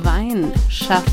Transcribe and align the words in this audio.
Wein 0.00 0.52
schafft 0.70 1.06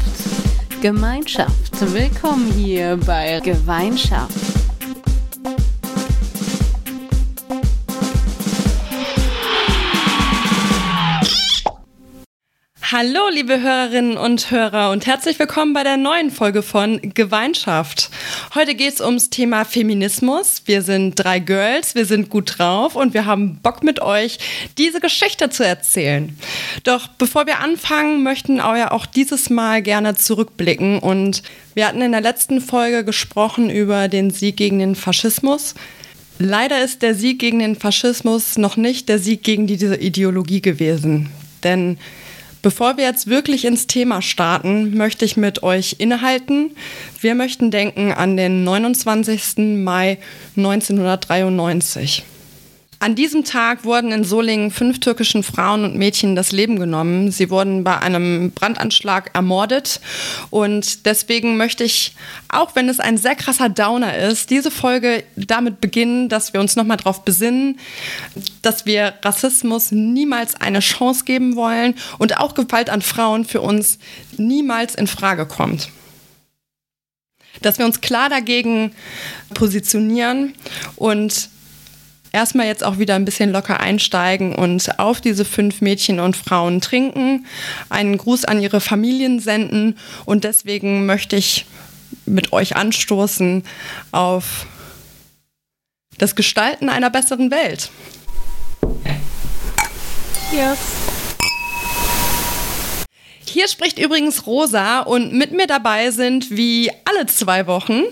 Gemeinschaft. 0.81 1.93
Willkommen 1.93 2.49
hier 2.53 2.97
bei 3.05 3.41
Gemeinschaft. 3.41 4.33
Hallo, 12.91 13.29
liebe 13.31 13.61
Hörerinnen 13.61 14.17
und 14.17 14.49
Hörer 14.49 14.89
und 14.91 15.05
herzlich 15.05 15.37
willkommen 15.37 15.73
bei 15.73 15.83
der 15.83 15.97
neuen 15.97 16.31
Folge 16.31 16.63
von 16.63 16.99
Gemeinschaft. 17.13 18.09
Heute 18.55 18.73
geht 18.73 18.95
es 18.95 18.99
ums 18.99 19.29
Thema 19.29 19.63
Feminismus. 19.63 20.63
Wir 20.65 20.81
sind 20.81 21.13
drei 21.13 21.37
Girls, 21.37 21.93
wir 21.93 22.05
sind 22.05 22.31
gut 22.31 22.57
drauf 22.57 22.95
und 22.95 23.13
wir 23.13 23.27
haben 23.27 23.59
Bock 23.61 23.83
mit 23.83 24.01
euch, 24.01 24.39
diese 24.79 24.99
Geschichte 24.99 25.51
zu 25.51 25.63
erzählen. 25.63 26.35
Doch 26.83 27.09
bevor 27.09 27.45
wir 27.45 27.59
anfangen, 27.59 28.23
möchten 28.23 28.57
wir 28.57 28.91
auch 28.91 29.05
dieses 29.05 29.51
Mal 29.51 29.83
gerne 29.83 30.15
zurückblicken 30.15 30.97
und 30.97 31.43
wir 31.75 31.87
hatten 31.87 32.01
in 32.01 32.11
der 32.11 32.21
letzten 32.21 32.59
Folge 32.59 33.05
gesprochen 33.05 33.69
über 33.69 34.07
den 34.07 34.31
Sieg 34.31 34.57
gegen 34.57 34.79
den 34.79 34.95
Faschismus. 34.95 35.75
Leider 36.39 36.83
ist 36.83 37.03
der 37.03 37.13
Sieg 37.13 37.37
gegen 37.37 37.59
den 37.59 37.75
Faschismus 37.75 38.57
noch 38.57 38.77
nicht 38.77 39.09
der 39.09 39.19
Sieg 39.19 39.43
gegen 39.43 39.67
diese 39.67 39.95
Ideologie 39.95 40.61
gewesen. 40.61 41.29
Denn 41.63 41.99
Bevor 42.61 42.97
wir 42.97 43.05
jetzt 43.05 43.27
wirklich 43.27 43.63
ins 43.63 43.87
Thema 43.87 44.21
starten, 44.21 44.97
möchte 44.97 45.23
ich 45.23 45.37
mit 45.37 45.63
euch 45.63 45.95
innehalten. 45.99 46.71
Wir 47.21 47.33
möchten 47.33 47.71
denken 47.71 48.11
an 48.11 48.35
den 48.35 48.65
29. 48.65 49.77
Mai 49.83 50.17
1993. 50.57 52.25
An 53.01 53.15
diesem 53.15 53.45
Tag 53.45 53.85
wurden 53.85 54.11
in 54.11 54.25
Solingen 54.25 54.71
fünf 54.71 54.99
türkischen 54.99 55.41
Frauen 55.41 55.85
und 55.85 55.95
Mädchen 55.95 56.35
das 56.35 56.51
Leben 56.51 56.77
genommen. 56.77 57.31
Sie 57.31 57.49
wurden 57.49 57.85
bei 57.85 57.97
einem 57.97 58.51
Brandanschlag 58.51 59.29
ermordet. 59.33 60.01
Und 60.49 61.05
deswegen 61.05 61.55
möchte 61.55 61.85
ich, 61.85 62.13
auch 62.49 62.75
wenn 62.75 62.89
es 62.89 62.99
ein 62.99 63.17
sehr 63.17 63.35
krasser 63.35 63.69
Downer 63.69 64.17
ist, 64.17 64.49
diese 64.49 64.69
Folge 64.69 65.23
damit 65.37 65.79
beginnen, 65.79 66.27
dass 66.27 66.51
wir 66.51 66.59
uns 66.59 66.75
nochmal 66.75 66.97
darauf 66.97 67.23
besinnen, 67.23 67.79
dass 68.61 68.85
wir 68.85 69.13
Rassismus 69.23 69.91
niemals 69.91 70.55
eine 70.55 70.81
Chance 70.81 71.23
geben 71.23 71.55
wollen 71.55 71.95
und 72.17 72.37
auch 72.37 72.53
Gewalt 72.53 72.89
an 72.89 73.01
Frauen 73.01 73.45
für 73.45 73.61
uns 73.61 73.97
niemals 74.35 74.95
in 74.95 75.07
Frage 75.07 75.45
kommt 75.45 75.89
dass 77.61 77.77
wir 77.77 77.85
uns 77.85 77.99
klar 77.99 78.29
dagegen 78.29 78.93
positionieren 79.53 80.53
und 80.95 81.49
erstmal 82.31 82.67
jetzt 82.67 82.83
auch 82.83 82.97
wieder 82.99 83.15
ein 83.15 83.25
bisschen 83.25 83.51
locker 83.51 83.79
einsteigen 83.79 84.55
und 84.55 84.99
auf 84.99 85.21
diese 85.21 85.45
fünf 85.45 85.81
Mädchen 85.81 86.19
und 86.19 86.37
Frauen 86.37 86.81
trinken, 86.81 87.45
einen 87.89 88.17
Gruß 88.17 88.45
an 88.45 88.61
ihre 88.61 88.81
Familien 88.81 89.39
senden 89.39 89.97
und 90.25 90.43
deswegen 90.43 91.05
möchte 91.05 91.35
ich 91.35 91.65
mit 92.25 92.53
euch 92.53 92.75
anstoßen 92.75 93.63
auf 94.11 94.65
das 96.17 96.35
Gestalten 96.35 96.89
einer 96.89 97.09
besseren 97.09 97.51
Welt. 97.51 97.89
Yes. 100.51 100.79
Hier 103.45 103.67
spricht 103.67 103.97
übrigens 103.97 104.45
Rosa 104.45 104.99
und 104.99 105.33
mit 105.33 105.53
mir 105.53 105.65
dabei 105.65 106.11
sind 106.11 106.51
wie 106.51 106.91
alle 107.05 107.25
zwei 107.25 107.65
Wochen 107.65 108.03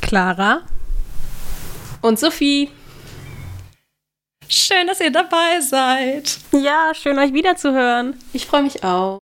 Clara 0.00 0.62
und 2.02 2.18
Sophie. 2.18 2.70
Schön, 4.48 4.86
dass 4.86 5.00
ihr 5.00 5.12
dabei 5.12 5.60
seid. 5.60 6.38
Ja, 6.52 6.92
schön 6.94 7.18
euch 7.18 7.32
wiederzuhören. 7.32 8.16
Ich 8.32 8.46
freue 8.46 8.62
mich 8.62 8.82
auch. 8.82 9.18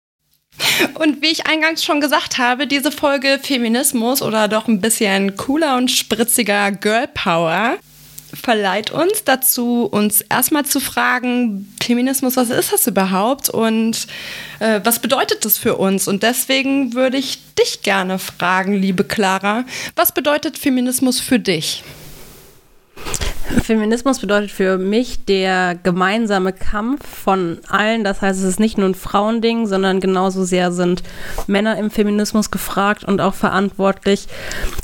Und 0.95 1.23
wie 1.23 1.29
ich 1.29 1.47
eingangs 1.47 1.83
schon 1.83 2.01
gesagt 2.01 2.39
habe, 2.39 2.67
diese 2.67 2.93
Folge 2.93 3.41
Feminismus 3.43 4.23
oder 4.23 4.49
doch 4.49 4.69
ein 4.69 4.81
bisschen 4.81 5.37
cooler 5.37 5.77
und 5.77 5.91
spritziger 5.91 6.71
Girl 6.71 7.09
Power 7.09 7.79
verleiht 8.35 8.91
uns 8.91 9.25
dazu, 9.25 9.89
uns 9.91 10.21
erstmal 10.21 10.65
zu 10.65 10.81
fragen, 10.81 11.73
Feminismus, 11.83 12.37
was 12.37 12.51
ist 12.51 12.73
das 12.73 12.87
überhaupt 12.87 13.49
und 13.49 14.07
äh, 14.61 14.81
was 14.83 14.99
bedeutet 14.99 15.45
das 15.45 15.57
für 15.57 15.77
uns? 15.77 16.09
Und 16.09 16.23
deswegen 16.23 16.95
würde 16.95 17.17
ich 17.17 17.39
dich 17.55 17.83
gerne 17.83 18.19
fragen, 18.19 18.75
liebe 18.75 19.05
Clara, 19.05 19.65
was 19.97 20.13
bedeutet 20.13 20.59
Feminismus 20.59 21.21
für 21.21 21.39
dich? 21.39 21.83
Feminismus 23.63 24.21
bedeutet 24.21 24.51
für 24.51 24.79
mich 24.79 25.25
der 25.25 25.75
gemeinsame 25.75 26.53
Kampf 26.53 27.07
von 27.07 27.59
allen. 27.69 28.05
Das 28.05 28.21
heißt, 28.21 28.41
es 28.41 28.45
ist 28.45 28.61
nicht 28.61 28.79
nur 28.79 28.89
ein 28.89 28.95
Frauending, 28.95 29.67
sondern 29.67 30.01
genauso 30.01 30.45
sehr 30.45 30.73
sind 30.73 31.03
Männer 31.47 31.79
im 31.79 31.91
Feminismus 31.91 32.51
gefragt 32.51 33.05
und 33.05 33.21
auch 33.21 33.35
verantwortlich, 33.35 34.27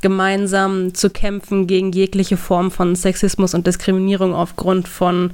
gemeinsam 0.02 0.94
zu 0.94 1.10
kämpfen 1.10 1.66
gegen 1.66 1.92
jegliche 1.92 2.36
Form 2.36 2.70
von 2.70 2.96
Sexismus 2.96 3.54
und 3.54 3.66
Diskriminierung 3.66 4.34
aufgrund 4.34 4.88
von 4.88 5.32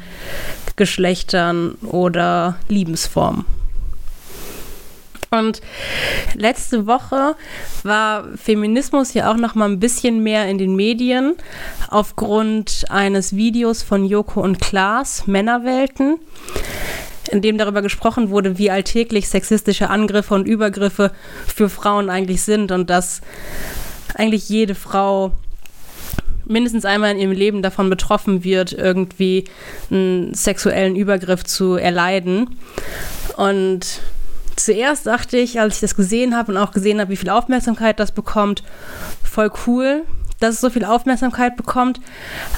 Geschlechtern 0.77 1.77
oder 1.83 2.57
Liebensformen. 2.69 3.45
Und 5.31 5.61
letzte 6.35 6.87
Woche 6.87 7.35
war 7.83 8.25
Feminismus 8.37 9.15
ja 9.15 9.31
auch 9.31 9.37
noch 9.37 9.55
mal 9.55 9.69
ein 9.69 9.81
bisschen 9.81 10.23
mehr 10.23 10.49
in 10.49 10.59
den 10.59 10.77
Medien 10.77 11.35
aufgrund 11.89 12.85
eines 12.89 13.35
Videos 13.35 13.83
von 13.83 14.05
Joko 14.05 14.41
und 14.41 14.61
Klaas 14.61 15.27
Männerwelten, 15.27 16.19
in 17.31 17.43
dem 17.43 17.59
darüber 17.59 17.83
gesprochen 17.83 18.31
wurde, 18.31 18.59
wie 18.59 18.71
alltäglich 18.71 19.29
sexistische 19.29 19.91
Angriffe 19.91 20.35
und 20.35 20.47
Übergriffe 20.47 21.13
für 21.47 21.69
Frauen 21.69 22.09
eigentlich 22.11 22.43
sind 22.43 22.71
und 22.71 22.89
dass 22.89 23.21
eigentlich 24.15 24.49
jede 24.49 24.75
Frau 24.75 25.33
mindestens 26.47 26.85
einmal 26.85 27.11
in 27.13 27.19
ihrem 27.19 27.33
Leben 27.33 27.63
davon 27.63 27.91
betroffen 27.91 28.45
wird, 28.45 28.73
irgendwie 28.73 29.45
einen 29.91 30.33
sexuellen 30.35 30.97
Übergriff 30.97 31.45
zu 31.45 31.75
erleiden. 31.75 32.57
Und 33.37 34.01
zuerst 34.57 35.07
dachte 35.07 35.37
ich, 35.37 35.61
als 35.61 35.77
ich 35.77 35.81
das 35.81 35.97
gesehen 35.97 36.37
habe 36.37 36.53
und 36.53 36.59
auch 36.59 36.73
gesehen 36.73 37.01
habe, 37.01 37.11
wie 37.11 37.17
viel 37.17 37.31
Aufmerksamkeit 37.31 38.01
das 38.01 38.13
bekommt, 38.13 38.63
voll 39.23 39.51
cool, 39.67 40.03
dass 40.41 40.55
es 40.55 40.61
so 40.61 40.71
viel 40.71 40.85
Aufmerksamkeit 40.85 41.57
bekommt. 41.57 42.01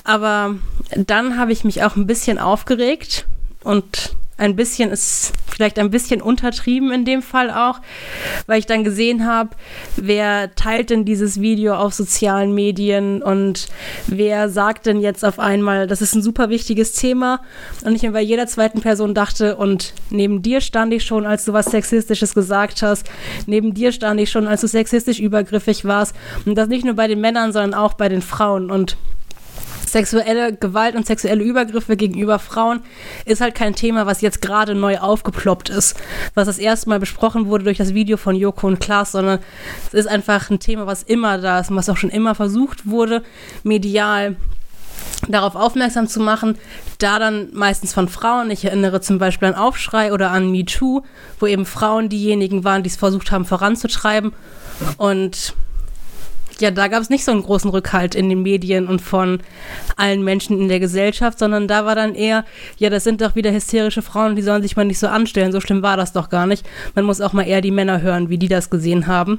Aber 0.05 0.55
dann 0.97 1.39
habe 1.39 1.53
ich 1.53 1.65
mich 1.65 1.83
auch 1.83 1.97
ein 1.97 2.07
bisschen 2.07 2.39
aufgeregt 2.39 3.27
und 3.63 4.17
ein 4.39 4.57
bisschen 4.57 4.91
ist 4.91 5.33
vielleicht 5.49 5.79
ein 5.81 5.91
bisschen 5.91 6.23
untertrieben 6.23 6.93
in 6.93 7.05
dem 7.05 7.21
Fall 7.21 7.51
auch, 7.51 7.81
weil 8.47 8.61
ich 8.61 8.67
dann 8.67 8.85
gesehen 8.85 9.27
habe, 9.27 9.51
wer 9.97 10.55
teilt 10.55 10.91
denn 10.91 11.05
dieses 11.05 11.41
Video 11.41 11.75
auf 11.75 11.93
sozialen 11.93 12.55
Medien 12.55 13.21
und 13.21 13.67
wer 14.07 14.49
sagt 14.49 14.87
denn 14.87 15.01
jetzt 15.01 15.25
auf 15.25 15.41
einmal, 15.41 15.89
das 15.89 16.01
ist 16.01 16.15
ein 16.15 16.23
super 16.23 16.49
wichtiges 16.49 16.93
Thema. 16.93 17.41
Und 17.85 17.97
ich 17.97 18.03
mir 18.03 18.13
bei 18.13 18.23
jeder 18.23 18.47
zweiten 18.47 18.81
Person 18.81 19.15
dachte 19.15 19.57
und 19.57 19.93
neben 20.11 20.43
dir 20.43 20.61
stand 20.61 20.95
ich 20.95 21.05
schon, 21.05 21.27
als 21.27 21.45
du 21.45 21.53
was 21.53 21.67
sexistisches 21.67 22.35
gesagt 22.35 22.83
hast, 22.83 23.11
neben 23.47 23.75
dir 23.75 23.91
stand 23.91 24.21
ich 24.21 24.31
schon, 24.31 24.47
als 24.47 24.61
du 24.61 24.69
sexistisch 24.69 25.19
übergriffig 25.19 25.85
warst. 25.85 26.15
Und 26.47 26.55
das 26.55 26.69
nicht 26.69 26.85
nur 26.85 26.95
bei 26.95 27.09
den 27.09 27.21
Männern, 27.21 27.53
sondern 27.53 27.75
auch 27.75 27.95
bei 27.95 28.09
den 28.09 28.23
Frauen. 28.23 28.71
Und 28.71 28.97
sexuelle 29.93 30.55
Gewalt 30.55 30.95
und 30.95 31.07
sexuelle 31.07 31.43
Übergriffe 31.43 31.97
gegenüber 31.97 32.39
Frauen 32.39 32.81
ist 33.25 33.41
halt 33.41 33.55
kein 33.55 33.75
Thema, 33.75 34.07
was 34.07 34.21
jetzt 34.21 34.41
gerade 34.43 34.75
neu 34.75 34.99
aufgeploppt 34.99 35.69
ist, 35.69 35.97
was 36.35 36.47
das 36.47 36.59
erste 36.59 36.89
Mal 36.89 37.01
besprochen 37.01 37.47
wurde 37.47 37.65
durch 37.65 37.79
das 37.79 37.95
Video 37.95 38.17
von 38.17 38.37
Joko 38.37 38.67
und 38.67 38.81
Klaas, 38.81 39.13
sondern 39.13 39.41
es 39.89 39.95
ist 39.95 40.09
einfach 40.09 40.51
ein 40.51 40.61
Thema, 40.61 40.87
was 40.87 41.03
immer 41.03 41.39
da 41.39 41.61
ist 41.61 41.71
und 41.71 41.77
was 41.77 41.89
auch 41.89 41.97
schon 41.97 42.11
immer 42.11 42.35
versucht 42.35 42.87
wurde, 42.87 43.23
medial 43.63 44.37
darauf 45.29 45.57
aufmerksam 45.57 46.07
zu 46.07 46.21
machen, 46.21 46.57
da 46.99 47.19
dann 47.19 47.49
meistens 47.53 47.93
von 47.93 48.09
Frauen. 48.09 48.51
Ich 48.51 48.65
erinnere 48.65 49.01
zum 49.01 49.19
Beispiel 49.19 49.49
an 49.49 49.55
Aufschrei 49.55 50.13
oder 50.13 50.31
an 50.31 50.51
MeToo, 50.51 51.03
wo 51.41 51.47
eben 51.47 51.67
Frauen 51.67 52.09
diejenigen 52.09 52.65
waren, 52.65 52.83
die 52.83 52.91
es 52.91 52.97
versucht 52.97 53.31
haben 53.31 53.45
voranzutreiben. 53.45 54.33
Und 54.97 55.55
ja, 56.61 56.71
da 56.71 56.89
gab 56.89 57.03
es 57.03 57.11
nicht 57.11 57.25
so 57.25 57.33
einen 57.33 57.43
großen 57.43 57.71
Rückhalt 57.71 58.15
in 58.15 58.29
den 58.29 58.43
Medien 58.43 58.87
und 58.87 59.01
von 59.01 59.41
allen 59.97 60.23
Menschen 60.25 60.61
in 60.61 60.69
der 60.69 60.81
Gesellschaft, 60.81 61.39
sondern 61.39 61.69
da 61.69 61.85
war 61.85 61.95
dann 61.95 62.15
eher, 62.15 62.45
ja, 62.79 62.91
das 62.91 63.05
sind 63.05 63.21
doch 63.21 63.35
wieder 63.35 63.53
hysterische 63.53 64.03
Frauen, 64.03 64.37
die 64.37 64.43
sollen 64.43 64.63
sich 64.63 64.77
mal 64.77 64.85
nicht 64.85 64.99
so 64.99 65.09
anstellen. 65.09 65.53
So 65.53 65.61
schlimm 65.61 65.83
war 65.83 65.97
das 65.97 66.13
doch 66.13 66.29
gar 66.29 66.47
nicht. 66.47 66.67
Man 66.95 67.05
muss 67.05 67.21
auch 67.21 67.33
mal 67.33 67.47
eher 67.47 67.61
die 67.61 67.71
Männer 67.71 68.03
hören, 68.03 68.29
wie 68.29 68.39
die 68.39 68.49
das 68.49 68.71
gesehen 68.71 69.07
haben. 69.07 69.39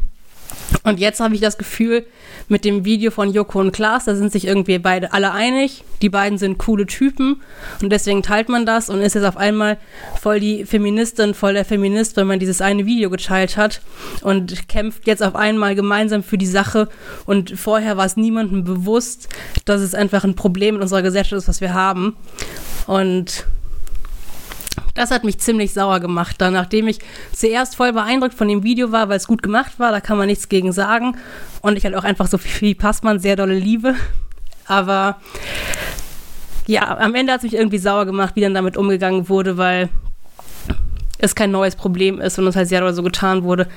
Und 0.84 1.00
jetzt 1.00 1.20
habe 1.20 1.36
ich 1.36 1.42
das 1.42 1.58
Gefühl, 1.58 2.06
mit 2.48 2.66
dem 2.66 2.86
Video 2.86 3.12
von 3.12 3.32
Joko 3.32 3.60
und 3.60 3.72
Klaas, 3.72 4.06
da 4.06 4.16
sind 4.16 4.32
sich 4.32 4.46
irgendwie 4.46 4.80
beide 4.80 5.14
alle 5.14 5.32
einig. 5.32 5.84
Die 6.02 6.10
beiden 6.10 6.38
sind 6.38 6.58
coole 6.58 6.86
Typen 6.86 7.42
und 7.82 7.92
deswegen 7.92 8.24
teilt 8.24 8.50
man 8.50 8.66
das 8.66 8.90
und 8.90 9.02
ist 9.02 9.16
jetzt 9.16 9.26
auf 9.26 9.38
einmal 9.38 9.78
voll 10.20 10.40
die 10.40 10.66
Feministin, 10.66 11.34
voll 11.34 11.54
der 11.54 11.66
Feminist, 11.66 12.16
wenn 12.16 12.28
man 12.28 12.40
dieses 12.40 12.62
eine 12.62 12.86
Video 12.86 13.10
geteilt 13.10 13.58
hat 13.58 13.82
und 14.22 14.68
kämpft 14.68 15.06
jetzt 15.06 15.22
auf 15.22 15.36
einmal 15.36 15.76
gemeinsam 15.76 16.24
für 16.24 16.38
die 16.38 16.48
Sache. 16.48 16.88
Und 17.26 17.60
vorher 17.60 17.98
war 17.98 18.06
es 18.06 18.18
niemandem 18.18 18.64
bewusst, 18.64 19.30
dass 19.66 19.82
es 19.82 19.94
einfach 19.94 20.24
ein 20.24 20.36
Problem 20.36 20.76
in 20.76 20.82
unserer 20.82 21.02
Gesellschaft 21.02 21.34
ist, 21.34 21.48
was 21.48 21.62
wir 21.62 21.74
haben. 21.74 22.16
Und 22.88 23.46
Das 25.00 25.12
hat 25.12 25.24
mich 25.24 25.40
ziemlich 25.40 25.72
sauer 25.72 26.02
gemacht, 26.02 26.42
dann, 26.42 26.52
nachdem 26.52 26.90
ich 26.90 27.00
zuerst 27.32 27.78
voll 27.78 27.94
beeindruckt 27.94 28.34
von 28.34 28.50
dem 28.50 28.64
Video 28.64 28.92
war, 28.92 29.08
weil 29.08 29.16
es 29.16 29.28
gut 29.28 29.42
gemacht 29.42 29.80
war, 29.80 29.94
da 29.94 30.02
kann 30.02 30.18
man 30.18 30.28
nichts 30.28 30.50
gegen 30.50 30.74
sagen. 30.74 31.16
Und 31.62 31.78
ich 31.78 31.86
halt 31.86 31.96
auch 31.96 32.04
einfach 32.04 32.28
so 32.28 32.38
viel 32.38 32.76
Passmann 32.76 33.18
sehr 33.18 33.38
dolle 33.38 33.58
liebe. 33.58 33.96
Aber 34.66 35.22
ja, 36.68 36.98
am 36.98 37.16
Ende 37.16 37.32
hat 37.32 37.40
es 37.40 37.44
mich 37.44 37.54
irgendwie 37.54 37.78
sauer 37.78 38.06
gemacht, 38.06 38.36
wie 38.36 38.42
dann 38.42 38.54
damit 38.54 38.76
umgegangen 38.76 39.30
wurde, 39.30 39.56
weil 39.56 39.88
es 41.18 41.34
kein 41.34 41.52
neues 41.52 41.78
Problem 41.78 42.20
ist 42.20 42.38
und 42.38 42.46
es 42.48 42.58
halt 42.58 42.68
sehr 42.68 42.82
doll 42.82 42.94
so 42.94 43.02
getan 43.02 43.44
wurde, 43.44 43.70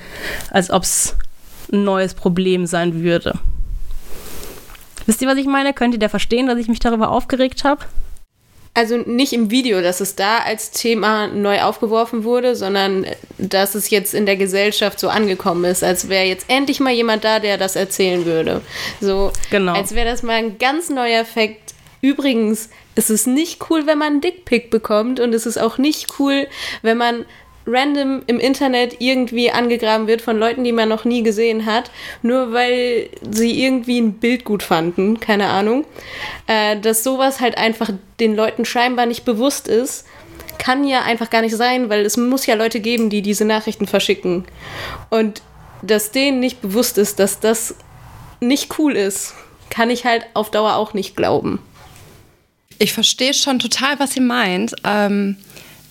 als 0.51 0.71
ob 0.71 0.83
es 0.83 1.15
ein 1.71 1.85
neues 1.85 2.15
Problem 2.15 2.65
sein 2.65 3.01
würde. 3.01 3.39
Wisst 5.05 5.21
ihr, 5.21 5.29
was 5.29 5.37
ich 5.37 5.47
meine? 5.47 5.71
Könnt 5.71 5.93
ihr 5.93 6.01
da 6.01 6.09
verstehen, 6.09 6.47
dass 6.47 6.59
ich 6.59 6.67
mich 6.67 6.79
darüber 6.79 7.11
aufgeregt 7.11 7.63
habe? 7.63 7.85
Also 8.75 8.97
nicht 8.97 9.33
im 9.33 9.51
Video, 9.51 9.81
dass 9.81 10.01
es 10.01 10.15
da 10.15 10.39
als 10.39 10.71
Thema 10.71 11.27
neu 11.27 11.61
aufgeworfen 11.61 12.23
wurde, 12.23 12.55
sondern 12.55 13.05
dass 13.37 13.75
es 13.75 13.91
jetzt 13.91 14.15
in 14.15 14.25
der 14.25 14.35
Gesellschaft 14.35 14.99
so 14.99 15.09
angekommen 15.09 15.65
ist, 15.65 15.83
als 15.83 16.09
wäre 16.09 16.25
jetzt 16.25 16.45
endlich 16.47 16.79
mal 16.79 16.91
jemand 16.91 17.23
da, 17.23 17.39
der 17.39 17.59
das 17.59 17.75
erzählen 17.75 18.25
würde. 18.25 18.61
So, 18.99 19.31
genau. 19.51 19.73
als 19.73 19.93
wäre 19.93 20.09
das 20.09 20.23
mal 20.23 20.33
ein 20.33 20.57
ganz 20.57 20.89
neuer 20.89 21.19
Effekt. 21.19 21.75
Übrigens, 22.01 22.69
es 22.95 23.09
ist 23.09 23.27
nicht 23.27 23.69
cool, 23.69 23.85
wenn 23.85 23.99
man 23.99 24.13
einen 24.13 24.21
Dickpick 24.21 24.71
bekommt 24.71 25.19
und 25.19 25.33
es 25.33 25.45
ist 25.45 25.57
auch 25.57 25.77
nicht 25.77 26.19
cool, 26.19 26.47
wenn 26.81 26.97
man 26.97 27.25
random 27.65 28.23
im 28.27 28.39
Internet 28.39 28.97
irgendwie 28.99 29.51
angegraben 29.51 30.07
wird 30.07 30.21
von 30.21 30.37
Leuten, 30.37 30.63
die 30.63 30.71
man 30.71 30.89
noch 30.89 31.05
nie 31.05 31.23
gesehen 31.23 31.65
hat, 31.65 31.91
nur 32.21 32.51
weil 32.53 33.09
sie 33.29 33.63
irgendwie 33.63 33.99
ein 33.99 34.13
Bild 34.13 34.43
gut 34.43 34.63
fanden, 34.63 35.19
keine 35.19 35.47
Ahnung. 35.47 35.85
Äh, 36.47 36.79
dass 36.79 37.03
sowas 37.03 37.39
halt 37.39 37.57
einfach 37.57 37.91
den 38.19 38.35
Leuten 38.35 38.65
scheinbar 38.65 39.05
nicht 39.05 39.25
bewusst 39.25 39.67
ist, 39.67 40.05
kann 40.57 40.85
ja 40.85 41.01
einfach 41.01 41.29
gar 41.29 41.41
nicht 41.41 41.55
sein, 41.55 41.89
weil 41.89 42.05
es 42.05 42.17
muss 42.17 42.45
ja 42.45 42.55
Leute 42.55 42.79
geben, 42.79 43.09
die 43.09 43.21
diese 43.21 43.45
Nachrichten 43.45 43.87
verschicken. 43.87 44.45
Und 45.09 45.41
dass 45.81 46.11
denen 46.11 46.39
nicht 46.39 46.61
bewusst 46.61 46.97
ist, 46.97 47.19
dass 47.19 47.39
das 47.39 47.75
nicht 48.39 48.77
cool 48.77 48.95
ist, 48.95 49.33
kann 49.69 49.89
ich 49.89 50.05
halt 50.05 50.25
auf 50.33 50.51
Dauer 50.51 50.75
auch 50.75 50.93
nicht 50.93 51.15
glauben. 51.15 51.59
Ich 52.79 52.93
verstehe 52.93 53.33
schon 53.33 53.59
total, 53.59 53.99
was 53.99 54.15
ihr 54.15 54.21
meint. 54.21 54.75
Ähm 54.83 55.37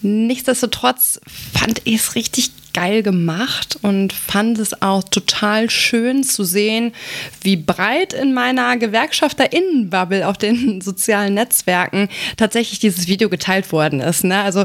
Nichtsdestotrotz 0.02 1.20
fand 1.54 1.82
ich 1.84 1.94
es 1.94 2.14
richtig 2.14 2.50
geil 2.75 3.02
gemacht 3.02 3.78
und 3.82 4.12
fand 4.12 4.58
es 4.58 4.81
auch 4.82 5.04
total 5.04 5.70
schön 5.70 6.25
zu 6.25 6.44
sehen, 6.44 6.93
wie 7.43 7.56
breit 7.56 8.12
in 8.12 8.32
meiner 8.32 8.76
Gewerkschafterinnenbubble 8.76 10.26
auf 10.26 10.38
den 10.38 10.81
sozialen 10.82 11.34
Netzwerken 11.34 12.08
tatsächlich 12.37 12.78
dieses 12.78 13.06
Video 13.06 13.28
geteilt 13.28 13.72
worden 13.72 14.00
ist. 14.00 14.25
Ne? 14.25 14.40
Also 14.40 14.64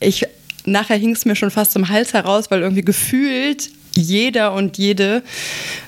ich 0.00 0.26
nachher 0.64 0.96
hing 0.96 1.12
es 1.12 1.24
mir 1.24 1.36
schon 1.36 1.50
fast 1.50 1.72
zum 1.72 1.88
Hals 1.88 2.12
heraus, 2.12 2.50
weil 2.50 2.60
irgendwie 2.60 2.82
gefühlt 2.82 3.70
jeder 3.94 4.52
und 4.52 4.78
jede 4.78 5.22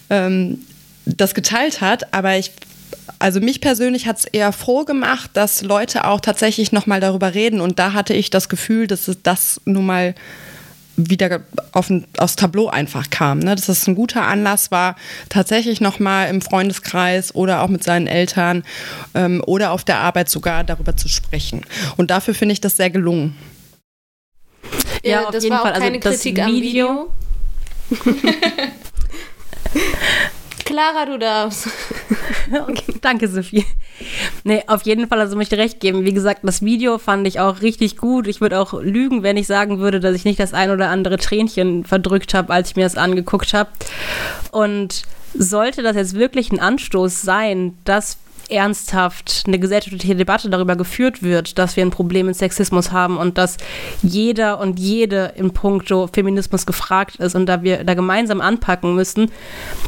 ähm, 0.08 0.58
das 1.05 1.34
geteilt 1.34 1.81
hat. 1.81 2.12
Aber 2.12 2.37
ich 2.37 2.50
also 3.19 3.40
mich 3.40 3.60
persönlich 3.60 4.06
hat 4.06 4.19
es 4.19 4.25
eher 4.25 4.52
froh 4.52 4.84
gemacht, 4.84 5.31
dass 5.34 5.62
Leute 5.62 6.06
auch 6.06 6.20
tatsächlich 6.20 6.72
nochmal 6.72 7.00
darüber 7.00 7.34
reden. 7.34 7.60
Und 7.60 7.78
da 7.78 7.92
hatte 7.92 8.14
ich 8.14 8.31
das 8.31 8.48
Gefühl, 8.48 8.87
dass 8.87 9.08
es 9.08 9.22
das 9.22 9.60
nun 9.64 9.87
mal 9.87 10.14
wieder 10.96 11.40
auf 11.72 11.90
ein, 11.90 12.06
aufs 12.19 12.37
Tableau 12.37 12.69
einfach 12.69 13.10
kam. 13.10 13.38
Ne? 13.38 13.54
Dass 13.54 13.66
das 13.66 13.87
ein 13.87 13.94
guter 13.94 14.26
Anlass 14.26 14.70
war, 14.70 14.96
tatsächlich 15.28 15.81
nochmal 15.81 16.28
im 16.28 16.42
Freundeskreis 16.42 17.34
oder 17.34 17.62
auch 17.62 17.69
mit 17.69 17.84
seinen 17.84 18.06
Eltern 18.06 18.64
ähm, 19.14 19.42
oder 19.46 19.72
auf 19.72 19.84
der 19.84 19.98
Arbeit 19.98 20.28
sogar 20.28 20.64
darüber 20.64 20.96
zu 20.96 21.08
sprechen. 21.08 21.64
Und 21.96 22.10
dafür 22.10 22.34
finde 22.34 22.52
ich 22.52 22.60
das 22.60 22.76
sehr 22.76 22.90
gelungen. 22.90 23.37
Ja, 25.02 25.10
ja 25.10 25.25
auf 25.26 25.31
das 25.31 25.44
jeden 25.44 25.56
war 25.56 25.62
Fall. 25.62 25.72
Auch 25.72 25.76
also 25.76 25.87
keine 25.87 26.04
also 26.04 26.10
Kritik 26.10 26.34
das 26.37 26.46
Video. 26.46 27.12
Clara, 30.70 31.05
du 31.05 31.19
darfst. 31.19 31.69
okay, 32.69 32.94
danke, 33.00 33.26
Sophie. 33.26 33.64
Nee, 34.44 34.62
auf 34.69 34.82
jeden 34.82 35.08
Fall, 35.08 35.19
also 35.19 35.37
möchte 35.37 35.56
ich 35.56 35.61
recht 35.61 35.81
geben. 35.81 36.05
Wie 36.05 36.12
gesagt, 36.12 36.40
das 36.44 36.62
Video 36.62 36.99
fand 36.99 37.26
ich 37.26 37.40
auch 37.40 37.61
richtig 37.61 37.96
gut. 37.96 38.28
Ich 38.28 38.40
würde 38.40 38.61
auch 38.61 38.72
lügen, 38.81 39.25
wenn 39.25 39.37
ich 39.37 39.49
sagen 39.49 39.81
würde, 39.81 39.99
dass 39.99 40.14
ich 40.14 40.25
nicht 40.25 40.38
das 40.38 40.55
ein 40.55 40.70
oder 40.70 40.88
andere 40.88 41.17
Tränchen 41.17 41.84
verdrückt 41.84 42.34
habe, 42.34 42.52
als 42.52 42.70
ich 42.70 42.76
mir 42.76 42.84
das 42.84 42.96
angeguckt 42.96 43.52
habe. 43.52 43.69
Und 44.52 45.02
sollte 45.34 45.82
das 45.82 45.96
jetzt 45.96 46.14
wirklich 46.14 46.52
ein 46.52 46.61
Anstoß 46.61 47.20
sein, 47.20 47.76
dass 47.84 48.19
ernsthaft 48.50 49.44
eine 49.47 49.58
gesellschaftliche 49.58 50.17
Debatte 50.17 50.50
darüber 50.50 50.76
geführt 50.76 51.23
wird, 51.23 51.58
dass 51.58 51.76
wir 51.76 51.85
ein 51.85 51.91
Problem 51.91 52.26
mit 52.26 52.37
Sexismus 52.37 52.93
haben 52.93 53.17
und 53.17 53.38
dass 53.38 53.56
jeder 54.02 54.61
und 54.61 54.79
jede 54.79 55.32
in 55.37 55.52
puncto 55.52 56.08
Feminismus 56.12 56.67
gefragt 56.67 57.17
ist 57.17 57.35
und 57.35 57.47
da 57.47 57.62
wir 57.62 57.85
da 57.85 57.94
gemeinsam 57.94 58.41
anpacken 58.41 58.94
müssen, 58.94 59.31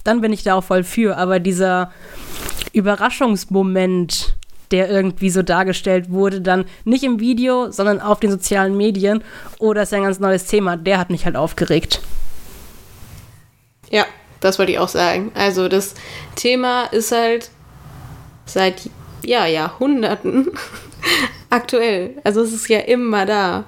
dann 0.04 0.20
bin 0.20 0.32
ich 0.32 0.42
da 0.42 0.54
auch 0.54 0.64
voll 0.64 0.84
für. 0.84 1.16
Aber 1.16 1.40
dieser 1.40 1.92
Überraschungsmoment, 2.72 4.34
der 4.70 4.90
irgendwie 4.90 5.30
so 5.30 5.42
dargestellt 5.42 6.10
wurde, 6.10 6.40
dann 6.40 6.64
nicht 6.84 7.04
im 7.04 7.20
Video, 7.20 7.70
sondern 7.70 8.00
auf 8.00 8.20
den 8.20 8.30
sozialen 8.30 8.76
Medien, 8.76 9.22
oh, 9.58 9.74
das 9.74 9.88
ist 9.88 9.94
ein 9.94 10.04
ganz 10.04 10.18
neues 10.18 10.46
Thema, 10.46 10.76
der 10.76 10.98
hat 10.98 11.10
mich 11.10 11.24
halt 11.24 11.36
aufgeregt. 11.36 12.00
Ja, 13.90 14.06
das 14.40 14.58
wollte 14.58 14.72
ich 14.72 14.78
auch 14.78 14.88
sagen. 14.88 15.30
Also 15.34 15.68
das 15.68 15.94
Thema 16.34 16.84
ist 16.84 17.12
halt 17.12 17.50
seit 18.46 18.90
ja, 19.24 19.46
Jahrhunderten 19.46 20.50
aktuell. 21.50 22.20
Also 22.24 22.42
es 22.42 22.52
ist 22.52 22.68
ja 22.68 22.80
immer 22.80 23.26
da. 23.26 23.64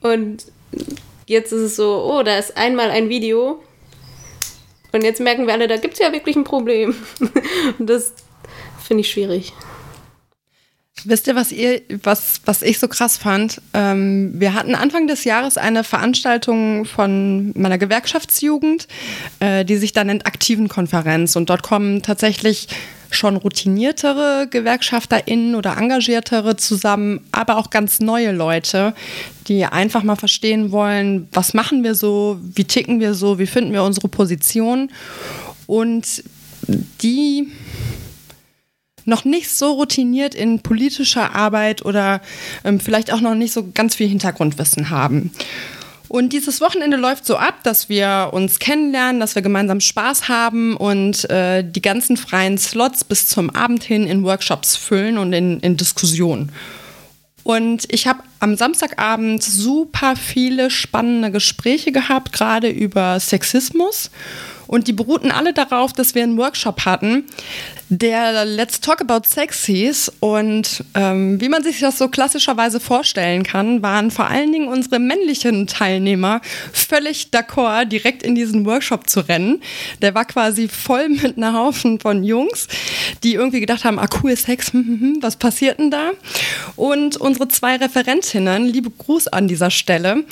Und 0.00 0.46
jetzt 1.26 1.52
ist 1.52 1.60
es 1.60 1.76
so, 1.76 2.04
oh, 2.04 2.22
da 2.22 2.38
ist 2.38 2.56
einmal 2.56 2.90
ein 2.90 3.08
Video. 3.08 3.62
Und 4.92 5.04
jetzt 5.04 5.20
merken 5.20 5.46
wir 5.46 5.54
alle, 5.54 5.68
da 5.68 5.76
gibt 5.76 5.94
es 5.94 6.00
ja 6.00 6.12
wirklich 6.12 6.36
ein 6.36 6.44
Problem. 6.44 6.94
Und 7.78 7.88
das 7.88 8.12
finde 8.86 9.02
ich 9.02 9.10
schwierig. 9.10 9.52
Wisst 11.04 11.26
ihr, 11.26 11.34
was 11.34 11.50
ihr, 11.50 11.80
was, 12.02 12.42
was 12.44 12.62
ich 12.62 12.78
so 12.78 12.86
krass 12.86 13.16
fand? 13.16 13.60
Ähm, 13.74 14.32
wir 14.34 14.54
hatten 14.54 14.74
Anfang 14.74 15.06
des 15.06 15.24
Jahres 15.24 15.56
eine 15.56 15.82
Veranstaltung 15.82 16.84
von 16.84 17.52
meiner 17.58 17.78
Gewerkschaftsjugend, 17.78 18.86
äh, 19.40 19.64
die 19.64 19.76
sich 19.76 19.92
dann 19.92 20.08
nennt 20.08 20.26
Aktiven 20.26 20.68
Konferenz. 20.68 21.34
Und 21.34 21.50
dort 21.50 21.62
kommen 21.62 22.02
tatsächlich 22.02 22.68
schon 23.14 23.36
routiniertere 23.36 24.48
GewerkschafterInnen 24.50 25.54
oder 25.54 25.76
Engagiertere 25.76 26.56
zusammen, 26.56 27.20
aber 27.32 27.56
auch 27.56 27.70
ganz 27.70 28.00
neue 28.00 28.32
Leute, 28.32 28.94
die 29.48 29.64
einfach 29.64 30.02
mal 30.02 30.16
verstehen 30.16 30.72
wollen, 30.72 31.28
was 31.32 31.54
machen 31.54 31.84
wir 31.84 31.94
so, 31.94 32.38
wie 32.42 32.64
ticken 32.64 33.00
wir 33.00 33.14
so, 33.14 33.38
wie 33.38 33.46
finden 33.46 33.72
wir 33.72 33.82
unsere 33.82 34.08
Position 34.08 34.90
und 35.66 36.24
die 37.02 37.48
noch 39.04 39.24
nicht 39.24 39.50
so 39.50 39.72
routiniert 39.72 40.34
in 40.34 40.60
politischer 40.60 41.34
Arbeit 41.34 41.84
oder 41.84 42.20
ähm, 42.64 42.80
vielleicht 42.80 43.12
auch 43.12 43.20
noch 43.20 43.34
nicht 43.34 43.52
so 43.52 43.68
ganz 43.72 43.96
viel 43.96 44.08
Hintergrundwissen 44.08 44.90
haben. 44.90 45.32
Und 46.12 46.34
dieses 46.34 46.60
Wochenende 46.60 46.98
läuft 46.98 47.24
so 47.24 47.38
ab, 47.38 47.60
dass 47.62 47.88
wir 47.88 48.28
uns 48.32 48.58
kennenlernen, 48.58 49.18
dass 49.18 49.34
wir 49.34 49.40
gemeinsam 49.40 49.80
Spaß 49.80 50.28
haben 50.28 50.76
und 50.76 51.30
äh, 51.30 51.64
die 51.64 51.80
ganzen 51.80 52.18
freien 52.18 52.58
Slots 52.58 53.02
bis 53.02 53.28
zum 53.28 53.48
Abend 53.48 53.82
hin 53.82 54.06
in 54.06 54.22
Workshops 54.22 54.76
füllen 54.76 55.16
und 55.16 55.32
in, 55.32 55.58
in 55.60 55.78
Diskussionen. 55.78 56.52
Und 57.44 57.90
ich 57.90 58.06
habe 58.06 58.22
am 58.40 58.58
Samstagabend 58.58 59.42
super 59.42 60.14
viele 60.14 60.68
spannende 60.68 61.30
Gespräche 61.30 61.92
gehabt, 61.92 62.34
gerade 62.34 62.68
über 62.68 63.18
Sexismus. 63.18 64.10
Und 64.66 64.88
die 64.88 64.92
beruhten 64.92 65.30
alle 65.30 65.52
darauf, 65.52 65.92
dass 65.92 66.14
wir 66.14 66.22
einen 66.22 66.36
Workshop 66.38 66.84
hatten, 66.84 67.24
der 67.88 68.46
Let's 68.46 68.80
Talk 68.80 69.02
About 69.02 69.26
Sex 69.26 69.66
hieß. 69.66 70.12
Und 70.20 70.84
ähm, 70.94 71.40
wie 71.40 71.48
man 71.48 71.62
sich 71.62 71.80
das 71.80 71.98
so 71.98 72.08
klassischerweise 72.08 72.80
vorstellen 72.80 73.42
kann, 73.42 73.82
waren 73.82 74.10
vor 74.10 74.28
allen 74.28 74.52
Dingen 74.52 74.68
unsere 74.68 74.98
männlichen 74.98 75.66
Teilnehmer 75.66 76.40
völlig 76.72 77.28
d'accord, 77.32 77.84
direkt 77.84 78.22
in 78.22 78.34
diesen 78.34 78.64
Workshop 78.64 79.10
zu 79.10 79.20
rennen. 79.20 79.60
Der 80.00 80.14
war 80.14 80.24
quasi 80.24 80.68
voll 80.68 81.08
mit 81.22 81.36
einer 81.36 81.52
Haufen 81.52 82.00
von 82.00 82.24
Jungs, 82.24 82.68
die 83.22 83.34
irgendwie 83.34 83.60
gedacht 83.60 83.84
haben, 83.84 83.98
ah 83.98 84.08
cool, 84.22 84.36
Sex, 84.36 84.72
hm, 84.72 84.86
hm, 84.86 85.00
hm, 85.00 85.18
was 85.20 85.36
passiert 85.36 85.78
denn 85.78 85.90
da? 85.90 86.12
Und 86.76 87.18
unsere 87.18 87.48
zwei 87.48 87.76
Referentinnen, 87.76 88.64
liebe 88.66 88.90
Gruß 88.90 89.28
an 89.28 89.48
dieser 89.48 89.70
Stelle, 89.70 90.24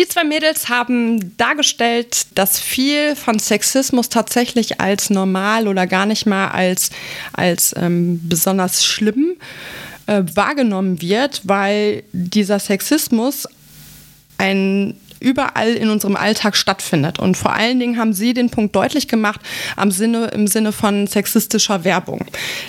die 0.00 0.08
zwei 0.08 0.24
Mädels 0.24 0.70
haben 0.70 1.36
dargestellt, 1.36 2.26
dass 2.34 2.58
viel 2.58 3.14
von 3.16 3.38
Sexismus 3.38 4.08
tatsächlich 4.08 4.80
als 4.80 5.10
normal 5.10 5.68
oder 5.68 5.86
gar 5.86 6.06
nicht 6.06 6.24
mal 6.24 6.48
als, 6.48 6.90
als 7.34 7.74
ähm, 7.76 8.18
besonders 8.26 8.82
schlimm 8.82 9.36
äh, 10.06 10.22
wahrgenommen 10.34 11.02
wird, 11.02 11.42
weil 11.44 12.02
dieser 12.12 12.58
Sexismus 12.58 13.46
ein 14.38 14.94
überall 15.20 15.74
in 15.74 15.90
unserem 15.90 16.16
Alltag 16.16 16.56
stattfindet. 16.56 17.18
Und 17.18 17.36
vor 17.36 17.52
allen 17.52 17.78
Dingen 17.78 17.98
haben 17.98 18.12
sie 18.12 18.34
den 18.34 18.50
Punkt 18.50 18.74
deutlich 18.74 19.06
gemacht 19.06 19.40
am 19.76 19.90
Sinne, 19.90 20.28
im 20.28 20.46
Sinne 20.46 20.72
von 20.72 21.06
sexistischer 21.06 21.84
Werbung. 21.84 22.24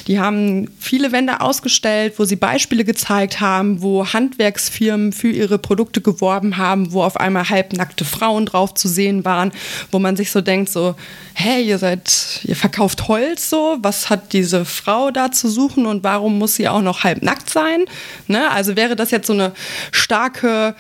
Die 0.08 0.20
haben 0.20 0.70
viele 0.80 1.12
Wände 1.12 1.42
ausgestellt, 1.42 2.16
wo 2.18 2.26
sie 2.26 2.36
Beispiele 2.36 2.84
gezeigt 2.84 3.40
haben, 3.40 3.82
wo 3.82 4.06
Handwerksfirmen 4.06 5.14
für 5.14 5.30
ihre 5.30 5.58
Produkte 5.58 6.02
geworben 6.02 6.58
haben, 6.58 6.92
wo 6.92 7.04
auf 7.04 7.18
einmal 7.18 7.50
halbnackte 7.50 8.06
Frauen 8.06 8.46
drauf 8.46 8.74
zu 8.74 8.88
sehen 8.88 9.26
waren, 9.26 9.52
wo 9.92 10.00
man 10.00 10.16
sich 10.16 10.32
so 10.32 10.42
denkt, 10.42 10.70
so, 10.70 10.96
hey, 11.34 11.64
ihr 11.64 11.78
seid, 11.78 12.42
ihr 12.44 12.56
verkauft 12.56 13.08
Holz 13.08 13.50
so, 13.50 13.78
was 13.82 14.10
hat 14.10 14.34
diese 14.34 14.66
Frau 14.66 15.12
da 15.12 15.32
zu 15.32 15.50
suchen 15.50 15.86
und 15.86 16.04
warum 16.04 16.38
muss 16.38 16.56
sie 16.56 16.68
auch 16.68 16.82
noch 16.82 17.04
halbnackt 17.04 17.50
sein? 17.50 17.86
Ne? 18.28 18.50
Also 18.52 18.76
wäre 18.76 18.96
das 18.96 19.12
jetzt 19.12 19.28
so 19.28 19.34
eine 19.34 19.54
starke 19.92 20.76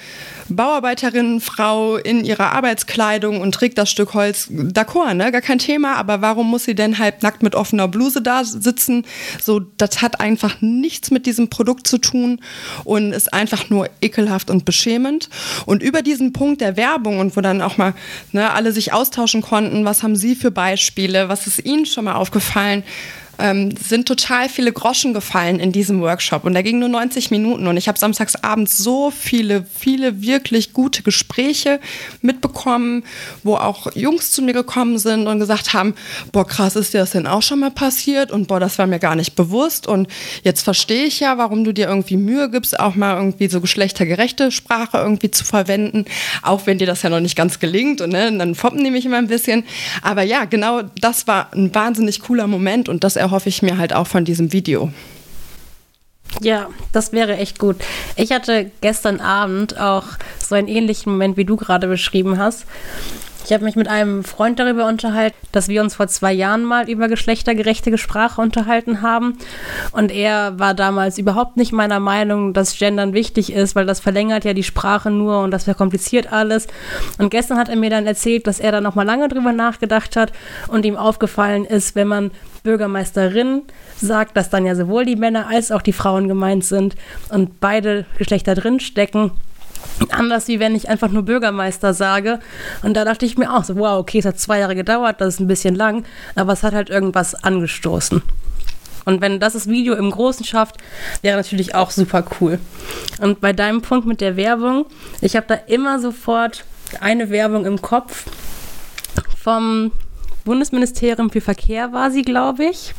Bauarbeiterinnenfrau 0.55 1.97
in 1.97 2.23
ihrer 2.23 2.53
Arbeitskleidung 2.53 3.41
und 3.41 3.53
trägt 3.53 3.77
das 3.77 3.89
Stück 3.89 4.13
Holz, 4.13 4.49
d'accord, 4.49 5.13
ne? 5.13 5.31
gar 5.31 5.41
kein 5.41 5.59
Thema, 5.59 5.95
aber 5.95 6.21
warum 6.21 6.49
muss 6.49 6.65
sie 6.65 6.75
denn 6.75 6.97
halbnackt 6.97 7.43
mit 7.43 7.55
offener 7.55 7.87
Bluse 7.87 8.21
da 8.21 8.43
sitzen? 8.43 9.05
So, 9.41 9.59
das 9.77 10.01
hat 10.01 10.19
einfach 10.19 10.61
nichts 10.61 11.11
mit 11.11 11.25
diesem 11.25 11.49
Produkt 11.49 11.87
zu 11.87 11.97
tun 11.97 12.39
und 12.83 13.11
ist 13.11 13.33
einfach 13.33 13.69
nur 13.69 13.89
ekelhaft 14.01 14.49
und 14.49 14.65
beschämend. 14.65 15.29
Und 15.65 15.83
über 15.83 16.01
diesen 16.01 16.33
Punkt 16.33 16.61
der 16.61 16.77
Werbung 16.77 17.19
und 17.19 17.35
wo 17.35 17.41
dann 17.41 17.61
auch 17.61 17.77
mal 17.77 17.93
ne, 18.31 18.51
alle 18.51 18.71
sich 18.71 18.93
austauschen 18.93 19.41
konnten, 19.41 19.85
was 19.85 20.03
haben 20.03 20.15
sie 20.15 20.35
für 20.35 20.51
Beispiele, 20.51 21.29
was 21.29 21.47
ist 21.47 21.65
ihnen 21.65 21.85
schon 21.85 22.05
mal 22.05 22.15
aufgefallen, 22.15 22.83
ähm, 23.41 23.75
sind 23.75 24.07
total 24.07 24.49
viele 24.49 24.71
Groschen 24.71 25.13
gefallen 25.13 25.59
in 25.59 25.71
diesem 25.71 26.01
Workshop. 26.01 26.43
Und 26.43 26.53
der 26.53 26.63
ging 26.63 26.79
nur 26.79 26.89
90 26.89 27.31
Minuten. 27.31 27.67
Und 27.67 27.77
ich 27.77 27.87
habe 27.87 27.97
samstagsabends 27.97 28.77
so 28.77 29.11
viele, 29.11 29.65
viele 29.77 30.21
wirklich 30.21 30.73
gute 30.73 31.03
Gespräche 31.03 31.79
mitbekommen, 32.21 33.03
wo 33.43 33.55
auch 33.55 33.93
Jungs 33.95 34.31
zu 34.31 34.41
mir 34.41 34.53
gekommen 34.53 34.97
sind 34.97 35.27
und 35.27 35.39
gesagt 35.39 35.73
haben, 35.73 35.95
boah, 36.31 36.45
krass, 36.45 36.75
ist 36.75 36.93
dir 36.93 36.99
das 36.99 37.11
denn 37.11 37.27
auch 37.27 37.41
schon 37.41 37.59
mal 37.59 37.71
passiert? 37.71 38.31
Und 38.31 38.47
boah, 38.47 38.59
das 38.59 38.77
war 38.77 38.87
mir 38.87 38.99
gar 38.99 39.15
nicht 39.15 39.35
bewusst. 39.35 39.87
Und 39.87 40.07
jetzt 40.43 40.61
verstehe 40.61 41.05
ich 41.05 41.19
ja, 41.19 41.37
warum 41.37 41.63
du 41.63 41.73
dir 41.73 41.87
irgendwie 41.87 42.17
Mühe 42.17 42.49
gibst, 42.49 42.79
auch 42.79 42.95
mal 42.95 43.17
irgendwie 43.17 43.47
so 43.47 43.61
geschlechtergerechte 43.61 44.51
Sprache 44.51 44.97
irgendwie 44.97 45.31
zu 45.31 45.43
verwenden, 45.43 46.05
auch 46.43 46.65
wenn 46.65 46.77
dir 46.77 46.87
das 46.87 47.01
ja 47.01 47.09
noch 47.09 47.19
nicht 47.19 47.35
ganz 47.35 47.59
gelingt. 47.59 48.01
Und 48.01 48.11
ne, 48.11 48.31
dann 48.37 48.55
foppen 48.55 48.83
die 48.83 48.91
mich 48.91 49.05
immer 49.05 49.17
ein 49.17 49.27
bisschen. 49.27 49.63
Aber 50.01 50.23
ja, 50.23 50.45
genau 50.45 50.81
das 50.99 51.27
war 51.27 51.53
ein 51.53 51.73
wahnsinnig 51.73 52.21
cooler 52.21 52.47
Moment 52.47 52.89
und 52.89 53.03
das 53.03 53.15
erhoffe 53.31 53.47
ich 53.47 53.61
mir 53.61 53.77
halt 53.77 53.93
auch 53.93 54.07
von 54.07 54.25
diesem 54.25 54.51
Video. 54.51 54.91
Ja, 56.41 56.67
das 56.91 57.13
wäre 57.13 57.37
echt 57.37 57.59
gut. 57.59 57.77
Ich 58.17 58.33
hatte 58.33 58.69
gestern 58.81 59.21
Abend 59.21 59.79
auch 59.79 60.03
so 60.37 60.55
einen 60.55 60.67
ähnlichen 60.67 61.13
Moment, 61.13 61.37
wie 61.37 61.45
du 61.45 61.55
gerade 61.55 61.87
beschrieben 61.87 62.37
hast. 62.37 62.65
Ich 63.43 63.51
habe 63.51 63.65
mich 63.65 63.75
mit 63.75 63.87
einem 63.87 64.23
Freund 64.23 64.59
darüber 64.59 64.87
unterhalten, 64.87 65.35
dass 65.51 65.67
wir 65.67 65.81
uns 65.81 65.95
vor 65.95 66.07
zwei 66.07 66.31
Jahren 66.31 66.63
mal 66.63 66.89
über 66.89 67.07
geschlechtergerechte 67.07 67.97
Sprache 67.97 68.39
unterhalten 68.39 69.01
haben. 69.01 69.37
Und 69.91 70.11
er 70.11 70.59
war 70.59 70.73
damals 70.73 71.17
überhaupt 71.17 71.57
nicht 71.57 71.71
meiner 71.71 71.99
Meinung, 71.99 72.53
dass 72.53 72.77
Gendern 72.77 73.13
wichtig 73.13 73.51
ist, 73.51 73.75
weil 73.75 73.85
das 73.85 73.99
verlängert 73.99 74.45
ja 74.45 74.53
die 74.53 74.63
Sprache 74.63 75.09
nur 75.09 75.41
und 75.41 75.51
das 75.51 75.63
verkompliziert 75.63 76.31
alles. 76.31 76.67
Und 77.17 77.31
gestern 77.31 77.57
hat 77.57 77.67
er 77.67 77.75
mir 77.75 77.89
dann 77.89 78.07
erzählt, 78.07 78.47
dass 78.47 78.59
er 78.59 78.71
da 78.71 78.79
nochmal 78.79 79.05
lange 79.05 79.27
drüber 79.27 79.51
nachgedacht 79.53 80.15
hat 80.15 80.31
und 80.67 80.85
ihm 80.85 80.95
aufgefallen 80.95 81.65
ist, 81.65 81.95
wenn 81.95 82.07
man 82.07 82.31
Bürgermeisterin 82.63 83.63
sagt, 83.97 84.37
dass 84.37 84.49
dann 84.49 84.65
ja 84.65 84.75
sowohl 84.75 85.05
die 85.05 85.15
Männer 85.15 85.47
als 85.47 85.71
auch 85.71 85.81
die 85.81 85.93
Frauen 85.93 86.27
gemeint 86.27 86.63
sind 86.63 86.95
und 87.29 87.59
beide 87.59 88.05
Geschlechter 88.17 88.55
drinstecken. 88.55 89.31
Anders 90.09 90.47
wie 90.47 90.59
wenn 90.59 90.75
ich 90.75 90.89
einfach 90.89 91.09
nur 91.09 91.23
Bürgermeister 91.23 91.93
sage. 91.93 92.39
Und 92.83 92.95
da 92.95 93.05
dachte 93.05 93.25
ich 93.25 93.37
mir 93.37 93.53
auch 93.53 93.63
so, 93.63 93.75
wow, 93.75 93.99
okay, 93.99 94.19
es 94.19 94.25
hat 94.25 94.39
zwei 94.39 94.59
Jahre 94.59 94.75
gedauert, 94.75 95.21
das 95.21 95.35
ist 95.35 95.39
ein 95.39 95.47
bisschen 95.47 95.75
lang, 95.75 96.05
aber 96.35 96.53
es 96.53 96.63
hat 96.63 96.73
halt 96.73 96.89
irgendwas 96.89 97.35
angestoßen. 97.35 98.21
Und 99.05 99.21
wenn 99.21 99.39
das 99.39 99.53
das 99.53 99.67
Video 99.67 99.95
im 99.95 100.11
Großen 100.11 100.45
schafft, 100.45 100.77
wäre 101.21 101.37
natürlich 101.37 101.75
auch 101.75 101.91
super 101.91 102.23
cool. 102.39 102.59
Und 103.19 103.41
bei 103.41 103.53
deinem 103.53 103.81
Punkt 103.81 104.05
mit 104.05 104.21
der 104.21 104.35
Werbung, 104.35 104.85
ich 105.21 105.35
habe 105.35 105.47
da 105.47 105.55
immer 105.55 105.99
sofort 105.99 106.65
eine 106.99 107.29
Werbung 107.29 107.65
im 107.65 107.81
Kopf 107.81 108.25
vom 109.41 109.91
Bundesministerium 110.43 111.29
für 111.29 111.41
Verkehr 111.41 111.93
war 111.93 112.11
sie, 112.11 112.21
glaube 112.23 112.65
ich, 112.65 112.93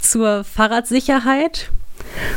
zur 0.00 0.44
Fahrradsicherheit, 0.44 1.70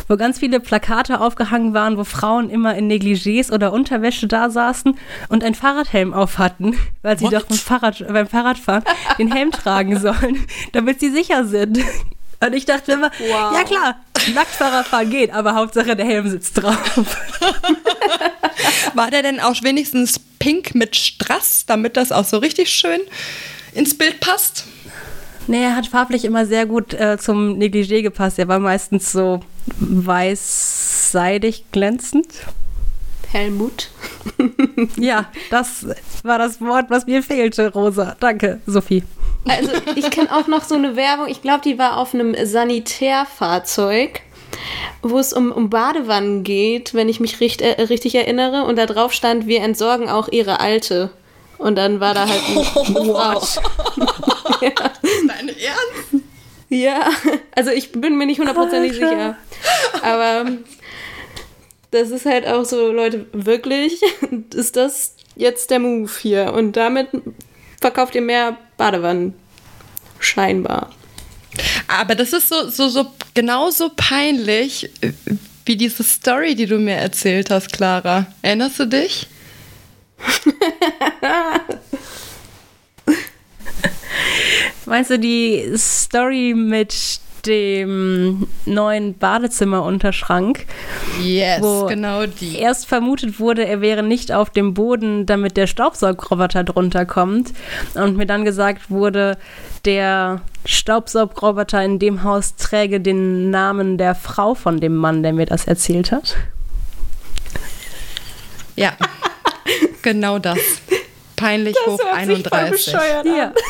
wo 0.08 0.18
ganz 0.18 0.40
viele 0.40 0.60
Plakate 0.60 1.20
aufgehangen 1.20 1.74
waren, 1.74 1.98
wo 1.98 2.04
Frauen 2.04 2.50
immer 2.50 2.76
in 2.76 2.90
Negligés 2.90 3.52
oder 3.52 3.74
Unterwäsche 3.74 4.28
da 4.28 4.50
saßen 4.50 4.98
und 5.30 5.44
einen 5.44 5.56
Fahrradhelm 5.56 6.14
auf 6.14 6.38
hatten, 6.38 6.78
weil 7.02 7.18
sie 7.18 7.26
What? 7.26 7.34
doch 7.34 7.46
beim, 7.46 7.58
Fahrrad, 7.58 8.08
beim 8.08 8.28
Fahrradfahren 8.28 8.84
den 9.18 9.32
Helm 9.32 9.52
tragen 9.52 10.00
sollen, 10.00 10.46
damit 10.72 11.00
sie 11.00 11.10
sicher 11.10 11.46
sind. 11.46 11.80
Und 12.40 12.54
ich 12.54 12.66
dachte 12.66 12.94
immer, 12.94 13.12
wow. 13.20 13.54
ja 13.54 13.64
klar, 13.64 13.96
Nacktfahrradfahren 14.34 15.10
geht, 15.10 15.32
aber 15.32 15.56
Hauptsache 15.56 15.96
der 15.96 16.06
Helm 16.06 16.30
sitzt 16.30 16.62
drauf. 16.62 17.18
War 18.94 19.10
der 19.12 19.24
denn 19.24 19.40
auch 19.40 19.56
wenigstens 19.64 20.20
pink 20.40 20.76
mit 20.76 20.96
Strass, 20.96 21.66
damit 21.66 21.96
das 21.98 22.12
auch 22.12 22.26
so 22.26 22.38
richtig 22.38 22.70
schön 22.70 23.00
ins 23.74 23.98
Bild 23.98 24.20
passt? 24.20 24.66
Nee, 25.48 25.64
er 25.64 25.76
hat 25.76 25.88
farblich 25.88 26.26
immer 26.26 26.46
sehr 26.46 26.66
gut 26.66 26.94
äh, 26.94 27.18
zum 27.18 27.58
Negligé 27.58 28.02
gepasst. 28.02 28.40
Er 28.40 28.48
war 28.48 28.60
meistens 28.60 29.12
so 29.12 29.42
weiß-seidig 29.80 31.66
glänzend. 31.72 32.28
Helmut. 33.32 33.90
ja, 34.98 35.26
das 35.50 35.88
war 36.24 36.38
das 36.38 36.62
Wort, 36.62 36.86
was 36.90 37.08
mir 37.08 37.24
fehlte, 37.24 37.74
Rosa. 37.74 38.16
Danke, 38.20 38.62
Sophie. 38.66 39.04
Also, 39.48 39.72
ich 39.96 40.10
kenne 40.12 40.34
auch 40.34 40.48
noch 40.48 40.64
so 40.64 40.76
eine 40.76 40.96
Werbung, 40.96 41.28
ich 41.28 41.42
glaube, 41.42 41.62
die 41.64 41.78
war 41.78 41.98
auf 41.98 42.14
einem 42.14 42.36
Sanitärfahrzeug, 42.46 44.22
wo 45.02 45.20
es 45.20 45.34
um, 45.34 45.52
um 45.52 45.70
Badewannen 45.70 46.44
geht, 46.44 46.94
wenn 46.94 47.10
ich 47.10 47.20
mich 47.20 47.42
richt, 47.42 47.62
äh, 47.62 47.82
richtig 47.82 48.16
erinnere. 48.16 48.64
Und 48.64 48.78
da 48.78 48.86
drauf 48.86 49.12
stand, 49.12 49.48
wir 49.48 49.62
entsorgen 49.62 50.10
auch 50.10 50.30
ihre 50.30 50.60
alte. 50.60 51.10
Und 51.64 51.76
dann 51.76 52.02
war 52.02 52.14
da 52.14 52.28
halt 52.28 52.42
ein 52.50 52.58
oh, 52.76 53.08
wow. 53.14 53.62
ja. 54.62 54.70
Deine 55.28 55.52
Ernst? 55.52 56.26
Ja, 56.68 57.10
also 57.56 57.72
ich 57.72 57.94
bin 57.94 58.18
mir 58.18 58.26
nicht 58.26 58.40
hundertprozentig 58.40 58.92
sicher. 58.92 59.38
Aber 60.02 60.46
das 61.92 62.10
ist 62.10 62.26
halt 62.26 62.46
auch 62.46 62.66
so, 62.66 62.92
Leute, 62.92 63.28
wirklich, 63.32 64.02
ist 64.54 64.76
das 64.76 65.16
jetzt 65.38 65.72
der 65.72 65.80
Move 65.80 66.12
hier? 66.22 66.52
Und 66.52 66.74
damit 66.76 67.08
verkauft 67.80 68.14
ihr 68.16 68.22
mehr 68.22 68.58
Badewannen. 68.76 69.34
Scheinbar. 70.20 70.90
Aber 71.88 72.16
das 72.16 72.34
ist 72.34 72.50
so, 72.50 72.68
so, 72.68 72.90
so 72.90 73.06
genauso 73.34 73.90
peinlich 73.96 74.90
wie 75.66 75.78
diese 75.78 76.04
Story, 76.04 76.56
die 76.56 76.66
du 76.66 76.78
mir 76.78 76.96
erzählt 76.96 77.52
hast, 77.52 77.72
Clara. 77.72 78.26
Erinnerst 78.42 78.80
du 78.80 78.86
dich? 78.86 79.28
Meinst 84.86 85.12
du 85.12 85.20
die 85.20 85.72
Story 85.78 86.54
mit 86.56 87.22
dem 87.46 88.48
neuen 88.66 89.18
Badezimmerunterschrank? 89.18 90.66
Yes, 91.22 91.62
wo 91.62 91.86
genau 91.88 92.26
die. 92.26 92.58
Erst 92.58 92.88
vermutet 92.88 93.40
wurde, 93.40 93.66
er 93.66 93.82
wäre 93.82 94.04
nicht 94.04 94.32
auf 94.32 94.50
dem 94.50 94.74
Boden, 94.74 95.26
damit 95.26 95.58
der 95.58 95.68
Staubsaugroboter 95.68 96.64
drunter 96.64 97.06
kommt. 97.06 97.54
Und 97.96 98.18
mir 98.18 98.26
dann 98.26 98.46
gesagt 98.46 98.90
wurde, 98.90 99.38
der 99.86 100.42
Staubsaugroboter 100.66 101.84
in 101.84 102.00
dem 102.00 102.24
Haus 102.24 102.56
träge 102.56 103.02
den 103.02 103.50
Namen 103.50 103.98
der 103.98 104.16
Frau 104.16 104.56
von 104.56 104.80
dem 104.80 104.96
Mann, 104.96 105.24
der 105.24 105.34
mir 105.34 105.46
das 105.46 105.66
erzählt 105.66 106.12
hat. 106.12 106.38
Ja. 108.76 108.94
Genau 110.04 110.38
das. 110.38 110.60
Peinlich 111.36 111.76
das 111.86 111.94
hoch 111.94 112.00
31. 112.14 112.94
Ja. 112.94 113.54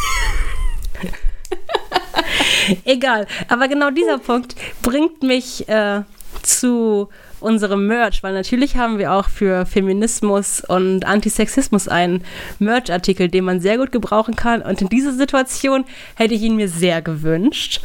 Egal. 2.86 3.28
Aber 3.48 3.68
genau 3.68 3.90
dieser 3.90 4.18
Punkt 4.18 4.56
bringt 4.82 5.24
mich 5.24 5.68
äh, 5.70 6.02
zu 6.42 7.10
unserem 7.44 7.88
Merch, 7.88 8.24
weil 8.24 8.34
natürlich 8.34 8.78
haben 8.78 8.98
wir 8.98 9.14
auch 9.14 9.30
für 9.30 9.66
Feminismus 9.66 10.62
und 10.62 11.06
Antisexismus 11.06 11.88
einen 11.88 12.24
Merch-Artikel, 12.60 13.28
den 13.30 13.44
man 13.44 13.60
sehr 13.60 13.78
gut 13.78 13.92
gebrauchen 13.92 14.36
kann. 14.36 14.62
Und 14.62 14.82
in 14.82 14.90
dieser 14.90 15.14
Situation 15.14 15.86
hätte 16.16 16.34
ich 16.34 16.42
ihn 16.42 16.56
mir 16.56 16.70
sehr 16.70 17.02
gewünscht. 17.02 17.82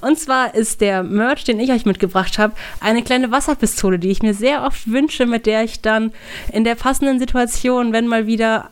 Und 0.00 0.18
zwar 0.18 0.54
ist 0.54 0.80
der 0.80 1.02
Merch, 1.02 1.44
den 1.44 1.60
ich 1.60 1.70
euch 1.70 1.86
mitgebracht 1.86 2.38
habe, 2.38 2.54
eine 2.80 3.02
kleine 3.02 3.30
Wasserpistole, 3.30 3.98
die 3.98 4.10
ich 4.10 4.22
mir 4.22 4.34
sehr 4.34 4.64
oft 4.64 4.90
wünsche, 4.90 5.26
mit 5.26 5.46
der 5.46 5.64
ich 5.64 5.80
dann 5.80 6.12
in 6.52 6.64
der 6.64 6.74
passenden 6.74 7.18
Situation, 7.18 7.92
wenn 7.92 8.06
mal 8.06 8.26
wieder 8.26 8.70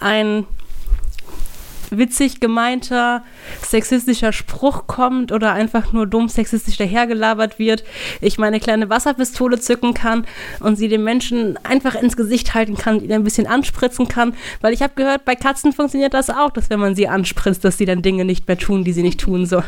ein 0.00 0.46
witzig 1.98 2.40
gemeinter 2.40 3.22
sexistischer 3.62 4.32
Spruch 4.32 4.86
kommt 4.86 5.32
oder 5.32 5.52
einfach 5.52 5.92
nur 5.92 6.06
dumm 6.06 6.28
sexistisch 6.28 6.76
dahergelabert 6.76 7.58
wird, 7.58 7.84
ich 8.20 8.38
meine 8.38 8.60
kleine 8.60 8.90
Wasserpistole 8.90 9.60
zücken 9.60 9.94
kann 9.94 10.26
und 10.60 10.76
sie 10.76 10.88
dem 10.88 11.04
Menschen 11.04 11.58
einfach 11.64 11.94
ins 11.94 12.16
Gesicht 12.16 12.54
halten 12.54 12.76
kann, 12.76 13.02
ihn 13.02 13.12
ein 13.12 13.24
bisschen 13.24 13.46
anspritzen 13.46 14.08
kann. 14.08 14.34
Weil 14.60 14.72
ich 14.72 14.82
habe 14.82 14.94
gehört, 14.94 15.24
bei 15.24 15.34
Katzen 15.34 15.72
funktioniert 15.72 16.14
das 16.14 16.30
auch, 16.30 16.50
dass 16.50 16.70
wenn 16.70 16.80
man 16.80 16.94
sie 16.94 17.08
anspritzt, 17.08 17.64
dass 17.64 17.78
sie 17.78 17.86
dann 17.86 18.02
Dinge 18.02 18.24
nicht 18.24 18.48
mehr 18.48 18.58
tun, 18.58 18.84
die 18.84 18.92
sie 18.92 19.02
nicht 19.02 19.20
tun 19.20 19.46
sollen. 19.46 19.64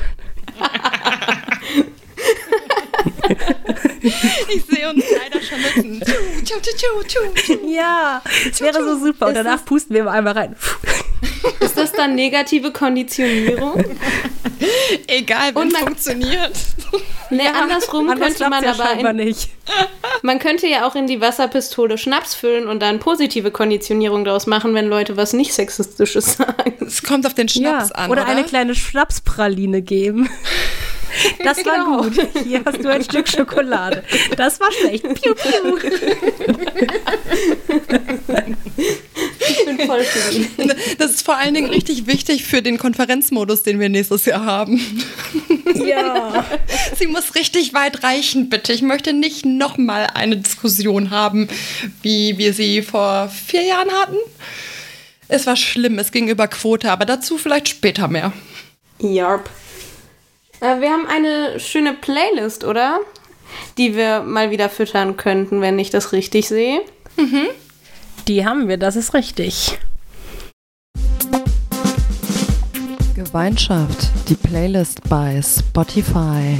ich 4.02 4.64
sehe 4.64 4.90
uns 4.90 5.04
leider 5.10 5.42
schon 5.42 5.60
nutzen. 5.60 6.02
Ja, 7.68 8.22
das 8.48 8.60
wäre 8.60 8.84
so 8.84 9.04
super. 9.04 9.28
Und 9.28 9.34
danach 9.34 9.64
pusten 9.64 9.94
wir 9.94 10.10
einmal 10.10 10.34
rein. 10.34 10.56
Ist 11.60 11.76
das 11.76 11.92
dann 11.92 12.14
negative 12.14 12.72
Konditionierung? 12.72 13.84
Egal, 15.06 15.54
wenn 15.54 15.68
es 15.68 15.78
funktioniert. 15.78 16.52
Nee, 17.30 17.44
ja, 17.44 17.52
andersrum 17.52 18.08
anders 18.08 18.38
könnte 18.38 18.50
man 18.50 18.64
ja 18.64 18.72
aber 18.72 19.10
in, 19.10 19.16
nicht. 19.16 19.50
Man 20.22 20.38
könnte 20.38 20.66
ja 20.66 20.86
auch 20.86 20.94
in 20.94 21.06
die 21.06 21.20
Wasserpistole 21.20 21.98
Schnaps 21.98 22.34
füllen 22.34 22.68
und 22.68 22.80
dann 22.80 23.00
positive 23.00 23.50
Konditionierung 23.50 24.24
daraus 24.24 24.46
machen, 24.46 24.74
wenn 24.74 24.88
Leute 24.88 25.16
was 25.16 25.32
nicht 25.32 25.52
sexistisches 25.52 26.32
sagen. 26.36 26.74
Es 26.80 27.02
kommt 27.02 27.26
auf 27.26 27.34
den 27.34 27.48
Schnaps 27.48 27.90
ja, 27.90 27.94
an. 27.96 28.10
Oder, 28.10 28.22
oder 28.22 28.30
eine 28.30 28.44
kleine 28.44 28.74
Schnapspraline 28.74 29.82
geben. 29.82 30.28
Das 31.44 31.64
war 31.64 31.74
Genau. 31.84 32.02
gut. 32.02 32.28
Hier 32.44 32.62
hast 32.64 32.82
du 32.82 32.88
ein 32.88 33.02
Stück 33.04 33.28
Schokolade. 33.28 34.02
Das 34.36 34.58
war 34.60 34.70
schlecht. 34.72 35.02
Piu, 35.02 35.34
piu. 35.34 35.76
Ich 39.48 39.64
bin 39.64 39.78
voll 39.86 40.04
die. 40.32 40.48
Das 40.98 41.10
ist 41.12 41.22
vor 41.24 41.36
allen 41.36 41.54
Dingen 41.54 41.70
richtig 41.70 42.06
wichtig 42.06 42.44
für 42.44 42.62
den 42.62 42.78
Konferenzmodus, 42.78 43.62
den 43.62 43.78
wir 43.80 43.88
nächstes 43.88 44.24
Jahr 44.24 44.44
haben. 44.44 44.80
Ja. 45.74 46.44
Sie 46.98 47.06
muss 47.06 47.34
richtig 47.34 47.74
weit 47.74 48.02
reichen, 48.02 48.48
bitte. 48.48 48.72
Ich 48.72 48.82
möchte 48.82 49.12
nicht 49.12 49.44
nochmal 49.46 50.08
eine 50.14 50.36
Diskussion 50.36 51.10
haben, 51.10 51.48
wie 52.02 52.38
wir 52.38 52.52
sie 52.52 52.82
vor 52.82 53.28
vier 53.28 53.62
Jahren 53.62 53.90
hatten. 53.90 54.16
Es 55.28 55.46
war 55.46 55.56
schlimm, 55.56 55.98
es 55.98 56.12
ging 56.12 56.28
über 56.28 56.46
Quote, 56.48 56.90
aber 56.90 57.04
dazu 57.04 57.36
vielleicht 57.38 57.68
später 57.68 58.08
mehr. 58.08 58.32
Yarp. 59.00 59.48
Äh, 60.60 60.80
wir 60.80 60.90
haben 60.90 61.06
eine 61.06 61.60
schöne 61.60 61.94
Playlist, 61.94 62.64
oder? 62.64 63.00
Die 63.78 63.94
wir 63.94 64.20
mal 64.20 64.50
wieder 64.50 64.68
füttern 64.68 65.16
könnten, 65.16 65.60
wenn 65.60 65.78
ich 65.78 65.90
das 65.90 66.12
richtig 66.12 66.48
sehe. 66.48 66.80
Die 68.26 68.44
haben 68.44 68.68
wir, 68.68 68.76
das 68.76 68.96
ist 68.96 69.14
richtig. 69.14 69.78
Gemeinschaft, 73.14 74.10
die 74.28 74.34
Playlist 74.34 75.00
bei 75.08 75.40
Spotify. 75.42 76.58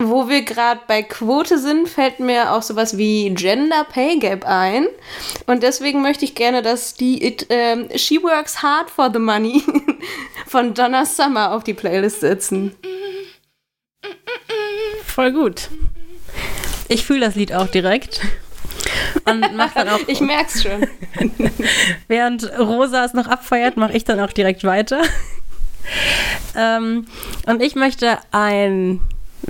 Wo 0.00 0.28
wir 0.28 0.42
gerade 0.42 0.80
bei 0.86 1.02
Quote 1.02 1.58
sind, 1.58 1.88
fällt 1.88 2.20
mir 2.20 2.52
auch 2.52 2.62
sowas 2.62 2.96
wie 2.96 3.30
Gender 3.30 3.84
Pay 3.84 4.18
Gap 4.18 4.44
ein. 4.46 4.86
Und 5.46 5.64
deswegen 5.64 6.02
möchte 6.02 6.24
ich 6.24 6.36
gerne, 6.36 6.62
dass 6.62 6.94
die 6.94 7.24
it, 7.26 7.46
ähm, 7.48 7.88
She 7.96 8.22
Works 8.22 8.62
Hard 8.62 8.90
for 8.90 9.10
the 9.12 9.18
Money 9.18 9.62
von 10.46 10.72
Donna 10.72 11.04
Summer 11.04 11.52
auf 11.52 11.64
die 11.64 11.74
Playlist 11.74 12.20
setzen. 12.20 12.76
Voll 15.04 15.32
gut. 15.32 15.68
Ich 16.86 17.04
fühle 17.04 17.20
das 17.26 17.34
Lied 17.34 17.52
auch 17.52 17.66
direkt. 17.66 18.20
Und 19.24 19.54
mach 19.56 19.74
dann 19.74 19.88
auch, 19.88 20.00
Ich 20.06 20.20
merk's 20.20 20.62
schon. 20.62 20.86
während 22.08 22.44
Rosa 22.58 23.04
es 23.04 23.14
noch 23.14 23.26
abfeiert, 23.26 23.76
mache 23.76 23.96
ich 23.96 24.04
dann 24.04 24.20
auch 24.20 24.32
direkt 24.32 24.62
weiter. 24.62 25.02
ähm, 26.56 27.06
und 27.46 27.62
ich 27.62 27.74
möchte 27.74 28.18
einen 28.30 29.00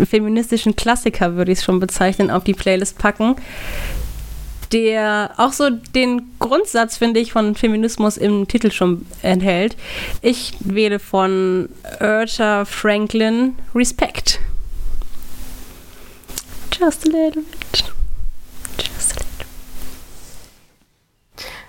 feministischen 0.04 0.76
Klassiker, 0.76 1.36
würde 1.36 1.52
ich 1.52 1.58
es 1.58 1.64
schon 1.64 1.80
bezeichnen, 1.80 2.30
auf 2.30 2.44
die 2.44 2.54
Playlist 2.54 2.98
packen, 2.98 3.36
der 4.72 5.32
auch 5.36 5.52
so 5.52 5.70
den 5.70 6.30
Grundsatz, 6.38 6.98
finde 6.98 7.20
ich, 7.20 7.32
von 7.32 7.54
Feminismus 7.54 8.16
im 8.16 8.46
Titel 8.48 8.70
schon 8.70 9.06
enthält. 9.22 9.76
Ich 10.22 10.54
wähle 10.60 10.98
von 10.98 11.68
Urta 12.00 12.64
Franklin 12.64 13.56
Respect. 13.74 14.40
Just 16.78 17.08
a 17.08 17.10
little 17.10 17.42
bit. 17.42 17.84
Just 18.78 19.12
a 19.12 19.24
little 19.24 19.28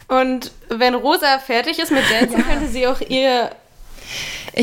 Und 0.09 0.51
wenn 0.69 0.95
Rosa 0.95 1.39
fertig 1.39 1.79
ist 1.79 1.91
mit 1.91 2.03
Dancing, 2.11 2.43
könnte 2.43 2.67
sie 2.67 2.87
auch 2.87 2.99
ihr, 3.01 3.51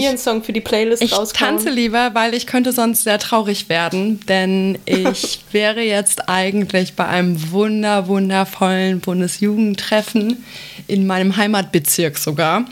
ihren 0.02 0.18
Song 0.18 0.42
für 0.42 0.52
die 0.52 0.60
Playlist 0.60 1.02
Ich 1.02 1.12
rauskommen. 1.12 1.56
tanze 1.56 1.70
lieber, 1.70 2.10
weil 2.14 2.34
ich 2.34 2.46
könnte 2.46 2.72
sonst 2.72 3.04
sehr 3.04 3.18
traurig 3.18 3.68
werden, 3.68 4.20
denn 4.28 4.78
ich 4.86 5.40
wäre 5.52 5.80
jetzt 5.80 6.28
eigentlich 6.28 6.94
bei 6.94 7.06
einem 7.06 7.50
wunder, 7.52 8.06
wundervollen 8.08 9.00
Bundesjugendtreffen 9.00 10.44
in 10.86 11.06
meinem 11.06 11.36
Heimatbezirk 11.36 12.18
sogar. 12.18 12.64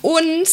Und 0.00 0.48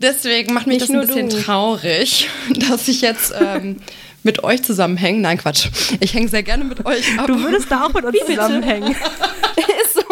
deswegen 0.00 0.52
macht 0.54 0.66
mich 0.66 0.80
Nicht 0.80 0.90
das 0.90 0.96
ein 0.96 1.06
bisschen 1.06 1.28
du. 1.30 1.42
traurig, 1.42 2.28
dass 2.70 2.88
ich 2.88 3.00
jetzt 3.00 3.32
ähm, 3.40 3.76
mit 4.22 4.44
euch 4.44 4.62
zusammenhänge. 4.62 5.18
Nein, 5.20 5.38
Quatsch. 5.38 5.68
Ich 6.00 6.14
hänge 6.14 6.28
sehr 6.28 6.42
gerne 6.42 6.64
mit 6.64 6.84
euch 6.86 7.18
ab. 7.18 7.26
Du 7.26 7.40
würdest 7.42 7.70
da 7.70 7.86
auch 7.86 7.92
mit 7.92 8.04
uns 8.04 8.16
zusammenhängen. 8.26 8.94
Ist 9.84 9.94
so. 9.94 10.02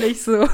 Nicht 0.00 0.22
so. 0.22 0.48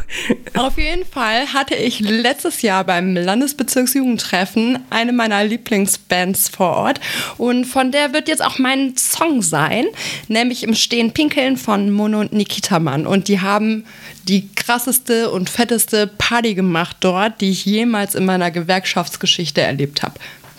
Auf 0.54 0.78
jeden 0.78 1.04
Fall 1.04 1.52
hatte 1.52 1.74
ich 1.74 2.00
letztes 2.00 2.62
Jahr 2.62 2.84
beim 2.84 3.14
Landesbezirksjugendtreffen 3.14 4.78
eine 4.90 5.12
meiner 5.12 5.44
Lieblingsbands 5.44 6.48
vor 6.48 6.76
Ort 6.76 7.00
und 7.36 7.64
von 7.64 7.92
der 7.92 8.12
wird 8.12 8.28
jetzt 8.28 8.44
auch 8.44 8.58
mein 8.58 8.96
Song 8.96 9.42
sein, 9.42 9.86
nämlich 10.28 10.62
im 10.64 10.74
Stehen 10.74 11.12
Pinkeln 11.12 11.56
von 11.56 11.90
Mono 11.90 12.20
und 12.20 12.32
Nikita 12.32 12.78
Mann 12.78 13.06
und 13.06 13.28
die 13.28 13.40
haben 13.40 13.84
die 14.24 14.48
krasseste 14.54 15.30
und 15.30 15.48
fetteste 15.48 16.06
Party 16.06 16.54
gemacht 16.54 16.98
dort, 17.00 17.40
die 17.40 17.50
ich 17.50 17.64
jemals 17.64 18.14
in 18.14 18.24
meiner 18.24 18.50
Gewerkschaftsgeschichte 18.50 19.60
erlebt 19.60 20.02
habe. 20.02 20.14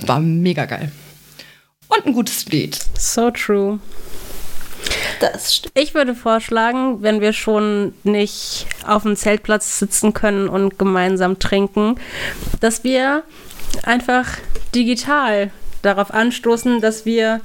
War 0.06 0.20
mega 0.20 0.66
geil. 0.66 0.92
Und 1.88 2.06
ein 2.06 2.14
gutes 2.14 2.46
Lied. 2.48 2.80
So 2.98 3.32
true. 3.32 3.80
Das 5.20 5.56
stimmt. 5.56 5.78
Ich 5.78 5.94
würde 5.94 6.16
vorschlagen, 6.16 7.02
wenn 7.02 7.22
wir 7.22 7.34
schon 7.34 7.94
nicht 8.04 8.68
auf 8.86 9.04
dem 9.04 9.16
Zeltplatz 9.16 9.80
sitzen 9.80 10.14
können 10.14 10.48
und 10.48 10.80
gemeinsam 10.80 11.40
trinken, 11.40 11.96
dass 12.62 12.84
wir 12.84 13.24
einfach 13.84 14.26
digital 14.74 15.52
darauf 15.82 16.14
anstoßen, 16.14 16.82
dass 16.82 17.06
wir 17.06 17.42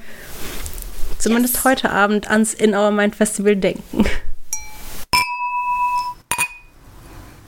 zumindest 1.18 1.64
heute 1.64 1.90
Abend 1.90 2.30
ans 2.30 2.54
In 2.54 2.74
Our 2.74 2.90
Mind 2.90 3.16
Festival 3.16 3.56
denken. 3.56 4.04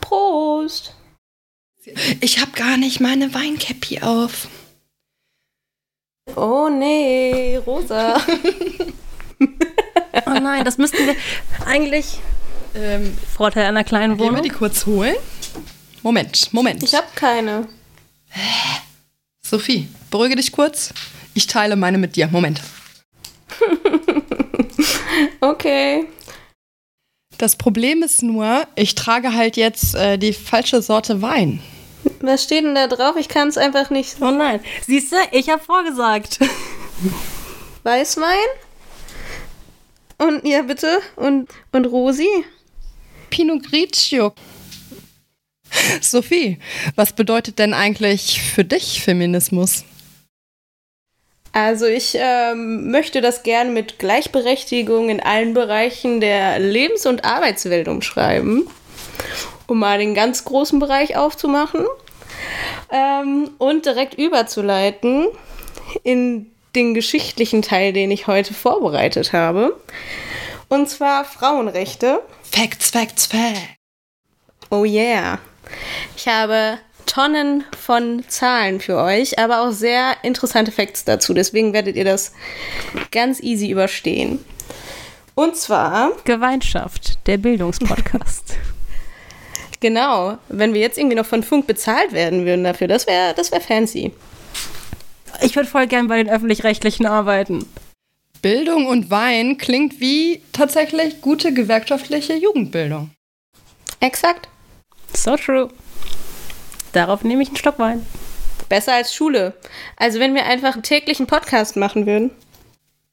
Prost. 0.01 0.95
Ich 2.21 2.41
habe 2.41 2.51
gar 2.53 2.77
nicht 2.77 3.01
meine 3.01 3.33
Weinkäppi 3.33 4.03
auf. 4.03 4.49
Oh 6.35 6.69
nee, 6.69 7.57
Rosa. 7.65 8.21
Nein, 10.47 10.65
das 10.65 10.79
müssten 10.79 10.99
wir 11.07 11.17
eigentlich. 11.67 12.21
Ähm, 12.77 13.17
Vorteil 13.37 13.67
einer 13.67 13.83
kleinen 13.83 14.17
Gehen 14.17 14.27
wir 14.27 14.31
Wohnung. 14.31 14.43
die 14.45 14.51
kurz 14.51 14.87
holen? 14.87 15.17
Moment, 16.03 16.53
Moment. 16.53 16.85
Ich 16.85 16.95
habe 16.95 17.07
keine. 17.17 17.67
Sophie, 19.43 19.89
beruhige 20.11 20.37
dich 20.37 20.53
kurz. 20.53 20.95
Ich 21.35 21.49
teile 21.49 21.75
meine 21.75 21.99
mit 21.99 22.15
dir. 22.17 22.29
Moment. 22.29 22.61
Okay. 25.41 26.07
Das 27.39 27.57
Problem 27.57 28.03
ist 28.03 28.23
nur, 28.23 28.67
ich 28.75 28.95
trage 28.95 29.33
halt 29.35 29.57
jetzt 29.57 29.95
äh, 29.95 30.19
die 30.19 30.33
falsche 30.35 30.83
Sorte 30.83 31.23
Wein. 31.23 31.63
Was 32.21 32.43
steht 32.45 32.65
denn 32.65 32.75
da 32.75 32.87
drauf? 32.87 33.17
Ich 33.19 33.29
kann 33.29 33.49
es 33.49 33.57
einfach 33.57 33.89
nicht. 33.91 34.17
Oh 34.21 34.31
nein. 34.31 34.61
Siehst 34.87 35.13
du, 35.13 35.17
ich 35.33 35.49
habe 35.49 35.63
vorgesagt. 35.63 36.39
Weißwein? 37.83 38.47
Und 40.19 40.47
ja, 40.47 40.63
bitte. 40.63 41.01
Und, 41.17 41.51
und 41.73 41.87
Rosi? 41.87 42.29
Pinot 43.31 43.65
Grigio. 43.65 44.33
Sophie, 46.01 46.59
was 46.95 47.13
bedeutet 47.13 47.59
denn 47.59 47.75
eigentlich 47.75 48.41
für 48.41 48.65
dich 48.65 49.03
Feminismus? 49.03 49.85
Also 51.53 51.87
ich 51.87 52.17
ähm, 52.19 52.91
möchte 52.91 53.23
das 53.23 53.43
gerne 53.43 53.71
mit 53.71 53.99
Gleichberechtigung 53.99 55.09
in 55.09 55.21
allen 55.21 55.55
Bereichen 55.55 56.21
der 56.21 56.59
Lebens- 56.59 57.07
und 57.07 57.25
Arbeitswelt 57.25 57.89
umschreiben, 57.89 58.67
um 59.67 59.79
mal 59.79 59.99
den 59.99 60.15
ganz 60.15 60.45
großen 60.45 60.79
Bereich 60.79 61.17
aufzumachen 61.17 61.87
ähm, 62.91 63.51
und 63.57 63.87
direkt 63.87 64.19
überzuleiten 64.19 65.29
in 66.03 66.53
den 66.77 66.95
geschichtlichen 66.95 67.63
Teil, 67.63 67.93
den 67.93 68.11
ich 68.11 68.27
heute 68.27 68.55
vorbereitet 68.55 69.33
habe. 69.33 69.77
Und 70.69 70.89
zwar 70.89 71.25
Frauenrechte. 71.25 72.23
Facts, 72.43 72.91
Facts, 72.91 73.27
Facts. 73.27 73.61
Oh 74.71 74.85
yeah. 74.85 75.39
Ich 76.17 76.29
habe 76.29 76.79
Tonnen 77.07 77.65
von 77.77 78.25
Zahlen 78.29 78.81
für 78.81 78.97
euch, 78.97 79.39
aber 79.39 79.63
auch 79.63 79.73
sehr 79.73 80.17
interessante 80.23 80.71
Facts 80.71 81.05
dazu. 81.05 81.35
Deswegen 81.35 81.73
werdet 81.73 81.97
ihr 81.97 82.05
das 82.05 82.33
ganz 83.11 83.41
easy 83.41 83.71
überstehen. 83.71 84.45
Und 85.35 85.57
zwar. 85.57 86.13
Gemeinschaft, 86.25 87.19
der 87.27 87.39
Bildungspodcast. 87.39 88.55
genau, 89.81 90.39
wenn 90.49 90.75
wir 90.75 90.81
jetzt 90.81 90.99
irgendwie 90.99 91.17
noch 91.17 91.27
von 91.27 91.43
Funk 91.43 91.67
bezahlt 91.67 92.13
werden 92.13 92.47
würden 92.47 92.65
dafür, 92.65 92.89
das 92.89 93.07
wäre 93.07 93.35
das 93.35 93.53
wär 93.53 93.61
fancy. 93.61 94.13
Ich 95.43 95.57
würde 95.57 95.69
voll 95.69 95.87
gern 95.87 96.09
bei 96.09 96.17
den 96.17 96.29
öffentlich-rechtlichen 96.29 97.07
arbeiten. 97.07 97.67
Bildung 98.43 98.87
und 98.87 99.11
Wein 99.11 99.59
klingt 99.59 100.01
wie 100.01 100.43
tatsächlich 100.53 101.21
gute 101.21 101.53
gewerkschaftliche 101.53 102.35
Jugendbildung. 102.35 103.11
Exakt. 104.01 104.49
So 105.15 105.37
true. 105.37 105.69
Darauf 106.93 107.25
nehme 107.25 107.43
ich 107.43 107.49
einen 107.49 107.57
Stock 107.57 107.79
Wein. 107.79 108.07
Besser 108.69 108.95
als 108.95 109.15
Schule. 109.15 109.55
Also 109.97 110.21
wenn 110.21 110.35
wir 110.35 110.45
einfach 110.47 110.81
täglich 110.83 111.19
einen 111.19 111.27
Podcast 111.27 111.77
machen 111.77 112.07
würden. 112.07 112.31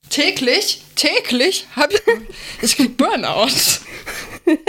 Täglich? 0.09 0.83
Täglich? 0.95 1.67
Hab 1.75 1.91
ich, 1.93 2.01
ich 2.61 2.75
krieg 2.75 2.97
Burnout. 2.97 3.47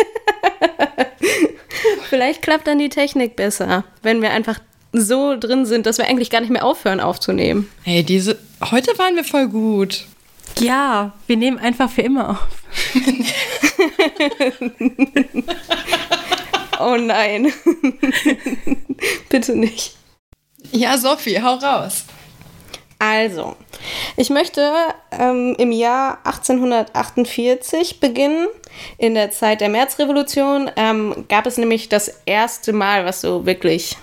Vielleicht 2.08 2.42
klappt 2.42 2.66
dann 2.66 2.78
die 2.78 2.88
Technik 2.88 3.36
besser, 3.36 3.84
wenn 4.02 4.22
wir 4.22 4.30
einfach 4.30 4.60
so 4.94 5.37
drin 5.38 5.66
sind, 5.66 5.87
dass 5.87 5.98
wir 5.98 6.07
eigentlich 6.07 6.30
gar 6.30 6.40
nicht 6.40 6.50
mehr 6.50 6.64
aufhören 6.64 7.00
aufzunehmen. 7.00 7.70
Hey, 7.83 8.02
diese. 8.02 8.38
Heute 8.70 8.96
waren 8.98 9.16
wir 9.16 9.24
voll 9.24 9.48
gut. 9.48 10.07
Ja, 10.59 11.12
wir 11.26 11.37
nehmen 11.37 11.59
einfach 11.59 11.90
für 11.90 12.02
immer 12.02 12.30
auf. 12.30 12.38
oh 16.80 16.96
nein. 16.96 17.52
Bitte 19.28 19.57
nicht. 19.57 19.96
Ja, 20.70 20.96
Sophie, 20.96 21.42
hau 21.42 21.57
raus. 21.57 22.04
Also, 22.98 23.57
ich 24.16 24.30
möchte 24.30 24.72
ähm, 25.11 25.57
im 25.59 25.72
Jahr 25.72 26.18
1848 26.24 28.00
beginnen. 28.00 28.46
In 28.96 29.14
der 29.14 29.30
Zeit 29.30 29.61
der 29.61 29.68
Märzrevolution 29.68 30.70
ähm, 30.76 31.26
gab 31.28 31.46
es 31.46 31.59
nämlich 31.59 31.88
das 31.88 32.09
erste 32.24 32.72
Mal, 32.72 33.04
was 33.04 33.20
so 33.20 33.44
wirklich 33.44 33.96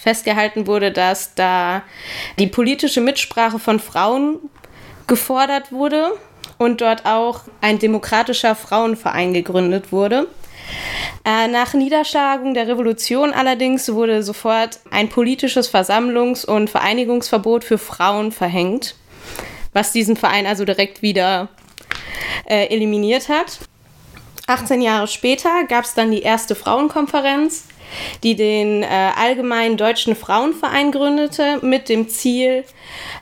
festgehalten 0.00 0.66
wurde, 0.66 0.92
dass 0.92 1.34
da 1.34 1.82
die 2.38 2.46
politische 2.46 3.00
Mitsprache 3.00 3.58
von 3.58 3.80
Frauen 3.80 4.38
gefordert 5.06 5.72
wurde 5.72 6.12
und 6.58 6.80
dort 6.80 7.06
auch 7.06 7.42
ein 7.60 7.78
demokratischer 7.78 8.54
Frauenverein 8.54 9.34
gegründet 9.34 9.92
wurde. 9.92 10.26
Äh, 11.24 11.48
nach 11.48 11.74
Niederschlagung 11.74 12.54
der 12.54 12.66
Revolution 12.68 13.32
allerdings 13.32 13.92
wurde 13.92 14.22
sofort 14.22 14.80
ein 14.90 15.08
politisches 15.08 15.72
Versammlungs- 15.72 16.44
und 16.44 16.70
Vereinigungsverbot 16.70 17.64
für 17.64 17.78
Frauen 17.78 18.32
verhängt, 18.32 18.96
was 19.72 19.92
diesen 19.92 20.16
Verein 20.16 20.46
also 20.46 20.64
direkt 20.64 21.02
wieder 21.02 21.48
äh, 22.46 22.66
eliminiert 22.66 23.28
hat. 23.28 23.60
18 24.46 24.80
Jahre 24.80 25.06
später 25.06 25.64
gab 25.68 25.84
es 25.84 25.94
dann 25.94 26.10
die 26.10 26.22
erste 26.22 26.54
Frauenkonferenz, 26.54 27.64
die 28.22 28.36
den 28.36 28.82
äh, 28.82 28.86
Allgemeinen 29.16 29.76
Deutschen 29.76 30.16
Frauenverein 30.16 30.92
gründete, 30.92 31.58
mit 31.62 31.88
dem 31.88 32.08
Ziel, 32.08 32.64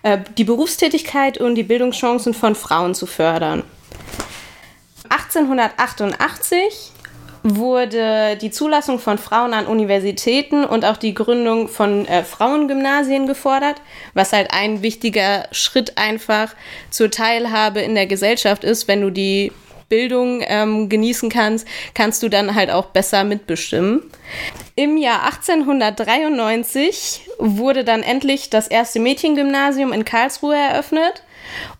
äh, 0.02 0.18
die 0.37 0.44
Berufstätigkeit 0.44 1.38
und 1.38 1.54
die 1.54 1.62
Bildungschancen 1.62 2.35
von 2.35 2.54
Frauen 2.54 2.94
zu 2.94 3.06
fördern. 3.06 3.64
1888 5.09 6.92
wurde 7.42 8.37
die 8.37 8.50
Zulassung 8.50 8.98
von 8.98 9.18
Frauen 9.18 9.54
an 9.54 9.66
Universitäten 9.66 10.64
und 10.64 10.85
auch 10.85 10.96
die 10.96 11.14
Gründung 11.14 11.68
von 11.68 12.06
äh, 12.06 12.22
Frauengymnasien 12.22 13.26
gefordert, 13.26 13.80
was 14.14 14.33
halt 14.33 14.52
ein 14.52 14.83
wichtiger 14.83 15.46
Schritt 15.50 15.96
einfach 15.96 16.54
zur 16.90 17.11
Teilhabe 17.11 17.80
in 17.80 17.94
der 17.94 18.06
Gesellschaft 18.06 18.64
ist. 18.64 18.88
Wenn 18.88 19.00
du 19.00 19.11
die 19.11 19.52
Bildung 19.90 20.42
ähm, 20.46 20.88
genießen 20.88 21.29
kannst, 21.29 21.68
kannst 21.92 22.22
du 22.22 22.31
dann 22.31 22.55
halt 22.55 22.70
auch 22.70 22.87
besser 22.87 23.24
mitbestimmen. 23.24 24.03
Im 24.76 24.96
Jahr 24.96 25.24
1893 25.24 27.29
wurde 27.38 27.85
dann 27.85 28.03
endlich 28.03 28.48
das 28.48 28.68
erste 28.68 29.00
Mädchengymnasium 29.00 29.92
in 29.92 30.07
Karlsruhe 30.07 30.57
eröffnet. 30.57 31.24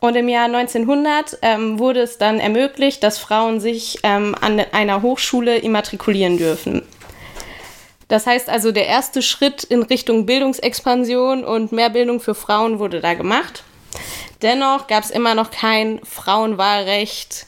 Und 0.01 0.17
im 0.17 0.29
Jahr 0.29 0.47
1900 0.47 1.39
ähm, 1.43 1.79
wurde 1.79 2.01
es 2.01 2.19
dann 2.19 2.41
ermöglicht, 2.41 3.03
dass 3.03 3.19
Frauen 3.19 3.61
sich 3.61 4.01
ähm, 4.03 4.35
an 4.41 4.61
einer 4.73 5.01
Hochschule 5.01 5.59
immatrikulieren 5.59 6.37
dürfen. 6.37 6.83
Das 8.09 8.27
heißt 8.27 8.51
also, 8.51 8.73
der 8.73 8.87
erste 8.87 9.23
Schritt 9.23 9.63
in 9.63 9.83
Richtung 9.83 10.27
Bildungsexpansion 10.27 11.45
und 11.45 11.71
mehr 11.71 11.91
Bildung 11.91 12.19
für 12.19 12.35
Frauen 12.35 12.81
wurde 12.81 13.01
da 13.01 13.15
gemacht. 13.15 13.63
Dennoch 14.43 14.87
gab 14.87 15.05
es 15.05 15.11
immer 15.11 15.35
noch 15.35 15.51
kein 15.51 16.01
Frauenwahlrecht, 16.05 17.47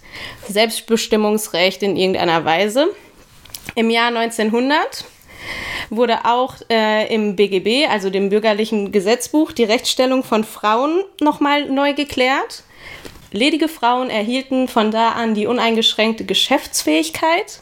Selbstbestimmungsrecht 0.49 1.83
in 1.83 1.97
irgendeiner 1.97 2.45
Weise. 2.45 2.89
Im 3.75 3.89
Jahr 3.89 4.09
1900 4.09 5.05
wurde 5.89 6.25
auch 6.25 6.57
äh, 6.71 7.13
im 7.13 7.37
BGB, 7.37 7.89
also 7.89 8.11
dem 8.11 8.29
bürgerlichen 8.29 8.93
Gesetzbuch, 8.93 9.53
die 9.53 9.65
Rechtsstellung 9.65 10.23
von 10.23 10.45
Frauen 10.45 11.03
nochmal 11.21 11.67
neu 11.67 11.95
geklärt. 11.95 12.65
Ledige 13.31 13.69
Frauen 13.69 14.11
erhielten 14.11 14.69
von 14.69 14.91
da 14.91 15.13
an 15.13 15.35
die 15.35 15.47
uneingeschränkte 15.47 16.25
Geschäftsfähigkeit. 16.25 17.61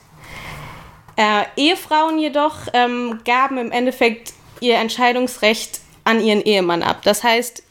Äh, 1.16 1.44
Ehefrauen 1.56 2.18
jedoch 2.18 2.56
ähm, 2.72 3.20
gaben 3.24 3.58
im 3.58 3.70
Endeffekt 3.70 4.32
ihr 4.60 4.76
Entscheidungsrecht 4.76 5.80
an 6.02 6.20
ihren 6.20 6.42
Ehemann 6.42 6.82
ab. 6.82 7.02
Das 7.04 7.22
heißt, 7.22 7.62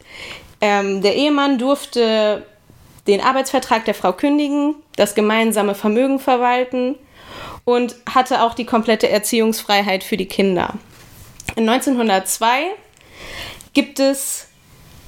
ähm, 0.61 1.01
der 1.01 1.15
Ehemann 1.15 1.57
durfte 1.57 2.45
den 3.07 3.21
Arbeitsvertrag 3.21 3.85
der 3.85 3.95
Frau 3.95 4.13
kündigen, 4.13 4.75
das 4.95 5.15
gemeinsame 5.15 5.75
Vermögen 5.75 6.19
verwalten 6.19 6.95
und 7.65 7.95
hatte 8.07 8.43
auch 8.43 8.53
die 8.53 8.65
komplette 8.65 9.09
Erziehungsfreiheit 9.09 10.03
für 10.03 10.17
die 10.17 10.27
Kinder. 10.27 10.73
In 11.55 11.67
1902 11.67 12.65
gibt 13.73 13.99
es 13.99 14.47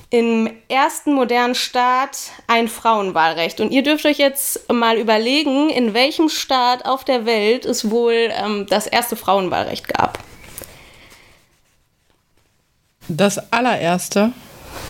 im 0.09 0.49
ersten 0.67 1.13
modernen 1.13 1.55
Staat 1.55 2.17
ein 2.47 2.67
Frauenwahlrecht. 2.67 3.61
Und 3.61 3.71
ihr 3.71 3.81
dürft 3.81 4.05
euch 4.05 4.17
jetzt 4.17 4.71
mal 4.71 4.97
überlegen, 4.97 5.69
in 5.69 5.93
welchem 5.93 6.27
Staat 6.27 6.85
auf 6.85 7.05
der 7.05 7.25
Welt 7.25 7.65
es 7.65 7.89
wohl 7.89 8.29
ähm, 8.31 8.67
das 8.69 8.87
erste 8.87 9.15
Frauenwahlrecht 9.15 9.87
gab. 9.87 10.19
Das 13.07 13.51
allererste. 13.53 14.33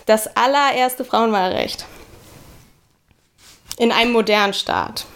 Das 0.06 0.36
allererste 0.36 1.04
Frauenwahlrecht. 1.04 1.86
In 3.78 3.92
einem 3.92 4.12
modernen 4.12 4.54
Staat. 4.54 5.06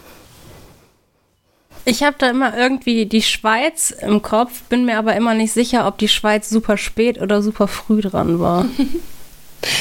Ich 1.84 2.02
habe 2.02 2.16
da 2.18 2.30
immer 2.30 2.56
irgendwie 2.56 3.06
die 3.06 3.22
Schweiz 3.22 3.90
im 3.90 4.20
Kopf, 4.20 4.62
bin 4.62 4.84
mir 4.84 4.98
aber 4.98 5.14
immer 5.14 5.34
nicht 5.34 5.52
sicher, 5.52 5.86
ob 5.86 5.98
die 5.98 6.08
Schweiz 6.08 6.50
super 6.50 6.76
spät 6.76 7.20
oder 7.20 7.42
super 7.42 7.68
früh 7.68 8.00
dran 8.00 8.40
war. 8.40 8.66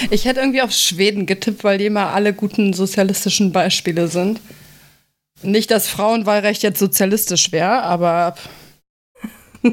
Ich 0.10 0.26
hätte 0.26 0.40
irgendwie 0.40 0.62
auf 0.62 0.72
Schweden 0.72 1.26
getippt, 1.26 1.64
weil 1.64 1.78
die 1.78 1.86
immer 1.86 2.08
alle 2.08 2.34
guten 2.34 2.74
sozialistischen 2.74 3.52
Beispiele 3.52 4.08
sind. 4.08 4.40
Nicht, 5.44 5.70
dass 5.70 5.88
Frauenwahlrecht 5.90 6.64
jetzt 6.64 6.80
sozialistisch 6.80 7.52
wäre, 7.52 7.84
aber. 7.84 8.36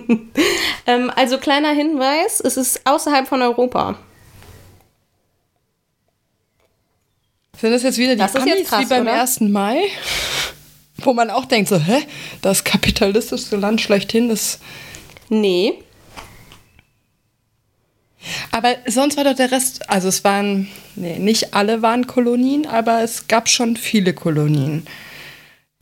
ähm, 0.86 1.10
also 1.14 1.38
kleiner 1.38 1.70
Hinweis, 1.70 2.40
es 2.40 2.56
ist 2.56 2.82
außerhalb 2.84 3.26
von 3.26 3.40
Europa. 3.42 3.96
Sind 7.60 7.70
das 7.72 7.82
jetzt 7.82 7.98
wieder 7.98 8.12
die 8.14 8.18
das 8.18 8.34
Amis 8.34 8.68
krass, 8.68 8.80
wie 8.80 8.86
beim 8.86 9.02
oder? 9.02 9.20
1. 9.20 9.40
Mai? 9.40 9.82
Wo 10.98 11.12
man 11.12 11.30
auch 11.30 11.44
denkt, 11.44 11.68
so, 11.68 11.78
hä? 11.78 12.02
Das 12.40 12.64
kapitalistischste 12.64 13.56
Land 13.56 13.80
schlechthin 13.80 14.30
ist. 14.30 14.60
Nee. 15.28 15.74
Aber 18.52 18.76
sonst 18.86 19.16
war 19.16 19.24
doch 19.24 19.34
der 19.34 19.50
Rest, 19.50 19.88
also 19.90 20.08
es 20.08 20.22
waren, 20.24 20.68
nee, 20.94 21.18
nicht 21.18 21.54
alle 21.54 21.82
waren 21.82 22.06
Kolonien, 22.06 22.66
aber 22.66 23.02
es 23.02 23.26
gab 23.28 23.48
schon 23.48 23.76
viele 23.76 24.14
Kolonien. 24.14 24.86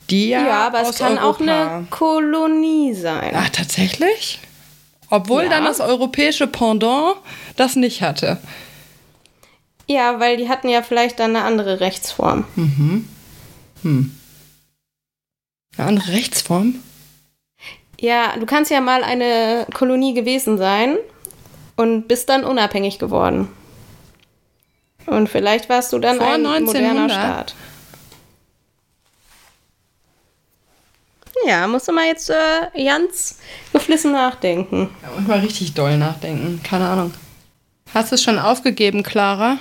Die 0.09 0.29
ja, 0.29 0.45
Ja, 0.45 0.67
aber 0.67 0.81
es 0.81 0.97
kann 0.97 1.17
auch 1.19 1.39
Europa- 1.39 1.75
eine 1.77 1.87
Kolonie 1.89 2.93
sein. 2.95 3.31
Ach, 3.35 3.49
tatsächlich? 3.49 4.39
Obwohl 5.09 5.43
Ja. 5.43 5.49
dann 5.49 5.65
das 5.65 5.79
europäische 5.79 6.47
Pendant 6.47 7.17
das 7.55 7.75
nicht 7.75 8.01
hatte. 8.01 8.37
Ja, 9.91 10.19
weil 10.21 10.37
die 10.37 10.47
hatten 10.47 10.69
ja 10.69 10.83
vielleicht 10.83 11.19
dann 11.19 11.35
eine 11.35 11.43
andere 11.45 11.81
Rechtsform. 11.81 12.45
Eine 13.83 14.11
andere 15.77 16.13
Rechtsform? 16.13 16.75
Ja, 17.99 18.37
du 18.37 18.45
kannst 18.45 18.71
ja 18.71 18.79
mal 18.79 19.03
eine 19.03 19.67
Kolonie 19.73 20.13
gewesen 20.13 20.57
sein 20.57 20.97
und 21.75 22.07
bist 22.07 22.29
dann 22.29 22.45
unabhängig 22.45 22.99
geworden. 22.99 23.49
Und 25.07 25.27
vielleicht 25.27 25.67
warst 25.67 25.91
du 25.91 25.99
dann 25.99 26.17
Vor 26.17 26.27
ein 26.27 26.45
1900? 26.45 26.65
moderner 26.65 27.09
Staat. 27.09 27.55
Ja, 31.45 31.67
musst 31.67 31.87
du 31.87 31.91
mal 31.91 32.05
jetzt 32.05 32.29
äh, 32.29 32.85
ganz 32.85 33.39
geflissen 33.73 34.13
nachdenken. 34.13 34.89
Ja, 35.01 35.09
und 35.17 35.27
mal 35.27 35.39
richtig 35.39 35.73
doll 35.73 35.97
nachdenken. 35.97 36.61
Keine 36.63 36.87
Ahnung. 36.87 37.13
Hast 37.93 38.11
du 38.11 38.15
es 38.15 38.23
schon 38.23 38.39
aufgegeben, 38.39 39.03
Clara? 39.03 39.57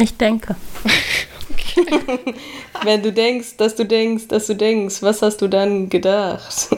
Ich 0.00 0.16
denke. 0.16 0.56
Wenn 2.84 3.02
du 3.02 3.12
denkst, 3.12 3.58
dass 3.58 3.76
du 3.76 3.84
denkst, 3.84 4.28
dass 4.28 4.46
du 4.46 4.54
denkst, 4.54 5.02
was 5.02 5.20
hast 5.20 5.42
du 5.42 5.48
dann 5.48 5.90
gedacht? 5.90 6.70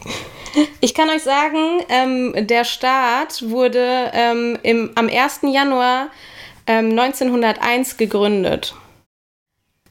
ich 0.80 0.92
kann 0.92 1.08
euch 1.08 1.22
sagen, 1.22 1.80
ähm, 1.88 2.34
der 2.48 2.64
Staat 2.64 3.48
wurde 3.48 4.10
ähm, 4.12 4.58
im, 4.64 4.90
am 4.96 5.08
1. 5.08 5.40
Januar 5.52 6.08
ähm, 6.66 6.98
1901 6.98 7.96
gegründet 7.96 8.74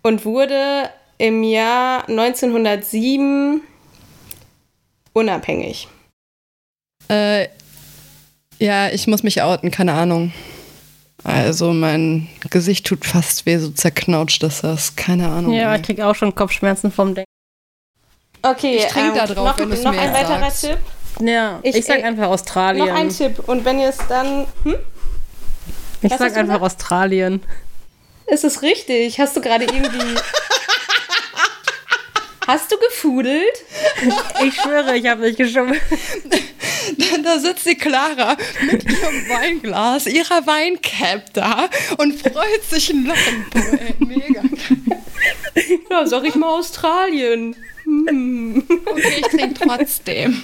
und 0.04 0.26
wurde 0.26 0.90
im 1.18 1.44
Jahr 1.44 2.08
1907 2.10 3.62
unabhängig. 5.14 5.88
Äh, 7.10 7.48
ja, 8.60 8.90
ich 8.90 9.08
muss 9.08 9.24
mich 9.24 9.42
outen, 9.42 9.72
keine 9.72 9.94
Ahnung. 9.94 10.34
Also 11.24 11.74
mein 11.74 12.28
Gesicht 12.50 12.86
tut 12.86 13.06
fast 13.06 13.46
weh, 13.46 13.58
so 13.58 13.70
zerknautscht 13.70 14.44
ist 14.44 14.64
das. 14.64 14.96
Keine 14.96 15.28
Ahnung. 15.30 15.54
Ja, 15.54 15.76
ich 15.76 15.82
krieg 15.82 16.00
auch 16.02 16.16
schon 16.16 16.34
Kopfschmerzen 16.36 16.92
vom 16.92 17.16
Denken. 17.16 17.30
Okay, 18.44 18.78
Ich 18.78 18.86
trink 18.86 19.16
da 19.16 19.26
drauf, 19.26 19.58
noch, 19.58 19.58
wenn 19.70 19.82
noch 19.82 19.98
ein 19.98 20.14
weiterer 20.14 20.40
sagst. 20.40 20.62
Tipp. 20.66 20.78
Ja, 21.20 21.60
Ich- 21.64 21.76
ich, 21.76 21.86
sag 21.86 22.00
äh, 22.00 22.04
einfach 22.04 22.28
Australien. 22.28 22.88
Noch 22.88 22.96
ein 22.96 23.10
Tipp. 23.10 23.40
Und 23.48 23.66
wenn 23.66 23.80
ihr 23.80 23.90
es 23.90 23.98
dann. 24.08 24.46
Hm? 24.64 24.76
ich 26.04 26.12
Was 26.12 26.20
sag 26.20 26.28
einfach 26.38 26.42
gesagt? 26.44 26.62
Australien. 26.64 27.42
Ist 28.28 28.44
es 28.44 28.62
richtig? 28.62 29.20
Hast 29.20 29.36
du 29.36 29.42
gerade 29.42 29.66
irgendwie. 29.66 30.16
Hast 32.48 32.72
du 32.72 32.78
gefudelt? 32.78 33.66
Ich 34.46 34.56
schwöre, 34.56 34.98
ich 34.98 35.06
habe 35.06 35.24
nicht 35.24 35.38
geschummelt. 35.38 35.82
Da 37.24 37.38
sitzt 37.40 37.66
die 37.66 37.76
Clara 37.76 38.38
mit 38.62 38.86
ihrem 38.86 39.28
Weinglas, 39.28 40.06
ihrer 40.06 40.48
Weincap 40.48 41.34
da 41.34 41.70
und 41.98 42.14
freut 42.22 42.64
sich 42.64 42.90
ein 42.90 43.06
Lachen. 43.06 43.46
Boah, 43.52 43.80
ey, 43.80 43.96
mega. 44.00 44.44
Ja, 45.90 46.06
sag 46.06 46.24
ich 46.24 46.36
mal 46.36 46.58
Australien. 46.58 47.56
Okay, 47.86 49.16
ich 49.20 49.28
trinke 49.28 49.54
trotzdem. 49.56 50.44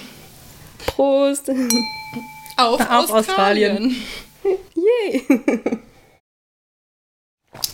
Prost. 0.84 1.50
Auf, 2.58 2.80
Auf 2.80 3.10
Australien. 3.10 3.96
Yay. 4.74 5.22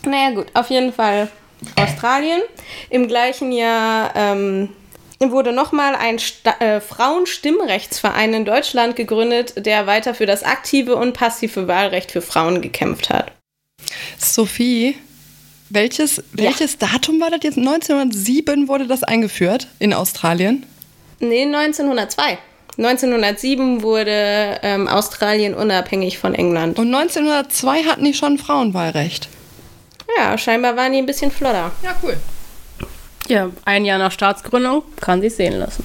naja, 0.05 0.31
gut, 0.31 0.47
auf 0.55 0.71
jeden 0.71 0.93
Fall 0.93 1.29
Australien. 1.77 2.40
Im 2.88 3.09
gleichen 3.09 3.53
Jahr 3.53 4.12
ähm, 4.16 4.70
wurde 5.18 5.53
nochmal 5.53 5.94
ein 5.94 6.18
Sta 6.18 6.53
äh, 6.61 6.81
Frauenstimmrechtsverein 6.81 8.33
in 8.33 8.44
Deutschland 8.44 8.96
gegründet, 8.96 9.55
der 9.66 9.87
weiter 9.87 10.14
für 10.14 10.27
das 10.27 10.42
aktive 10.42 10.96
und 10.96 11.12
passive 11.12 11.68
Wahlrecht 11.68 12.12
für 12.12 12.23
Frauen 12.23 12.62
gekämpft 12.62 13.11
hat. 13.11 13.33
Sophie, 14.18 14.96
welches, 15.68 16.23
welches 16.33 16.79
Datum 16.79 17.20
war 17.20 17.31
das 17.31 17.40
jetzt? 17.42 17.59
1907 17.59 18.68
wurde 18.68 18.87
das 18.87 19.03
eingeführt 19.03 19.68
in 19.79 19.92
Australien. 19.92 20.64
Nee, 21.20 21.44
1902. 21.44 22.38
1907 22.79 23.83
wurde 23.83 24.59
ähm, 24.62 24.88
Australien 24.88 25.55
unabhängig 25.55 26.18
von 26.18 26.35
England. 26.35 26.79
Und 26.79 26.94
1902 26.94 27.85
hatten 27.85 28.05
die 28.05 28.14
schon 28.14 28.38
Frauenwahlrecht. 28.38 29.29
Ja, 30.16 30.37
scheinbar 30.38 30.77
waren 30.77 30.92
die 30.92 30.99
ein 30.99 31.07
bisschen 31.07 31.31
flotter. 31.31 31.73
Ja, 31.83 31.96
cool. 32.03 32.16
Ja, 33.29 33.51
ein 33.64 33.85
Jahr 33.85 33.99
nach 33.99 34.12
Staatsgründung 34.12 34.83
kann 35.01 35.20
sich 35.20 35.35
sehen 35.35 35.59
lassen. 35.59 35.85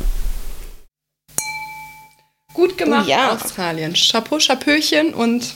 Gut 2.53 2.77
gemacht, 2.77 3.07
Ja. 3.07 3.31
Australien. 3.33 3.93
Chapeau, 3.93 4.39
Chapöchen 4.39 5.13
und 5.13 5.53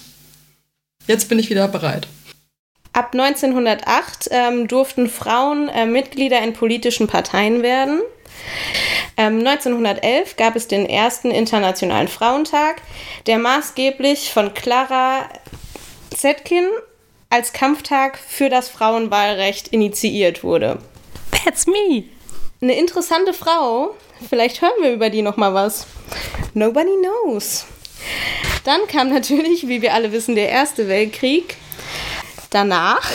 jetzt 1.07 1.29
bin 1.29 1.39
ich 1.39 1.49
wieder 1.49 1.67
bereit. 1.67 2.07
Ab 2.91 3.13
1908 3.13 4.27
ähm, 4.31 4.67
durften 4.67 5.09
Frauen 5.09 5.69
äh, 5.69 5.85
Mitglieder 5.85 6.41
in 6.41 6.53
politischen 6.53 7.07
Parteien 7.07 7.61
werden. 7.63 8.01
Ähm, 9.15 9.39
1911 9.39 10.35
gab 10.35 10.55
es 10.55 10.67
den 10.67 10.85
ersten 10.85 11.31
Internationalen 11.31 12.07
Frauentag, 12.07 12.81
der 13.27 13.37
maßgeblich 13.37 14.33
von 14.33 14.53
Clara 14.53 15.29
Zetkin 16.13 16.65
als 17.29 17.53
Kampftag 17.53 18.17
für 18.17 18.49
das 18.49 18.69
Frauenwahlrecht 18.69 19.67
initiiert 19.69 20.43
wurde. 20.43 20.79
That's 21.43 21.67
me. 21.67 22.05
Eine 22.61 22.77
interessante 22.77 23.33
Frau, 23.33 23.95
vielleicht 24.27 24.61
hören 24.61 24.81
wir 24.81 24.93
über 24.93 25.09
die 25.09 25.21
noch 25.21 25.37
mal 25.37 25.53
was. 25.53 25.87
Nobody 26.53 26.91
knows. 27.01 27.65
Dann 28.63 28.81
kam 28.87 29.09
natürlich, 29.09 29.67
wie 29.67 29.81
wir 29.81 29.93
alle 29.93 30.11
wissen, 30.11 30.35
der 30.35 30.49
Erste 30.49 30.87
Weltkrieg. 30.87 31.55
Danach, 32.49 33.09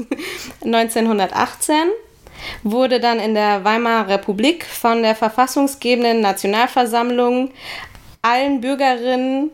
1918, 0.64 1.74
wurde 2.62 3.00
dann 3.00 3.18
in 3.18 3.34
der 3.34 3.64
Weimarer 3.64 4.08
Republik 4.08 4.64
von 4.64 5.02
der 5.02 5.14
verfassungsgebenden 5.14 6.20
Nationalversammlung 6.20 7.50
allen 8.22 8.60
Bürgerinnen 8.60 9.50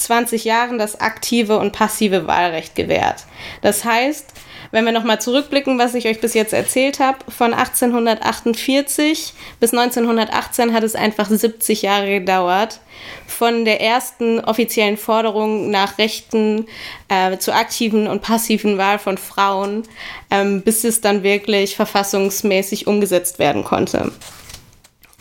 20 0.00 0.44
Jahren 0.44 0.78
das 0.78 1.00
aktive 1.00 1.58
und 1.58 1.72
passive 1.72 2.26
Wahlrecht 2.26 2.74
gewährt. 2.74 3.24
Das 3.62 3.84
heißt, 3.84 4.26
wenn 4.72 4.84
wir 4.84 4.92
nochmal 4.92 5.20
zurückblicken, 5.20 5.78
was 5.78 5.94
ich 5.94 6.06
euch 6.06 6.20
bis 6.20 6.34
jetzt 6.34 6.52
erzählt 6.52 7.00
habe, 7.00 7.18
von 7.28 7.52
1848 7.52 9.34
bis 9.58 9.72
1918 9.72 10.72
hat 10.72 10.84
es 10.84 10.94
einfach 10.94 11.28
70 11.28 11.82
Jahre 11.82 12.20
gedauert, 12.20 12.80
von 13.26 13.64
der 13.64 13.80
ersten 13.80 14.38
offiziellen 14.40 14.96
Forderung 14.96 15.70
nach 15.70 15.98
Rechten 15.98 16.66
äh, 17.08 17.38
zur 17.38 17.54
aktiven 17.54 18.06
und 18.06 18.22
passiven 18.22 18.78
Wahl 18.78 18.98
von 18.98 19.18
Frauen, 19.18 19.82
ähm, 20.30 20.62
bis 20.62 20.84
es 20.84 21.00
dann 21.00 21.22
wirklich 21.22 21.74
verfassungsmäßig 21.74 22.86
umgesetzt 22.86 23.38
werden 23.38 23.64
konnte. 23.64 24.12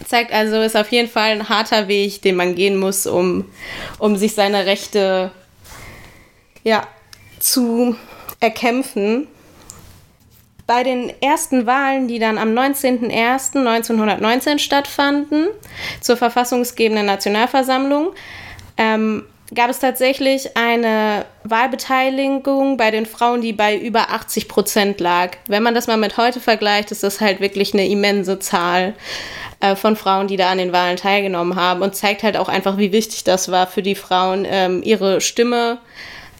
Zeigt 0.05 0.31
also, 0.31 0.61
ist 0.61 0.77
auf 0.77 0.91
jeden 0.91 1.09
Fall 1.09 1.31
ein 1.31 1.49
harter 1.49 1.87
Weg, 1.87 2.21
den 2.21 2.35
man 2.35 2.55
gehen 2.55 2.77
muss, 2.77 3.05
um, 3.05 3.45
um 3.99 4.15
sich 4.15 4.33
seine 4.33 4.65
Rechte 4.65 5.31
ja, 6.63 6.87
zu 7.39 7.95
erkämpfen. 8.39 9.27
Bei 10.65 10.83
den 10.83 11.11
ersten 11.21 11.65
Wahlen, 11.65 12.07
die 12.07 12.19
dann 12.19 12.37
am 12.37 12.49
19.01.1919 12.49 14.59
stattfanden, 14.59 15.47
zur 15.99 16.15
verfassungsgebenden 16.15 17.07
Nationalversammlung, 17.07 18.13
ähm, 18.77 19.25
gab 19.53 19.69
es 19.69 19.79
tatsächlich 19.79 20.55
eine 20.55 21.25
Wahlbeteiligung 21.43 22.77
bei 22.77 22.91
den 22.91 23.05
Frauen, 23.05 23.41
die 23.41 23.53
bei 23.53 23.77
über 23.77 24.11
80 24.11 24.47
Prozent 24.47 24.99
lag. 24.99 25.37
Wenn 25.47 25.63
man 25.63 25.73
das 25.73 25.87
mal 25.87 25.97
mit 25.97 26.17
heute 26.17 26.39
vergleicht, 26.39 26.91
ist 26.91 27.03
das 27.03 27.19
halt 27.19 27.39
wirklich 27.39 27.73
eine 27.73 27.87
immense 27.87 28.39
Zahl 28.39 28.93
äh, 29.59 29.75
von 29.75 29.95
Frauen, 29.95 30.27
die 30.27 30.37
da 30.37 30.51
an 30.51 30.59
den 30.59 30.71
Wahlen 30.71 30.97
teilgenommen 30.97 31.55
haben 31.55 31.81
und 31.81 31.95
zeigt 31.95 32.23
halt 32.23 32.37
auch 32.37 32.49
einfach, 32.49 32.77
wie 32.77 32.91
wichtig 32.91 33.23
das 33.23 33.51
war 33.51 33.65
für 33.65 33.81
die 33.81 33.95
Frauen, 33.95 34.45
ähm, 34.47 34.83
ihre 34.83 35.19
Stimme 35.19 35.79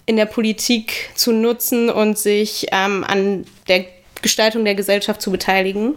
in 0.06 0.16
der 0.16 0.26
Politik 0.26 1.10
zu 1.14 1.32
nutzen 1.32 1.90
und 1.90 2.18
sich 2.18 2.66
ähm, 2.72 3.04
an 3.06 3.44
der 3.68 3.86
Gestaltung 4.22 4.64
der 4.64 4.74
Gesellschaft 4.74 5.20
zu 5.20 5.30
beteiligen. 5.30 5.96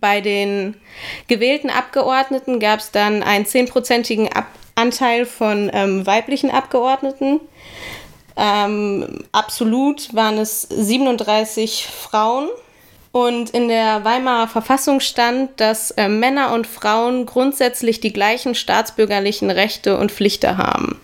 Bei 0.00 0.20
den 0.20 0.74
gewählten 1.28 1.70
Abgeordneten 1.70 2.60
gab 2.60 2.80
es 2.80 2.90
dann 2.90 3.22
einen 3.22 3.46
zehnprozentigen 3.46 4.32
Ab 4.32 4.46
Anteil 4.74 5.26
von 5.26 5.70
ähm, 5.72 6.06
weiblichen 6.06 6.50
Abgeordneten. 6.50 7.40
Ähm, 8.36 9.24
absolut 9.32 10.14
waren 10.14 10.38
es 10.38 10.62
37 10.62 11.86
Frauen. 11.86 12.48
Und 13.12 13.50
in 13.50 13.68
der 13.68 14.04
Weimarer 14.04 14.48
Verfassung 14.48 14.98
stand, 14.98 15.60
dass 15.60 15.92
äh, 15.92 16.08
Männer 16.08 16.52
und 16.52 16.66
Frauen 16.66 17.26
grundsätzlich 17.26 18.00
die 18.00 18.12
gleichen 18.12 18.56
staatsbürgerlichen 18.56 19.52
Rechte 19.52 19.98
und 19.98 20.10
Pflichten 20.10 20.58
haben. 20.58 21.00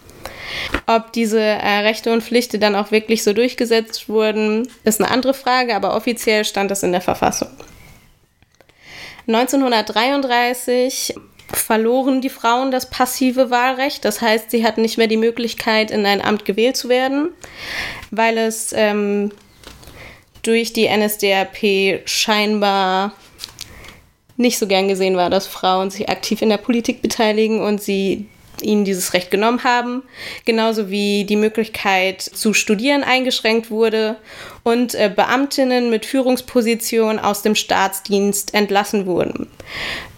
Ob 0.87 1.13
diese 1.13 1.41
äh, 1.41 1.79
Rechte 1.79 2.13
und 2.13 2.25
Pflichten 2.25 2.61
dann 2.61 2.75
auch 2.75 2.91
wirklich 2.91 3.23
so 3.23 3.33
durchgesetzt 3.33 4.09
wurden, 4.09 4.69
ist 4.83 5.01
eine 5.01 5.09
andere 5.09 5.35
Frage, 5.35 5.77
aber 5.77 5.95
offiziell 5.95 6.45
stand 6.45 6.73
das 6.73 6.83
in 6.83 6.91
der 6.91 7.01
Verfassung. 7.01 7.49
1933 9.29 11.15
verloren 11.53 12.21
die 12.21 12.31
Frauen 12.31 12.71
das 12.71 12.91
passive 12.91 13.51
Wahlrecht, 13.51 14.05
das 14.05 14.21
heißt, 14.21 14.51
sie 14.51 14.65
hatten 14.65 14.83
nicht 14.83 14.99
mehr 14.99 15.07
die 15.07 15.17
Möglichkeit, 15.17 15.91
in 15.91 16.07
ein 16.07 16.23
Amt 16.23 16.45
gewählt 16.45 16.77
zu 16.77 16.89
werden, 16.89 17.31
weil 18.11 18.39
es 18.39 18.73
ähm, 18.77 19.31
durch 20.43 20.73
die 20.73 20.89
NSDAP 20.89 22.03
scheinbar 22.05 23.13
nicht 24.37 24.59
so 24.59 24.67
gern 24.67 24.89
gesehen 24.89 25.17
war, 25.17 25.31
dass 25.31 25.47
Frauen 25.47 25.91
sich 25.91 26.09
aktiv 26.09 26.41
in 26.43 26.49
der 26.49 26.57
Politik 26.57 27.03
beteiligen 27.03 27.61
und 27.61 27.83
sie 27.83 28.27
ihnen 28.63 28.85
dieses 28.85 29.15
Recht 29.15 29.31
genommen 29.31 29.65
haben, 29.65 30.03
genauso 30.45 30.91
wie 30.91 31.25
die 31.25 31.37
Möglichkeit 31.37 32.21
zu 32.21 32.53
studieren 32.53 33.05
eingeschränkt 33.05 33.71
wurde 33.71 34.17
und 34.63 34.95
äh, 34.95 35.11
Beamtinnen 35.15 35.91
mit 35.91 36.05
Führungsposition 36.07 37.19
aus 37.19 37.43
dem 37.43 37.55
Staatsdienst 37.55 38.55
entlassen 38.55 39.07
wurden. 39.07 39.49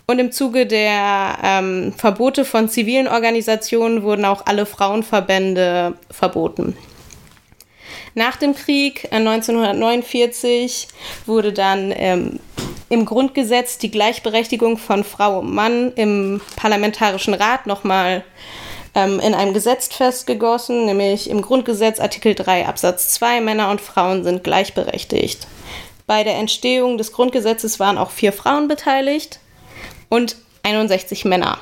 Und 0.07 0.19
im 0.19 0.33
Zuge 0.33 0.67
der 0.67 1.39
ähm, 1.43 1.95
Verbote 1.97 2.45
von 2.45 2.69
zivilen 2.69 3.09
Organisationen 3.09 4.03
wurden 4.03 4.25
auch 4.25 4.47
alle 4.47 4.67
Frauenverbände 4.67 5.95
verboten. 6.11 6.77
Nach 8.15 8.37
dem 8.37 8.55
Krieg 8.55 9.09
1949 9.11 10.89
äh, 10.91 11.29
wurde 11.29 11.53
dann 11.53 11.93
ähm, 11.97 12.41
im 12.91 13.07
Grundgesetz 13.07 13.79
die 13.79 13.91
Gleichberechtigung 13.91 14.77
von 14.77 15.03
Frau 15.03 15.39
und 15.39 15.55
Mann 15.55 15.93
im 15.95 16.43
Parlamentarischen 16.57 17.33
Rat 17.33 17.67
nochmal 17.67 18.23
ähm, 18.95 19.19
in 19.21 19.33
einem 19.35 19.55
Gesetz 19.55 19.89
festgegossen, 19.89 20.85
nämlich 20.85 21.31
im 21.31 21.41
Grundgesetz 21.41 22.01
Artikel 22.01 22.35
3 22.35 22.67
Absatz 22.67 23.15
2 23.15 23.41
Männer 23.41 23.71
und 23.71 23.81
Frauen 23.81 24.25
sind 24.25 24.45
gleichberechtigt. 24.45 25.47
Bei 26.07 26.23
der 26.23 26.37
Entstehung 26.37 26.99
des 26.99 27.13
Grundgesetzes 27.13 27.81
waren 27.81 27.97
auch 27.97 28.11
vier 28.11 28.35
Frauen 28.35 28.69
beteiligt 28.69 29.41
und 30.13 30.37
61 30.63 31.25
Männer. 31.25 31.59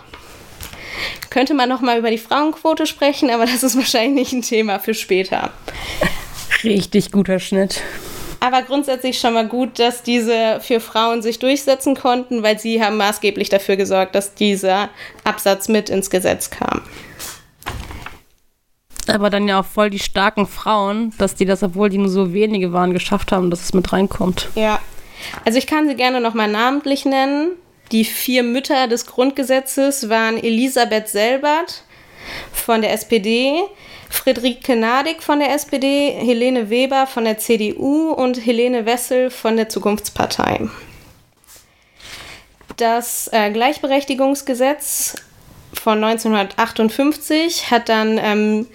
Könnte 1.30 1.54
man 1.54 1.68
noch 1.68 1.80
mal 1.80 1.98
über 1.98 2.10
die 2.10 2.18
Frauenquote 2.18 2.84
sprechen, 2.84 3.30
aber 3.30 3.46
das 3.46 3.62
ist 3.62 3.76
wahrscheinlich 3.76 4.14
nicht 4.14 4.32
ein 4.32 4.42
Thema 4.42 4.80
für 4.80 4.92
später. 4.92 5.50
Richtig 6.64 7.12
guter 7.12 7.38
Schnitt. 7.38 7.80
Aber 8.40 8.62
grundsätzlich 8.62 9.20
schon 9.20 9.34
mal 9.34 9.46
gut, 9.46 9.78
dass 9.78 10.02
diese 10.02 10.58
vier 10.60 10.80
Frauen 10.80 11.22
sich 11.22 11.38
durchsetzen 11.38 11.94
konnten, 11.94 12.42
weil 12.42 12.58
sie 12.58 12.82
haben 12.82 12.96
maßgeblich 12.96 13.50
dafür 13.50 13.76
gesorgt, 13.76 14.16
dass 14.16 14.34
dieser 14.34 14.88
Absatz 15.22 15.68
mit 15.68 15.88
ins 15.88 16.10
Gesetz 16.10 16.50
kam. 16.50 16.82
Aber 19.06 19.30
dann 19.30 19.46
ja 19.46 19.60
auch 19.60 19.64
voll 19.64 19.90
die 19.90 19.98
starken 19.98 20.46
Frauen, 20.46 21.12
dass 21.18 21.36
die 21.36 21.44
das, 21.44 21.62
obwohl 21.62 21.88
die 21.88 21.98
nur 21.98 22.08
so 22.08 22.32
wenige 22.32 22.72
waren, 22.72 22.92
geschafft 22.92 23.30
haben, 23.30 23.50
dass 23.50 23.62
es 23.62 23.74
mit 23.74 23.92
reinkommt. 23.92 24.48
Ja. 24.56 24.80
Also 25.44 25.58
ich 25.58 25.66
kann 25.66 25.86
sie 25.88 25.94
gerne 25.94 26.20
nochmal 26.20 26.48
namentlich 26.48 27.04
nennen. 27.04 27.52
Die 27.92 28.04
vier 28.04 28.42
Mütter 28.44 28.86
des 28.86 29.06
Grundgesetzes 29.06 30.08
waren 30.08 30.36
Elisabeth 30.36 31.08
Selbert 31.08 31.82
von 32.52 32.82
der 32.82 32.92
SPD, 32.92 33.62
Friederike 34.08 34.76
Nadig 34.76 35.22
von 35.22 35.40
der 35.40 35.52
SPD, 35.52 36.10
Helene 36.12 36.70
Weber 36.70 37.06
von 37.06 37.24
der 37.24 37.38
CDU 37.38 38.12
und 38.12 38.44
Helene 38.44 38.86
Wessel 38.86 39.30
von 39.30 39.56
der 39.56 39.68
Zukunftspartei. 39.68 40.68
Das 42.76 43.28
äh, 43.32 43.50
Gleichberechtigungsgesetz 43.50 45.16
von 45.72 46.02
1958 46.02 47.70
hat 47.70 47.88
dann 47.88 48.18
ähm, 48.18 48.66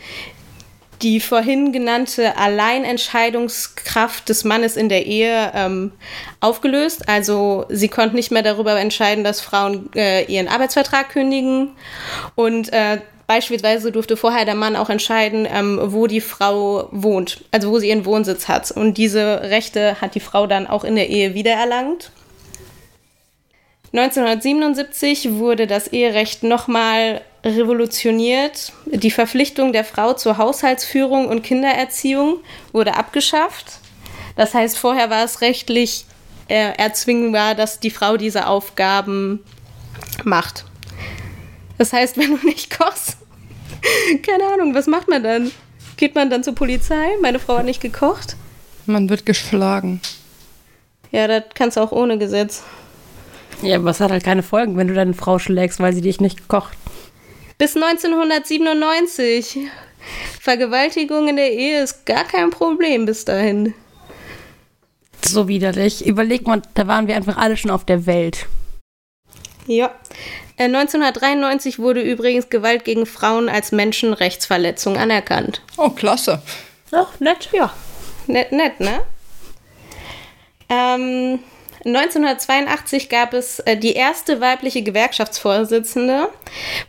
die 1.06 1.20
vorhin 1.20 1.72
genannte 1.72 2.36
Alleinentscheidungskraft 2.36 4.28
des 4.28 4.44
Mannes 4.44 4.76
in 4.76 4.90
der 4.90 5.06
Ehe 5.06 5.52
ähm, 5.54 5.92
aufgelöst. 6.40 7.08
Also 7.08 7.68
sie 7.70 7.90
konnte 7.90 8.16
nicht 8.16 8.32
mehr 8.32 8.42
darüber 8.42 8.76
entscheiden, 8.80 9.24
dass 9.24 9.40
Frauen 9.40 9.92
äh, 9.94 10.24
ihren 10.26 10.48
Arbeitsvertrag 10.48 11.10
kündigen 11.10 11.74
und 12.34 12.74
äh, 12.74 12.98
Beispielsweise 13.28 13.92
durfte 13.92 14.18
vorher 14.18 14.46
der 14.46 14.54
Mann 14.54 14.76
auch 14.76 14.92
entscheiden, 14.92 15.48
ähm, 15.52 15.80
wo 15.82 16.06
die 16.06 16.22
Frau 16.22 16.90
wohnt, 16.92 17.44
also 17.50 17.72
wo 17.72 17.80
sie 17.80 17.90
ihren 17.90 18.06
Wohnsitz 18.06 18.48
hat. 18.48 18.70
Und 18.70 19.00
diese 19.00 19.42
Rechte 19.42 20.00
hat 20.00 20.14
die 20.14 20.20
Frau 20.20 20.46
dann 20.46 20.68
auch 20.68 20.84
in 20.84 20.96
der 20.96 21.10
Ehe 21.10 21.34
wiedererlangt. 21.34 22.12
1977 23.94 25.34
wurde 25.40 25.66
das 25.66 25.88
Eherecht 25.88 26.44
nochmal 26.44 27.22
revolutioniert. 27.46 28.74
Die 28.88 29.12
Verpflichtung 29.12 29.72
der 29.72 29.86
Frau 29.86 30.14
zur 30.14 30.38
Haushaltsführung 30.38 31.28
und 31.28 31.44
Kindererziehung 31.44 32.40
wurde 32.74 32.96
abgeschafft. 32.96 33.80
Das 34.36 34.54
heißt, 34.54 34.78
vorher 34.78 35.10
war 35.10 35.24
es 35.24 35.42
rechtlich 35.42 36.06
äh, 36.48 36.76
erzwingbar, 36.78 37.56
dass 37.56 37.80
die 37.80 37.92
Frau 37.92 38.18
diese 38.18 38.48
Aufgaben 38.48 39.44
macht. 40.24 40.66
Das 41.78 41.94
heißt, 41.94 42.18
wenn 42.18 42.38
du 42.38 42.46
nicht 42.46 42.78
kochst, 42.78 43.18
keine 44.24 44.46
Ahnung, 44.54 44.74
was 44.74 44.88
macht 44.88 45.08
man 45.08 45.24
dann? 45.24 45.52
Geht 45.98 46.16
man 46.16 46.30
dann 46.30 46.44
zur 46.44 46.56
Polizei? 46.56 47.08
Meine 47.22 47.40
Frau 47.40 47.60
hat 47.60 47.66
nicht 47.66 47.82
gekocht. 47.82 48.36
Man 48.86 49.10
wird 49.10 49.26
geschlagen. 49.26 50.02
Ja, 51.12 51.28
das 51.28 51.44
kannst 51.54 51.78
du 51.78 51.82
auch 51.82 51.92
ohne 51.92 52.18
Gesetz. 52.18 52.64
Ja, 53.62 53.78
aber 53.78 53.92
es 53.92 54.02
hat 54.02 54.12
halt 54.12 54.24
keine 54.24 54.44
Folgen, 54.44 54.76
wenn 54.76 54.88
du 54.88 54.94
deine 54.94 55.14
Frau 55.14 55.40
schlägst, 55.40 55.80
weil 55.80 55.94
sie 55.94 56.02
dich 56.02 56.20
nicht 56.20 56.50
kocht. 56.50 56.78
Bis 57.58 57.76
1997. 57.76 59.70
Vergewaltigung 60.40 61.28
in 61.30 61.38
der 61.38 61.52
Ehe 61.52 61.82
ist 61.82 62.06
gar 62.06 62.26
kein 62.26 62.50
Problem 62.52 63.06
bis 63.06 63.26
dahin. 63.26 63.74
So 65.24 65.48
widerlich. 65.48 66.06
Überleg 66.06 66.46
mal, 66.46 66.62
da 66.76 66.88
waren 66.88 67.08
wir 67.08 67.16
einfach 67.16 67.38
alle 67.38 67.58
schon 67.58 67.72
auf 67.72 67.86
der 67.86 68.06
Welt. 68.06 68.46
Ja. 69.68 69.92
1993 70.58 71.76
äh, 71.76 71.78
wurde 71.80 72.02
übrigens 72.02 72.50
Gewalt 72.50 72.86
gegen 72.86 73.06
Frauen 73.06 73.50
als 73.50 73.72
Menschenrechtsverletzung 73.72 74.98
anerkannt. 74.98 75.62
Oh, 75.78 75.90
klasse. 75.90 76.42
Ach, 76.92 77.20
nett. 77.20 77.50
Ja, 77.52 77.74
nett, 78.28 78.52
nett, 78.52 78.80
ne? 78.80 79.02
Ähm, 80.70 81.40
1982 81.86 83.10
gab 83.10 83.36
es 83.36 83.60
äh, 83.60 83.78
die 83.78 83.94
erste 83.94 84.42
weibliche 84.42 84.82
Gewerkschaftsvorsitzende. 84.82 86.30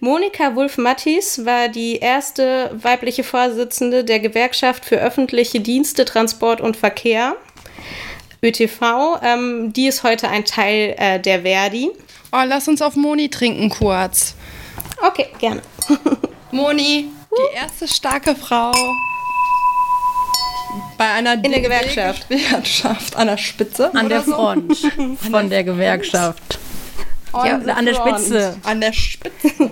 Monika 0.01 0.55
Wulf-Mattis 0.57 1.45
war 1.45 1.69
die 1.69 1.97
erste 1.97 2.71
weibliche 2.73 3.23
Vorsitzende 3.23 4.05
der 4.05 4.21
Gewerkschaft 4.21 4.87
für 4.87 4.97
öffentliche 4.97 5.61
Dienste, 5.61 6.07
Transport 6.07 6.63
und 6.63 6.79
Verkehr, 6.79 7.37
ÖTV. 8.43 9.21
Ähm, 9.23 9.73
die 9.75 9.87
ist 9.87 10.03
heute 10.03 10.29
ein 10.29 10.47
Teil 10.47 10.95
äh, 10.97 11.21
der 11.21 11.43
Verdi. 11.43 11.91
Oh, 12.33 12.43
lass 12.47 12.67
uns 12.67 12.81
auf 12.81 12.97
Moni 12.97 13.29
trinken 13.29 13.69
kurz. 13.69 14.35
Okay, 15.07 15.27
gerne. 15.39 15.61
Moni, 16.53 17.11
die 17.31 17.55
erste 17.55 17.87
starke 17.87 18.35
Frau 18.35 18.73
bei 20.99 21.11
einer 21.11 21.35
in 21.35 21.53
der 21.53 21.61
Gewerkschaft. 21.61 22.29
Gewerkschaft 22.29 23.17
an 23.17 23.27
der 23.29 23.37
Spitze. 23.37 23.95
An 23.95 24.09
der 24.09 24.23
Front 24.23 24.77
von 25.31 25.51
der 25.51 25.65
Gewerkschaft. 25.65 26.59
Ja, 27.33 27.59
an 27.59 27.87
der 27.87 27.95
Spitze. 27.95 28.57
An 28.63 28.81
der 28.81 28.93
Spitze. 28.93 29.49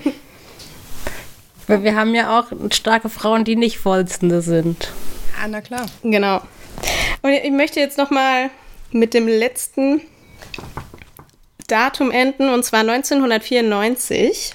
Weil 1.66 1.83
wir 1.83 1.96
haben 1.96 2.14
ja 2.14 2.38
auch 2.38 2.46
starke 2.70 3.09
Frauen, 3.09 3.44
die 3.44 3.57
nicht 3.57 3.78
Vorsitzende 3.78 4.42
sind. 4.42 4.92
Ja, 5.40 5.48
na 5.48 5.61
klar. 5.62 5.87
Genau. 6.02 6.42
Und 7.22 7.30
ich 7.30 7.50
möchte 7.50 7.80
jetzt 7.80 7.96
noch 7.96 8.11
mal 8.11 8.50
mit 8.90 9.14
dem 9.14 9.26
letzten 9.26 10.02
Datum 11.66 12.11
enden, 12.11 12.50
und 12.50 12.64
zwar 12.64 12.80
1994 12.80 14.54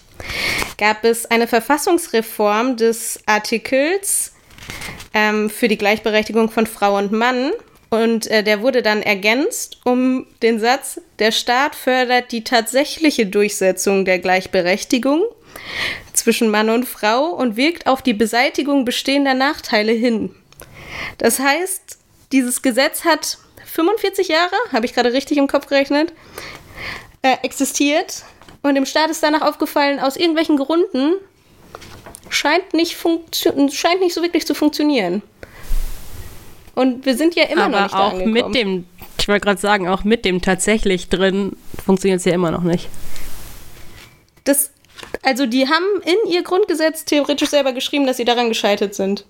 gab 0.78 1.04
es 1.04 1.26
eine 1.26 1.48
Verfassungsreform 1.48 2.78
des 2.78 3.20
Artikels 3.26 4.34
ähm, 5.14 5.50
für 5.50 5.68
die 5.68 5.78
Gleichberechtigung 5.78 6.50
von 6.50 6.68
Frau 6.68 6.98
und 6.98 7.12
Mann. 7.12 7.52
Und 7.90 8.28
äh, 8.28 8.44
der 8.44 8.62
wurde 8.62 8.84
dann 8.84 9.02
ergänzt 9.02 9.80
um 9.84 10.28
den 10.44 10.60
Satz, 10.60 11.02
der 11.18 11.32
Staat 11.32 11.76
fördert 11.76 12.32
die 12.32 12.44
tatsächliche 12.44 13.26
Durchsetzung 13.26 14.06
der 14.06 14.20
Gleichberechtigung 14.20 15.24
zwischen 16.14 16.50
Mann 16.50 16.70
und 16.70 16.86
Frau 16.86 17.30
und 17.30 17.58
wirkt 17.58 17.88
auf 17.88 18.02
die 18.04 18.14
Beseitigung 18.14 18.86
bestehender 18.86 19.34
Nachteile 19.34 19.92
hin. 19.92 20.36
Das 21.18 21.40
heißt, 21.40 21.98
dieses 22.32 22.62
Gesetz 22.62 23.06
hat 23.06 23.40
45 23.66 24.28
Jahre, 24.28 24.56
habe 24.72 24.86
ich 24.86 24.94
gerade 24.94 25.14
richtig 25.14 25.38
im 25.38 25.48
Kopf 25.48 25.68
gerechnet, 25.68 26.14
äh, 27.22 27.38
existiert. 27.44 28.24
Und 28.62 28.76
dem 28.76 28.86
Staat 28.86 29.10
ist 29.10 29.24
danach 29.24 29.42
aufgefallen, 29.42 30.00
aus 30.00 30.18
irgendwelchen 30.18 30.58
Gründen 30.58 31.14
scheint 32.30 32.74
nicht, 32.74 32.98
scheint 33.72 34.00
nicht 34.02 34.14
so 34.14 34.22
wirklich 34.22 34.46
zu 34.46 34.54
funktionieren. 34.54 35.22
Und 36.76 37.06
wir 37.06 37.18
sind 37.18 37.36
ja 37.36 37.44
immer 37.44 37.66
Aber 37.66 37.82
noch 37.82 37.84
nicht 37.84 37.96
auch 37.96 38.26
mit 38.26 38.56
dem, 38.56 38.86
ich 39.20 39.28
wollte 39.28 39.42
gerade 39.42 39.60
sagen, 39.60 39.88
auch 39.88 40.04
mit 40.04 40.24
dem 40.24 40.42
tatsächlich 40.42 41.10
drin 41.10 41.58
funktioniert 41.84 42.20
es 42.20 42.26
ja 42.26 42.34
immer 42.34 42.52
noch 42.52 42.64
nicht. 42.64 42.88
Das, 44.46 44.72
also 45.22 45.46
die 45.46 45.68
haben 45.68 45.84
in 46.06 46.32
ihr 46.32 46.44
Grundgesetz 46.44 47.06
theoretisch 47.06 47.50
selber 47.50 47.74
geschrieben, 47.74 48.08
dass 48.08 48.18
sie 48.18 48.26
daran 48.26 48.48
gescheitert 48.48 48.96
sind. 48.96 49.26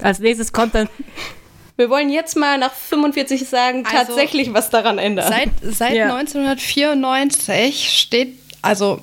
Als 0.00 0.18
nächstes 0.20 0.52
kommt 0.52 0.74
dann. 0.74 0.88
Wir 1.76 1.90
wollen 1.90 2.08
jetzt 2.08 2.36
mal 2.36 2.56
nach 2.56 2.72
45 2.72 3.46
sagen, 3.46 3.84
also 3.84 3.96
tatsächlich 3.96 4.54
was 4.54 4.70
daran 4.70 4.98
ändern. 4.98 5.28
Seit, 5.28 5.50
seit 5.62 5.94
ja. 5.94 6.16
1994 6.16 7.98
steht, 8.00 8.38
also 8.62 9.00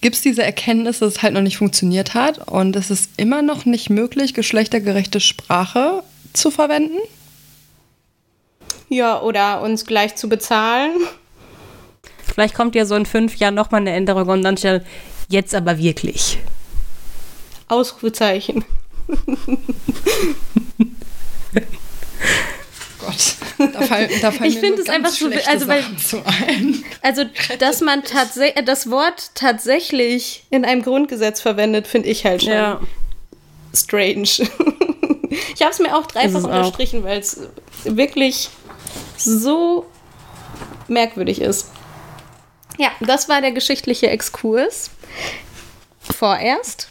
gibt 0.00 0.16
es 0.16 0.22
diese 0.22 0.42
Erkenntnis, 0.42 0.98
dass 1.00 1.14
es 1.14 1.22
halt 1.22 1.34
noch 1.34 1.42
nicht 1.42 1.58
funktioniert 1.58 2.14
hat 2.14 2.48
und 2.48 2.76
es 2.76 2.90
ist 2.90 3.10
immer 3.16 3.42
noch 3.42 3.64
nicht 3.64 3.90
möglich, 3.90 4.34
geschlechtergerechte 4.34 5.20
Sprache 5.20 6.02
zu 6.32 6.50
verwenden? 6.50 6.98
Ja, 8.88 9.20
oder 9.20 9.62
uns 9.62 9.86
gleich 9.86 10.16
zu 10.16 10.28
bezahlen. 10.28 10.92
Vielleicht 12.22 12.54
kommt 12.54 12.74
ja 12.74 12.84
so 12.84 12.94
in 12.96 13.06
fünf 13.06 13.36
Jahren 13.36 13.54
nochmal 13.54 13.80
eine 13.80 13.92
Änderung 13.92 14.28
und 14.28 14.42
dann 14.42 14.56
steht 14.56 14.82
Jetzt 15.30 15.54
aber 15.54 15.78
wirklich. 15.78 16.38
Ausrufezeichen. 17.68 18.64
Gott, 23.00 23.72
da 23.72 23.82
fallen, 23.82 24.10
da 24.20 24.30
fallen 24.30 24.50
ich 24.50 24.58
finde 24.58 24.82
es 24.82 24.88
einfach 24.88 25.10
so, 25.10 25.30
also 25.46 25.68
weil, 25.68 25.84
also 27.02 27.24
dass 27.58 27.80
man 27.80 28.04
tatsächlich 28.04 28.56
äh, 28.56 28.62
das 28.62 28.90
Wort 28.90 29.30
tatsächlich 29.34 30.44
in 30.50 30.64
einem 30.64 30.82
Grundgesetz 30.82 31.40
verwendet, 31.40 31.86
finde 31.86 32.08
ich 32.08 32.24
halt 32.24 32.42
schon 32.42 32.52
ja. 32.52 32.80
strange. 33.74 34.22
ich 34.24 35.60
habe 35.60 35.70
es 35.70 35.78
mir 35.78 35.96
auch 35.96 36.06
dreifach 36.06 36.44
unterstrichen, 36.44 37.04
weil 37.04 37.20
es 37.20 37.40
wirklich 37.84 38.50
so 39.16 39.86
merkwürdig 40.88 41.40
ist. 41.40 41.70
Ja, 42.78 42.90
das 43.00 43.28
war 43.28 43.40
der 43.40 43.52
geschichtliche 43.52 44.08
Exkurs. 44.08 44.90
Vorerst. 46.00 46.88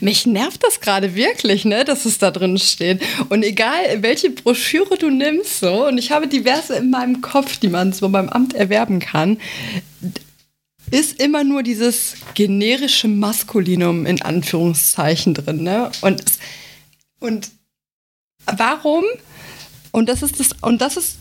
Mich 0.00 0.26
nervt 0.26 0.64
das 0.64 0.80
gerade 0.80 1.14
wirklich, 1.14 1.64
ne, 1.64 1.84
dass 1.84 2.04
es 2.04 2.18
da 2.18 2.30
drin 2.30 2.58
steht. 2.58 3.02
Und 3.28 3.42
egal, 3.42 4.02
welche 4.02 4.30
Broschüre 4.30 4.96
du 4.96 5.10
nimmst, 5.10 5.60
so, 5.60 5.86
und 5.86 5.98
ich 5.98 6.10
habe 6.10 6.26
diverse 6.26 6.76
in 6.76 6.90
meinem 6.90 7.20
Kopf, 7.20 7.58
die 7.58 7.68
man 7.68 7.92
so 7.92 8.08
beim 8.08 8.28
Amt 8.28 8.54
erwerben 8.54 9.00
kann, 9.00 9.38
ist 10.90 11.20
immer 11.20 11.44
nur 11.44 11.62
dieses 11.62 12.14
generische 12.34 13.08
Maskulinum 13.08 14.06
in 14.06 14.22
Anführungszeichen 14.22 15.34
drin, 15.34 15.62
ne? 15.62 15.90
Und, 16.00 16.22
und 17.20 17.50
warum? 18.46 19.04
Und 19.92 20.08
das 20.08 20.22
ist 20.22 20.40
das, 20.40 20.50
und 20.62 20.80
das 20.80 20.96
ist 20.96 21.18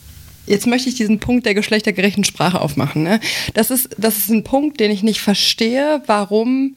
jetzt 0.47 0.65
möchte 0.65 0.89
ich 0.89 0.95
diesen 0.95 1.19
Punkt 1.19 1.45
der 1.45 1.53
geschlechtergerechten 1.53 2.23
Sprache 2.23 2.61
aufmachen. 2.61 3.03
Ne? 3.03 3.19
Das, 3.53 3.69
ist, 3.69 3.89
das 3.97 4.17
ist 4.17 4.29
ein 4.29 4.43
Punkt, 4.43 4.79
den 4.79 4.91
ich 4.91 5.03
nicht 5.03 5.21
verstehe, 5.21 6.01
warum 6.07 6.75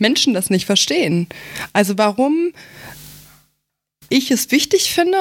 Menschen 0.00 0.34
das 0.34 0.50
nicht 0.50 0.66
verstehen. 0.66 1.28
Also 1.72 1.96
warum 1.98 2.52
ich 4.10 4.30
es 4.32 4.50
wichtig 4.50 4.92
finde 4.92 5.18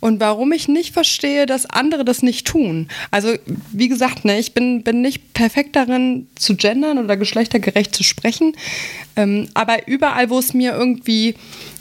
und 0.00 0.18
warum 0.20 0.50
ich 0.52 0.66
nicht 0.66 0.92
verstehe, 0.92 1.46
dass 1.46 1.64
andere 1.64 2.04
das 2.04 2.22
nicht 2.22 2.46
tun. 2.46 2.88
Also, 3.12 3.34
wie 3.72 3.88
gesagt, 3.88 4.24
ne, 4.24 4.38
ich 4.38 4.52
bin, 4.52 4.82
bin 4.82 5.00
nicht 5.00 5.32
perfekt 5.32 5.76
darin, 5.76 6.26
zu 6.34 6.56
gendern 6.56 6.98
oder 6.98 7.16
geschlechtergerecht 7.16 7.94
zu 7.94 8.02
sprechen. 8.02 8.56
Ähm, 9.14 9.48
aber 9.54 9.86
überall, 9.86 10.28
wo 10.28 10.40
es 10.40 10.54
mir 10.54 10.72
irgendwie 10.72 11.36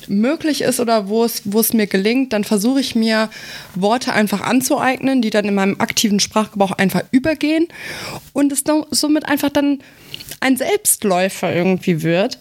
möglich 0.08 0.62
ist 0.62 0.80
oder 0.80 1.10
wo 1.10 1.24
es, 1.24 1.42
wo 1.46 1.60
es 1.60 1.74
mir 1.74 1.88
gelingt, 1.88 2.32
dann 2.32 2.44
versuche 2.44 2.80
ich 2.80 2.94
mir 2.94 3.32
Worte 3.74 4.14
einfach 4.14 4.42
anzueignen, 4.42 5.24
die 5.24 5.32
dann 5.32 5.46
in 5.46 5.56
meinem 5.56 5.82
aktiven 5.82 6.20
Sprachgebrauch 6.20 6.74
einfach 6.74 7.02
übergehen 7.10 7.68
und 8.34 8.52
es 8.52 8.64
somit 8.92 9.26
einfach 9.26 9.50
dann 9.50 9.80
ein 10.40 10.58
Selbstläufer 10.58 11.54
irgendwie 11.54 12.04
wird. 12.04 12.40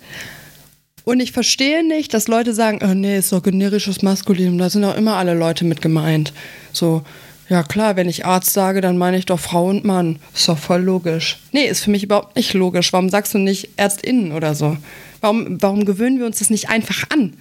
Und 1.05 1.21
ich 1.21 1.33
verstehe 1.33 1.87
nicht, 1.87 2.15
dass 2.15 2.29
Leute 2.29 2.55
sagen, 2.55 2.81
oh 2.83 2.95
nee, 2.95 3.19
ist 3.19 3.33
doch 3.33 3.43
generisches 3.43 4.03
Maskulinum, 4.03 4.57
da 4.57 4.71
sind 4.71 4.85
auch 4.85 4.97
immer 4.97 5.17
alle 5.17 5.35
Leute 5.35 5.65
mit 5.65 5.83
gemeint. 5.83 6.33
So, 6.73 7.03
ja 7.49 7.63
klar, 7.63 7.97
wenn 7.97 8.09
ich 8.09 8.25
Arzt 8.25 8.55
sage, 8.55 8.81
dann 8.81 8.97
meine 8.97 9.19
ich 9.19 9.27
doch 9.27 9.39
Frau 9.39 9.69
und 9.69 9.85
Mann. 9.85 10.19
Ist 10.35 10.49
doch 10.49 10.57
voll 10.57 10.83
logisch. 10.83 11.39
Nee, 11.53 11.67
ist 11.67 11.85
für 11.85 11.91
mich 11.91 12.05
überhaupt 12.05 12.37
nicht 12.37 12.55
logisch. 12.55 12.93
Warum 12.93 13.11
sagst 13.11 13.35
du 13.35 13.39
nicht 13.39 13.71
Ärztinnen 13.77 14.33
oder 14.33 14.55
so? 14.55 14.79
Warum, 15.21 15.61
warum 15.61 15.85
gewöhnen 15.85 16.19
wir 16.19 16.27
uns 16.27 16.39
das 16.39 16.49
nicht 16.49 16.71
einfach 16.71 17.05
an, 17.11 17.35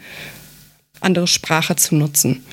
andere 0.99 1.27
Sprache 1.27 1.77
zu 1.77 1.95
nutzen? 1.95 2.45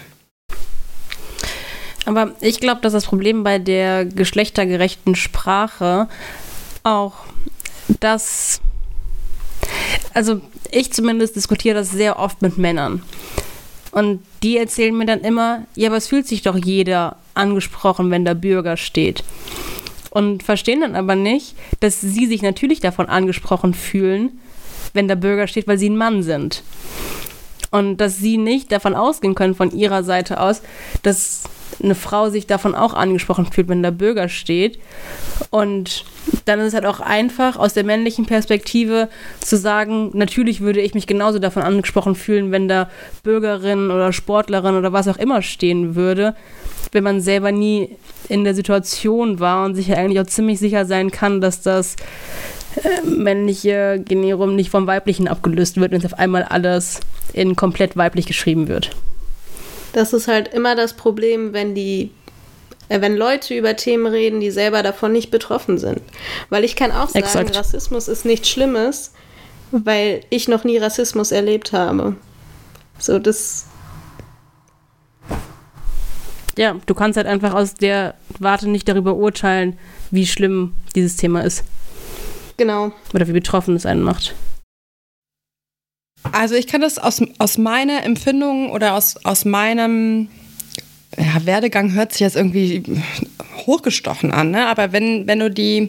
Aber 2.07 2.34
ich 2.41 2.61
glaube, 2.61 2.80
dass 2.80 2.93
das 2.93 3.07
Problem 3.07 3.43
bei 3.43 3.59
der 3.59 4.05
geschlechtergerechten 4.05 5.16
Sprache 5.16 6.09
auch 6.82 7.14
das, 8.01 8.61
also 10.14 10.41
ich 10.70 10.93
zumindest 10.93 11.36
diskutiere 11.36 11.74
das 11.74 11.91
sehr 11.91 12.18
oft 12.18 12.43
mit 12.43 12.59
Männern. 12.59 13.03
Und 13.93 14.20
die 14.43 14.57
erzählen 14.57 14.97
mir 14.97 15.07
dann 15.07 15.20
immer, 15.20 15.66
ja, 15.74 15.88
aber 15.88 15.97
es 15.97 16.07
fühlt 16.07 16.26
sich 16.26 16.43
doch 16.43 16.57
jeder 16.57 17.16
angesprochen, 17.34 18.11
wenn 18.11 18.24
der 18.24 18.34
Bürger 18.34 18.76
steht. 18.76 19.24
Und 20.11 20.43
verstehen 20.43 20.80
dann 20.80 20.97
aber 20.97 21.16
nicht, 21.16 21.55
dass 21.80 22.01
sie 22.01 22.26
sich 22.26 22.43
natürlich 22.43 22.80
davon 22.80 23.07
angesprochen 23.07 23.74
fühlen, 23.74 24.41
wenn 24.93 25.09
der 25.09 25.16
Bürger 25.16 25.47
steht, 25.47 25.66
weil 25.66 25.78
sie 25.78 25.88
ein 25.88 25.97
Mann 25.97 26.22
sind. 26.22 26.62
Und 27.70 27.99
dass 27.99 28.18
sie 28.18 28.36
nicht 28.36 28.72
davon 28.72 28.95
ausgehen 28.95 29.34
können, 29.34 29.55
von 29.55 29.70
ihrer 29.70 30.03
Seite 30.03 30.41
aus, 30.41 30.62
dass 31.03 31.45
eine 31.83 31.95
Frau 31.95 32.31
sich 32.31 32.47
davon 32.47 32.74
auch 32.74 32.95
angesprochen 32.95 33.47
fühlt, 33.47 33.68
wenn 33.68 33.83
der 33.83 33.91
Bürger 33.91 34.28
steht. 34.28 34.78
Und 35.51 36.05
dann 36.45 36.61
ist 36.61 36.68
es 36.68 36.74
halt 36.74 36.87
auch 36.87 37.01
einfach 37.01 37.57
aus 37.57 37.74
der 37.74 37.85
männlichen 37.85 38.26
Perspektive 38.26 39.09
zu 39.41 39.57
sagen, 39.57 40.11
natürlich 40.14 40.61
würde 40.61 40.81
ich 40.81 40.95
mich 40.95 41.07
genauso 41.07 41.39
davon 41.39 41.62
angesprochen 41.62 42.14
fühlen, 42.14 42.53
wenn 42.53 42.68
da 42.68 42.91
Bürgerin 43.22 43.91
oder 43.91 44.12
Sportlerin 44.12 44.76
oder 44.76 44.93
was 44.93 45.09
auch 45.09 45.16
immer 45.16 45.43
stehen 45.43 45.95
würde, 45.95 46.35
wenn 46.93 47.05
man 47.05 47.20
selber 47.20 47.53
nie 47.53 47.97
in 48.28 48.45
der 48.45 48.55
Situation 48.55 49.41
war 49.41 49.64
und 49.64 49.74
sich 49.74 49.89
ja 49.89 49.97
eigentlich 49.97 50.20
auch 50.20 50.26
ziemlich 50.26 50.59
sicher 50.59 50.85
sein 50.85 51.11
kann, 51.11 51.41
dass 51.41 51.62
das 51.62 51.97
äh, 52.76 53.07
männliche 53.07 54.03
Generum 54.05 54.55
nicht 54.55 54.70
vom 54.70 54.87
weiblichen 54.87 55.28
abgelöst 55.28 55.81
wird 55.81 55.93
und 55.93 56.05
auf 56.05 56.18
einmal 56.18 56.45
alles 56.45 57.01
in 57.33 57.57
komplett 57.57 57.97
weiblich 57.97 58.26
geschrieben 58.26 58.68
wird. 58.68 58.91
Das 59.93 60.12
ist 60.12 60.28
halt 60.28 60.53
immer 60.55 60.76
das 60.76 60.95
Problem, 60.95 61.53
wenn 61.53 61.74
die 61.74 62.11
äh, 62.91 63.01
wenn 63.01 63.16
Leute 63.16 63.57
über 63.57 63.76
Themen 63.76 64.07
reden, 64.07 64.41
die 64.41 64.51
selber 64.51 64.82
davon 64.82 65.12
nicht 65.12 65.30
betroffen 65.30 65.78
sind. 65.78 66.03
Weil 66.51 66.64
ich 66.64 66.76
kann 66.76 66.91
auch 66.93 67.09
sagen, 67.09 67.24
Exakt. 67.24 67.57
Rassismus 67.57 68.09
ist 68.09 68.26
nichts 68.26 68.51
Schlimmes, 68.51 69.12
weil 69.70 70.22
ich 70.28 70.49
noch 70.49 70.64
nie 70.64 70.76
Rassismus 70.76 71.32
erlebt 71.32 71.72
habe. 71.72 72.16
So, 72.99 73.18
das. 73.18 73.66
Ja, 76.59 76.76
du 76.84 76.95
kannst 76.95 77.16
halt 77.16 77.28
einfach 77.28 77.55
aus 77.55 77.74
der 77.74 78.14
Warte 78.38 78.68
nicht 78.68 78.88
darüber 78.88 79.14
urteilen, 79.14 79.78
wie 80.11 80.26
schlimm 80.26 80.74
dieses 80.95 81.16
Thema 81.16 81.43
ist. 81.43 81.64
Genau. 82.57 82.93
Oder 83.14 83.26
wie 83.28 83.32
betroffen 83.32 83.76
es 83.76 83.86
einen 83.86 84.03
macht. 84.03 84.34
Also 86.32 86.54
ich 86.54 86.66
kann 86.66 86.80
das 86.80 86.98
aus, 86.98 87.22
aus 87.38 87.58
meiner 87.58 88.04
Empfindung 88.04 88.70
oder 88.70 88.94
aus, 88.94 89.16
aus 89.24 89.44
meinem 89.44 90.28
ja, 91.16 91.44
Werdegang 91.44 91.92
hört 91.92 92.12
sich 92.12 92.20
jetzt 92.20 92.36
irgendwie 92.36 92.82
hochgestochen 93.66 94.32
an, 94.32 94.50
ne? 94.50 94.66
aber 94.66 94.92
wenn, 94.92 95.26
wenn 95.26 95.38
du 95.38 95.50
die 95.50 95.88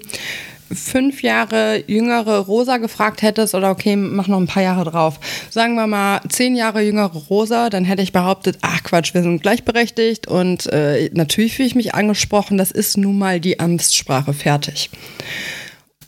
fünf 0.73 1.21
Jahre 1.21 1.83
jüngere 1.87 2.39
Rosa 2.39 2.77
gefragt 2.77 3.21
hättest, 3.21 3.55
oder 3.55 3.71
okay, 3.71 3.95
mach 3.95 4.27
noch 4.27 4.39
ein 4.39 4.47
paar 4.47 4.63
Jahre 4.63 4.89
drauf, 4.89 5.19
sagen 5.49 5.75
wir 5.75 5.87
mal 5.87 6.21
zehn 6.29 6.55
Jahre 6.55 6.81
jüngere 6.81 7.17
Rosa, 7.17 7.69
dann 7.69 7.85
hätte 7.85 8.01
ich 8.01 8.13
behauptet, 8.13 8.57
ach 8.61 8.83
Quatsch, 8.83 9.13
wir 9.13 9.23
sind 9.23 9.41
gleichberechtigt 9.41 10.27
und 10.27 10.67
äh, 10.67 11.09
natürlich 11.13 11.55
fühle 11.55 11.67
ich 11.67 11.75
mich 11.75 11.93
angesprochen, 11.93 12.57
das 12.57 12.71
ist 12.71 12.97
nun 12.97 13.17
mal 13.17 13.39
die 13.39 13.59
Amtssprache 13.59 14.33
fertig. 14.33 14.89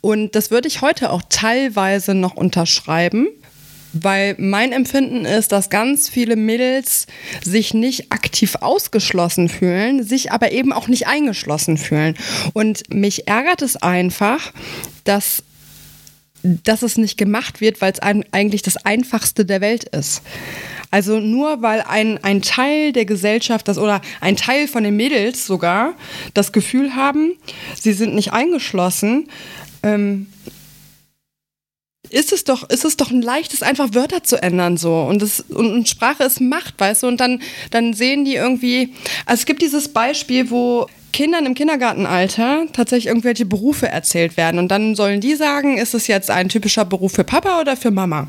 Und 0.00 0.34
das 0.34 0.50
würde 0.50 0.68
ich 0.68 0.82
heute 0.82 1.10
auch 1.10 1.22
teilweise 1.28 2.14
noch 2.14 2.34
unterschreiben. 2.34 3.28
Weil 3.94 4.34
mein 4.38 4.72
Empfinden 4.72 5.24
ist, 5.24 5.52
dass 5.52 5.70
ganz 5.70 6.08
viele 6.08 6.36
Mädels 6.36 7.06
sich 7.42 7.74
nicht 7.74 8.12
aktiv 8.12 8.56
ausgeschlossen 8.60 9.48
fühlen, 9.48 10.02
sich 10.02 10.32
aber 10.32 10.52
eben 10.52 10.72
auch 10.72 10.88
nicht 10.88 11.06
eingeschlossen 11.06 11.78
fühlen. 11.78 12.16
Und 12.52 12.92
mich 12.92 13.28
ärgert 13.28 13.62
es 13.62 13.76
einfach, 13.76 14.52
dass 15.04 15.42
dass 16.44 16.82
es 16.82 16.98
nicht 16.98 17.16
gemacht 17.16 17.62
wird, 17.62 17.80
weil 17.80 17.92
es 17.92 18.00
eigentlich 18.00 18.60
das 18.60 18.76
Einfachste 18.76 19.46
der 19.46 19.62
Welt 19.62 19.84
ist. 19.84 20.20
Also 20.90 21.18
nur 21.18 21.62
weil 21.62 21.80
ein, 21.80 22.22
ein 22.22 22.42
Teil 22.42 22.92
der 22.92 23.04
Gesellschaft 23.04 23.66
das 23.66 23.78
oder 23.78 24.00
ein 24.20 24.36
Teil 24.36 24.68
von 24.68 24.84
den 24.84 24.94
Mädels 24.94 25.46
sogar 25.46 25.94
das 26.34 26.52
Gefühl 26.52 26.94
haben, 26.94 27.32
sie 27.80 27.94
sind 27.94 28.14
nicht 28.14 28.32
eingeschlossen, 28.32 29.28
ähm, 29.82 30.26
ist 32.10 32.32
es 32.32 32.44
doch, 32.44 32.68
ist 32.68 32.84
es 32.84 32.96
doch 32.96 33.10
ein 33.10 33.22
leichtes, 33.22 33.62
einfach 33.62 33.94
Wörter 33.94 34.22
zu 34.22 34.42
ändern 34.42 34.76
so. 34.76 35.00
Und, 35.00 35.22
das, 35.22 35.40
und, 35.40 35.72
und, 35.72 35.88
Sprache 35.88 36.24
ist 36.24 36.40
Macht, 36.40 36.78
weißt 36.78 37.02
du? 37.02 37.06
Und 37.08 37.18
dann, 37.18 37.42
dann 37.70 37.94
sehen 37.94 38.24
die 38.24 38.34
irgendwie. 38.34 38.94
Also 39.26 39.40
es 39.40 39.46
gibt 39.46 39.62
dieses 39.62 39.88
Beispiel, 39.88 40.50
wo 40.50 40.86
Kindern 41.14 41.46
im 41.46 41.54
Kindergartenalter 41.54 42.66
tatsächlich 42.72 43.06
irgendwelche 43.06 43.46
Berufe 43.46 43.86
erzählt 43.86 44.36
werden. 44.36 44.58
Und 44.58 44.68
dann 44.68 44.96
sollen 44.96 45.20
die 45.20 45.36
sagen, 45.36 45.78
ist 45.78 45.94
es 45.94 46.08
jetzt 46.08 46.28
ein 46.28 46.48
typischer 46.48 46.84
Beruf 46.84 47.12
für 47.12 47.22
Papa 47.22 47.60
oder 47.60 47.76
für 47.76 47.92
Mama? 47.92 48.26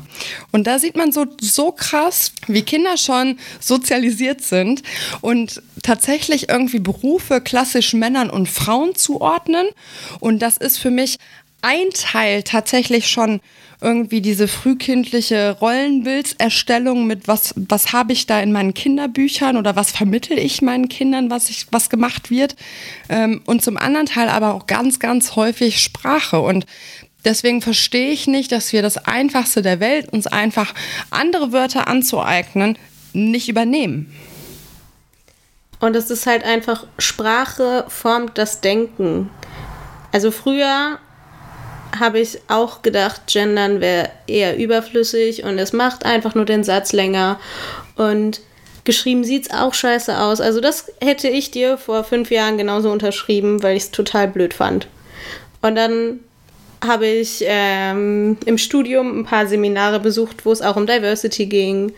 Und 0.52 0.68
da 0.68 0.78
sieht 0.78 0.96
man 0.96 1.10
so, 1.10 1.26
so 1.40 1.72
krass, 1.72 2.30
wie 2.46 2.62
Kinder 2.62 2.96
schon 2.96 3.40
sozialisiert 3.58 4.40
sind 4.40 4.82
und 5.20 5.62
tatsächlich 5.82 6.48
irgendwie 6.48 6.78
Berufe 6.78 7.40
klassisch 7.40 7.92
Männern 7.92 8.30
und 8.30 8.48
Frauen 8.48 8.94
zuordnen. 8.94 9.66
Und 10.20 10.40
das 10.40 10.56
ist 10.56 10.78
für 10.78 10.92
mich 10.92 11.16
ein 11.62 11.90
Teil 11.92 12.44
tatsächlich 12.44 13.08
schon 13.08 13.40
irgendwie 13.80 14.20
diese 14.20 14.48
frühkindliche 14.48 15.56
Rollenbildserstellung 15.60 17.06
mit 17.06 17.28
was, 17.28 17.54
was 17.56 17.92
habe 17.92 18.12
ich 18.12 18.26
da 18.26 18.40
in 18.40 18.52
meinen 18.52 18.74
Kinderbüchern 18.74 19.56
oder 19.56 19.76
was 19.76 19.90
vermittel 19.90 20.38
ich 20.38 20.62
meinen 20.62 20.88
Kindern, 20.88 21.30
was, 21.30 21.50
ich, 21.50 21.66
was 21.70 21.90
gemacht 21.90 22.30
wird. 22.30 22.56
Ähm, 23.08 23.42
und 23.46 23.62
zum 23.62 23.76
anderen 23.76 24.06
Teil 24.06 24.28
aber 24.28 24.54
auch 24.54 24.66
ganz, 24.66 24.98
ganz 24.98 25.36
häufig 25.36 25.80
Sprache. 25.80 26.40
Und 26.40 26.66
Deswegen 27.26 27.60
verstehe 27.60 28.12
ich 28.12 28.28
nicht, 28.28 28.52
dass 28.52 28.72
wir 28.72 28.82
das 28.82 28.98
Einfachste 28.98 29.60
der 29.60 29.80
Welt, 29.80 30.12
uns 30.12 30.28
einfach 30.28 30.72
andere 31.10 31.50
Wörter 31.50 31.88
anzueignen, 31.88 32.78
nicht 33.14 33.48
übernehmen. 33.48 34.14
Und 35.80 35.96
es 35.96 36.08
ist 36.08 36.26
halt 36.26 36.44
einfach, 36.44 36.86
Sprache 36.98 37.84
formt 37.88 38.38
das 38.38 38.60
Denken. 38.60 39.28
Also 40.12 40.30
früher 40.30 41.00
habe 41.98 42.20
ich 42.20 42.38
auch 42.48 42.82
gedacht, 42.82 43.22
Gendern 43.26 43.80
wäre 43.80 44.10
eher 44.26 44.56
überflüssig 44.56 45.44
und 45.44 45.58
es 45.58 45.72
macht 45.72 46.04
einfach 46.04 46.34
nur 46.34 46.44
den 46.44 46.64
Satz 46.64 46.92
länger. 46.92 47.38
Und 47.96 48.40
geschrieben 48.84 49.24
sieht 49.24 49.46
es 49.46 49.50
auch 49.50 49.74
scheiße 49.74 50.18
aus. 50.18 50.40
Also 50.40 50.60
das 50.60 50.92
hätte 51.00 51.28
ich 51.28 51.50
dir 51.50 51.78
vor 51.78 52.04
fünf 52.04 52.30
Jahren 52.30 52.58
genauso 52.58 52.90
unterschrieben, 52.90 53.62
weil 53.62 53.76
ich 53.76 53.84
es 53.84 53.90
total 53.90 54.28
blöd 54.28 54.54
fand. 54.54 54.88
Und 55.62 55.74
dann 55.74 56.20
habe 56.84 57.06
ich 57.06 57.42
ähm, 57.46 58.36
im 58.44 58.58
Studium 58.58 59.20
ein 59.20 59.24
paar 59.24 59.46
Seminare 59.46 60.00
besucht, 60.00 60.44
wo 60.44 60.52
es 60.52 60.62
auch 60.62 60.76
um 60.76 60.86
Diversity 60.86 61.46
ging 61.46 61.92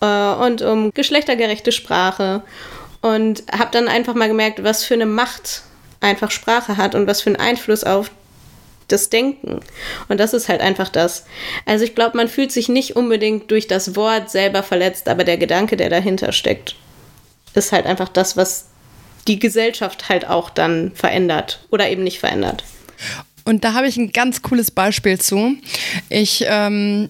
äh, 0.00 0.32
und 0.34 0.62
um 0.62 0.90
geschlechtergerechte 0.92 1.72
Sprache. 1.72 2.42
Und 3.02 3.44
habe 3.52 3.70
dann 3.70 3.88
einfach 3.88 4.14
mal 4.14 4.28
gemerkt, 4.28 4.64
was 4.64 4.84
für 4.84 4.94
eine 4.94 5.06
Macht 5.06 5.62
einfach 6.00 6.30
Sprache 6.30 6.76
hat 6.76 6.94
und 6.94 7.06
was 7.06 7.20
für 7.20 7.30
einen 7.30 7.36
Einfluss 7.36 7.84
auf 7.84 8.10
das 8.88 9.10
Denken. 9.10 9.60
Und 10.08 10.18
das 10.18 10.32
ist 10.32 10.48
halt 10.48 10.60
einfach 10.60 10.88
das. 10.88 11.24
Also 11.64 11.84
ich 11.84 11.94
glaube, 11.94 12.16
man 12.16 12.28
fühlt 12.28 12.52
sich 12.52 12.68
nicht 12.68 12.96
unbedingt 12.96 13.50
durch 13.50 13.66
das 13.66 13.96
Wort 13.96 14.30
selber 14.30 14.62
verletzt, 14.62 15.08
aber 15.08 15.24
der 15.24 15.38
Gedanke, 15.38 15.76
der 15.76 15.90
dahinter 15.90 16.32
steckt, 16.32 16.76
ist 17.54 17.72
halt 17.72 17.86
einfach 17.86 18.08
das, 18.08 18.36
was 18.36 18.66
die 19.26 19.38
Gesellschaft 19.38 20.08
halt 20.08 20.28
auch 20.28 20.50
dann 20.50 20.92
verändert 20.94 21.60
oder 21.70 21.88
eben 21.88 22.04
nicht 22.04 22.20
verändert. 22.20 22.64
Und 23.44 23.64
da 23.64 23.74
habe 23.74 23.86
ich 23.88 23.96
ein 23.96 24.12
ganz 24.12 24.42
cooles 24.42 24.70
Beispiel 24.70 25.20
zu. 25.20 25.56
Ich 26.08 26.44
ähm, 26.48 27.08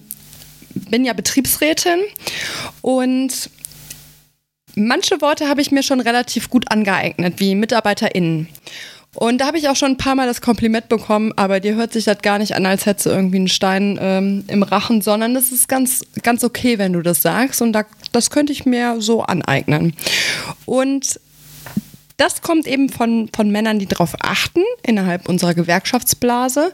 bin 0.73 1.05
ja 1.05 1.13
Betriebsrätin 1.13 1.99
und 2.81 3.49
manche 4.75 5.19
Worte 5.21 5.47
habe 5.47 5.61
ich 5.61 5.71
mir 5.71 5.83
schon 5.83 5.99
relativ 5.99 6.49
gut 6.49 6.71
angeeignet, 6.71 7.35
wie 7.39 7.55
MitarbeiterInnen. 7.55 8.47
Und 9.19 9.39
da 9.39 9.47
habe 9.47 9.57
ich 9.57 9.67
auch 9.67 9.75
schon 9.75 9.93
ein 9.93 9.97
paar 9.97 10.13
Mal 10.13 10.27
das 10.27 10.41
Kompliment 10.41 10.89
bekommen, 10.89 11.33
aber 11.37 11.59
dir 11.59 11.73
hört 11.73 11.91
sich 11.91 12.03
das 12.03 12.19
gar 12.19 12.37
nicht 12.37 12.55
an, 12.55 12.67
als 12.67 12.85
hättest 12.85 13.07
du 13.07 13.09
irgendwie 13.09 13.37
einen 13.37 13.47
Stein 13.47 13.97
ähm, 13.99 14.43
im 14.47 14.61
Rachen, 14.61 15.01
sondern 15.01 15.35
es 15.35 15.51
ist 15.51 15.67
ganz, 15.67 16.03
ganz 16.21 16.43
okay, 16.43 16.77
wenn 16.77 16.93
du 16.93 17.01
das 17.01 17.23
sagst. 17.23 17.63
Und 17.63 17.73
da, 17.73 17.83
das 18.11 18.29
könnte 18.29 18.53
ich 18.53 18.67
mir 18.67 19.01
so 19.01 19.23
aneignen. 19.23 19.95
Und 20.67 21.19
das 22.17 22.43
kommt 22.43 22.67
eben 22.67 22.89
von, 22.89 23.27
von 23.35 23.49
Männern, 23.49 23.79
die 23.79 23.87
darauf 23.87 24.13
achten, 24.19 24.61
innerhalb 24.83 25.27
unserer 25.27 25.55
Gewerkschaftsblase. 25.55 26.71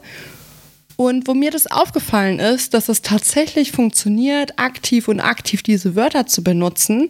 Und 0.96 1.26
wo 1.26 1.32
mir 1.32 1.50
das 1.50 1.66
aufgefallen 1.66 2.40
ist, 2.40 2.74
dass 2.74 2.90
es 2.90 3.00
tatsächlich 3.00 3.72
funktioniert, 3.72 4.58
aktiv 4.58 5.08
und 5.08 5.20
aktiv 5.20 5.62
diese 5.62 5.96
Wörter 5.96 6.26
zu 6.26 6.44
benutzen, 6.44 7.08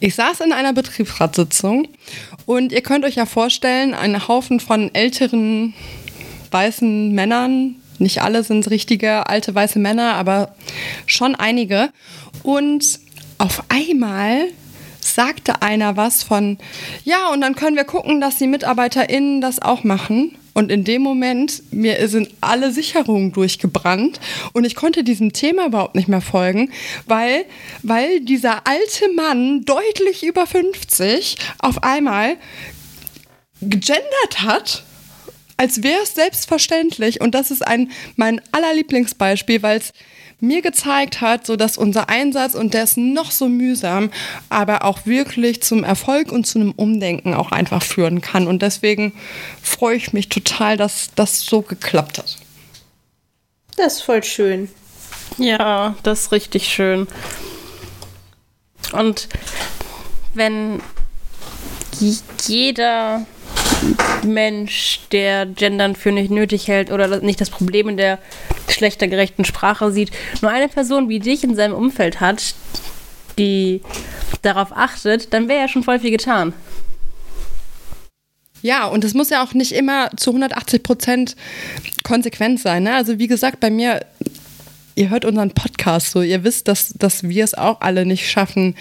ich 0.00 0.14
saß 0.14 0.40
in 0.40 0.52
einer 0.52 0.72
Betriebsratssitzung 0.72 1.88
und 2.46 2.72
ihr 2.72 2.80
könnt 2.80 3.04
euch 3.04 3.16
ja 3.16 3.26
vorstellen, 3.26 3.94
ein 3.94 4.26
Haufen 4.26 4.58
von 4.58 4.94
älteren 4.94 5.74
weißen 6.50 7.12
Männern, 7.12 7.76
nicht 7.98 8.22
alle 8.22 8.42
sind 8.42 8.70
richtige 8.70 9.28
alte 9.28 9.54
weiße 9.54 9.78
Männer, 9.78 10.14
aber 10.14 10.54
schon 11.04 11.34
einige. 11.34 11.90
Und 12.42 12.98
auf 13.36 13.62
einmal 13.68 14.46
sagte 15.00 15.62
einer 15.62 15.96
was 15.96 16.22
von, 16.22 16.58
ja, 17.04 17.28
und 17.28 17.40
dann 17.40 17.54
können 17.54 17.76
wir 17.76 17.84
gucken, 17.84 18.20
dass 18.20 18.36
die 18.36 18.46
MitarbeiterInnen 18.46 19.40
das 19.40 19.60
auch 19.60 19.84
machen. 19.84 20.36
Und 20.52 20.70
in 20.70 20.84
dem 20.84 21.02
Moment, 21.02 21.62
mir 21.70 22.08
sind 22.08 22.30
alle 22.40 22.72
Sicherungen 22.72 23.32
durchgebrannt 23.32 24.20
und 24.52 24.64
ich 24.64 24.74
konnte 24.74 25.04
diesem 25.04 25.32
Thema 25.32 25.66
überhaupt 25.66 25.94
nicht 25.94 26.08
mehr 26.08 26.20
folgen, 26.20 26.70
weil, 27.06 27.44
weil 27.82 28.20
dieser 28.20 28.66
alte 28.66 29.12
Mann, 29.14 29.64
deutlich 29.64 30.24
über 30.24 30.46
50, 30.46 31.36
auf 31.60 31.82
einmal 31.82 32.36
gegendert 33.60 34.42
hat 34.42 34.84
als 35.60 35.82
wäre 35.82 36.00
es 36.02 36.14
selbstverständlich. 36.14 37.20
Und 37.20 37.34
das 37.34 37.50
ist 37.50 37.66
ein 37.66 37.90
mein 38.16 38.40
allerlieblingsbeispiel, 38.50 39.62
weil 39.62 39.76
es 39.76 39.92
mir 40.40 40.62
gezeigt 40.62 41.20
hat, 41.20 41.46
so 41.46 41.56
dass 41.56 41.76
unser 41.76 42.08
Einsatz 42.08 42.54
und 42.54 42.74
der 42.74 42.84
ist 42.84 42.96
noch 42.96 43.30
so 43.30 43.48
mühsam, 43.48 44.10
aber 44.48 44.84
auch 44.84 45.06
wirklich 45.06 45.62
zum 45.62 45.84
Erfolg 45.84 46.32
und 46.32 46.46
zu 46.46 46.58
einem 46.58 46.72
Umdenken 46.72 47.34
auch 47.34 47.52
einfach 47.52 47.82
führen 47.82 48.20
kann. 48.20 48.46
Und 48.46 48.62
deswegen 48.62 49.12
freue 49.62 49.96
ich 49.96 50.12
mich 50.12 50.28
total, 50.28 50.76
dass 50.76 51.10
das 51.14 51.42
so 51.42 51.62
geklappt 51.62 52.18
hat. 52.18 52.38
Das 53.76 53.94
ist 53.94 54.02
voll 54.02 54.22
schön. 54.22 54.68
Ja, 55.38 55.94
das 56.02 56.22
ist 56.22 56.32
richtig 56.32 56.68
schön. 56.68 57.06
Und 58.92 59.28
wenn 60.34 60.82
jeder 62.46 63.26
Mensch, 64.24 65.00
der 65.12 65.46
Gendern 65.46 65.96
für 65.96 66.12
nicht 66.12 66.30
nötig 66.30 66.68
hält 66.68 66.90
oder 66.90 67.20
nicht 67.20 67.40
das 67.40 67.50
Problem 67.50 67.88
in 67.88 67.96
der 67.96 68.18
geschlechtergerechten 68.66 69.44
Sprache 69.44 69.90
sieht, 69.92 70.10
nur 70.42 70.50
eine 70.50 70.68
Person 70.68 71.08
wie 71.08 71.18
dich 71.18 71.44
in 71.44 71.54
seinem 71.54 71.74
Umfeld 71.74 72.20
hat, 72.20 72.54
die 73.38 73.80
darauf 74.42 74.72
achtet, 74.72 75.32
dann 75.32 75.48
wäre 75.48 75.60
ja 75.60 75.68
schon 75.68 75.82
voll 75.82 75.98
viel 75.98 76.10
getan. 76.10 76.52
Ja, 78.62 78.86
und 78.86 79.04
es 79.04 79.14
muss 79.14 79.30
ja 79.30 79.42
auch 79.42 79.54
nicht 79.54 79.72
immer 79.72 80.10
zu 80.16 80.30
180 80.30 80.82
Prozent 80.82 81.36
konsequent 82.02 82.60
sein. 82.60 82.82
Ne? 82.82 82.94
Also 82.94 83.18
wie 83.18 83.26
gesagt, 83.26 83.60
bei 83.60 83.70
mir, 83.70 84.04
ihr 84.94 85.08
hört 85.08 85.24
unseren 85.24 85.52
Podcast 85.52 86.10
so, 86.10 86.20
ihr 86.20 86.44
wisst, 86.44 86.68
dass, 86.68 86.90
dass 86.90 87.22
wir 87.22 87.44
es 87.44 87.54
auch 87.54 87.80
alle 87.80 88.04
nicht 88.04 88.30
schaffen, 88.30 88.74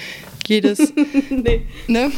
jedes, 0.48 0.92
nee. 1.30 1.66
ne? 1.88 2.12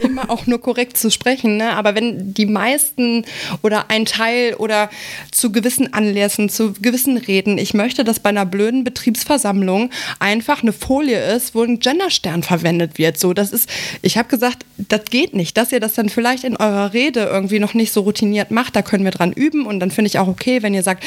Immer 0.00 0.30
auch 0.30 0.46
nur 0.46 0.60
korrekt 0.60 0.96
zu 0.96 1.10
sprechen, 1.10 1.56
ne? 1.56 1.76
aber 1.76 1.94
wenn 1.94 2.34
die 2.34 2.46
meisten 2.46 3.24
oder 3.62 3.90
ein 3.90 4.04
Teil 4.04 4.54
oder 4.54 4.90
zu 5.30 5.52
gewissen 5.52 5.92
Anlässen, 5.92 6.48
zu 6.48 6.72
gewissen 6.72 7.16
Reden, 7.16 7.58
ich 7.58 7.74
möchte, 7.74 8.04
dass 8.04 8.20
bei 8.20 8.30
einer 8.30 8.46
blöden 8.46 8.84
Betriebsversammlung 8.84 9.90
einfach 10.18 10.62
eine 10.62 10.72
Folie 10.72 11.22
ist, 11.34 11.54
wo 11.54 11.62
ein 11.62 11.80
Genderstern 11.80 12.42
verwendet 12.42 12.98
wird. 12.98 13.18
So, 13.18 13.34
das 13.34 13.52
ist, 13.52 13.68
ich 14.02 14.16
habe 14.16 14.28
gesagt, 14.28 14.64
das 14.76 15.04
geht 15.04 15.34
nicht, 15.34 15.56
dass 15.56 15.72
ihr 15.72 15.80
das 15.80 15.94
dann 15.94 16.08
vielleicht 16.08 16.44
in 16.44 16.56
eurer 16.56 16.92
Rede 16.92 17.20
irgendwie 17.20 17.58
noch 17.58 17.74
nicht 17.74 17.92
so 17.92 18.02
routiniert 18.02 18.50
macht, 18.50 18.76
da 18.76 18.82
können 18.82 19.04
wir 19.04 19.10
dran 19.10 19.32
üben 19.32 19.66
und 19.66 19.80
dann 19.80 19.90
finde 19.90 20.08
ich 20.08 20.18
auch 20.18 20.28
okay, 20.28 20.62
wenn 20.62 20.74
ihr 20.74 20.82
sagt, 20.82 21.04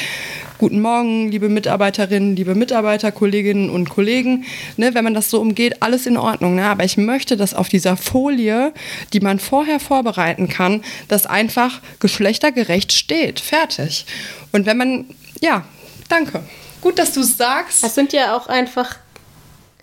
guten 0.58 0.80
Morgen, 0.80 1.30
liebe 1.30 1.48
Mitarbeiterinnen, 1.48 2.34
liebe 2.34 2.54
Mitarbeiter, 2.54 3.12
Kolleginnen 3.12 3.70
und 3.70 3.88
Kollegen, 3.88 4.44
ne, 4.76 4.94
wenn 4.94 5.04
man 5.04 5.14
das 5.14 5.30
so 5.30 5.40
umgeht, 5.40 5.82
alles 5.82 6.06
in 6.06 6.16
Ordnung, 6.16 6.56
ne? 6.56 6.66
aber 6.66 6.84
ich 6.84 6.96
möchte, 6.96 7.36
dass 7.36 7.54
auf 7.54 7.68
dieser 7.68 7.96
Folie 7.96 8.37
die 8.38 9.20
man 9.20 9.38
vorher 9.38 9.80
vorbereiten 9.80 10.48
kann, 10.48 10.84
das 11.08 11.26
einfach 11.26 11.80
geschlechtergerecht 12.00 12.92
steht. 12.92 13.40
Fertig. 13.40 14.06
Und 14.52 14.66
wenn 14.66 14.76
man, 14.76 15.04
ja, 15.40 15.64
danke. 16.08 16.42
Gut, 16.80 16.98
dass 16.98 17.12
du 17.12 17.20
es 17.20 17.36
sagst. 17.36 17.82
Das 17.82 17.94
sind 17.94 18.12
ja 18.12 18.36
auch 18.36 18.46
einfach 18.46 18.96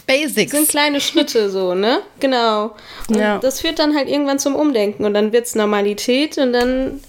Basics. 0.08 0.52
Das 0.52 0.60
sind 0.60 0.70
kleine 0.70 1.02
Schritte 1.02 1.50
so, 1.50 1.74
ne? 1.74 2.02
Genau. 2.20 2.76
Und 3.10 3.18
ja. 3.18 3.40
das 3.40 3.62
führt 3.62 3.80
dann 3.80 3.96
halt 3.96 4.08
irgendwann 4.08 4.40
zum 4.40 4.56
Umdenken 4.56 5.06
und 5.06 5.14
dann 5.14 5.32
wird 5.32 5.46
es 5.46 5.56
Normalität 5.56 6.38
und 6.38 6.54
dann 6.54 7.02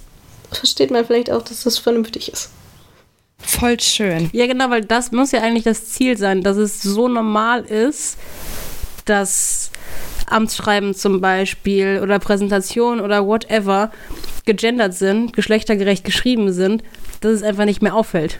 versteht 0.50 0.90
man 0.90 1.04
vielleicht 1.04 1.30
auch, 1.30 1.42
dass 1.42 1.62
das 1.62 1.78
vernünftig 1.78 2.32
ist. 2.32 2.50
Voll 3.38 3.78
schön. 3.80 4.30
Ja, 4.32 4.46
genau, 4.46 4.70
weil 4.70 4.84
das 4.84 5.12
muss 5.12 5.32
ja 5.32 5.40
eigentlich 5.40 5.64
das 5.64 5.90
Ziel 5.90 6.16
sein, 6.16 6.42
dass 6.42 6.56
es 6.56 6.82
so 6.82 7.06
normal 7.06 7.64
ist, 7.64 8.16
dass 9.04 9.70
Amtsschreiben 10.28 10.94
zum 10.94 11.20
Beispiel 11.20 12.00
oder 12.02 12.18
Präsentation 12.18 13.00
oder 13.00 13.26
whatever 13.26 13.90
gegendert 14.44 14.94
sind, 14.94 15.32
geschlechtergerecht 15.32 16.04
geschrieben 16.04 16.52
sind, 16.52 16.82
dass 17.20 17.32
es 17.32 17.42
einfach 17.42 17.64
nicht 17.64 17.82
mehr 17.82 17.94
auffällt. 17.94 18.38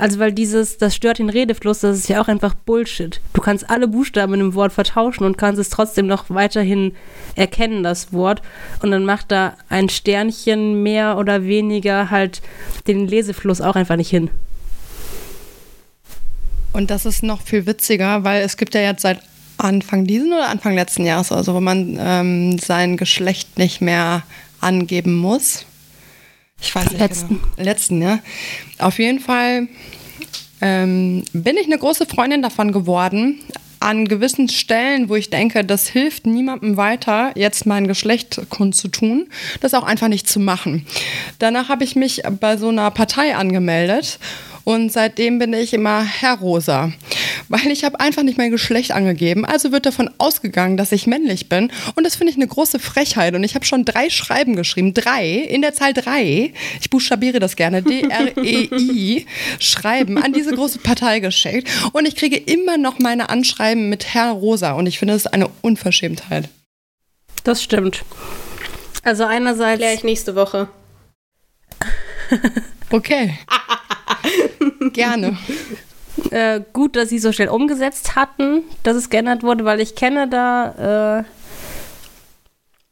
Also 0.00 0.18
weil 0.18 0.32
dieses, 0.32 0.78
das 0.78 0.94
stört 0.96 1.18
den 1.18 1.28
Redefluss, 1.28 1.80
das 1.80 1.98
ist 1.98 2.08
ja 2.08 2.22
auch 2.22 2.28
einfach 2.28 2.54
Bullshit. 2.54 3.20
Du 3.34 3.42
kannst 3.42 3.68
alle 3.68 3.86
Buchstaben 3.86 4.32
in 4.32 4.40
einem 4.40 4.54
Wort 4.54 4.72
vertauschen 4.72 5.24
und 5.24 5.36
kannst 5.36 5.60
es 5.60 5.68
trotzdem 5.68 6.06
noch 6.06 6.24
weiterhin 6.30 6.94
erkennen, 7.34 7.82
das 7.82 8.10
Wort. 8.10 8.40
Und 8.82 8.92
dann 8.92 9.04
macht 9.04 9.30
da 9.30 9.54
ein 9.68 9.90
Sternchen 9.90 10.82
mehr 10.82 11.18
oder 11.18 11.44
weniger 11.44 12.10
halt 12.10 12.40
den 12.86 13.06
Lesefluss 13.06 13.60
auch 13.60 13.76
einfach 13.76 13.96
nicht 13.96 14.08
hin. 14.08 14.30
Und 16.72 16.90
das 16.90 17.04
ist 17.04 17.22
noch 17.22 17.42
viel 17.42 17.66
witziger, 17.66 18.24
weil 18.24 18.42
es 18.42 18.56
gibt 18.56 18.74
ja 18.74 18.80
jetzt 18.80 19.02
seit 19.02 19.20
Anfang 19.64 20.04
diesen 20.04 20.32
oder 20.32 20.48
Anfang 20.48 20.74
letzten 20.74 21.04
Jahres, 21.04 21.32
also 21.32 21.54
wo 21.54 21.60
man 21.60 21.98
ähm, 22.00 22.58
sein 22.58 22.96
Geschlecht 22.96 23.58
nicht 23.58 23.80
mehr 23.80 24.22
angeben 24.60 25.16
muss. 25.16 25.64
Ich 26.60 26.74
weiß 26.74 26.90
nicht 26.90 27.00
letzten. 27.00 27.28
Genau. 27.28 27.68
Letzten, 27.68 28.02
ja. 28.02 28.18
Auf 28.78 28.98
jeden 28.98 29.20
Fall 29.20 29.68
ähm, 30.60 31.24
bin 31.32 31.56
ich 31.56 31.66
eine 31.66 31.78
große 31.78 32.06
Freundin 32.06 32.42
davon 32.42 32.72
geworden, 32.72 33.40
an 33.80 34.06
gewissen 34.06 34.48
Stellen, 34.50 35.08
wo 35.08 35.16
ich 35.16 35.30
denke, 35.30 35.64
das 35.64 35.88
hilft 35.88 36.26
niemandem 36.26 36.76
weiter, 36.76 37.32
jetzt 37.34 37.64
mein 37.64 37.88
Geschlecht 37.88 38.38
kundzutun, 38.50 39.28
das 39.62 39.72
auch 39.72 39.84
einfach 39.84 40.08
nicht 40.08 40.28
zu 40.28 40.38
machen. 40.38 40.86
Danach 41.38 41.70
habe 41.70 41.84
ich 41.84 41.96
mich 41.96 42.22
bei 42.40 42.58
so 42.58 42.68
einer 42.68 42.90
Partei 42.90 43.34
angemeldet 43.34 44.18
und 44.70 44.92
seitdem 44.92 45.40
bin 45.40 45.52
ich 45.52 45.74
immer 45.74 46.04
Herr 46.04 46.38
Rosa, 46.38 46.92
weil 47.48 47.66
ich 47.72 47.82
habe 47.82 47.98
einfach 47.98 48.22
nicht 48.22 48.38
mein 48.38 48.52
Geschlecht 48.52 48.92
angegeben. 48.92 49.44
Also 49.44 49.72
wird 49.72 49.84
davon 49.84 50.08
ausgegangen, 50.18 50.76
dass 50.76 50.92
ich 50.92 51.08
männlich 51.08 51.48
bin 51.48 51.72
und 51.96 52.04
das 52.04 52.14
finde 52.14 52.30
ich 52.30 52.36
eine 52.36 52.46
große 52.46 52.78
Frechheit 52.78 53.34
und 53.34 53.42
ich 53.42 53.56
habe 53.56 53.64
schon 53.64 53.84
drei 53.84 54.10
Schreiben 54.10 54.54
geschrieben, 54.54 54.94
drei 54.94 55.28
in 55.28 55.62
der 55.62 55.74
Zahl 55.74 55.92
drei. 55.92 56.52
Ich 56.80 56.88
buchstabiere 56.88 57.40
das 57.40 57.56
gerne 57.56 57.82
D 57.82 58.02
R 58.02 58.36
E 58.36 58.68
I 58.72 59.26
Schreiben 59.58 60.22
an 60.22 60.32
diese 60.32 60.54
große 60.54 60.78
Partei 60.78 61.18
geschickt 61.18 61.68
und 61.92 62.06
ich 62.06 62.14
kriege 62.14 62.36
immer 62.36 62.78
noch 62.78 63.00
meine 63.00 63.28
Anschreiben 63.28 63.88
mit 63.88 64.14
Herr 64.14 64.30
Rosa 64.30 64.74
und 64.74 64.86
ich 64.86 65.00
finde 65.00 65.14
das 65.14 65.24
ist 65.24 65.34
eine 65.34 65.50
Unverschämtheit. 65.62 66.48
Das 67.42 67.60
stimmt. 67.60 68.04
Also 69.02 69.24
einerseits. 69.24 69.78
Klär 69.78 69.94
ich 69.94 70.04
nächste 70.04 70.36
Woche. 70.36 70.68
Okay. 72.90 73.36
Gerne. 74.92 75.36
Äh, 76.30 76.60
gut, 76.72 76.96
dass 76.96 77.08
sie 77.08 77.18
so 77.18 77.32
schnell 77.32 77.48
umgesetzt 77.48 78.16
hatten, 78.16 78.62
dass 78.82 78.96
es 78.96 79.10
geändert 79.10 79.42
wurde, 79.42 79.64
weil 79.64 79.80
ich 79.80 79.94
kenne 79.94 80.28
da 80.28 81.20
äh, 81.20 81.24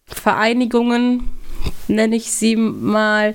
Vereinigungen, 0.06 1.30
nenne 1.88 2.16
ich 2.16 2.32
sie 2.32 2.56
mal, 2.56 3.34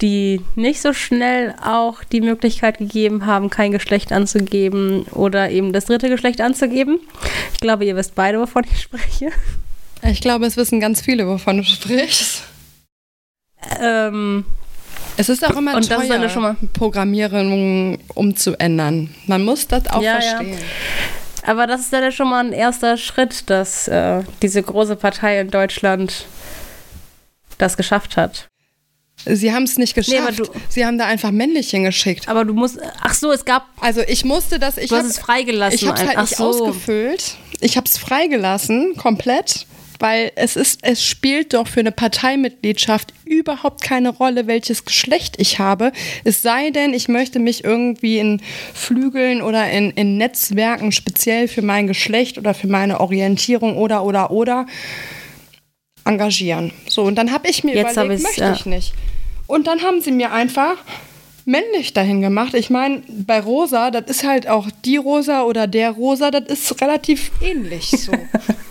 die 0.00 0.40
nicht 0.56 0.80
so 0.80 0.92
schnell 0.92 1.54
auch 1.62 2.04
die 2.04 2.20
Möglichkeit 2.20 2.78
gegeben 2.78 3.26
haben, 3.26 3.50
kein 3.50 3.72
Geschlecht 3.72 4.12
anzugeben 4.12 5.04
oder 5.12 5.50
eben 5.50 5.72
das 5.72 5.86
dritte 5.86 6.08
Geschlecht 6.08 6.40
anzugeben. 6.40 7.00
Ich 7.52 7.60
glaube, 7.60 7.84
ihr 7.84 7.96
wisst 7.96 8.14
beide, 8.14 8.40
wovon 8.40 8.64
ich 8.70 8.80
spreche. 8.80 9.30
Ich 10.02 10.20
glaube, 10.20 10.46
es 10.46 10.56
wissen 10.56 10.80
ganz 10.80 11.00
viele, 11.00 11.26
wovon 11.26 11.58
du 11.58 11.64
sprichst. 11.64 12.44
Ähm, 13.80 14.44
Es 15.20 15.28
ist 15.28 15.44
auch 15.46 15.56
immer 15.56 15.74
Und 15.74 15.88
das 15.90 15.96
teuer, 15.98 16.02
ist 16.04 16.10
dann 16.10 16.30
schon 16.30 16.42
mal- 16.42 16.56
Programmierung 16.72 17.98
umzuändern. 18.14 19.14
Man 19.26 19.44
muss 19.44 19.66
das 19.68 19.86
auch 19.88 20.02
Ja, 20.02 20.14
ja. 20.14 20.20
verstehen. 20.20 20.58
aber 21.46 21.66
das 21.66 21.82
ist 21.82 21.92
dann 21.92 22.02
ja 22.02 22.10
schon 22.12 22.28
mal 22.30 22.44
ein 22.44 22.52
erster 22.52 22.96
Schritt, 22.96 23.48
dass 23.50 23.86
äh, 23.88 24.22
diese 24.42 24.62
große 24.62 24.96
Partei 24.96 25.40
in 25.40 25.50
Deutschland 25.50 26.26
das 27.58 27.76
geschafft 27.76 28.16
hat. 28.16 28.48
Sie 29.26 29.52
haben 29.52 29.64
es 29.64 29.76
nicht 29.76 29.94
Nee, 29.96 30.02
geschafft. 30.02 30.38
du- 30.38 30.46
Sie 30.70 30.86
haben 30.86 30.96
da 30.96 31.04
einfach 31.04 31.30
männlich 31.30 31.68
hingeschickt. 31.70 32.26
Aber 32.28 32.46
du 32.46 32.54
musst. 32.54 32.78
Ach 33.02 33.12
so, 33.12 33.30
es 33.30 33.44
gab. 33.44 33.66
Also 33.80 34.00
ich 34.08 34.24
musste 34.24 34.58
das, 34.58 34.78
ich 34.78 34.88
Du 34.88 34.96
hast 34.96 35.04
hab- 35.04 35.10
es 35.10 35.18
freigelassen. 35.18 35.74
Ich 35.74 35.86
habe 35.86 36.00
es 36.00 36.06
halt 36.06 36.16
Ach 36.16 36.22
nicht 36.22 36.36
so. 36.36 36.44
ausgefüllt. 36.48 37.36
Ich 37.60 37.76
habe 37.76 37.86
es 37.86 37.98
freigelassen, 37.98 38.96
komplett, 38.96 39.66
weil 40.00 40.32
es 40.34 40.56
ist, 40.56 40.80
es 40.82 41.04
spielt 41.04 41.54
doch 41.54 41.68
für 41.68 41.80
eine 41.80 41.92
Parteimitgliedschaft 41.92 43.14
überhaupt 43.24 43.82
keine 43.82 44.08
Rolle, 44.08 44.46
welches 44.46 44.84
Geschlecht 44.84 45.36
ich 45.38 45.58
habe. 45.58 45.92
Es 46.24 46.42
sei 46.42 46.70
denn, 46.70 46.94
ich 46.94 47.08
möchte 47.08 47.38
mich 47.38 47.64
irgendwie 47.64 48.18
in 48.18 48.40
Flügeln 48.74 49.42
oder 49.42 49.70
in, 49.70 49.90
in 49.90 50.16
Netzwerken 50.16 50.90
speziell 50.90 51.46
für 51.46 51.62
mein 51.62 51.86
Geschlecht 51.86 52.38
oder 52.38 52.54
für 52.54 52.68
meine 52.68 53.00
Orientierung 53.00 53.76
oder 53.76 54.04
oder 54.04 54.30
oder 54.30 54.66
engagieren. 56.04 56.72
So, 56.88 57.02
und 57.02 57.16
dann 57.16 57.30
habe 57.32 57.48
ich 57.48 57.62
mir 57.62 57.74
Jetzt 57.74 57.92
überlegt, 57.92 58.22
möchte 58.22 58.40
ja. 58.40 58.52
ich 58.52 58.66
nicht. 58.66 58.94
Und 59.46 59.66
dann 59.66 59.82
haben 59.82 60.00
sie 60.00 60.12
mir 60.12 60.32
einfach 60.32 60.76
männlich 61.44 61.92
dahin 61.92 62.20
gemacht. 62.20 62.54
Ich 62.54 62.70
meine, 62.70 63.02
bei 63.08 63.40
Rosa, 63.40 63.90
das 63.90 64.04
ist 64.08 64.24
halt 64.24 64.48
auch 64.48 64.68
die 64.84 64.96
Rosa 64.96 65.42
oder 65.42 65.66
der 65.66 65.90
Rosa, 65.90 66.30
das 66.30 66.44
ist 66.48 66.80
relativ 66.80 67.30
ähnlich 67.42 67.90
so. 67.90 68.12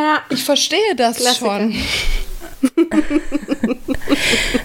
Ja. 0.00 0.22
Ich 0.30 0.44
verstehe 0.44 0.94
das 0.96 1.18
Klassiker. 1.18 1.60
schon. 1.60 1.76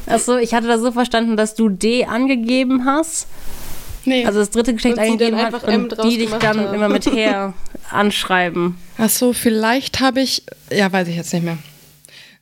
Ach 0.07 0.19
so, 0.19 0.37
ich 0.37 0.53
hatte 0.53 0.67
das 0.67 0.81
so 0.81 0.91
verstanden, 0.91 1.37
dass 1.37 1.55
du 1.55 1.69
D 1.69 2.05
angegeben 2.05 2.85
hast. 2.85 3.27
Nee. 4.05 4.25
Also 4.25 4.39
das 4.39 4.51
dritte 4.51 4.73
Geschlecht 4.73 4.99
eingegeben 4.99 5.41
hat 5.41 5.63
und 5.63 5.95
die 6.03 6.19
dich 6.19 6.29
dann 6.29 6.59
haben. 6.59 6.73
immer 6.73 6.89
mit 6.89 7.05
her 7.07 7.53
anschreiben. 7.89 8.77
Ach 8.97 9.09
so, 9.09 9.33
vielleicht 9.33 9.99
habe 9.99 10.21
ich, 10.21 10.43
ja, 10.71 10.91
weiß 10.91 11.07
ich 11.07 11.15
jetzt 11.15 11.33
nicht 11.33 11.43
mehr. 11.43 11.57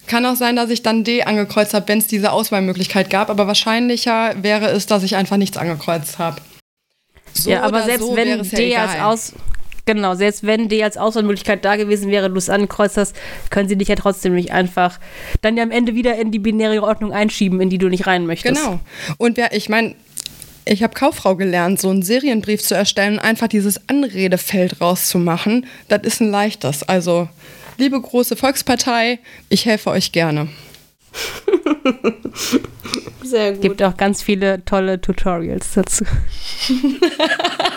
Kann 0.06 0.26
auch 0.26 0.36
sein, 0.36 0.58
dass 0.58 0.70
ich 0.70 0.84
dann 0.84 1.06
D 1.06 1.24
angekreuzt 1.24 1.74
habe, 1.74 1.88
wenn 1.88 2.00
es 2.00 2.08
diese 2.08 2.34
Auswahlmöglichkeit 2.34 3.10
gab, 3.10 3.30
aber 3.30 3.48
wahrscheinlicher 3.48 4.36
wäre 4.44 4.66
es, 4.68 4.86
dass 4.86 5.04
ich 5.04 5.16
einfach 5.16 5.38
nichts 5.38 5.56
angekreuzt 5.56 6.20
habe. 6.20 6.42
So 7.32 7.50
ja, 7.50 7.62
aber 7.62 7.84
selbst 7.84 8.06
so 8.06 8.16
wenn 8.16 8.40
es 8.42 8.52
ja 8.52 8.58
D 8.58 8.76
als. 8.76 9.00
Aus 9.00 9.34
genau, 9.86 10.16
selbst 10.16 10.46
wenn 10.46 10.70
D 10.70 10.84
als 10.84 10.98
Auswahlmöglichkeit 10.98 11.64
da 11.66 11.76
gewesen 11.76 12.10
wäre, 12.10 12.30
du 12.30 12.38
es 12.38 12.50
angekreuzt 12.50 12.98
hast, 12.98 13.16
können 13.50 13.70
sie 13.70 13.78
dich 13.78 13.88
ja 13.88 13.96
trotzdem 13.96 14.36
nicht 14.36 14.52
einfach 14.52 15.00
dann 15.42 15.58
ja 15.58 15.64
am 15.64 15.72
Ende 15.72 15.96
wieder 15.96 16.16
in 16.18 16.32
die 16.32 16.40
binäre 16.40 16.82
Ordnung 16.84 17.12
einschieben, 17.12 17.62
in 17.62 17.70
die 17.70 17.78
du 17.78 17.90
nicht 17.90 18.08
rein 18.08 18.26
möchtest. 18.26 18.62
Genau. 18.62 18.80
Und 19.18 19.38
wer, 19.38 19.54
ich 19.54 19.70
meine, 19.70 19.96
ich 20.66 20.84
habe 20.84 20.94
Kauffrau 20.94 21.36
gelernt, 21.36 21.80
so 21.80 21.90
einen 21.90 22.04
Serienbrief 22.04 22.62
zu 22.62 22.76
erstellen 22.76 23.14
und 23.14 23.20
einfach 23.20 23.48
dieses 23.48 23.90
Anredefeld 23.90 24.80
rauszumachen, 24.82 25.66
das 25.90 26.02
ist 26.04 26.22
ein 26.22 26.32
leichtes. 26.32 26.84
Also, 26.84 27.28
liebe 27.78 28.00
große 28.00 28.36
Volkspartei, 28.36 29.20
ich 29.50 29.66
helfe 29.66 29.90
euch 29.90 30.12
gerne. 30.12 30.48
Sehr 33.24 33.54
gut. 33.54 33.62
Gibt 33.62 33.84
auch 33.84 33.98
ganz 33.98 34.24
viele 34.24 34.64
tolle 34.66 35.00
Tutorials 35.02 35.74
dazu. 35.74 36.06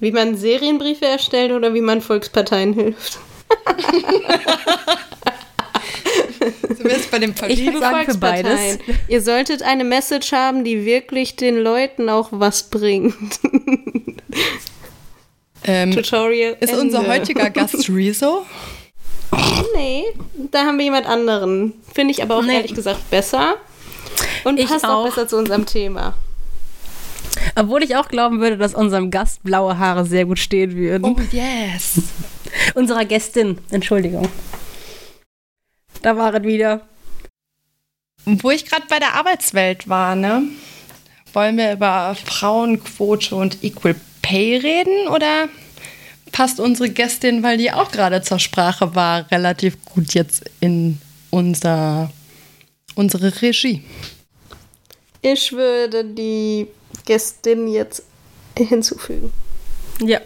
Wie 0.00 0.12
man 0.12 0.36
Serienbriefe 0.36 1.04
erstellt 1.06 1.52
oder 1.52 1.74
wie 1.74 1.80
man 1.82 2.00
Volksparteien 2.00 2.72
hilft. 2.72 3.18
Zumindest 6.76 7.10
bei 7.10 7.18
dem 7.18 7.34
Ich 7.48 7.58
Liebe 7.58 7.74
würde 7.74 7.80
sagen 7.80 8.10
für 8.12 8.18
beides. 8.18 8.78
Ihr 9.08 9.20
solltet 9.20 9.62
eine 9.62 9.84
Message 9.84 10.32
haben, 10.32 10.64
die 10.64 10.84
wirklich 10.84 11.36
den 11.36 11.58
Leuten 11.58 12.08
auch 12.08 12.28
was 12.32 12.64
bringt. 12.70 13.40
ähm, 15.64 15.90
Tutorial. 15.92 16.56
ist 16.60 16.72
unser 16.74 16.98
Ende. 17.00 17.10
heutiger 17.10 17.50
Gast 17.50 17.88
Rezo? 17.90 18.46
Nee, 19.74 20.04
da 20.50 20.64
haben 20.64 20.78
wir 20.78 20.84
jemand 20.84 21.06
anderen. 21.06 21.74
Finde 21.94 22.12
ich 22.12 22.22
aber 22.22 22.36
auch 22.36 22.42
Nee. 22.42 22.54
ehrlich 22.56 22.74
gesagt 22.74 23.10
besser. 23.10 23.56
Und 24.44 24.58
Ich 24.58 24.66
passt 24.66 24.84
auch 24.84 25.00
auch. 25.00 25.04
besser 25.04 25.28
zu 25.28 25.36
unserem 25.36 25.66
Thema. 25.66 26.14
Obwohl 27.56 27.82
ich 27.82 27.96
auch 27.96 28.08
glauben 28.08 28.40
würde, 28.40 28.56
dass 28.56 28.74
unserem 28.74 29.10
Gast 29.10 29.42
blaue 29.42 29.78
Haare 29.78 30.04
sehr 30.04 30.24
gut 30.24 30.38
stehen 30.38 30.76
würden. 30.76 31.04
Oh 31.04 31.16
yes. 31.32 32.02
Unserer 32.74 33.04
Gästin, 33.04 33.58
Entschuldigung. 33.70 34.28
Da 36.02 36.16
war 36.16 36.34
es 36.34 36.42
wieder. 36.42 36.82
Wo 38.24 38.50
ich 38.50 38.66
gerade 38.66 38.84
bei 38.88 38.98
der 38.98 39.14
Arbeitswelt 39.14 39.88
war, 39.88 40.14
ne? 40.14 40.42
Wollen 41.32 41.56
wir 41.56 41.72
über 41.72 42.14
Frauenquote 42.14 43.34
und 43.34 43.62
Equal 43.62 43.94
Pay 44.22 44.56
reden 44.58 45.08
oder 45.08 45.48
passt 46.32 46.60
unsere 46.60 46.90
Gästin, 46.90 47.42
weil 47.42 47.58
die 47.58 47.72
auch 47.72 47.90
gerade 47.90 48.22
zur 48.22 48.38
Sprache 48.38 48.94
war, 48.94 49.30
relativ 49.30 49.84
gut 49.84 50.14
jetzt 50.14 50.44
in 50.60 51.00
unser, 51.30 52.10
unsere 52.94 53.40
Regie? 53.42 53.82
Ich 55.22 55.52
würde 55.52 56.04
die 56.04 56.66
Gästin 57.10 57.66
jetzt 57.66 58.04
hinzufügen. 58.56 59.32
Ja. 60.00 60.20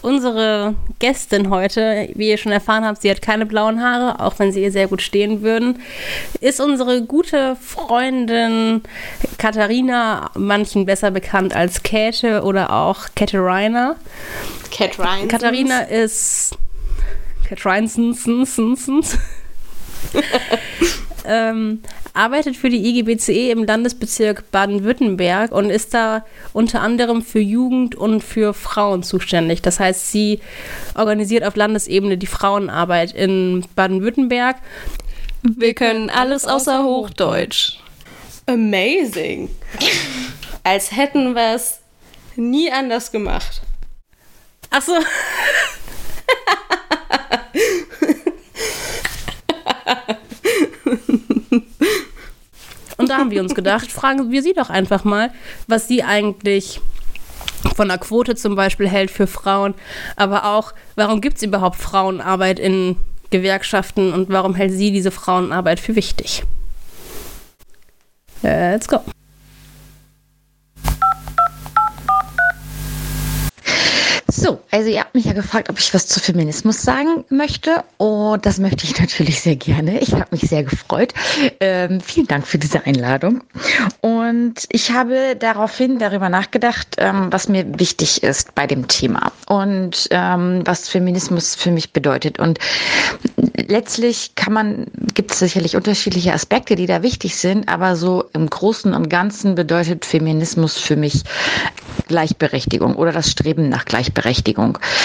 Unsere 0.00 0.74
Gästin 1.00 1.50
heute, 1.50 2.08
wie 2.14 2.30
ihr 2.30 2.38
schon 2.38 2.50
erfahren 2.50 2.86
habt, 2.86 3.02
sie 3.02 3.10
hat 3.10 3.20
keine 3.20 3.44
blauen 3.44 3.82
Haare, 3.82 4.20
auch 4.20 4.38
wenn 4.38 4.52
sie 4.52 4.62
ihr 4.62 4.72
sehr 4.72 4.88
gut 4.88 5.02
stehen 5.02 5.42
würden, 5.42 5.82
ist 6.40 6.60
unsere 6.60 7.02
gute 7.02 7.56
Freundin 7.56 8.80
Katharina, 9.36 10.30
manchen 10.34 10.86
besser 10.86 11.10
bekannt 11.10 11.54
als 11.54 11.82
Käthe 11.82 12.42
oder 12.42 12.72
auch. 12.72 13.08
Cat 14.70 14.98
Ryan. 14.98 15.28
Katharina 15.28 15.82
ist 15.82 16.56
Reinsons, 17.50 18.24
ähm, 21.26 21.82
arbeitet 22.14 22.56
für 22.56 22.70
die 22.70 22.86
IGBCE 22.86 23.50
im 23.50 23.64
Landesbezirk 23.64 24.50
Baden-Württemberg 24.52 25.52
und 25.52 25.68
ist 25.68 25.92
da 25.92 26.24
unter 26.52 26.80
anderem 26.80 27.22
für 27.22 27.40
Jugend 27.40 27.96
und 27.96 28.22
für 28.22 28.54
Frauen 28.54 29.02
zuständig. 29.02 29.62
Das 29.62 29.80
heißt, 29.80 30.10
sie 30.10 30.40
organisiert 30.94 31.44
auf 31.44 31.56
Landesebene 31.56 32.16
die 32.16 32.26
Frauenarbeit 32.26 33.12
in 33.12 33.66
Baden-Württemberg. 33.74 34.56
Wir 35.42 35.74
können 35.74 36.08
alles 36.08 36.46
außer 36.46 36.84
Hochdeutsch. 36.84 37.78
Amazing. 38.46 39.50
Als 40.62 40.92
hätten 40.92 41.34
wir 41.34 41.54
es 41.54 41.80
nie 42.36 42.70
anders 42.70 43.10
gemacht. 43.10 43.60
Ach 44.70 44.82
so. 44.82 44.94
Und 52.96 53.10
da 53.10 53.18
haben 53.18 53.30
wir 53.30 53.40
uns 53.40 53.54
gedacht, 53.54 53.90
fragen 53.92 54.30
wir 54.30 54.42
sie 54.42 54.52
doch 54.52 54.70
einfach 54.70 55.04
mal, 55.04 55.30
was 55.66 55.88
sie 55.88 56.02
eigentlich 56.02 56.80
von 57.76 57.88
der 57.88 57.98
Quote 57.98 58.34
zum 58.36 58.54
Beispiel 58.54 58.88
hält 58.88 59.10
für 59.10 59.26
Frauen, 59.26 59.74
aber 60.16 60.44
auch, 60.44 60.72
warum 60.96 61.20
gibt 61.20 61.38
es 61.38 61.42
überhaupt 61.42 61.76
Frauenarbeit 61.76 62.58
in 62.58 62.96
Gewerkschaften 63.30 64.12
und 64.12 64.28
warum 64.28 64.54
hält 64.54 64.72
sie 64.72 64.92
diese 64.92 65.10
Frauenarbeit 65.10 65.80
für 65.80 65.96
wichtig? 65.96 66.44
Let's 68.42 68.86
go. 68.86 69.00
So, 74.36 74.60
also 74.72 74.88
ihr 74.90 74.98
habt 74.98 75.14
mich 75.14 75.26
ja 75.26 75.32
gefragt, 75.32 75.70
ob 75.70 75.78
ich 75.78 75.94
was 75.94 76.08
zu 76.08 76.18
Feminismus 76.18 76.82
sagen 76.82 77.24
möchte. 77.28 77.84
Und 77.98 78.44
das 78.44 78.58
möchte 78.58 78.84
ich 78.84 78.98
natürlich 78.98 79.40
sehr 79.40 79.54
gerne. 79.54 80.00
Ich 80.00 80.12
habe 80.12 80.26
mich 80.32 80.42
sehr 80.42 80.64
gefreut. 80.64 81.14
Ähm, 81.60 82.00
vielen 82.00 82.26
Dank 82.26 82.44
für 82.44 82.58
diese 82.58 82.84
Einladung. 82.84 83.44
Und 84.00 84.64
ich 84.70 84.90
habe 84.90 85.36
daraufhin 85.38 86.00
darüber 86.00 86.30
nachgedacht, 86.30 86.96
ähm, 86.98 87.28
was 87.30 87.48
mir 87.48 87.78
wichtig 87.78 88.24
ist 88.24 88.56
bei 88.56 88.66
dem 88.66 88.88
Thema 88.88 89.30
und 89.46 90.08
ähm, 90.10 90.62
was 90.64 90.88
Feminismus 90.88 91.54
für 91.54 91.70
mich 91.70 91.92
bedeutet. 91.92 92.40
Und 92.40 92.58
letztlich 93.56 94.34
kann 94.34 94.52
man, 94.52 94.86
gibt 95.14 95.30
es 95.30 95.38
sicherlich 95.38 95.76
unterschiedliche 95.76 96.32
Aspekte, 96.32 96.74
die 96.74 96.86
da 96.86 97.04
wichtig 97.04 97.36
sind, 97.36 97.68
aber 97.68 97.94
so 97.94 98.24
im 98.32 98.50
Großen 98.50 98.94
und 98.94 99.08
Ganzen 99.08 99.54
bedeutet 99.54 100.04
Feminismus 100.04 100.76
für 100.76 100.96
mich 100.96 101.22
Gleichberechtigung 102.08 102.96
oder 102.96 103.12
das 103.12 103.30
Streben 103.30 103.68
nach 103.68 103.84
Gleichberechtigung. 103.84 104.23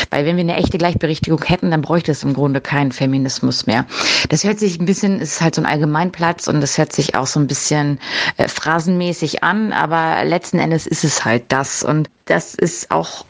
Weil 0.10 0.26
wenn 0.26 0.38
wir 0.38 0.44
eine 0.44 0.56
echte 0.56 0.78
Gleichberechtigung 0.78 1.44
hätten, 1.44 1.72
dann 1.72 1.82
bräuchte 1.82 2.12
es 2.12 2.24
im 2.24 2.34
Grunde 2.34 2.62
keinen 2.62 2.92
Feminismus 2.92 3.66
mehr. 3.66 3.86
Das 4.30 4.44
hört 4.44 4.60
sich 4.60 4.80
ein 4.80 4.86
bisschen, 4.86 5.20
ist 5.20 5.42
halt 5.42 5.56
so 5.56 5.62
ein 5.62 5.66
Allgemeinplatz 5.66 6.48
und 6.48 6.62
das 6.62 6.78
hört 6.78 6.94
sich 6.94 7.16
auch 7.16 7.28
so 7.28 7.40
ein 7.40 7.48
bisschen 7.48 8.00
äh, 8.38 8.48
phrasenmäßig 8.48 9.44
an, 9.44 9.74
aber 9.74 10.24
letzten 10.26 10.60
Endes 10.60 10.88
ist 10.88 11.04
es 11.04 11.26
halt 11.26 11.44
das. 11.50 11.84
Und 11.84 12.10
das 12.26 12.56
ist 12.56 12.92
auch 12.92 13.26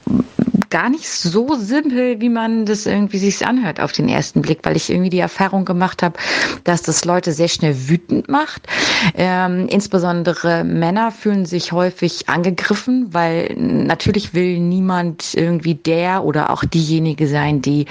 gar 0.70 0.90
nicht 0.90 1.08
so 1.08 1.56
simpel, 1.56 2.22
wie 2.22 2.30
man 2.30 2.66
das 2.66 2.86
irgendwie 2.86 3.18
sich 3.18 3.46
anhört 3.46 3.80
auf 3.80 3.92
den 3.92 4.10
ersten 4.10 4.42
Blick, 4.42 4.60
weil 4.64 4.76
ich 4.76 4.90
irgendwie 4.90 5.10
die 5.10 5.20
Erfahrung 5.20 5.66
gemacht 5.66 6.04
habe, 6.04 6.20
dass 6.64 6.82
das 6.82 7.06
Leute 7.06 7.32
sehr 7.32 7.48
schnell 7.48 7.90
wütend 7.90 8.30
macht. 8.30 8.68
Ähm, 9.16 9.68
insbesondere 9.70 10.64
Männer 10.64 11.12
fühlen 11.12 11.46
sich 11.46 11.72
häufig 11.72 12.30
angegriffen, 12.30 13.14
weil 13.14 13.56
natürlich 13.56 14.34
will 14.34 14.60
niemand 14.60 15.34
irgendwie 15.34 15.76
der 15.76 16.24
oder 16.24 16.52
auch 16.52 16.64
diejenige 16.64 17.28
sein, 17.28 17.62
die 17.62 17.86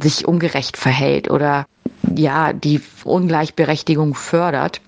sich 0.00 0.26
ungerecht 0.26 0.76
verhält 0.76 1.30
oder 1.30 1.66
ja, 2.16 2.52
die 2.52 2.80
Ungleichberechtigung 3.04 4.14
fördert. 4.14 4.80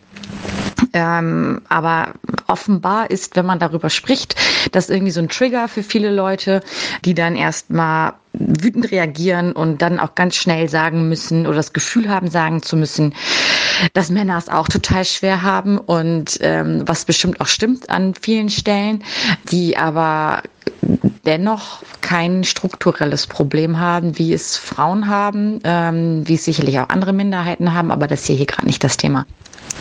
Ähm, 0.92 1.60
aber 1.68 2.14
offenbar 2.46 3.10
ist, 3.10 3.36
wenn 3.36 3.46
man 3.46 3.58
darüber 3.58 3.90
spricht, 3.90 4.36
das 4.72 4.90
irgendwie 4.90 5.12
so 5.12 5.20
ein 5.20 5.28
Trigger 5.28 5.68
für 5.68 5.82
viele 5.82 6.10
Leute, 6.10 6.62
die 7.04 7.14
dann 7.14 7.36
erstmal 7.36 8.14
wütend 8.32 8.90
reagieren 8.90 9.52
und 9.52 9.80
dann 9.80 10.00
auch 10.00 10.14
ganz 10.14 10.34
schnell 10.34 10.68
sagen 10.68 11.08
müssen 11.08 11.46
oder 11.46 11.56
das 11.56 11.72
Gefühl 11.72 12.08
haben, 12.08 12.28
sagen 12.28 12.62
zu 12.62 12.76
müssen, 12.76 13.14
dass 13.92 14.10
Männer 14.10 14.36
es 14.38 14.48
auch 14.48 14.68
total 14.68 15.04
schwer 15.04 15.42
haben 15.42 15.78
und 15.78 16.38
ähm, 16.40 16.82
was 16.86 17.04
bestimmt 17.04 17.40
auch 17.40 17.46
stimmt 17.46 17.90
an 17.90 18.14
vielen 18.14 18.48
Stellen, 18.48 19.04
die 19.50 19.76
aber 19.76 20.42
dennoch 21.24 21.82
kein 22.00 22.44
strukturelles 22.44 23.26
Problem 23.26 23.78
haben, 23.78 24.18
wie 24.18 24.32
es 24.32 24.56
Frauen 24.56 25.08
haben, 25.08 25.60
ähm, 25.64 26.26
wie 26.26 26.34
es 26.34 26.44
sicherlich 26.44 26.78
auch 26.80 26.88
andere 26.88 27.12
Minderheiten 27.12 27.72
haben, 27.72 27.90
aber 27.90 28.06
das 28.06 28.20
ist 28.20 28.26
hier, 28.26 28.36
hier 28.36 28.46
gerade 28.46 28.66
nicht 28.66 28.82
das 28.82 28.96
Thema. 28.96 29.26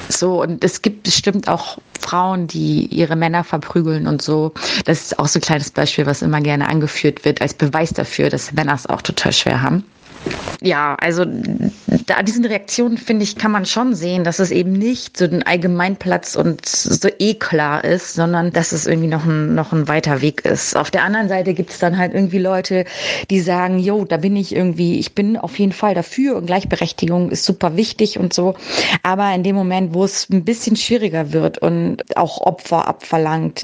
So, 0.10 0.41
und 0.41 0.64
es 0.64 0.82
gibt 0.82 1.04
bestimmt 1.04 1.47
auch 1.47 1.78
Frauen, 1.99 2.47
die 2.47 2.86
ihre 2.88 3.16
Männer 3.16 3.43
verprügeln 3.43 4.08
und 4.08 4.22
so. 4.22 4.54
Das 4.86 5.01
ist 5.01 5.20
auch 5.20 5.28
so 5.28 5.39
ein 5.39 5.41
kleines 5.41 5.72
Beispiel, 5.72 6.06
was 6.06 6.22
immer 6.22 6.41
gerne 6.41 6.68
angeführt 6.68 7.26
wird, 7.26 7.41
als 7.41 7.54
Beweis 7.54 7.91
dafür, 7.91 8.30
dass 8.30 8.51
Männer 8.54 8.74
es 8.74 8.88
auch 8.88 9.01
total 9.01 9.34
schwer 9.34 9.62
haben 9.62 9.86
ja, 10.63 10.95
also 10.95 11.26
da 12.05 12.24
diesen 12.24 12.45
Reaktionen, 12.45 12.97
finde 12.97 13.24
ich, 13.24 13.36
kann 13.36 13.51
man 13.51 13.65
schon 13.65 13.93
sehen, 13.95 14.24
dass 14.24 14.39
es 14.39 14.49
eben 14.49 14.71
nicht 14.71 15.17
so 15.17 15.26
ein 15.26 15.43
Allgemeinplatz 15.43 16.36
und 16.36 16.65
so 16.65 17.09
eh 17.19 17.34
klar 17.34 17.84
ist, 17.84 18.13
sondern 18.13 18.51
dass 18.51 18.71
es 18.71 18.88
irgendwie 18.88 19.09
noch 19.09 19.26
ein, 19.26 19.55
noch 19.55 19.74
ein 19.74 19.89
weiter 19.89 20.21
Weg 20.21 20.45
ist. 20.45 20.78
Auf 20.78 20.89
der 20.89 21.03
anderen 21.03 21.28
Seite 21.28 21.53
gibt 21.53 21.71
es 21.71 21.80
dann 21.80 21.97
halt 21.97 22.13
irgendwie 22.13 22.39
Leute, 22.39 22.86
die 23.30 23.41
sagen, 23.41 23.78
jo, 23.80 24.05
da 24.05 24.17
bin 24.17 24.38
ich 24.38 24.55
irgendwie, 24.55 24.99
ich 24.99 25.13
bin 25.13 25.38
auf 25.38 25.59
jeden 25.59 25.74
Fall 25.74 25.95
dafür 25.95 26.38
und 26.38 26.45
Gleichberechtigung 26.45 27.30
ist 27.30 27.43
super 27.43 27.76
wichtig 27.76 28.17
und 28.17 28.34
so. 28.34 28.55
Aber 29.03 29.34
in 29.36 29.43
dem 29.43 29.57
Moment, 29.57 29.93
wo 29.93 30.05
es 30.05 30.30
ein 30.30 30.45
bisschen 30.45 30.78
schwieriger 30.78 31.34
wird 31.34 31.57
und 31.57 32.15
auch 32.15 32.39
Opfer 32.39 32.88
abverlangt, 32.88 33.63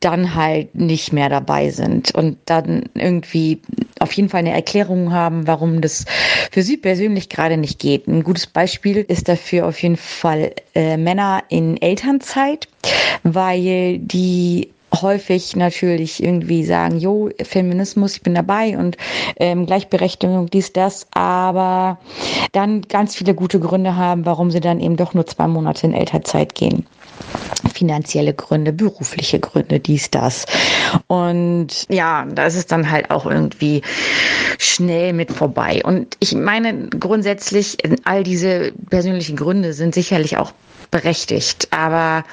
dann 0.00 0.34
halt 0.34 0.74
nicht 0.74 1.12
mehr 1.12 1.28
dabei 1.28 1.70
sind 1.70 2.14
und 2.14 2.38
dann 2.44 2.84
irgendwie 2.94 3.60
auf 4.00 4.12
jeden 4.12 4.28
Fall 4.28 4.40
eine 4.40 4.52
Erklärung 4.52 5.12
haben, 5.12 5.46
warum 5.46 5.80
das 5.84 6.04
für 6.50 6.62
sie 6.62 6.76
persönlich 6.76 7.28
gerade 7.28 7.56
nicht 7.56 7.78
geht. 7.78 8.08
Ein 8.08 8.24
gutes 8.24 8.46
Beispiel 8.46 8.98
ist 8.98 9.28
dafür 9.28 9.66
auf 9.66 9.82
jeden 9.82 9.96
Fall 9.96 10.52
äh, 10.74 10.96
Männer 10.96 11.44
in 11.48 11.80
Elternzeit, 11.80 12.68
weil 13.22 13.98
die 13.98 14.70
häufig 15.02 15.56
natürlich 15.56 16.22
irgendwie 16.22 16.64
sagen, 16.64 16.98
jo, 16.98 17.30
Feminismus, 17.42 18.16
ich 18.16 18.22
bin 18.22 18.34
dabei 18.34 18.78
und 18.78 18.96
ähm, 19.36 19.66
Gleichberechtigung, 19.66 20.50
dies, 20.50 20.72
das, 20.72 21.06
aber 21.12 21.98
dann 22.52 22.82
ganz 22.82 23.16
viele 23.16 23.34
gute 23.34 23.60
Gründe 23.60 23.96
haben, 23.96 24.24
warum 24.24 24.50
sie 24.50 24.60
dann 24.60 24.80
eben 24.80 24.96
doch 24.96 25.14
nur 25.14 25.26
zwei 25.26 25.48
Monate 25.48 25.86
in 25.86 25.94
Elternzeit 25.94 26.54
gehen 26.54 26.86
finanzielle 27.72 28.34
Gründe, 28.34 28.72
berufliche 28.72 29.40
Gründe, 29.40 29.80
dies, 29.80 30.10
das. 30.10 30.46
Und 31.06 31.86
ja, 31.88 32.26
da 32.26 32.46
ist 32.46 32.56
es 32.56 32.66
dann 32.66 32.90
halt 32.90 33.10
auch 33.10 33.26
irgendwie 33.26 33.82
schnell 34.58 35.12
mit 35.12 35.32
vorbei. 35.32 35.82
Und 35.84 36.16
ich 36.20 36.34
meine, 36.34 36.88
grundsätzlich, 36.88 37.78
all 38.04 38.22
diese 38.22 38.72
persönlichen 38.90 39.36
Gründe 39.36 39.72
sind 39.72 39.94
sicherlich 39.94 40.36
auch 40.36 40.52
berechtigt. 40.90 41.68
Aber 41.72 42.24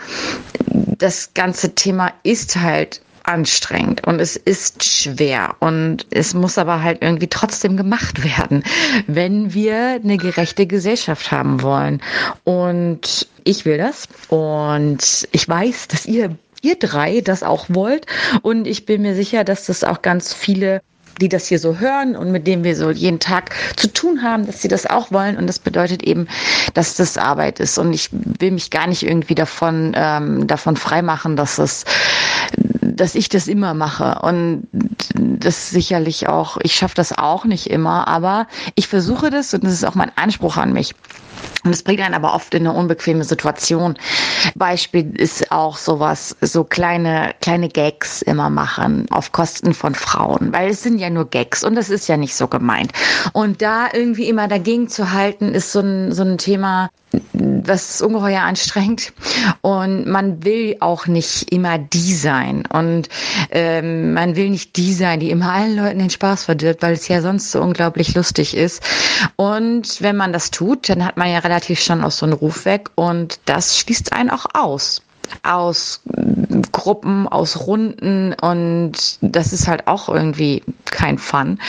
das 0.68 1.34
ganze 1.34 1.74
Thema 1.74 2.14
ist 2.24 2.58
halt 2.58 3.02
anstrengend 3.24 4.06
und 4.08 4.20
es 4.20 4.36
ist 4.36 4.84
schwer 4.84 5.56
und 5.60 6.08
es 6.10 6.34
muss 6.34 6.58
aber 6.58 6.82
halt 6.82 7.00
irgendwie 7.02 7.28
trotzdem 7.28 7.78
gemacht 7.78 8.24
werden, 8.24 8.64
wenn 9.08 9.54
wir 9.54 10.00
eine 10.04 10.18
gerechte 10.18 10.66
Gesellschaft 10.66 11.32
haben 11.32 11.62
wollen. 11.62 12.02
Und 12.44 13.28
ich 13.44 13.66
will 13.66 13.78
das 13.78 14.08
und 14.30 15.28
ich 15.32 15.48
weiß, 15.48 15.88
dass 15.88 16.06
ihr 16.06 16.36
ihr 16.64 16.78
drei 16.78 17.22
das 17.22 17.42
auch 17.42 17.66
wollt 17.70 18.06
und 18.44 18.68
ich 18.68 18.86
bin 18.86 19.02
mir 19.02 19.16
sicher, 19.16 19.44
dass 19.44 19.66
das 19.66 19.84
auch 19.84 20.02
ganz 20.04 20.34
viele 20.34 20.82
die 21.20 21.30
das 21.30 21.48
hier 21.48 21.60
so 21.60 21.78
hören 21.78 22.16
und 22.16 22.32
mit 22.32 22.48
denen 22.48 22.64
wir 22.64 22.76
so 22.76 22.89
jeden 22.89 23.20
Tag 23.20 23.52
zu 23.76 23.92
tun 23.92 24.24
haben, 24.24 24.46
dass 24.46 24.62
sie 24.62 24.68
das 24.68 24.86
auch 24.88 25.12
wollen. 25.12 25.38
Und 25.38 25.48
das 25.48 25.60
bedeutet 25.60 26.04
eben, 26.04 26.28
dass 26.74 26.96
das 26.96 27.18
Arbeit 27.18 27.60
ist. 27.60 27.78
Und 27.78 27.94
ich 27.94 28.10
will 28.12 28.52
mich 28.52 28.72
gar 28.72 28.88
nicht 28.88 29.04
irgendwie 29.04 29.36
davon, 29.36 29.94
ähm, 29.96 30.48
davon 30.48 30.76
freimachen, 30.76 31.36
dass 31.36 31.60
es 31.60 31.86
dass 32.82 33.16
ich 33.16 33.30
das 33.30 33.48
immer 33.48 33.74
mache 33.74 34.20
und 34.22 34.68
das 35.16 35.70
sicherlich 35.70 36.28
auch, 36.28 36.58
ich 36.62 36.76
schaffe 36.76 36.96
das 36.96 37.18
auch 37.18 37.46
nicht 37.46 37.70
immer, 37.70 38.08
aber 38.08 38.48
ich 38.76 38.88
versuche 38.88 39.30
das 39.30 39.54
und 39.54 39.64
das 39.64 39.74
ist 39.74 39.86
auch 39.86 39.96
mein 39.96 40.12
Anspruch 40.18 40.58
an 40.58 40.74
mich. 40.74 40.94
Und 41.64 41.72
es 41.72 41.84
bringt 41.84 42.02
einen 42.02 42.16
aber 42.16 42.34
oft 42.34 42.54
in 42.54 42.68
eine 42.68 42.78
unbequeme 42.78 43.24
Situation. 43.24 43.97
Beispiel 44.56 45.16
ist 45.16 45.52
auch 45.52 45.78
sowas, 45.78 46.36
so 46.41 46.64
kleine, 46.64 47.34
kleine 47.41 47.70
Gags 47.70 48.22
immer 48.22 48.49
machen 48.49 49.06
auf 49.12 49.32
Kosten 49.32 49.74
von 49.74 49.93
Frauen, 49.93 50.54
weil 50.54 50.72
es 50.72 50.82
sind 50.82 50.97
ja 50.99 51.10
nur 51.10 51.30
Gags 51.30 51.64
und 51.64 51.76
das 51.76 51.89
ist 51.89 52.08
ja 52.08 52.18
nicht 52.18 52.36
so 52.36 52.47
gemeint. 52.47 52.91
Und 53.34 53.62
da 53.62 53.88
irgendwie 53.93 54.28
immer 54.28 54.47
dagegen 54.47 54.89
zu 54.89 55.12
halten, 55.12 55.54
ist 55.54 55.72
so 55.72 55.82
ein, 55.82 56.12
so 56.12 56.24
ein 56.24 56.38
Thema, 56.38 56.89
was 57.34 58.02
ungeheuer 58.02 58.41
anstrengend 58.41 59.14
und 59.62 60.08
man 60.08 60.43
will 60.43 60.78
auch 60.80 61.08
nicht 61.08 61.52
immer 61.52 61.78
die 61.78 62.14
sein 62.14 62.64
und 62.72 63.10
ähm, 63.52 64.14
man 64.14 64.36
will 64.36 64.49
nicht 64.49 64.78
die 64.78 64.93
sein, 64.93 65.20
die 65.20 65.30
immer 65.30 65.52
allen 65.52 65.76
Leuten 65.76 65.99
den 65.99 66.10
Spaß 66.10 66.45
verdirbt, 66.45 66.82
weil 66.82 66.93
es 66.93 67.08
ja 67.08 67.22
sonst 67.22 67.52
so 67.52 67.62
unglaublich 67.62 68.16
lustig 68.16 68.56
ist. 68.56 68.82
Und 69.36 70.02
wenn 70.02 70.16
man 70.16 70.34
das 70.34 70.52
tut, 70.52 70.89
dann 70.89 71.06
hat 71.06 71.18
man 71.18 71.30
ja 71.30 71.39
relativ 71.44 71.80
schon 71.80 72.04
auch 72.04 72.12
so 72.12 72.26
einen 72.26 72.34
Ruf 72.34 72.66
weg 72.66 72.89
und 72.96 73.39
das 73.46 73.78
schließt 73.78 74.14
einen 74.14 74.30
auch 74.30 74.46
aus 74.54 75.02
aus 75.44 76.02
Gruppen, 76.74 77.28
aus 77.28 77.66
Runden 77.66 78.34
und 78.34 79.18
das 79.22 79.54
ist 79.54 79.68
halt 79.68 79.88
auch 79.88 80.10
irgendwie 80.10 80.62
kein 80.86 81.18
Fun. 81.18 81.60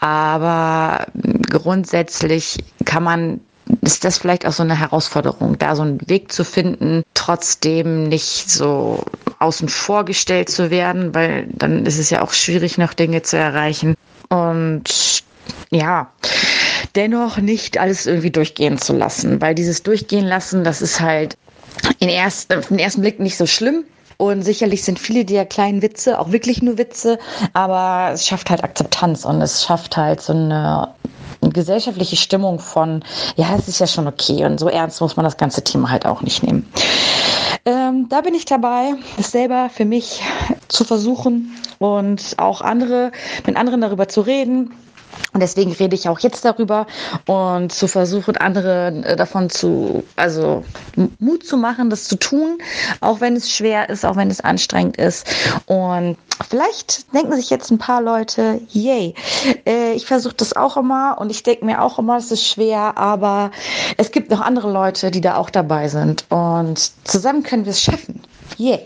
Aber 0.00 1.06
grundsätzlich 1.50 2.58
kann 2.84 3.02
man 3.02 3.40
ist 3.80 4.04
das 4.04 4.18
vielleicht 4.18 4.46
auch 4.46 4.52
so 4.52 4.62
eine 4.62 4.78
Herausforderung, 4.78 5.58
da 5.58 5.74
so 5.74 5.82
einen 5.82 6.08
Weg 6.08 6.30
zu 6.30 6.44
finden, 6.44 7.02
trotzdem 7.14 8.08
nicht 8.08 8.48
so 8.48 9.02
außen 9.40 9.68
vor 9.68 10.04
gestellt 10.04 10.48
zu 10.48 10.70
werden, 10.70 11.14
weil 11.14 11.48
dann 11.52 11.84
ist 11.84 11.98
es 11.98 12.10
ja 12.10 12.22
auch 12.22 12.32
schwierig, 12.32 12.78
noch 12.78 12.94
Dinge 12.94 13.22
zu 13.22 13.36
erreichen. 13.36 13.96
Und 14.28 15.24
ja, 15.70 16.10
dennoch 16.96 17.38
nicht 17.38 17.78
alles 17.78 18.06
irgendwie 18.06 18.30
durchgehen 18.30 18.78
zu 18.78 18.94
lassen, 18.94 19.40
weil 19.40 19.54
dieses 19.54 19.82
Durchgehen 19.82 20.24
lassen, 20.24 20.64
das 20.64 20.82
ist 20.82 21.00
halt 21.00 21.36
in 21.98 22.08
erst, 22.08 22.54
auf 22.54 22.68
den 22.68 22.78
ersten 22.78 23.02
Blick 23.02 23.20
nicht 23.20 23.36
so 23.36 23.46
schlimm. 23.46 23.84
Und 24.18 24.42
sicherlich 24.42 24.82
sind 24.82 24.98
viele 24.98 25.26
der 25.26 25.44
kleinen 25.44 25.82
Witze 25.82 26.18
auch 26.18 26.32
wirklich 26.32 26.62
nur 26.62 26.78
Witze, 26.78 27.18
aber 27.52 28.14
es 28.14 28.26
schafft 28.26 28.48
halt 28.48 28.64
Akzeptanz 28.64 29.26
und 29.26 29.42
es 29.42 29.62
schafft 29.62 29.98
halt 29.98 30.22
so 30.22 30.32
eine 30.32 30.88
gesellschaftliche 31.42 32.16
Stimmung 32.16 32.58
von, 32.58 33.04
ja, 33.36 33.54
es 33.58 33.68
ist 33.68 33.78
ja 33.78 33.86
schon 33.86 34.06
okay 34.06 34.46
und 34.46 34.58
so 34.58 34.68
ernst 34.68 35.02
muss 35.02 35.16
man 35.16 35.24
das 35.24 35.36
ganze 35.36 35.62
Thema 35.62 35.90
halt 35.90 36.06
auch 36.06 36.22
nicht 36.22 36.42
nehmen. 36.42 36.66
Ähm, 37.66 38.08
da 38.08 38.22
bin 38.22 38.34
ich 38.34 38.46
dabei, 38.46 38.94
das 39.18 39.32
selber 39.32 39.68
für 39.68 39.84
mich 39.84 40.22
zu 40.68 40.84
versuchen 40.84 41.54
und 41.78 42.36
auch 42.38 42.62
andere, 42.62 43.12
mit 43.46 43.56
anderen 43.56 43.82
darüber 43.82 44.08
zu 44.08 44.22
reden, 44.22 44.72
und 45.32 45.40
deswegen 45.40 45.72
rede 45.72 45.94
ich 45.94 46.08
auch 46.08 46.18
jetzt 46.20 46.44
darüber 46.44 46.86
und 47.26 47.72
zu 47.72 47.88
versuchen, 47.88 48.36
andere 48.36 49.02
äh, 49.04 49.16
davon 49.16 49.50
zu, 49.50 50.04
also 50.16 50.64
Mut 51.18 51.44
zu 51.44 51.56
machen, 51.56 51.90
das 51.90 52.04
zu 52.04 52.16
tun, 52.16 52.58
auch 53.00 53.20
wenn 53.20 53.36
es 53.36 53.50
schwer 53.50 53.88
ist, 53.88 54.04
auch 54.04 54.16
wenn 54.16 54.30
es 54.30 54.40
anstrengend 54.40 54.96
ist. 54.96 55.26
Und 55.66 56.16
vielleicht 56.48 57.12
denken 57.14 57.34
sich 57.34 57.50
jetzt 57.50 57.70
ein 57.70 57.78
paar 57.78 58.00
Leute, 58.00 58.60
yay, 58.70 59.14
äh, 59.66 59.92
ich 59.92 60.06
versuche 60.06 60.34
das 60.34 60.54
auch 60.54 60.76
immer 60.76 61.16
und 61.18 61.30
ich 61.30 61.42
denke 61.42 61.64
mir 61.64 61.82
auch 61.82 61.98
immer, 61.98 62.16
es 62.16 62.30
ist 62.30 62.46
schwer, 62.46 62.96
aber 62.96 63.50
es 63.96 64.10
gibt 64.10 64.30
noch 64.30 64.40
andere 64.40 64.70
Leute, 64.72 65.10
die 65.10 65.20
da 65.20 65.36
auch 65.36 65.50
dabei 65.50 65.88
sind 65.88 66.24
und 66.30 66.92
zusammen 67.04 67.42
können 67.42 67.64
wir 67.64 67.70
es 67.72 67.82
schaffen. 67.82 68.22
Yay. 68.56 68.80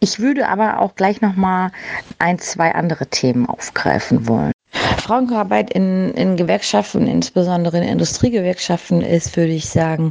Ich 0.00 0.20
würde 0.20 0.48
aber 0.48 0.78
auch 0.78 0.94
gleich 0.94 1.20
noch 1.22 1.34
mal 1.34 1.72
ein, 2.20 2.38
zwei 2.38 2.72
andere 2.72 3.08
Themen 3.08 3.46
aufgreifen 3.46 4.28
wollen. 4.28 4.52
Frauenarbeit 5.00 5.70
in, 5.70 6.12
in 6.14 6.36
Gewerkschaften, 6.36 7.06
insbesondere 7.06 7.78
in 7.78 7.84
Industriegewerkschaften, 7.84 9.00
ist, 9.02 9.36
würde 9.36 9.52
ich 9.52 9.68
sagen, 9.68 10.10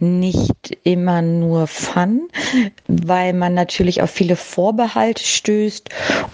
nicht 0.00 0.76
immer 0.82 1.22
nur 1.22 1.66
Fun, 1.66 2.28
weil 2.88 3.32
man 3.32 3.54
natürlich 3.54 4.02
auf 4.02 4.10
viele 4.10 4.36
Vorbehalte 4.36 5.24
stößt 5.24 5.88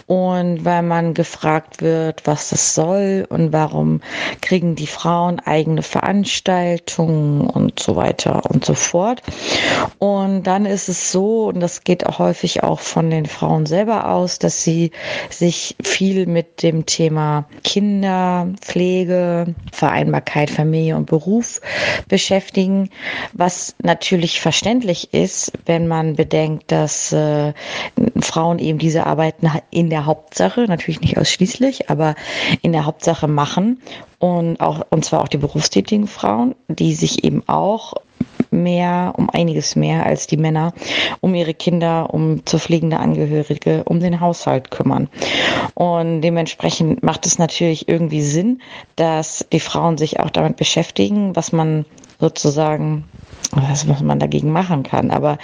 und 0.06 0.64
weil 0.64 0.82
man 0.82 1.14
gefragt 1.14 1.82
wird, 1.82 2.26
was 2.26 2.50
das 2.50 2.74
soll 2.74 3.26
und 3.28 3.52
warum 3.52 4.00
kriegen 4.40 4.74
die 4.74 4.86
Frauen 4.86 5.40
eigene 5.40 5.82
Veranstaltungen 5.82 7.42
und 7.48 7.78
so 7.80 7.96
weiter 7.96 8.50
und 8.50 8.64
so 8.64 8.74
fort. 8.74 9.22
Und 9.98 10.44
dann 10.44 10.66
ist 10.66 10.88
es 10.88 11.12
so, 11.12 11.48
und 11.48 11.60
das 11.60 11.84
geht 11.84 12.06
auch 12.06 12.18
häufig 12.18 12.62
auch 12.62 12.80
von 12.80 13.10
den 13.10 13.26
Frauen 13.26 13.66
selber 13.66 14.08
aus, 14.08 14.38
dass 14.38 14.64
sie 14.64 14.90
sich 15.28 15.76
viel 15.82 16.26
mit 16.26 16.62
dem 16.62 16.86
Thema 16.86 17.46
Kinder, 17.62 17.89
Pflege, 18.60 19.54
Vereinbarkeit, 19.72 20.50
Familie 20.50 20.96
und 20.96 21.06
Beruf 21.06 21.60
beschäftigen, 22.08 22.90
was 23.32 23.74
natürlich 23.82 24.40
verständlich 24.40 25.12
ist, 25.12 25.52
wenn 25.66 25.86
man 25.88 26.16
bedenkt, 26.16 26.70
dass 26.70 27.12
äh, 27.12 27.52
Frauen 28.20 28.58
eben 28.58 28.78
diese 28.78 29.06
Arbeiten 29.06 29.50
in 29.70 29.90
der 29.90 30.06
Hauptsache, 30.06 30.66
natürlich 30.66 31.00
nicht 31.00 31.18
ausschließlich, 31.18 31.90
aber 31.90 32.14
in 32.62 32.72
der 32.72 32.86
Hauptsache 32.86 33.28
machen. 33.28 33.80
Und 34.18 34.60
auch 34.60 34.86
und 34.90 35.04
zwar 35.04 35.22
auch 35.22 35.28
die 35.28 35.38
berufstätigen 35.38 36.06
Frauen, 36.06 36.54
die 36.68 36.94
sich 36.94 37.24
eben 37.24 37.42
auch 37.48 37.94
mehr, 38.50 39.14
um 39.16 39.30
einiges 39.30 39.76
mehr 39.76 40.06
als 40.06 40.26
die 40.26 40.36
Männer, 40.36 40.72
um 41.20 41.34
ihre 41.34 41.54
Kinder, 41.54 42.12
um 42.12 42.44
zu 42.46 42.58
pflegende 42.58 42.98
Angehörige, 42.98 43.84
um 43.84 44.00
den 44.00 44.20
Haushalt 44.20 44.70
kümmern. 44.70 45.08
Und 45.74 46.22
dementsprechend 46.22 47.02
macht 47.02 47.26
es 47.26 47.38
natürlich 47.38 47.88
irgendwie 47.88 48.22
Sinn, 48.22 48.60
dass 48.96 49.46
die 49.52 49.60
Frauen 49.60 49.98
sich 49.98 50.20
auch 50.20 50.30
damit 50.30 50.56
beschäftigen, 50.56 51.36
was 51.36 51.52
man 51.52 51.84
sozusagen 52.18 53.04
was, 53.52 53.88
was 53.88 54.00
man 54.02 54.18
dagegen 54.18 54.52
machen 54.52 54.82
kann. 54.82 55.10
Aber 55.10 55.38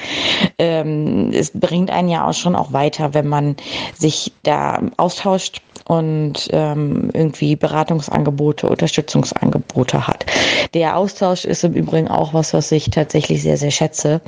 ähm, 0.59 1.31
es 1.33 1.51
bringt 1.53 1.91
einen 1.91 2.09
ja 2.09 2.27
auch 2.27 2.35
schon 2.35 2.57
auch 2.57 2.73
weiter, 2.73 3.15
wenn 3.15 3.27
man 3.27 3.57
sich 3.95 4.33
da 4.43 4.81
austauscht 4.97 5.63
und 5.87 6.49
ähm, 6.53 7.11
irgendwie 7.13 7.55
Beratungsangebote, 7.55 8.69
Unterstützungsangebote 8.69 10.07
hat. 10.07 10.27
Der 10.75 10.97
Austausch 10.97 11.45
ist 11.45 11.65
im 11.65 11.75
Übrigen 11.75 12.09
auch 12.09 12.35
was, 12.35 12.53
was 12.53 12.73
ich 12.73 12.91
tatsächlich 12.91 13.43
sehr, 13.43 13.57
sehr 13.57 13.71
schätze 13.71 14.21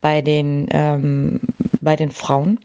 bei 0.00 0.22
den, 0.22 0.66
ähm, 0.70 1.40
bei 1.80 1.94
den 1.94 2.10
Frauen 2.10 2.58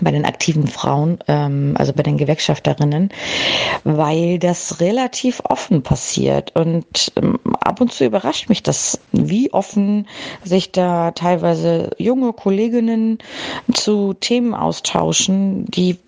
bei 0.00 0.10
den 0.10 0.24
aktiven 0.24 0.66
Frauen, 0.66 1.18
ähm, 1.28 1.74
also 1.78 1.92
bei 1.92 2.02
den 2.02 2.18
Gewerkschafterinnen, 2.18 3.10
weil 3.84 4.38
das 4.38 4.80
relativ 4.80 5.40
offen 5.44 5.82
passiert. 5.82 6.54
Und 6.54 7.12
ähm, 7.16 7.38
ab 7.60 7.80
und 7.80 7.92
zu 7.92 8.04
überrascht 8.04 8.48
mich 8.48 8.62
das, 8.62 9.00
wie 9.12 9.52
offen 9.52 10.06
sich 10.44 10.72
da 10.72 11.10
teilweise 11.12 11.90
junge 11.98 12.32
Kolleginnen 12.32 13.18
zu 13.74 14.14
Themen 14.14 14.54
austauschen, 14.54 15.66
die 15.66 15.98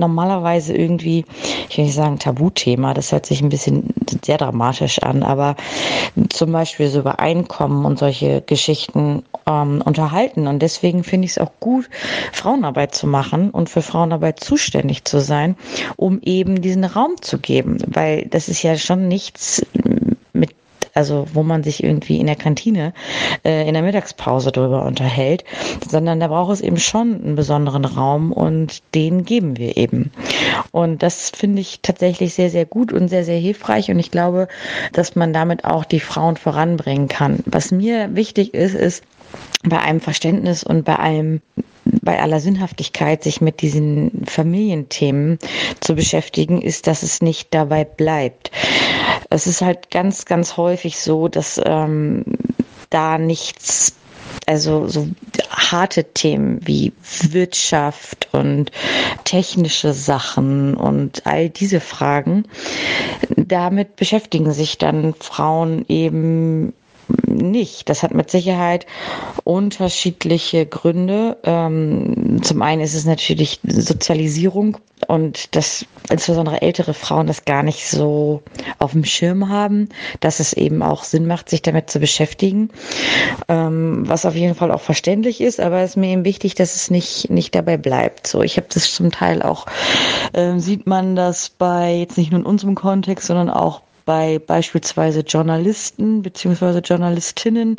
normalerweise 0.00 0.74
irgendwie, 0.74 1.24
ich 1.68 1.78
will 1.78 1.84
nicht 1.84 1.94
sagen 1.94 2.18
Tabuthema, 2.18 2.94
das 2.94 3.12
hört 3.12 3.26
sich 3.26 3.40
ein 3.40 3.48
bisschen 3.48 3.94
sehr 4.24 4.38
dramatisch 4.38 5.00
an, 5.02 5.22
aber 5.22 5.56
zum 6.30 6.52
Beispiel 6.52 6.88
so 6.88 7.00
über 7.00 7.20
Einkommen 7.20 7.84
und 7.84 7.98
solche 7.98 8.42
Geschichten 8.42 9.22
ähm, 9.46 9.82
unterhalten. 9.84 10.46
Und 10.46 10.60
deswegen 10.60 11.04
finde 11.04 11.26
ich 11.26 11.32
es 11.32 11.38
auch 11.38 11.52
gut, 11.60 11.88
Frauenarbeit 12.32 12.94
zu 12.94 13.06
machen 13.06 13.50
und 13.50 13.68
für 13.68 13.82
Frauenarbeit 13.82 14.40
zuständig 14.40 15.04
zu 15.04 15.20
sein, 15.20 15.56
um 15.96 16.20
eben 16.22 16.60
diesen 16.60 16.84
Raum 16.84 17.20
zu 17.20 17.38
geben, 17.38 17.78
weil 17.86 18.26
das 18.26 18.48
ist 18.48 18.62
ja 18.62 18.76
schon 18.76 19.08
nichts 19.08 19.64
also 21.00 21.26
wo 21.32 21.42
man 21.42 21.62
sich 21.62 21.82
irgendwie 21.82 22.18
in 22.18 22.26
der 22.26 22.36
Kantine 22.36 22.92
äh, 23.42 23.66
in 23.66 23.72
der 23.72 23.82
Mittagspause 23.82 24.52
drüber 24.52 24.84
unterhält, 24.84 25.44
sondern 25.88 26.20
da 26.20 26.28
braucht 26.28 26.52
es 26.52 26.60
eben 26.60 26.76
schon 26.76 27.24
einen 27.24 27.36
besonderen 27.36 27.86
Raum 27.86 28.32
und 28.32 28.82
den 28.94 29.24
geben 29.24 29.56
wir 29.56 29.78
eben. 29.78 30.12
Und 30.72 31.02
das 31.02 31.30
finde 31.30 31.62
ich 31.62 31.80
tatsächlich 31.80 32.34
sehr, 32.34 32.50
sehr 32.50 32.66
gut 32.66 32.92
und 32.92 33.08
sehr, 33.08 33.24
sehr 33.24 33.38
hilfreich 33.38 33.90
und 33.90 33.98
ich 33.98 34.10
glaube, 34.10 34.46
dass 34.92 35.16
man 35.16 35.32
damit 35.32 35.64
auch 35.64 35.86
die 35.86 36.00
Frauen 36.00 36.36
voranbringen 36.36 37.08
kann. 37.08 37.38
Was 37.46 37.70
mir 37.70 38.14
wichtig 38.14 38.52
ist, 38.52 38.74
ist, 38.74 39.02
bei 39.64 39.78
einem 39.78 40.00
Verständnis 40.00 40.64
und 40.64 40.84
bei 40.84 40.98
einem 40.98 41.40
bei 42.02 42.20
aller 42.20 42.40
Sinnhaftigkeit, 42.40 43.22
sich 43.22 43.40
mit 43.40 43.62
diesen 43.62 44.24
Familienthemen 44.26 45.38
zu 45.80 45.94
beschäftigen, 45.94 46.62
ist, 46.62 46.86
dass 46.86 47.02
es 47.02 47.22
nicht 47.22 47.54
dabei 47.54 47.84
bleibt. 47.84 48.50
Es 49.30 49.46
ist 49.46 49.60
halt 49.60 49.90
ganz, 49.90 50.24
ganz 50.24 50.56
häufig 50.56 50.98
so, 50.98 51.28
dass 51.28 51.60
ähm, 51.64 52.24
da 52.90 53.18
nichts 53.18 53.94
also 54.46 54.88
so 54.88 55.08
harte 55.50 56.04
Themen 56.04 56.60
wie 56.66 56.92
Wirtschaft 57.30 58.28
und 58.32 58.70
technische 59.24 59.92
Sachen 59.92 60.76
und 60.76 61.26
all 61.26 61.50
diese 61.50 61.80
Fragen, 61.80 62.44
damit 63.36 63.96
beschäftigen 63.96 64.52
sich 64.52 64.78
dann 64.78 65.14
Frauen 65.14 65.84
eben 65.88 66.72
nicht. 67.30 67.88
Das 67.88 68.02
hat 68.02 68.12
mit 68.12 68.30
Sicherheit 68.30 68.86
unterschiedliche 69.44 70.66
Gründe. 70.66 71.38
Ähm, 71.44 72.40
zum 72.42 72.62
einen 72.62 72.82
ist 72.82 72.94
es 72.94 73.04
natürlich 73.04 73.60
Sozialisierung 73.62 74.78
und 75.08 75.56
dass 75.56 75.86
insbesondere 76.10 76.62
ältere 76.62 76.94
Frauen 76.94 77.26
das 77.26 77.44
gar 77.44 77.62
nicht 77.62 77.88
so 77.88 78.42
auf 78.78 78.92
dem 78.92 79.04
Schirm 79.04 79.48
haben, 79.48 79.88
dass 80.20 80.40
es 80.40 80.52
eben 80.52 80.82
auch 80.82 81.04
Sinn 81.04 81.26
macht, 81.26 81.48
sich 81.48 81.62
damit 81.62 81.90
zu 81.90 82.00
beschäftigen. 82.00 82.70
Ähm, 83.48 84.02
was 84.06 84.26
auf 84.26 84.34
jeden 84.34 84.54
Fall 84.54 84.70
auch 84.70 84.80
verständlich 84.80 85.40
ist, 85.40 85.60
aber 85.60 85.80
es 85.80 85.90
ist 85.90 85.96
mir 85.96 86.10
eben 86.10 86.24
wichtig, 86.24 86.54
dass 86.54 86.76
es 86.76 86.90
nicht, 86.90 87.30
nicht 87.30 87.54
dabei 87.54 87.76
bleibt. 87.76 88.26
So, 88.26 88.42
ich 88.42 88.56
habe 88.56 88.66
das 88.72 88.92
zum 88.92 89.10
Teil 89.10 89.42
auch, 89.42 89.66
äh, 90.32 90.58
sieht 90.58 90.86
man 90.86 91.16
das 91.16 91.48
bei 91.48 91.94
jetzt 91.94 92.18
nicht 92.18 92.30
nur 92.30 92.40
in 92.40 92.46
unserem 92.46 92.74
Kontext, 92.74 93.26
sondern 93.26 93.50
auch 93.50 93.82
bei 94.10 94.40
beispielsweise 94.40 95.20
Journalisten 95.20 96.22
beziehungsweise 96.22 96.80
Journalistinnen, 96.80 97.76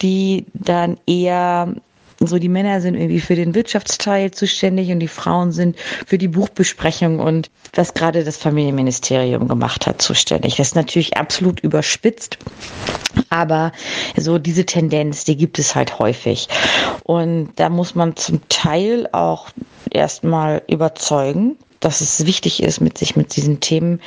die 0.00 0.46
dann 0.54 0.96
eher 1.06 1.74
so 2.18 2.38
die 2.38 2.48
Männer 2.48 2.80
sind 2.80 2.94
irgendwie 2.94 3.20
für 3.20 3.34
den 3.34 3.54
Wirtschaftsteil 3.54 4.30
zuständig 4.30 4.90
und 4.90 5.00
die 5.00 5.06
Frauen 5.06 5.52
sind 5.52 5.76
für 6.06 6.16
die 6.16 6.28
Buchbesprechung 6.28 7.18
und 7.18 7.50
was 7.74 7.92
gerade 7.92 8.24
das 8.24 8.38
Familienministerium 8.38 9.48
gemacht 9.48 9.86
hat 9.86 10.00
zuständig. 10.00 10.56
Das 10.56 10.68
ist 10.68 10.76
natürlich 10.76 11.18
absolut 11.18 11.60
überspitzt, 11.60 12.38
aber 13.28 13.70
so 14.16 14.38
diese 14.38 14.64
Tendenz, 14.64 15.24
die 15.24 15.36
gibt 15.36 15.58
es 15.58 15.74
halt 15.74 15.98
häufig. 15.98 16.48
Und 17.02 17.50
da 17.56 17.68
muss 17.68 17.94
man 17.94 18.16
zum 18.16 18.40
Teil 18.48 19.10
auch 19.12 19.50
erstmal 19.90 20.62
überzeugen 20.68 21.58
dass 21.80 22.00
es 22.00 22.26
wichtig 22.26 22.62
ist, 22.62 22.80
mit 22.80 22.98
sich 22.98 23.16
mit 23.16 23.36
diesen 23.36 23.60
Themen 23.60 24.00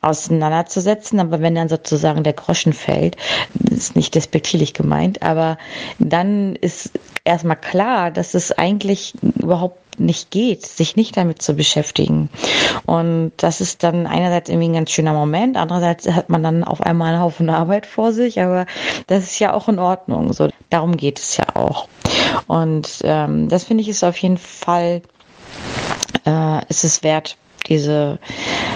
auseinanderzusetzen. 0.00 1.20
Aber 1.20 1.40
wenn 1.40 1.54
dann 1.54 1.68
sozusagen 1.68 2.22
der 2.22 2.32
Groschen 2.32 2.72
fällt, 2.72 3.16
ist 3.70 3.96
nicht 3.96 4.14
despektierlich 4.14 4.74
gemeint, 4.74 5.22
aber 5.22 5.58
dann 5.98 6.56
ist 6.56 6.90
erstmal 7.24 7.56
klar, 7.56 8.10
dass 8.10 8.34
es 8.34 8.52
eigentlich 8.52 9.14
überhaupt 9.38 9.78
nicht 9.98 10.30
geht, 10.30 10.64
sich 10.64 10.96
nicht 10.96 11.16
damit 11.16 11.42
zu 11.42 11.54
beschäftigen. 11.54 12.30
Und 12.86 13.32
das 13.36 13.60
ist 13.60 13.82
dann 13.82 14.06
einerseits 14.06 14.48
irgendwie 14.48 14.68
ein 14.68 14.74
ganz 14.74 14.90
schöner 14.90 15.12
Moment, 15.12 15.56
andererseits 15.56 16.08
hat 16.10 16.30
man 16.30 16.42
dann 16.42 16.64
auf 16.64 16.80
einmal 16.80 17.12
einen 17.12 17.22
Haufen 17.22 17.50
Arbeit 17.50 17.86
vor 17.86 18.12
sich, 18.12 18.40
aber 18.40 18.66
das 19.06 19.24
ist 19.24 19.38
ja 19.38 19.52
auch 19.52 19.68
in 19.68 19.78
Ordnung. 19.78 20.32
So, 20.32 20.48
darum 20.70 20.96
geht 20.96 21.18
es 21.18 21.36
ja 21.36 21.44
auch. 21.54 21.88
Und 22.46 23.00
ähm, 23.04 23.48
das 23.48 23.64
finde 23.64 23.82
ich 23.82 23.88
ist 23.88 24.02
auf 24.02 24.16
jeden 24.18 24.38
Fall 24.38 25.02
äh, 26.26 26.64
ist 26.68 26.84
es 26.84 27.02
wert, 27.02 27.36
diese 27.68 28.18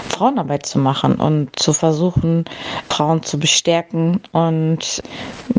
Frauenarbeit 0.08 0.66
zu 0.66 0.78
machen 0.78 1.16
und 1.16 1.58
zu 1.58 1.72
versuchen, 1.72 2.44
Frauen 2.88 3.22
zu 3.22 3.38
bestärken 3.38 4.20
und 4.32 5.02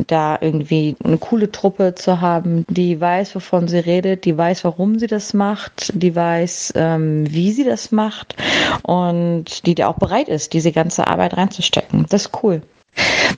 da 0.08 0.38
irgendwie 0.40 0.96
eine 1.04 1.18
coole 1.18 1.52
Truppe 1.52 1.96
zu 1.96 2.22
haben, 2.22 2.66
die 2.70 3.00
weiß, 3.00 3.36
wovon 3.36 3.68
sie 3.68 3.80
redet, 3.80 4.26
die 4.26 4.38
weiß, 4.38 4.64
warum 4.64 5.00
sie 5.00 5.08
das 5.08 5.34
macht, 5.34 5.92
die 5.94 6.16
weiß, 6.16 6.74
ähm, 6.76 7.32
wie 7.32 7.52
sie 7.52 7.64
das 7.66 7.92
macht 7.92 8.36
und 8.84 9.66
die 9.66 9.76
da 9.76 9.88
auch 9.88 9.98
bereit 9.98 10.30
ist, 10.30 10.54
diese 10.54 10.72
ganze 10.72 11.08
Arbeit 11.08 11.36
reinzustecken. 11.36 12.06
Das 12.10 12.26
ist 12.26 12.44
cool. 12.44 12.62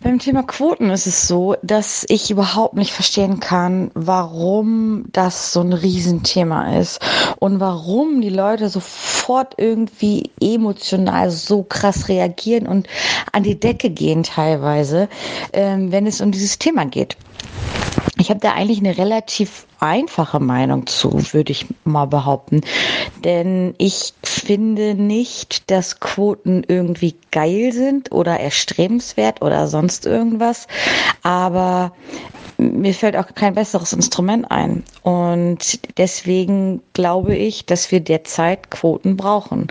Beim 0.01 0.19
Thema 0.19 0.43
Quoten 0.43 0.89
ist 0.89 1.07
es 1.07 1.27
so, 1.27 1.55
dass 1.61 2.05
ich 2.09 2.31
überhaupt 2.31 2.75
nicht 2.75 2.93
verstehen 2.93 3.39
kann, 3.39 3.91
warum 3.93 5.05
das 5.11 5.51
so 5.51 5.61
ein 5.61 5.73
Riesenthema 5.73 6.77
ist 6.77 6.99
und 7.39 7.59
warum 7.59 8.21
die 8.21 8.29
Leute 8.29 8.69
sofort 8.69 9.55
irgendwie 9.57 10.31
emotional 10.39 11.31
so 11.31 11.63
krass 11.63 12.07
reagieren 12.07 12.67
und 12.67 12.87
an 13.31 13.43
die 13.43 13.59
Decke 13.59 13.89
gehen 13.89 14.23
teilweise, 14.23 15.09
ähm, 15.53 15.91
wenn 15.91 16.07
es 16.07 16.21
um 16.21 16.31
dieses 16.31 16.59
Thema 16.59 16.85
geht. 16.85 17.17
Ich 18.17 18.29
habe 18.29 18.39
da 18.39 18.53
eigentlich 18.53 18.79
eine 18.79 18.97
relativ 18.97 19.65
einfache 19.79 20.39
Meinung 20.39 20.87
zu, 20.87 21.33
würde 21.33 21.51
ich 21.51 21.67
mal 21.83 22.05
behaupten. 22.05 22.61
Denn 23.23 23.75
ich 23.77 24.13
finde 24.23 24.95
nicht, 24.95 25.69
dass 25.71 25.99
Quoten 25.99 26.63
irgendwie 26.67 27.15
geil 27.31 27.71
sind 27.71 28.11
oder 28.11 28.39
erstrebenswert 28.39 29.41
oder 29.41 29.67
sonst 29.67 30.05
irgendwas. 30.05 30.67
Aber 31.23 31.93
mir 32.57 32.93
fällt 32.93 33.15
auch 33.15 33.33
kein 33.33 33.55
besseres 33.55 33.93
Instrument 33.93 34.51
ein. 34.51 34.83
Und 35.03 35.79
deswegen 35.97 36.81
glaube 36.99 37.35
ich, 37.35 37.65
dass 37.65 37.91
wir 37.91 37.99
derzeit 37.99 38.71
Quoten 38.71 39.17
brauchen. 39.17 39.67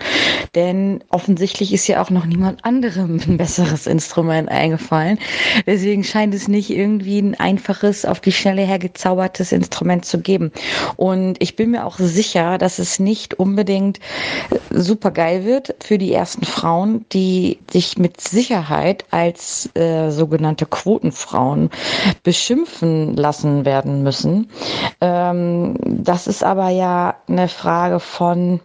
Denn 0.54 1.04
offensichtlich 1.10 1.72
ist 1.72 1.86
ja 1.86 2.02
auch 2.02 2.10
noch 2.10 2.24
niemand 2.24 2.64
anderem 2.64 3.20
ein 3.26 3.36
besseres 3.36 3.86
Instrument 3.86 4.48
eingefallen. 4.48 5.18
Deswegen 5.66 6.04
scheint 6.04 6.34
es 6.34 6.48
nicht 6.48 6.70
irgendwie 6.70 7.20
ein 7.20 7.38
einfaches, 7.38 8.04
auf 8.04 8.20
die 8.20 8.32
Schnelle 8.32 8.62
hergezaubertes 8.62 9.52
Instrument 9.52 10.04
zu 10.04 10.20
geben. 10.20 10.52
Und 10.96 11.36
ich 11.40 11.56
bin 11.56 11.72
mir 11.72 11.84
auch 11.84 11.98
sicher, 11.98 12.58
dass 12.58 12.78
es 12.78 12.98
nicht 12.98 13.34
unbedingt 13.34 14.00
super 14.70 15.10
geil 15.10 15.44
wird 15.44 15.74
für 15.80 15.98
die 15.98 16.12
ersten 16.12 16.44
Frauen, 16.44 17.04
die 17.12 17.58
sich 17.70 17.98
mit 17.98 18.20
Sicherheit 18.20 19.04
als 19.10 19.68
äh, 19.74 20.10
sogenannte 20.10 20.66
Quotenfrauen 20.66 21.70
beschimpfen 22.22 22.78
impfen 22.78 23.16
lassen 23.16 23.64
werden 23.64 24.02
müssen. 24.02 24.50
Ähm, 25.00 25.74
das 25.82 26.26
ist 26.26 26.44
aber 26.44 26.70
ja 26.70 27.16
eine 27.26 27.48
Frage 27.48 28.00
von 28.00 28.60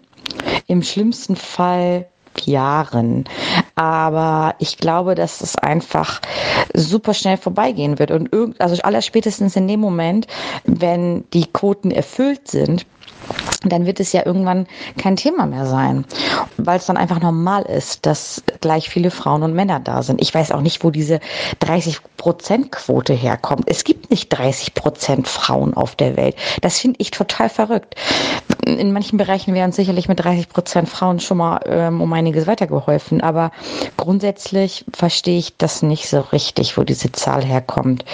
im 0.68 0.84
schlimmsten 0.84 1.36
Fall 1.36 2.08
Jahren. 2.42 3.26
Aber 3.76 4.56
ich 4.60 4.78
glaube, 4.78 5.16
dass 5.16 5.42
es 5.42 5.56
einfach 5.56 6.22
super 6.74 7.14
schnell 7.14 7.38
vorbeigehen 7.38 8.00
wird. 8.00 8.12
Und 8.12 8.34
irgend, 8.34 8.60
also 8.60 8.82
allerspätestens 8.82 9.56
in 9.56 9.68
dem 9.68 9.80
Moment, 9.80 10.28
wenn 10.66 11.26
die 11.32 11.46
Quoten 11.46 11.92
erfüllt 11.92 12.48
sind, 12.48 12.86
dann 13.72 13.86
wird 13.86 14.00
es 14.00 14.12
ja 14.14 14.26
irgendwann 14.26 14.68
kein 14.98 15.16
Thema 15.16 15.46
mehr 15.46 15.66
sein, 15.66 16.06
weil 16.58 16.78
es 16.78 16.86
dann 16.86 16.98
einfach 16.98 17.22
normal 17.22 17.64
ist, 17.64 18.06
dass 18.06 18.44
gleich 18.62 18.90
viele 18.90 19.12
Frauen 19.12 19.44
und 19.44 19.54
Männer 19.54 19.80
da 19.80 20.04
sind. 20.04 20.22
Ich 20.22 20.34
weiß 20.34 20.52
auch 20.52 20.62
nicht, 20.62 20.84
wo 20.84 20.92
diese 20.92 21.20
30-Prozent-Quote 21.62 23.14
herkommt. 23.14 23.64
Es 23.68 23.84
gibt 23.84 24.10
nicht 24.12 24.30
30 24.30 24.74
Prozent 24.74 25.28
Frauen 25.28 25.74
auf 25.74 25.96
der 25.96 26.18
Welt. 26.18 26.36
Das 26.62 26.80
finde 26.80 26.98
ich 27.00 27.12
total 27.12 27.50
verrückt. 27.50 27.96
In 28.66 28.94
manchen 28.94 29.18
Bereichen 29.18 29.54
wären 29.54 29.72
sicherlich 29.72 30.08
mit 30.08 30.24
30 30.24 30.50
Prozent 30.50 30.90
Frauen 30.90 31.20
schon 31.20 31.38
mal 31.38 31.60
ähm, 31.66 32.02
um 32.02 32.12
einiges 32.14 32.48
weitergeholfen, 32.48 33.22
aber 33.22 33.52
grundsätzlich 33.98 34.86
verstehe 34.94 35.38
ich 35.38 35.58
das 35.58 35.82
nicht 35.82 36.08
so 36.10 36.20
richtig, 36.20 36.78
wo 36.78 36.84
diese 36.84 37.12
Zahl 37.12 37.44
herkommt. 37.44 38.06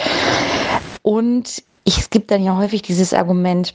Und 1.01 1.63
ich, 1.83 1.97
es 1.97 2.09
gibt 2.09 2.31
dann 2.31 2.43
ja 2.43 2.57
häufig 2.57 2.81
dieses 2.81 3.13
Argument, 3.13 3.73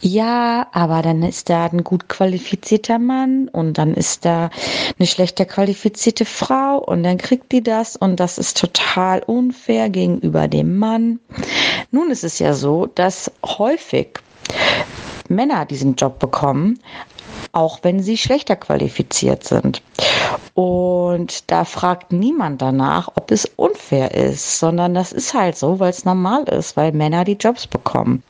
ja, 0.00 0.68
aber 0.72 1.02
dann 1.02 1.22
ist 1.22 1.50
da 1.50 1.66
ein 1.66 1.82
gut 1.82 2.08
qualifizierter 2.08 2.98
Mann 2.98 3.48
und 3.48 3.78
dann 3.78 3.94
ist 3.94 4.24
da 4.24 4.50
eine 4.98 5.06
schlechter 5.06 5.44
qualifizierte 5.44 6.24
Frau 6.24 6.78
und 6.78 7.02
dann 7.02 7.18
kriegt 7.18 7.50
die 7.50 7.62
das 7.62 7.96
und 7.96 8.20
das 8.20 8.38
ist 8.38 8.58
total 8.58 9.22
unfair 9.24 9.90
gegenüber 9.90 10.46
dem 10.46 10.78
Mann. 10.78 11.18
Nun 11.90 12.10
ist 12.10 12.22
es 12.22 12.38
ja 12.38 12.54
so, 12.54 12.86
dass 12.86 13.32
häufig 13.44 14.20
Männer 15.28 15.66
diesen 15.66 15.96
Job 15.96 16.20
bekommen, 16.20 16.78
auch 17.52 17.80
wenn 17.82 18.00
sie 18.00 18.16
schlechter 18.16 18.56
qualifiziert 18.56 19.44
sind. 19.44 19.82
Und 20.54 21.50
da 21.50 21.64
fragt 21.64 22.12
niemand 22.12 22.62
danach, 22.62 23.08
ob 23.16 23.30
es 23.30 23.46
unfair 23.56 24.14
ist, 24.14 24.58
sondern 24.58 24.94
das 24.94 25.12
ist 25.12 25.34
halt 25.34 25.56
so, 25.56 25.80
weil 25.80 25.90
es 25.90 26.04
normal 26.04 26.44
ist, 26.44 26.76
weil 26.76 26.92
Männer 26.92 27.24
die 27.24 27.36
Jobs 27.40 27.66
bekommen. 27.66 28.22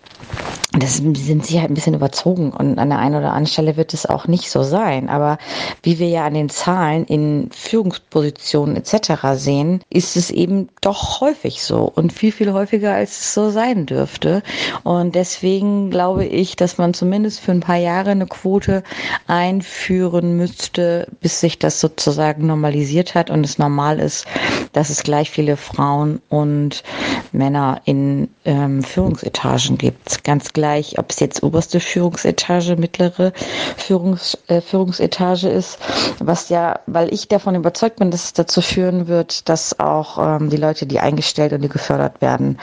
Das 0.73 0.99
sind 0.99 1.47
sie 1.47 1.61
halt 1.61 1.71
ein 1.71 1.75
bisschen 1.75 1.95
überzogen 1.95 2.53
und 2.53 2.79
an 2.79 2.91
der 2.91 2.99
einen 2.99 3.17
oder 3.17 3.29
anderen 3.29 3.47
Stelle 3.47 3.77
wird 3.77 3.95
es 3.95 4.05
auch 4.05 4.29
nicht 4.29 4.51
so 4.51 4.63
sein. 4.63 5.09
Aber 5.09 5.39
wie 5.83 5.99
wir 5.99 6.09
ja 6.09 6.27
an 6.27 6.35
den 6.35 6.51
Zahlen 6.51 7.05
in 7.07 7.49
Führungspositionen 7.53 8.77
etc. 8.77 9.13
sehen, 9.33 9.81
ist 9.89 10.17
es 10.17 10.31
eben 10.31 10.69
doch 10.83 11.21
häufig 11.21 11.63
so 11.63 11.91
und 11.95 12.13
viel, 12.13 12.33
viel 12.33 12.53
häufiger, 12.53 12.93
als 12.93 13.19
es 13.19 13.35
so 13.35 13.51
sein 13.51 13.87
dürfte. 13.87 14.43
Und 14.85 15.15
deswegen 15.15 15.91
glaube 15.91 16.27
ich, 16.27 16.55
dass 16.55 16.77
man 16.77 16.93
zumindest 16.93 17.41
für 17.41 17.53
ein 17.53 17.61
paar 17.61 17.77
Jahre 17.77 18.11
eine 18.11 18.27
Quote 18.27 18.83
einführen 19.27 20.37
müsste, 20.37 21.09
bis 21.21 21.41
sich 21.41 21.59
das 21.59 21.81
sozusagen 21.81 22.47
normalisiert 22.47 23.15
hat 23.15 23.31
und 23.31 23.45
es 23.45 23.59
normal 23.59 23.99
ist, 23.99 24.27
dass 24.75 24.91
es 24.91 25.03
gleich 25.03 25.31
viele 25.31 25.57
Frauen 25.57 26.21
und 26.29 26.85
Männer 27.33 27.81
in 27.85 28.29
ähm, 28.45 28.83
Führungsetagen 28.83 29.79
gibt. 29.79 30.08
Ganz 30.25 30.53
gleich, 30.53 30.99
ob 30.99 31.11
es 31.11 31.21
jetzt 31.21 31.43
oberste 31.43 31.81
Führungsetage, 31.81 32.77
mittlere 32.77 33.33
Führungs, 33.77 34.39
äh, 34.49 34.61
Führungsetage 34.61 35.49
ist, 35.49 35.79
was 36.19 36.49
ja, 36.49 36.81
weil 36.87 37.13
ich 37.13 37.29
davon 37.29 37.55
überzeugt 37.55 37.97
bin, 37.97 38.11
dass 38.11 38.25
es 38.25 38.33
dazu 38.33 38.61
führen 38.61 39.09
wird, 39.09 39.49
dass 39.49 39.79
auch 39.79 40.19
ähm, 40.19 40.51
die 40.51 40.57
Leute, 40.57 40.87
die 40.87 41.01
eingestellt 41.01 41.53
und 41.53 41.63
die 41.63 41.69
gefördert 41.69 42.21
werden, 42.21 42.59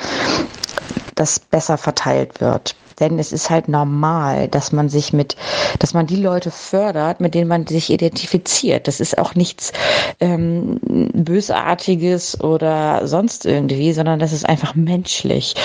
das 1.15 1.39
besser 1.39 1.77
verteilt 1.77 2.41
wird. 2.41 2.75
Denn 2.99 3.19
es 3.19 3.31
ist 3.31 3.49
halt 3.49 3.67
normal, 3.67 4.47
dass 4.47 4.71
man 4.71 4.89
sich 4.89 5.13
mit, 5.13 5.35
dass 5.79 5.93
man 5.93 6.07
die 6.07 6.15
Leute 6.15 6.51
fördert, 6.51 7.19
mit 7.19 7.35
denen 7.35 7.47
man 7.47 7.67
sich 7.67 7.89
identifiziert. 7.89 8.87
Das 8.87 8.99
ist 8.99 9.17
auch 9.17 9.35
nichts 9.35 9.73
ähm, 10.19 10.79
Bösartiges 11.13 12.41
oder 12.41 13.07
sonst 13.07 13.45
irgendwie, 13.45 13.93
sondern 13.93 14.19
das 14.19 14.33
ist 14.33 14.47
einfach 14.47 14.75
menschlich. 14.75 15.55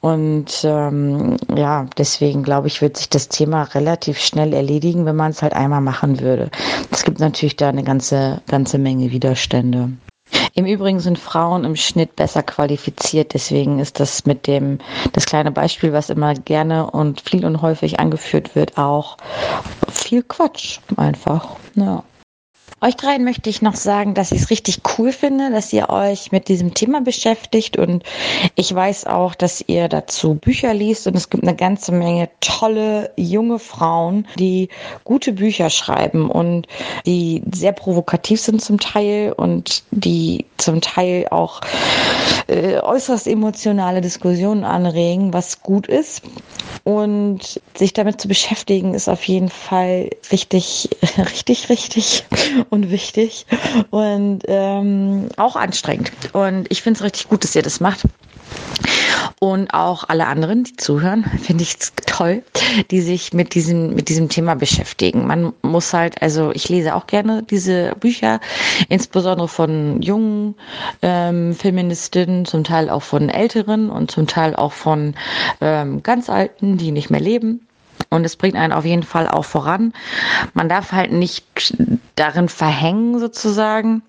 Und 0.00 0.64
ähm, 0.64 1.36
ja, 1.54 1.86
deswegen 1.96 2.42
glaube 2.42 2.68
ich, 2.68 2.82
wird 2.82 2.96
sich 2.96 3.08
das 3.08 3.28
Thema 3.28 3.62
relativ 3.62 4.18
schnell 4.18 4.52
erledigen, 4.52 5.06
wenn 5.06 5.16
man 5.16 5.30
es 5.30 5.42
halt 5.42 5.54
einmal 5.54 5.80
machen 5.80 6.20
würde. 6.20 6.50
Es 6.90 7.04
gibt 7.04 7.20
natürlich 7.20 7.56
da 7.56 7.68
eine 7.68 7.84
ganze, 7.84 8.42
ganze 8.46 8.78
Menge 8.78 9.10
Widerstände. 9.10 9.92
Im 10.56 10.66
Übrigen 10.66 11.00
sind 11.00 11.18
Frauen 11.18 11.64
im 11.64 11.74
Schnitt 11.74 12.14
besser 12.14 12.44
qualifiziert. 12.44 13.34
Deswegen 13.34 13.80
ist 13.80 13.98
das 13.98 14.24
mit 14.24 14.46
dem, 14.46 14.78
das 15.12 15.26
kleine 15.26 15.50
Beispiel, 15.50 15.92
was 15.92 16.10
immer 16.10 16.34
gerne 16.34 16.90
und 16.90 17.22
viel 17.22 17.44
und 17.44 17.60
häufig 17.60 17.98
angeführt 17.98 18.54
wird, 18.54 18.78
auch 18.78 19.16
viel 19.90 20.22
Quatsch 20.22 20.78
einfach. 20.96 21.56
Ja. 21.74 22.04
Euch 22.84 22.96
dreien 22.96 23.24
möchte 23.24 23.48
ich 23.48 23.62
noch 23.62 23.76
sagen, 23.76 24.12
dass 24.12 24.30
ich 24.30 24.42
es 24.42 24.50
richtig 24.50 24.80
cool 24.98 25.10
finde, 25.10 25.50
dass 25.50 25.72
ihr 25.72 25.88
euch 25.88 26.32
mit 26.32 26.48
diesem 26.48 26.74
Thema 26.74 27.00
beschäftigt 27.00 27.78
und 27.78 28.02
ich 28.56 28.74
weiß 28.74 29.06
auch, 29.06 29.34
dass 29.34 29.64
ihr 29.66 29.88
dazu 29.88 30.34
Bücher 30.34 30.74
liest 30.74 31.06
und 31.06 31.16
es 31.16 31.30
gibt 31.30 31.44
eine 31.44 31.56
ganze 31.56 31.92
Menge 31.92 32.28
tolle 32.40 33.10
junge 33.16 33.58
Frauen, 33.58 34.28
die 34.38 34.68
gute 35.02 35.32
Bücher 35.32 35.70
schreiben 35.70 36.30
und 36.30 36.66
die 37.06 37.42
sehr 37.54 37.72
provokativ 37.72 38.42
sind 38.42 38.60
zum 38.60 38.78
Teil 38.78 39.32
und 39.32 39.82
die 39.90 40.44
zum 40.58 40.82
Teil 40.82 41.28
auch 41.30 41.62
äh, 42.48 42.80
äußerst 42.80 43.26
emotionale 43.26 44.02
Diskussionen 44.02 44.64
anregen, 44.64 45.32
was 45.32 45.62
gut 45.62 45.86
ist. 45.86 46.22
Und 46.82 47.60
sich 47.74 47.94
damit 47.94 48.20
zu 48.20 48.28
beschäftigen, 48.28 48.94
ist 48.94 49.08
auf 49.08 49.24
jeden 49.24 49.48
Fall 49.48 50.10
richtig, 50.30 50.90
richtig, 51.18 51.70
richtig 51.70 52.24
und 52.74 52.90
wichtig 52.90 53.46
und 53.90 54.40
ähm, 54.46 55.28
auch 55.36 55.56
anstrengend. 55.56 56.12
Und 56.32 56.66
ich 56.70 56.82
finde 56.82 56.98
es 56.98 57.04
richtig 57.04 57.28
gut, 57.28 57.44
dass 57.44 57.54
ihr 57.54 57.62
das 57.62 57.80
macht. 57.80 58.02
Und 59.40 59.72
auch 59.72 60.04
alle 60.08 60.26
anderen, 60.26 60.64
die 60.64 60.76
zuhören, 60.76 61.24
finde 61.42 61.62
ich 61.62 61.76
toll, 62.06 62.42
die 62.90 63.00
sich 63.00 63.32
mit 63.32 63.54
diesem, 63.54 63.94
mit 63.94 64.08
diesem 64.08 64.28
Thema 64.28 64.54
beschäftigen. 64.54 65.26
Man 65.26 65.52
muss 65.62 65.92
halt, 65.92 66.20
also 66.22 66.50
ich 66.52 66.68
lese 66.68 66.94
auch 66.94 67.06
gerne 67.06 67.42
diese 67.42 67.94
Bücher, 67.98 68.40
insbesondere 68.88 69.48
von 69.48 70.02
jungen 70.02 70.54
ähm, 71.02 71.54
Feministinnen, 71.54 72.44
zum 72.44 72.64
Teil 72.64 72.90
auch 72.90 73.02
von 73.02 73.28
älteren 73.28 73.90
und 73.90 74.10
zum 74.10 74.26
Teil 74.26 74.56
auch 74.56 74.72
von 74.72 75.14
ähm, 75.60 76.02
ganz 76.02 76.28
alten, 76.28 76.76
die 76.76 76.90
nicht 76.90 77.10
mehr 77.10 77.20
leben. 77.20 77.66
Und 78.10 78.24
es 78.24 78.36
bringt 78.36 78.56
einen 78.56 78.72
auf 78.72 78.84
jeden 78.84 79.02
Fall 79.02 79.28
auch 79.28 79.44
voran. 79.44 79.92
Man 80.52 80.68
darf 80.68 80.92
halt 80.92 81.12
nicht 81.12 81.76
darin 82.16 82.48
verhängen, 82.48 83.18
sozusagen 83.18 84.02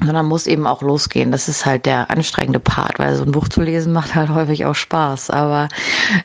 sondern 0.00 0.26
muss 0.26 0.46
eben 0.46 0.66
auch 0.66 0.82
losgehen. 0.82 1.32
Das 1.32 1.48
ist 1.48 1.66
halt 1.66 1.86
der 1.86 2.10
anstrengende 2.10 2.60
Part, 2.60 2.98
weil 2.98 3.14
so 3.14 3.24
ein 3.24 3.32
Buch 3.32 3.48
zu 3.48 3.62
lesen 3.62 3.92
macht 3.92 4.14
halt 4.14 4.30
häufig 4.30 4.64
auch 4.64 4.74
Spaß. 4.74 5.30
Aber 5.30 5.68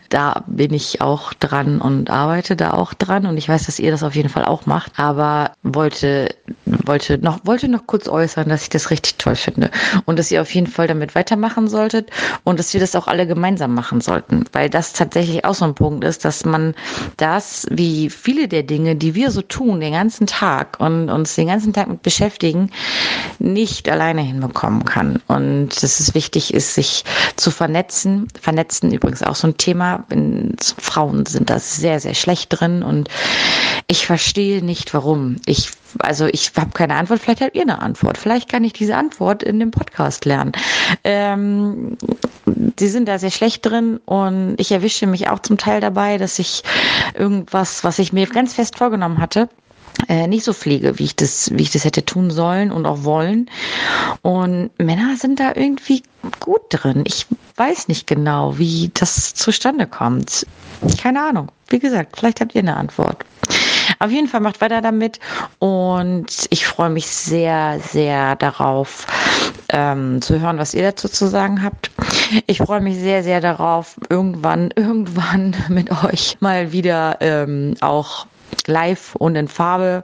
da 0.10 0.44
bin 0.48 0.74
ich 0.74 1.02
auch 1.02 1.34
dran 1.34 1.82
und 1.82 2.10
arbeite 2.10 2.56
da 2.56 2.72
auch 2.72 2.94
dran. 2.94 3.26
Und 3.26 3.38
ich 3.38 3.50
weiß, 3.50 3.66
dass 3.66 3.80
ihr 3.80 3.92
das 3.92 4.04
auf 4.04 4.16
jeden 4.16 4.30
Fall 4.30 4.46
auch 4.46 4.66
macht. 4.66 4.94
Aber 4.98 5.52
wollte, 5.64 6.36
wollte 6.66 7.18
noch, 7.18 7.40
wollte 7.46 7.68
noch 7.68 7.88
kurz 7.88 8.08
äußern, 8.08 8.50
dass 8.50 8.64
ich 8.64 8.70
das 8.70 8.90
richtig 8.90 9.18
toll 9.18 9.36
finde. 9.36 9.72
Und 10.06 10.20
dass 10.20 10.32
ihr 10.32 10.42
auf 10.42 10.54
jeden 10.54 10.68
Fall 10.68 10.88
damit 10.88 11.16
weitermachen 11.16 11.68
solltet 11.68 12.10
und 12.44 12.60
dass 12.60 12.74
wir 12.74 12.80
das 12.80 12.96
auch 12.96 13.08
alle 13.08 13.28
gemeinsam 13.28 13.74
machen 13.74 14.02
sollten. 14.02 14.46
Weil 14.52 14.70
das 14.70 14.94
tatsächlich 14.94 15.46
auch 15.46 15.56
so 15.56 15.66
ein 15.66 15.76
Punkt 15.76 16.04
ist, 16.04 16.26
dass 16.26 16.46
man 16.46 16.76
das, 17.18 17.68
wie 17.70 18.10
viele 18.10 18.48
der 18.48 18.64
Dinge, 18.64 18.96
die 18.96 19.16
wir 19.16 19.32
so 19.32 19.42
tun, 19.42 19.80
den 19.80 19.94
ganzen 19.94 20.28
Tag 20.28 20.80
und 20.80 21.10
uns 21.10 21.36
den 21.36 21.48
ganzen 21.48 21.74
Tag 21.74 21.88
mit 21.88 22.02
beschäftigen, 22.02 22.72
nicht 23.54 23.90
alleine 23.90 24.22
hinbekommen 24.22 24.86
kann. 24.86 25.22
Und 25.28 25.70
dass 25.82 26.00
es 26.00 26.14
wichtig 26.14 26.54
ist, 26.54 26.76
sich 26.76 27.04
zu 27.36 27.52
vernetzen. 27.52 28.28
Vernetzen 28.40 28.92
übrigens 28.92 29.24
auch 29.24 29.36
so 29.36 29.48
ein 29.48 29.58
Thema. 29.58 30.06
Frauen 30.78 31.26
sind 31.26 31.50
da 31.50 31.60
sehr, 31.60 32.00
sehr 32.00 32.16
schlecht 32.16 32.48
drin 32.50 32.84
und 32.84 33.10
ich 33.88 34.06
verstehe 34.06 34.64
nicht, 34.64 34.94
warum. 34.94 35.38
Ich, 35.46 35.70
also 36.00 36.26
ich 36.26 36.52
habe 36.56 36.72
keine 36.72 36.96
Antwort, 36.96 37.20
vielleicht 37.20 37.42
habt 37.42 37.56
ihr 37.56 37.62
eine 37.64 37.82
Antwort. 37.82 38.18
Vielleicht 38.18 38.50
kann 38.50 38.64
ich 38.64 38.74
diese 38.74 38.96
Antwort 38.96 39.44
in 39.44 39.60
dem 39.60 39.72
Podcast 39.72 40.26
lernen. 40.26 40.54
Ähm, 41.04 41.98
sie 42.80 42.88
sind 42.88 43.08
da 43.08 43.20
sehr 43.20 43.32
schlecht 43.32 43.66
drin 43.66 44.00
und 44.06 44.56
ich 44.60 44.72
erwische 44.72 45.08
mich 45.08 45.30
auch 45.30 45.40
zum 45.40 45.58
Teil 45.58 45.82
dabei, 45.82 46.18
dass 46.18 46.40
ich 46.40 46.64
irgendwas, 47.14 47.84
was 47.84 48.00
ich 48.00 48.14
mir 48.14 48.28
ganz 48.28 48.54
fest 48.54 48.78
vorgenommen 48.78 49.20
hatte, 49.20 49.50
äh, 50.08 50.28
nicht 50.28 50.44
so 50.44 50.54
pflege, 50.54 51.00
wie 51.00 51.06
ich 51.06 51.16
das, 51.16 51.52
wie 51.54 51.64
ich 51.64 51.72
das 51.72 51.86
hätte 51.86 52.06
tun 52.06 52.32
sollen 52.32 52.72
und 52.72 52.86
auch 52.86 53.04
wollen. 53.04 53.50
Und 54.22 54.72
Männer 54.78 55.16
sind 55.18 55.40
da 55.40 55.54
irgendwie 55.56 56.04
gut 56.40 56.62
drin. 56.70 57.04
Ich 57.06 57.28
weiß 57.56 57.88
nicht 57.88 58.08
genau, 58.08 58.58
wie 58.58 58.92
das 58.94 59.34
zustande 59.34 59.88
kommt. 59.88 60.46
Keine 61.02 61.22
Ahnung. 61.22 61.52
Wie 61.70 61.80
gesagt, 61.80 62.18
vielleicht 62.18 62.42
habt 62.42 62.56
ihr 62.56 62.62
eine 62.62 62.76
Antwort. 62.78 63.24
Auf 64.00 64.10
jeden 64.10 64.28
Fall 64.28 64.40
macht 64.42 64.62
weiter 64.62 64.82
damit 64.82 65.20
und 65.60 66.48
ich 66.50 66.66
freue 66.66 66.90
mich 66.90 67.08
sehr, 67.08 67.80
sehr 67.80 68.36
darauf 68.36 69.06
ähm, 69.70 70.22
zu 70.22 70.40
hören, 70.40 70.58
was 70.58 70.74
ihr 70.74 70.84
dazu 70.84 71.08
zu 71.08 71.28
sagen 71.28 71.64
habt. 71.64 71.92
Ich 72.48 72.58
freue 72.60 72.82
mich 72.82 72.98
sehr, 72.98 73.24
sehr 73.24 73.42
darauf, 73.42 73.98
irgendwann, 74.10 74.72
irgendwann 74.76 75.56
mit 75.70 75.92
euch 76.04 76.38
mal 76.40 76.72
wieder 76.72 77.18
ähm, 77.22 77.76
auch 77.82 78.26
live 78.68 79.16
und 79.16 79.36
in 79.36 79.48
Farbe 79.48 80.04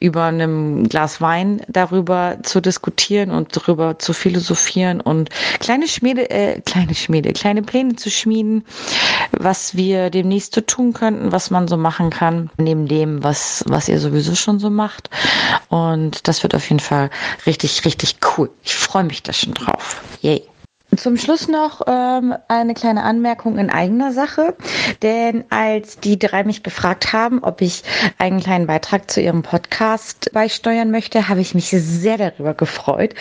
über 0.00 0.24
einem 0.24 0.88
Glas 0.88 1.20
Wein 1.20 1.62
darüber 1.68 2.38
zu 2.42 2.60
diskutieren 2.60 3.30
und 3.30 3.56
darüber 3.56 3.98
zu 3.98 4.12
philosophieren 4.12 5.00
und 5.00 5.30
kleine 5.60 5.88
Schmiede, 5.88 6.30
äh, 6.30 6.60
kleine 6.60 6.94
Schmiede, 6.94 7.32
kleine 7.32 7.62
Pläne 7.62 7.96
zu 7.96 8.10
schmieden, 8.10 8.64
was 9.32 9.76
wir 9.76 10.10
demnächst 10.10 10.54
so 10.54 10.60
tun 10.60 10.92
könnten, 10.92 11.32
was 11.32 11.50
man 11.50 11.68
so 11.68 11.76
machen 11.76 12.10
kann, 12.10 12.50
neben 12.56 12.88
dem, 12.88 13.22
was, 13.22 13.64
was 13.66 13.88
ihr 13.88 14.00
sowieso 14.00 14.34
schon 14.34 14.58
so 14.58 14.70
macht. 14.70 15.10
Und 15.68 16.26
das 16.28 16.42
wird 16.42 16.54
auf 16.54 16.68
jeden 16.68 16.80
Fall 16.80 17.10
richtig, 17.46 17.84
richtig 17.84 18.16
cool. 18.36 18.50
Ich 18.64 18.74
freue 18.74 19.04
mich 19.04 19.22
da 19.22 19.32
schon 19.32 19.54
drauf. 19.54 20.02
Yay. 20.22 20.42
Zum 20.96 21.18
Schluss 21.18 21.48
noch 21.48 21.82
ähm, 21.86 22.34
eine 22.48 22.72
kleine 22.72 23.02
Anmerkung 23.02 23.58
in 23.58 23.68
eigener 23.68 24.10
Sache. 24.12 24.56
Denn 25.02 25.44
als 25.50 25.98
die 25.98 26.18
drei 26.18 26.44
mich 26.44 26.62
gefragt 26.62 27.12
haben, 27.12 27.44
ob 27.44 27.60
ich 27.60 27.82
einen 28.16 28.40
kleinen 28.40 28.66
Beitrag 28.66 29.10
zu 29.10 29.20
ihrem 29.20 29.42
Podcast 29.42 30.30
beisteuern 30.32 30.90
möchte, 30.90 31.28
habe 31.28 31.42
ich 31.42 31.54
mich 31.54 31.68
sehr 31.68 32.16
darüber 32.16 32.54
gefreut. 32.54 33.14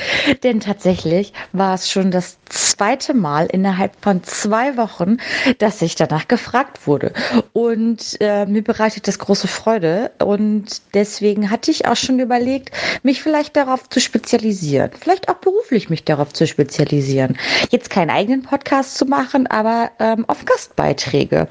Denn 0.43 0.61
tatsächlich 0.61 1.34
war 1.51 1.76
es 1.76 1.91
schon 1.91 2.09
das 2.09 2.38
zweite 2.45 3.13
Mal 3.13 3.47
innerhalb 3.47 3.91
von 3.99 4.24
zwei 4.24 4.78
Wochen, 4.78 5.18
dass 5.57 5.82
ich 5.82 5.95
danach 5.95 6.30
gefragt 6.30 6.88
wurde. 6.88 7.11
Und 7.51 8.15
äh, 8.22 8.45
mir 8.45 8.63
bereitet 8.63 9.09
das 9.09 9.20
große 9.20 9.49
Freude. 9.49 10.11
Und 10.20 10.82
deswegen 10.93 11.51
hatte 11.51 11.72
ich 11.72 11.86
auch 11.86 11.97
schon 11.97 12.20
überlegt, 12.20 12.72
mich 13.03 13.22
vielleicht 13.22 13.57
darauf 13.57 13.89
zu 13.89 13.99
spezialisieren. 13.99 14.91
Vielleicht 14.97 15.28
auch 15.28 15.36
beruflich 15.36 15.89
mich 15.89 16.05
darauf 16.05 16.32
zu 16.32 16.47
spezialisieren 16.47 17.38
jetzt 17.70 17.89
keinen 17.89 18.10
eigenen 18.10 18.43
Podcast 18.43 18.97
zu 18.97 19.05
machen, 19.05 19.47
aber 19.47 19.91
ähm, 19.99 20.26
auf 20.28 20.45
Gastbeiträge. 20.45 21.47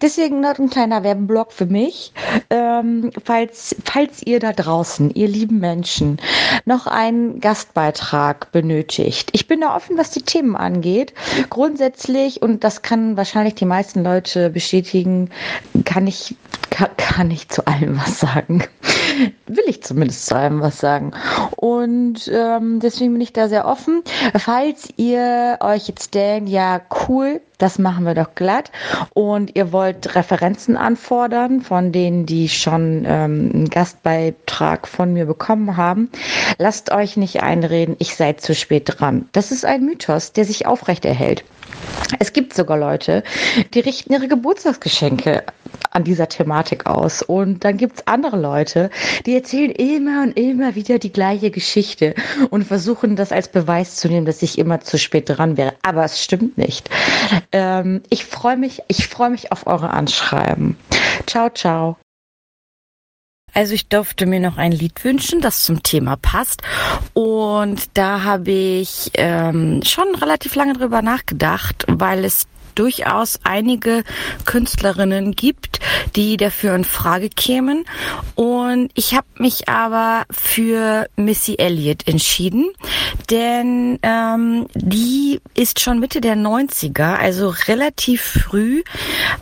Deswegen 0.00 0.40
noch 0.40 0.58
ein 0.58 0.70
kleiner 0.70 1.02
Werbeblock 1.02 1.52
für 1.52 1.66
mich. 1.66 2.12
Ähm, 2.50 3.10
falls, 3.24 3.76
falls 3.84 4.22
ihr 4.22 4.40
da 4.40 4.52
draußen, 4.52 5.10
ihr 5.10 5.28
lieben 5.28 5.58
Menschen, 5.58 6.18
noch 6.64 6.86
einen 6.86 7.40
Gastbeitrag 7.40 8.52
benötigt. 8.52 9.30
Ich 9.32 9.46
bin 9.46 9.60
da 9.60 9.76
offen, 9.76 9.96
was 9.98 10.10
die 10.10 10.22
Themen 10.22 10.56
angeht. 10.56 11.14
Grundsätzlich, 11.48 12.42
und 12.42 12.64
das 12.64 12.82
kann 12.82 13.16
wahrscheinlich 13.16 13.54
die 13.54 13.66
meisten 13.66 14.02
Leute 14.02 14.50
bestätigen, 14.50 15.30
kann 15.84 16.06
ich, 16.06 16.36
kann, 16.70 16.90
kann 16.96 17.30
ich 17.30 17.48
zu 17.48 17.66
allem 17.66 17.98
was 17.98 18.20
sagen. 18.20 18.64
Will 19.46 19.64
ich 19.66 19.82
zumindest 19.82 20.26
zu 20.26 20.36
allem 20.36 20.60
was 20.60 20.78
sagen. 20.78 21.12
Und 21.56 22.30
ähm, 22.32 22.80
deswegen 22.80 23.12
bin 23.12 23.20
ich 23.20 23.32
da 23.32 23.48
sehr 23.48 23.66
offen. 23.66 24.02
Falls 24.38 24.88
ihr 24.96 25.58
euch 25.60 25.88
jetzt 25.88 26.14
denkt, 26.14 26.48
ja, 26.48 26.80
cool, 27.08 27.40
das 27.58 27.78
machen 27.78 28.04
wir 28.04 28.14
doch 28.14 28.34
glatt. 28.34 28.70
Und 29.14 29.56
ihr 29.56 29.72
wollt 29.72 30.14
Referenzen 30.14 30.76
anfordern 30.76 31.60
von 31.60 31.92
denen, 31.92 32.26
die 32.26 32.48
schon 32.48 33.04
ähm, 33.06 33.50
einen 33.52 33.70
Gastbeitrag 33.70 34.88
von 34.88 35.12
mir 35.12 35.26
bekommen 35.26 35.76
haben. 35.76 36.10
Lasst 36.58 36.90
euch 36.90 37.16
nicht 37.16 37.42
einreden, 37.42 37.96
ich 37.98 38.16
sei 38.16 38.32
zu 38.34 38.54
spät 38.54 38.84
dran. 38.86 39.28
Das 39.32 39.52
ist 39.52 39.64
ein 39.64 39.84
Mythos, 39.84 40.32
der 40.32 40.44
sich 40.44 40.66
aufrechterhält. 40.66 41.44
Es 42.18 42.32
gibt 42.32 42.54
sogar 42.54 42.78
Leute, 42.78 43.22
die 43.74 43.80
richten 43.80 44.12
ihre 44.12 44.28
Geburtstagsgeschenke 44.28 45.44
an 45.90 46.04
dieser 46.04 46.28
Thematik 46.28 46.86
aus. 46.86 47.22
Und 47.22 47.64
dann 47.64 47.76
gibt 47.76 47.96
es 47.96 48.06
andere 48.06 48.38
Leute, 48.38 48.90
die 49.26 49.34
erzählen 49.34 49.70
immer 49.70 50.22
und 50.22 50.36
immer 50.36 50.74
wieder 50.74 50.98
die 50.98 51.12
gleiche 51.12 51.50
Geschichte 51.50 52.14
und 52.50 52.64
versuchen 52.64 53.16
das 53.16 53.32
als 53.32 53.48
Beweis 53.48 53.96
zu 53.96 54.08
nehmen, 54.08 54.26
dass 54.26 54.42
ich 54.42 54.58
immer 54.58 54.80
zu 54.80 54.98
spät 54.98 55.28
dran 55.28 55.56
wäre. 55.56 55.74
Aber 55.82 56.04
es 56.04 56.22
stimmt 56.22 56.58
nicht. 56.58 56.90
Ähm, 57.52 58.02
ich 58.10 58.24
freue 58.24 58.56
mich, 58.56 58.82
ich 58.88 59.08
freue 59.08 59.30
mich 59.30 59.52
auf 59.52 59.66
eure 59.66 59.90
Anschreiben. 59.90 60.76
Ciao, 61.26 61.50
ciao. 61.50 61.96
Also 63.52 63.74
ich 63.74 63.88
durfte 63.88 64.26
mir 64.26 64.40
noch 64.40 64.56
ein 64.58 64.72
Lied 64.72 65.02
wünschen, 65.04 65.40
das 65.40 65.64
zum 65.64 65.82
Thema 65.82 66.16
passt. 66.16 66.62
Und 67.14 67.88
da 67.94 68.22
habe 68.22 68.50
ich 68.50 69.10
ähm, 69.14 69.80
schon 69.84 70.14
relativ 70.14 70.54
lange 70.54 70.74
drüber 70.74 71.02
nachgedacht, 71.02 71.84
weil 71.88 72.24
es 72.24 72.46
durchaus 72.80 73.38
einige 73.44 74.04
Künstlerinnen 74.46 75.32
gibt, 75.32 75.80
die 76.16 76.38
dafür 76.38 76.74
in 76.74 76.84
Frage 76.84 77.28
kämen. 77.28 77.84
Und 78.36 78.90
ich 78.94 79.14
habe 79.14 79.26
mich 79.36 79.68
aber 79.68 80.24
für 80.30 81.06
Missy 81.16 81.56
Elliott 81.58 82.08
entschieden, 82.08 82.70
denn 83.28 83.98
ähm, 84.02 84.66
die 84.74 85.42
ist 85.52 85.80
schon 85.80 86.00
Mitte 86.00 86.22
der 86.22 86.36
90er, 86.36 87.16
also 87.16 87.52
relativ 87.68 88.22
früh 88.22 88.82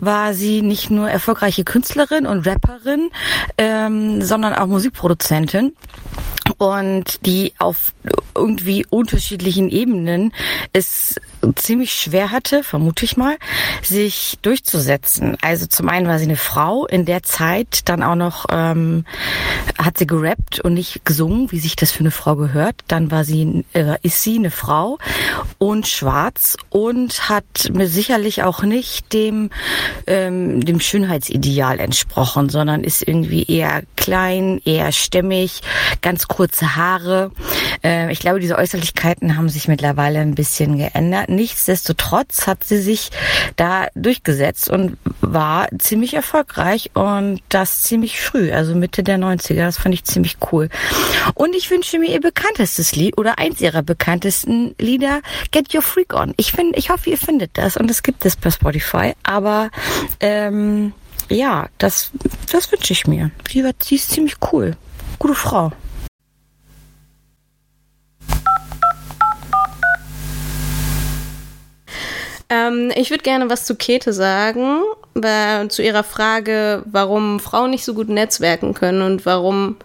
war 0.00 0.34
sie 0.34 0.62
nicht 0.62 0.90
nur 0.90 1.08
erfolgreiche 1.08 1.62
Künstlerin 1.62 2.26
und 2.26 2.44
Rapperin, 2.44 3.10
ähm, 3.56 4.20
sondern 4.20 4.52
auch 4.54 4.66
Musikproduzentin. 4.66 5.74
Und 6.58 7.24
die 7.24 7.52
auf 7.58 7.92
irgendwie 8.34 8.84
unterschiedlichen 8.90 9.70
Ebenen 9.70 10.32
es 10.72 11.16
ziemlich 11.56 11.92
schwer 11.92 12.30
hatte, 12.30 12.62
vermute 12.64 13.04
ich 13.04 13.16
mal, 13.16 13.36
sich 13.82 14.38
durchzusetzen. 14.42 15.36
Also 15.40 15.66
zum 15.66 15.88
einen 15.88 16.08
war 16.08 16.18
sie 16.18 16.24
eine 16.24 16.36
Frau 16.36 16.86
in 16.86 17.04
der 17.04 17.22
Zeit, 17.22 17.88
dann 17.88 18.02
auch 18.02 18.16
noch 18.16 18.46
ähm, 18.50 19.04
hat 19.78 19.98
sie 19.98 20.06
gerappt 20.06 20.60
und 20.60 20.74
nicht 20.74 21.04
gesungen, 21.04 21.50
wie 21.52 21.60
sich 21.60 21.76
das 21.76 21.92
für 21.92 22.00
eine 22.00 22.10
Frau 22.10 22.36
gehört. 22.36 22.76
Dann 22.88 23.10
war 23.10 23.24
sie, 23.24 23.64
äh, 23.72 23.96
ist 24.02 24.22
sie 24.22 24.36
eine 24.36 24.50
Frau 24.50 24.98
und 25.58 25.86
schwarz 25.86 26.56
und 26.70 27.28
hat 27.28 27.70
mir 27.72 27.86
sicherlich 27.86 28.42
auch 28.42 28.62
nicht 28.62 29.12
dem 29.12 29.50
ähm, 30.06 30.64
dem 30.64 30.80
Schönheitsideal 30.80 31.78
entsprochen, 31.78 32.48
sondern 32.48 32.82
ist 32.82 33.06
irgendwie 33.06 33.44
eher 33.44 33.82
klein, 33.96 34.60
eher 34.64 34.92
stämmig, 34.92 35.60
ganz 36.02 36.28
kurze 36.48 36.76
Haare. 36.76 37.30
Äh, 37.84 38.10
ich 38.10 38.20
glaube, 38.20 38.40
diese 38.40 38.56
Äußerlichkeiten 38.56 39.36
haben 39.36 39.50
sich 39.50 39.68
mittlerweile 39.68 40.20
ein 40.20 40.34
bisschen 40.34 40.78
geändert. 40.78 41.28
Nichtsdestotrotz 41.28 42.46
hat 42.46 42.64
sie 42.64 42.80
sich 42.80 43.10
da 43.56 43.88
durchgesetzt 43.94 44.70
und 44.70 44.96
war 45.20 45.68
ziemlich 45.78 46.14
erfolgreich 46.14 46.90
und 46.94 47.42
das 47.50 47.82
ziemlich 47.82 48.18
früh, 48.20 48.50
also 48.50 48.74
Mitte 48.74 49.02
der 49.02 49.18
90er. 49.18 49.56
Das 49.56 49.78
fand 49.78 49.94
ich 49.94 50.04
ziemlich 50.04 50.38
cool. 50.50 50.70
Und 51.34 51.54
ich 51.54 51.70
wünsche 51.70 51.98
mir 51.98 52.08
ihr 52.08 52.20
bekanntestes 52.20 52.96
Lied 52.96 53.18
oder 53.18 53.38
eins 53.38 53.60
ihrer 53.60 53.82
bekanntesten 53.82 54.74
Lieder, 54.78 55.20
Get 55.50 55.74
Your 55.74 55.82
Freak 55.82 56.14
On. 56.14 56.32
Ich 56.38 56.52
finde, 56.52 56.78
ich 56.78 56.88
hoffe, 56.88 57.10
ihr 57.10 57.18
findet 57.18 57.58
das 57.58 57.76
und 57.76 57.90
es 57.90 58.02
gibt 58.02 58.24
es 58.24 58.36
bei 58.36 58.50
Spotify. 58.50 59.12
Aber 59.22 59.68
ähm, 60.20 60.94
ja, 61.28 61.68
das, 61.76 62.10
das 62.50 62.72
wünsche 62.72 62.94
ich 62.94 63.06
mir. 63.06 63.32
Sie, 63.50 63.70
sie 63.82 63.96
ist 63.96 64.10
ziemlich 64.10 64.36
cool. 64.50 64.76
Gute 65.18 65.34
Frau. 65.34 65.72
Ähm, 72.50 72.90
ich 72.94 73.10
würde 73.10 73.22
gerne 73.22 73.50
was 73.50 73.64
zu 73.64 73.76
Käthe 73.76 74.12
sagen, 74.12 74.82
äh, 75.22 75.68
zu 75.68 75.82
ihrer 75.82 76.04
Frage, 76.04 76.82
warum 76.86 77.40
Frauen 77.40 77.70
nicht 77.70 77.84
so 77.84 77.94
gut 77.94 78.08
netzwerken 78.08 78.74
können 78.74 79.02
und 79.02 79.26
warum 79.26 79.76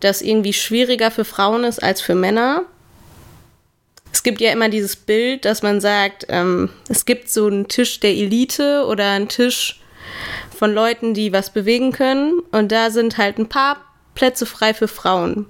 das 0.00 0.22
irgendwie 0.22 0.52
schwieriger 0.52 1.10
für 1.10 1.24
Frauen 1.24 1.64
ist 1.64 1.82
als 1.82 2.00
für 2.00 2.14
Männer. 2.14 2.62
Es 4.10 4.22
gibt 4.22 4.40
ja 4.40 4.52
immer 4.52 4.70
dieses 4.70 4.96
Bild, 4.96 5.44
dass 5.44 5.62
man 5.62 5.80
sagt, 5.80 6.26
ähm, 6.30 6.70
es 6.88 7.04
gibt 7.04 7.28
so 7.28 7.46
einen 7.46 7.68
Tisch 7.68 8.00
der 8.00 8.10
Elite 8.10 8.86
oder 8.86 9.10
einen 9.10 9.28
Tisch 9.28 9.80
von 10.56 10.72
Leuten, 10.72 11.12
die 11.12 11.32
was 11.32 11.50
bewegen 11.50 11.92
können. 11.92 12.40
Und 12.52 12.72
da 12.72 12.90
sind 12.90 13.18
halt 13.18 13.38
ein 13.38 13.50
paar 13.50 13.76
Plätze 14.14 14.46
frei 14.46 14.72
für 14.72 14.88
Frauen 14.88 15.46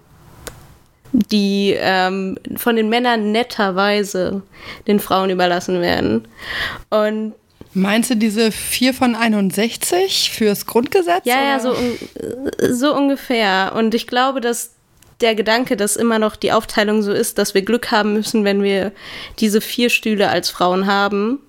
die 1.12 1.74
ähm, 1.78 2.39
von 2.56 2.76
den 2.76 2.89
Männern 2.89 3.32
netterweise 3.32 4.43
den 4.86 5.01
Frauen 5.01 5.30
überlassen 5.30 5.80
werden. 5.80 6.28
Und 6.90 7.35
Meinst 7.74 8.10
du 8.10 8.16
diese 8.16 8.51
4 8.51 8.94
von 8.94 9.14
61 9.14 10.30
fürs 10.30 10.66
Grundgesetz? 10.66 11.24
Ja, 11.24 11.43
ja, 11.43 11.60
so, 11.60 11.76
so 12.70 12.97
ungefähr. 12.97 13.72
Und 13.76 13.94
ich 13.94 14.06
glaube, 14.06 14.40
dass 14.40 14.72
der 15.20 15.35
Gedanke, 15.35 15.76
dass 15.76 15.97
immer 15.97 16.18
noch 16.18 16.36
die 16.36 16.52
Aufteilung 16.52 17.02
so 17.02 17.12
ist, 17.12 17.39
dass 17.39 17.55
wir 17.55 17.62
Glück 17.62 17.90
haben 17.90 18.14
müssen, 18.14 18.44
wenn 18.44 18.62
wir 18.62 18.93
diese 19.39 19.60
vier 19.60 19.90
Stühle 19.90 20.28
als 20.28 20.48
Frauen 20.48 20.86
haben, 20.86 21.40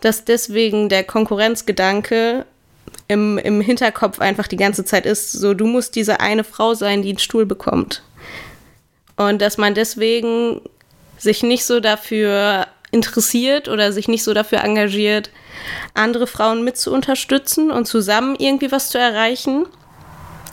dass 0.00 0.24
deswegen 0.24 0.88
der 0.88 1.04
Konkurrenzgedanke 1.04 2.44
im, 3.06 3.38
im 3.38 3.60
Hinterkopf 3.60 4.20
einfach 4.20 4.46
die 4.46 4.56
ganze 4.56 4.84
Zeit 4.84 5.06
ist, 5.06 5.32
so 5.32 5.54
du 5.54 5.66
musst 5.66 5.96
diese 5.96 6.20
eine 6.20 6.44
Frau 6.44 6.74
sein, 6.74 7.02
die 7.02 7.08
einen 7.08 7.18
Stuhl 7.18 7.46
bekommt. 7.46 8.02
Und 9.18 9.42
dass 9.42 9.58
man 9.58 9.74
deswegen 9.74 10.62
sich 11.18 11.42
nicht 11.42 11.64
so 11.64 11.80
dafür 11.80 12.66
interessiert 12.90 13.68
oder 13.68 13.92
sich 13.92 14.08
nicht 14.08 14.24
so 14.24 14.32
dafür 14.32 14.64
engagiert, 14.64 15.30
andere 15.92 16.26
Frauen 16.26 16.64
mit 16.64 16.78
zu 16.78 16.92
unterstützen 16.92 17.70
und 17.70 17.86
zusammen 17.86 18.36
irgendwie 18.38 18.72
was 18.72 18.88
zu 18.88 18.98
erreichen, 18.98 19.66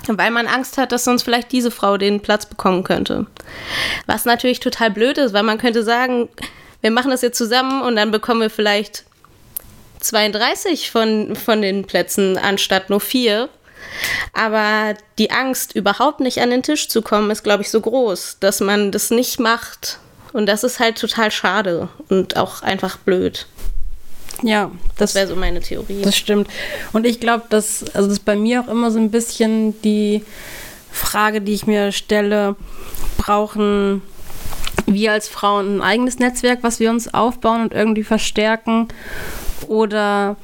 weil 0.08 0.32
man 0.32 0.48
Angst 0.48 0.78
hat, 0.78 0.92
dass 0.92 1.06
sonst 1.06 1.24
vielleicht 1.24 1.52
diese 1.52 1.72
Frau 1.72 1.98
den 1.98 2.20
Platz 2.20 2.46
bekommen 2.46 2.84
könnte. 2.84 3.28
Was 4.08 4.26
natürlich 4.26 4.60
total 4.60 4.92
blöd 4.92 5.18
ist, 5.18 5.34
weil 5.34 5.44
man 5.44 5.58
könnte 5.58 5.84
sagen, 5.84 6.28
wir 6.82 6.92
machen 6.92 7.12
das 7.12 7.22
jetzt 7.22 7.38
zusammen 7.38 7.82
und 7.82 7.96
dann 7.96 8.12
bekommen 8.12 8.42
wir 8.42 8.50
vielleicht 8.50 9.06
32 10.02 10.92
von, 10.92 11.36
von 11.36 11.62
den 11.62 11.86
Plätzen 11.86 12.38
anstatt 12.38 12.90
nur 12.90 13.00
vier. 13.00 13.50
Aber 14.34 14.96
die 15.18 15.32
Angst, 15.32 15.76
überhaupt 15.76 16.20
nicht 16.20 16.42
an 16.42 16.50
den 16.50 16.64
Tisch 16.64 16.90
zu 16.90 17.02
kommen, 17.02 17.32
ist, 17.32 17.44
glaube 17.44 17.64
ich, 17.64 17.70
so 17.70 17.82
groß, 17.82 18.38
dass 18.40 18.60
man 18.60 18.92
das 18.92 19.10
nicht 19.12 19.40
macht. 19.40 20.00
Und 20.34 20.48
das 20.48 20.64
ist 20.64 20.80
halt 20.80 21.00
total 21.00 21.32
schade 21.32 21.88
und 22.10 22.36
auch 22.36 22.62
einfach 22.62 22.98
blöd. 22.98 23.48
Ja, 24.44 24.72
das, 24.98 25.14
das 25.14 25.16
wäre 25.16 25.28
so 25.28 25.36
meine 25.36 25.62
Theorie. 25.62 26.02
Das 26.02 26.18
stimmt. 26.18 26.50
Und 26.92 27.06
ich 27.06 27.20
glaube, 27.20 27.46
dass, 27.50 27.86
also 27.94 28.08
das 28.08 28.18
ist 28.18 28.26
bei 28.26 28.36
mir 28.36 28.62
auch 28.62 28.68
immer 28.68 28.92
so 28.92 29.00
ein 29.00 29.12
bisschen 29.12 29.82
die 29.82 30.24
Frage, 30.92 31.42
die 31.42 31.54
ich 31.54 31.68
mir 31.68 31.92
stelle, 31.92 32.56
brauchen 33.18 34.02
wir 34.86 35.14
als 35.14 35.28
Frauen 35.28 35.78
ein 35.78 35.82
eigenes 35.82 36.20
Netzwerk, 36.20 36.60
was 36.62 36.80
wir 36.80 36.90
uns 36.90 37.14
aufbauen 37.14 37.64
und 37.64 37.74
irgendwie 37.74 38.04
verstärken? 38.04 38.88
Oder 39.68 40.36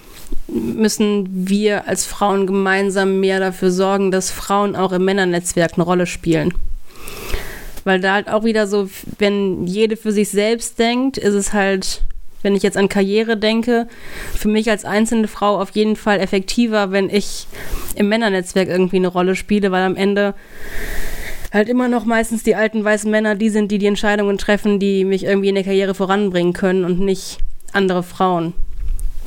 müssen 0.52 1.28
wir 1.48 1.88
als 1.88 2.06
Frauen 2.06 2.46
gemeinsam 2.46 3.20
mehr 3.20 3.40
dafür 3.40 3.72
sorgen, 3.72 4.12
dass 4.12 4.32
Frauen 4.32 4.76
auch 4.76 4.92
im 4.92 5.06
Männernetzwerk 5.06 5.74
eine 5.76 5.84
Rolle 5.84 6.06
spielen. 6.06 6.54
Weil 7.84 8.00
da 8.00 8.14
halt 8.14 8.30
auch 8.30 8.44
wieder 8.44 8.68
so, 8.68 8.90
wenn 9.18 9.66
jede 9.66 9.98
für 9.98 10.12
sich 10.12 10.30
selbst 10.30 10.78
denkt, 10.78 11.18
ist 11.18 11.34
es 11.34 11.54
halt, 11.54 12.04
wenn 12.44 12.56
ich 12.56 12.64
jetzt 12.64 12.78
an 12.78 12.90
Karriere 12.90 13.38
denke, 13.38 13.88
für 14.36 14.50
mich 14.50 14.70
als 14.70 14.86
einzelne 14.86 15.28
Frau 15.28 15.60
auf 15.60 15.72
jeden 15.72 15.96
Fall 15.96 16.20
effektiver, 16.20 16.92
wenn 16.92 17.10
ich 17.10 17.48
im 17.96 18.10
Männernetzwerk 18.10 18.68
irgendwie 18.68 18.98
eine 18.98 19.08
Rolle 19.08 19.36
spiele, 19.36 19.72
weil 19.72 19.84
am 19.84 19.96
Ende 19.96 20.36
halt 21.52 21.70
immer 21.70 21.88
noch 21.88 22.06
meistens 22.06 22.44
die 22.44 22.56
alten 22.56 22.84
weißen 22.84 23.10
Männer 23.10 23.36
die 23.36 23.50
sind, 23.50 23.72
die 23.72 23.78
die 23.78 23.88
Entscheidungen 23.88 24.38
treffen, 24.38 24.80
die 24.80 25.04
mich 25.06 25.24
irgendwie 25.24 25.50
in 25.50 25.56
der 25.56 25.64
Karriere 25.64 25.96
voranbringen 25.96 26.54
können 26.54 26.86
und 26.86 27.00
nicht 27.00 27.40
andere 27.74 28.04
Frauen. 28.04 28.54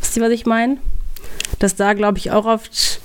Wisst 0.01 0.17
ihr, 0.17 0.23
was 0.23 0.31
ich 0.31 0.47
meine? 0.47 0.79
Dass 1.59 1.77
da, 1.77 1.93
glaube 1.93 2.19
ich, 2.19 2.31
auch 2.31 2.47
oft 2.47 3.01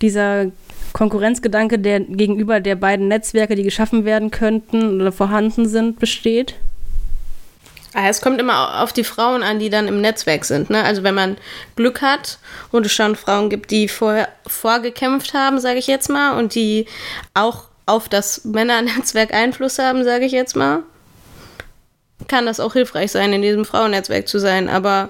dieser 0.00 0.46
Konkurrenzgedanke, 0.92 1.78
der 1.78 2.00
gegenüber 2.00 2.60
der 2.60 2.74
beiden 2.74 3.08
Netzwerke, 3.08 3.54
die 3.54 3.62
geschaffen 3.62 4.04
werden 4.04 4.30
könnten 4.30 5.00
oder 5.00 5.12
vorhanden 5.12 5.68
sind, 5.68 5.98
besteht? 5.98 6.54
Ah, 7.92 8.08
es 8.08 8.20
kommt 8.20 8.40
immer 8.40 8.82
auf 8.82 8.92
die 8.92 9.04
Frauen 9.04 9.42
an, 9.42 9.58
die 9.58 9.70
dann 9.70 9.88
im 9.88 10.02
Netzwerk 10.02 10.44
sind. 10.44 10.68
Ne? 10.68 10.82
Also 10.84 11.02
wenn 11.02 11.14
man 11.14 11.38
Glück 11.76 12.02
hat 12.02 12.38
und 12.70 12.84
es 12.84 12.92
schon 12.92 13.16
Frauen 13.16 13.48
gibt, 13.48 13.70
die 13.70 13.88
vorher 13.88 14.28
vorgekämpft 14.46 15.32
haben, 15.32 15.60
sage 15.60 15.78
ich 15.78 15.86
jetzt 15.86 16.10
mal, 16.10 16.38
und 16.38 16.54
die 16.54 16.86
auch 17.32 17.64
auf 17.86 18.08
das 18.08 18.44
Männernetzwerk 18.44 19.32
Einfluss 19.32 19.78
haben, 19.78 20.04
sage 20.04 20.26
ich 20.26 20.32
jetzt 20.32 20.56
mal, 20.56 20.82
kann 22.28 22.46
das 22.46 22.60
auch 22.60 22.74
hilfreich 22.74 23.12
sein, 23.12 23.32
in 23.32 23.42
diesem 23.42 23.64
Frauennetzwerk 23.64 24.28
zu 24.28 24.38
sein. 24.38 24.68
Aber 24.68 25.08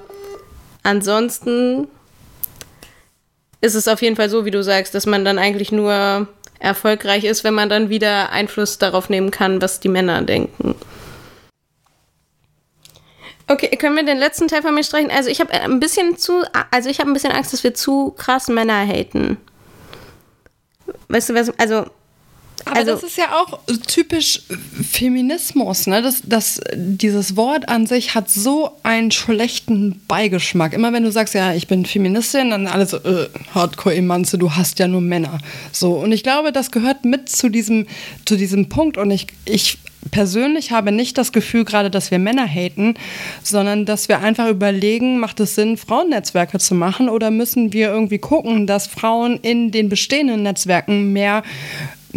ansonsten 0.83 1.89
ist 3.67 3.75
es 3.75 3.89
auf 3.89 4.01
jeden 4.01 4.17
Fall 4.17 4.31
so, 4.31 4.45
wie 4.45 4.51
du 4.51 4.63
sagst, 4.63 4.95
dass 4.95 5.05
man 5.05 5.25
dann 5.25 5.39
eigentlich 5.39 5.73
nur 5.73 6.29
erfolgreich 6.59 7.25
ist, 7.25 7.45
wenn 7.45 7.55
man 7.55 7.69
dann 7.69 7.91
wieder 7.91 8.31
Einfluss 8.31 8.79
darauf 8.79 9.11
nehmen 9.11 9.31
kann, 9.31 9.61
was 9.61 9.81
die 9.81 9.89
Männer 9.89 10.23
denken. 10.23 10.75
Okay, 13.49 13.77
können 13.77 13.95
wir 13.95 14.05
den 14.05 14.19
letzten 14.19 14.49
Teil 14.49 14.63
von 14.63 14.75
mir 14.75 14.83
streichen? 14.83 15.11
Also 15.11 15.29
ich 15.29 15.41
habe 15.41 15.53
ein 15.53 15.79
bisschen 15.79 16.17
zu, 16.17 16.43
also 16.71 16.89
ich 16.89 16.99
habe 16.99 17.11
ein 17.11 17.13
bisschen 17.13 17.33
Angst, 17.33 17.53
dass 17.53 17.63
wir 17.63 17.75
zu 17.75 18.13
krass 18.17 18.49
Männer 18.49 18.87
haten. 18.87 19.37
Weißt 21.09 21.29
du 21.29 21.35
was? 21.35 21.57
Also 21.59 21.87
aber 22.65 22.77
also, 22.77 22.93
das 22.93 23.03
ist 23.03 23.17
ja 23.17 23.37
auch 23.37 23.61
typisch 23.87 24.43
Feminismus, 24.91 25.87
ne? 25.87 26.03
Das, 26.03 26.23
das, 26.25 26.61
dieses 26.75 27.37
Wort 27.37 27.69
an 27.69 27.87
sich 27.87 28.15
hat 28.15 28.31
so 28.31 28.71
einen 28.83 29.11
schlechten 29.11 30.01
Beigeschmack. 30.09 30.73
Immer 30.73 30.93
wenn 30.93 31.05
du 31.05 31.13
sagst, 31.13 31.35
ja, 31.35 31.53
ich 31.53 31.69
bin 31.69 31.85
Feministin, 31.85 32.51
dann 32.51 32.67
alle 32.67 32.87
so, 32.87 32.97
äh, 32.99 33.29
Hardcore-Emanze, 33.55 34.39
du 34.39 34.53
hast 34.53 34.79
ja 34.79 34.89
nur 34.89 35.01
Männer. 35.01 35.39
So, 35.71 35.95
und 35.95 36.13
ich 36.13 36.23
glaube, 36.23 36.51
das 36.51 36.71
gehört 36.71 37.05
mit 37.05 37.29
zu 37.29 37.51
diesem, 37.51 37.87
zu 38.25 38.37
diesem 38.37 38.69
Punkt. 38.69 38.97
Und 38.97 39.11
ich, 39.11 39.27
ich 39.45 39.79
persönlich 40.11 40.71
habe 40.73 40.93
nicht 40.93 41.19
das 41.19 41.33
Gefühl 41.33 41.65
gerade, 41.65 41.91
dass 41.91 42.11
wir 42.11 42.19
Männer 42.19 42.47
haten, 42.47 42.95
sondern 43.43 43.85
dass 43.85 44.09
wir 44.09 44.21
einfach 44.21 44.49
überlegen, 44.49 45.19
macht 45.19 45.41
es 45.41 45.55
Sinn, 45.55 45.77
Frauennetzwerke 45.77 46.59
zu 46.59 46.75
machen 46.75 47.09
oder 47.09 47.31
müssen 47.31 47.73
wir 47.73 47.89
irgendwie 47.89 48.19
gucken, 48.19 48.67
dass 48.67 48.87
Frauen 48.87 49.39
in 49.43 49.71
den 49.71 49.89
bestehenden 49.89 50.43
Netzwerken 50.43 51.13
mehr 51.13 51.43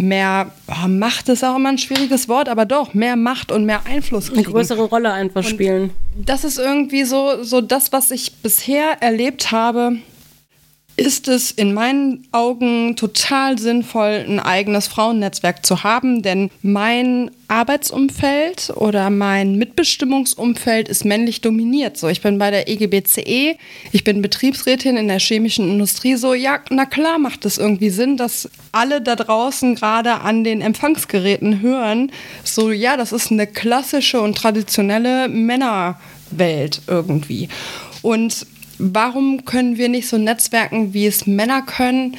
mehr 0.00 0.50
oh, 0.68 0.88
Macht 0.88 1.28
ist 1.28 1.44
auch 1.44 1.56
immer 1.56 1.68
ein 1.68 1.78
schwieriges 1.78 2.28
Wort, 2.28 2.48
aber 2.48 2.64
doch 2.64 2.94
mehr 2.94 3.16
Macht 3.16 3.52
und 3.52 3.64
mehr 3.64 3.86
Einfluss 3.86 4.28
kriegen. 4.28 4.44
Eine 4.44 4.52
größere 4.52 4.82
Rolle 4.82 5.12
einfach 5.12 5.44
und 5.44 5.48
spielen. 5.48 5.90
Das 6.16 6.44
ist 6.44 6.58
irgendwie 6.58 7.04
so, 7.04 7.42
so 7.42 7.60
das, 7.60 7.92
was 7.92 8.10
ich 8.10 8.36
bisher 8.42 9.00
erlebt 9.00 9.52
habe. 9.52 9.96
Ist 11.00 11.28
es 11.28 11.50
in 11.50 11.72
meinen 11.72 12.28
Augen 12.30 12.94
total 12.94 13.58
sinnvoll, 13.58 14.22
ein 14.28 14.38
eigenes 14.38 14.86
Frauennetzwerk 14.86 15.64
zu 15.64 15.82
haben, 15.82 16.20
denn 16.20 16.50
mein 16.60 17.30
Arbeitsumfeld 17.48 18.74
oder 18.76 19.08
mein 19.08 19.54
Mitbestimmungsumfeld 19.56 20.90
ist 20.90 21.06
männlich 21.06 21.40
dominiert. 21.40 21.96
So, 21.96 22.08
ich 22.08 22.20
bin 22.20 22.36
bei 22.36 22.50
der 22.50 22.68
EGBCE, 22.68 23.56
ich 23.92 24.04
bin 24.04 24.20
Betriebsrätin 24.20 24.98
in 24.98 25.08
der 25.08 25.20
chemischen 25.20 25.70
Industrie. 25.70 26.16
So, 26.16 26.34
ja, 26.34 26.60
na 26.68 26.84
klar 26.84 27.18
macht 27.18 27.46
es 27.46 27.56
irgendwie 27.56 27.88
Sinn, 27.88 28.18
dass 28.18 28.50
alle 28.70 29.00
da 29.00 29.16
draußen 29.16 29.76
gerade 29.76 30.20
an 30.20 30.44
den 30.44 30.60
Empfangsgeräten 30.60 31.62
hören. 31.62 32.12
So, 32.44 32.70
ja, 32.70 32.98
das 32.98 33.12
ist 33.12 33.30
eine 33.30 33.46
klassische 33.46 34.20
und 34.20 34.36
traditionelle 34.36 35.28
Männerwelt 35.28 36.82
irgendwie. 36.86 37.48
Und 38.02 38.46
warum 38.80 39.44
können 39.44 39.76
wir 39.76 39.88
nicht 39.88 40.08
so 40.08 40.18
netzwerken, 40.18 40.94
wie 40.94 41.06
es 41.06 41.26
Männer 41.26 41.62
können? 41.62 42.16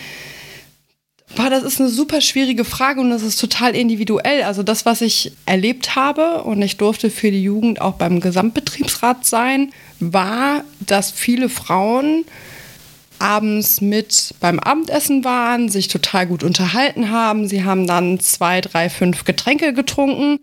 Boah, 1.36 1.50
das 1.50 1.64
ist 1.64 1.80
eine 1.80 1.90
super 1.90 2.20
schwierige 2.20 2.66
Frage 2.66 3.00
und 3.00 3.10
das 3.10 3.24
ist 3.24 3.40
total 3.40 3.74
individuell. 3.76 4.44
Also 4.44 4.64
das, 4.64 4.86
was 4.86 5.02
ich 5.02 5.32
erlebt 5.46 5.96
habe 5.96 6.44
und 6.44 6.62
ich 6.62 6.78
durfte 6.78 7.10
für 7.10 7.32
die 7.32 7.42
Jugend 7.42 7.80
auch 7.80 7.94
beim 7.94 8.20
Gesamtbetriebsrat 8.20 9.26
sein, 9.26 9.72
war, 10.00 10.64
dass 10.82 11.12
viele 11.12 11.48
Frauen 11.48 12.26
abends 13.18 13.82
mit 13.82 14.34
beim 14.40 14.60
Abendessen 14.60 15.24
waren, 15.24 15.70
sich 15.70 15.88
total 15.88 16.28
gut 16.28 16.44
unterhalten 16.44 17.12
haben. 17.12 17.48
Sie 17.48 17.64
haben 17.64 17.88
dann 17.88 18.20
zwei, 18.20 18.60
drei, 18.60 18.90
fünf 18.90 19.24
Getränke 19.24 19.74
getrunken 19.74 20.40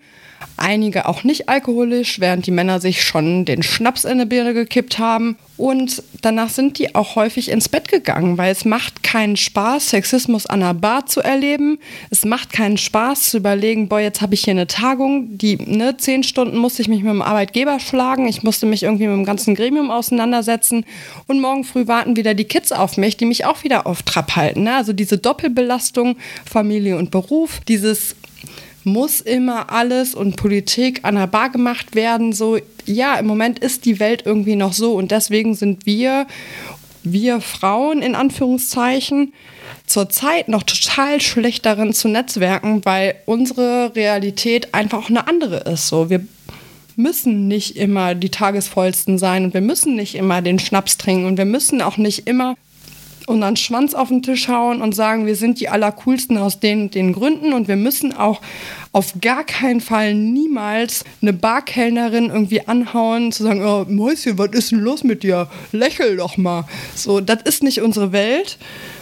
einige 0.56 1.06
auch 1.06 1.24
nicht 1.24 1.48
alkoholisch, 1.48 2.20
während 2.20 2.46
die 2.46 2.50
Männer 2.50 2.80
sich 2.80 3.02
schon 3.02 3.44
den 3.44 3.62
Schnaps 3.62 4.04
in 4.04 4.12
eine 4.12 4.26
Birne 4.26 4.54
gekippt 4.54 4.98
haben. 4.98 5.36
Und 5.56 6.04
danach 6.22 6.50
sind 6.50 6.78
die 6.78 6.94
auch 6.94 7.16
häufig 7.16 7.50
ins 7.50 7.68
Bett 7.68 7.88
gegangen, 7.88 8.38
weil 8.38 8.52
es 8.52 8.64
macht 8.64 9.02
keinen 9.02 9.36
Spaß, 9.36 9.90
Sexismus 9.90 10.46
an 10.46 10.60
der 10.60 10.74
Bar 10.74 11.06
zu 11.06 11.20
erleben. 11.20 11.80
Es 12.10 12.24
macht 12.24 12.52
keinen 12.52 12.78
Spaß 12.78 13.30
zu 13.30 13.38
überlegen, 13.38 13.88
boah, 13.88 13.98
jetzt 13.98 14.20
habe 14.20 14.34
ich 14.34 14.44
hier 14.44 14.52
eine 14.52 14.68
Tagung, 14.68 15.36
die, 15.36 15.56
ne, 15.56 15.96
zehn 15.96 16.22
Stunden 16.22 16.56
musste 16.56 16.82
ich 16.82 16.88
mich 16.88 17.02
mit 17.02 17.10
dem 17.10 17.22
Arbeitgeber 17.22 17.80
schlagen, 17.80 18.28
ich 18.28 18.44
musste 18.44 18.66
mich 18.66 18.84
irgendwie 18.84 19.08
mit 19.08 19.16
dem 19.16 19.24
ganzen 19.24 19.56
Gremium 19.56 19.90
auseinandersetzen 19.90 20.84
und 21.26 21.40
morgen 21.40 21.64
früh 21.64 21.88
warten 21.88 22.16
wieder 22.16 22.34
die 22.34 22.44
Kids 22.44 22.70
auf 22.70 22.96
mich, 22.96 23.16
die 23.16 23.26
mich 23.26 23.44
auch 23.44 23.64
wieder 23.64 23.84
auf 23.86 24.02
Trab 24.02 24.36
halten. 24.36 24.62
Ne? 24.62 24.76
Also 24.76 24.92
diese 24.92 25.18
Doppelbelastung, 25.18 26.16
Familie 26.48 26.96
und 26.96 27.10
Beruf, 27.10 27.60
dieses 27.66 28.14
muss 28.88 29.20
immer 29.20 29.70
alles 29.70 30.14
und 30.14 30.36
Politik 30.36 31.00
an 31.02 31.14
der 31.14 31.26
Bar 31.26 31.50
gemacht 31.50 31.94
werden. 31.94 32.32
So, 32.32 32.58
ja, 32.84 33.16
im 33.16 33.26
Moment 33.26 33.58
ist 33.58 33.84
die 33.84 34.00
Welt 34.00 34.22
irgendwie 34.24 34.56
noch 34.56 34.72
so 34.72 34.94
und 34.94 35.10
deswegen 35.10 35.54
sind 35.54 35.86
wir, 35.86 36.26
wir 37.02 37.40
Frauen 37.40 38.02
in 38.02 38.14
Anführungszeichen, 38.14 39.32
zurzeit 39.86 40.48
noch 40.48 40.62
total 40.62 41.20
schlecht 41.20 41.64
darin 41.64 41.92
zu 41.92 42.08
netzwerken, 42.08 42.84
weil 42.84 43.16
unsere 43.26 43.94
Realität 43.94 44.74
einfach 44.74 45.04
auch 45.04 45.10
eine 45.10 45.26
andere 45.26 45.58
ist. 45.70 45.88
So, 45.88 46.10
wir 46.10 46.26
müssen 46.96 47.46
nicht 47.48 47.76
immer 47.76 48.14
die 48.14 48.30
Tagesvollsten 48.30 49.18
sein 49.18 49.44
und 49.44 49.54
wir 49.54 49.60
müssen 49.60 49.94
nicht 49.94 50.14
immer 50.14 50.42
den 50.42 50.58
Schnaps 50.58 50.98
trinken 50.98 51.26
und 51.26 51.38
wir 51.38 51.44
müssen 51.44 51.80
auch 51.80 51.96
nicht 51.96 52.26
immer 52.26 52.56
unseren 53.28 53.56
Schwanz 53.56 53.94
auf 53.94 54.08
den 54.08 54.22
Tisch 54.22 54.48
hauen 54.48 54.82
und 54.82 54.94
sagen, 54.94 55.26
wir 55.26 55.36
sind 55.36 55.60
die 55.60 55.68
Allercoolsten 55.68 56.38
aus 56.38 56.60
den, 56.60 56.90
den 56.90 57.12
Gründen 57.12 57.52
und 57.52 57.68
wir 57.68 57.76
müssen 57.76 58.16
auch 58.16 58.40
auf 58.92 59.14
gar 59.20 59.44
keinen 59.44 59.80
Fall 59.80 60.14
niemals 60.14 61.04
eine 61.20 61.32
Barkellnerin 61.32 62.30
irgendwie 62.30 62.66
anhauen, 62.66 63.32
zu 63.32 63.42
sagen, 63.42 63.64
oh, 63.64 63.84
Mäuschen, 63.88 64.38
was 64.38 64.50
ist 64.52 64.72
denn 64.72 64.80
los 64.80 65.04
mit 65.04 65.22
dir? 65.22 65.48
Lächel 65.72 66.16
doch 66.16 66.36
mal. 66.36 66.64
So, 66.94 67.20
das 67.20 67.42
ist 67.42 67.62
nicht 67.62 67.82
unsere 67.82 68.12
Welt. 68.12 68.58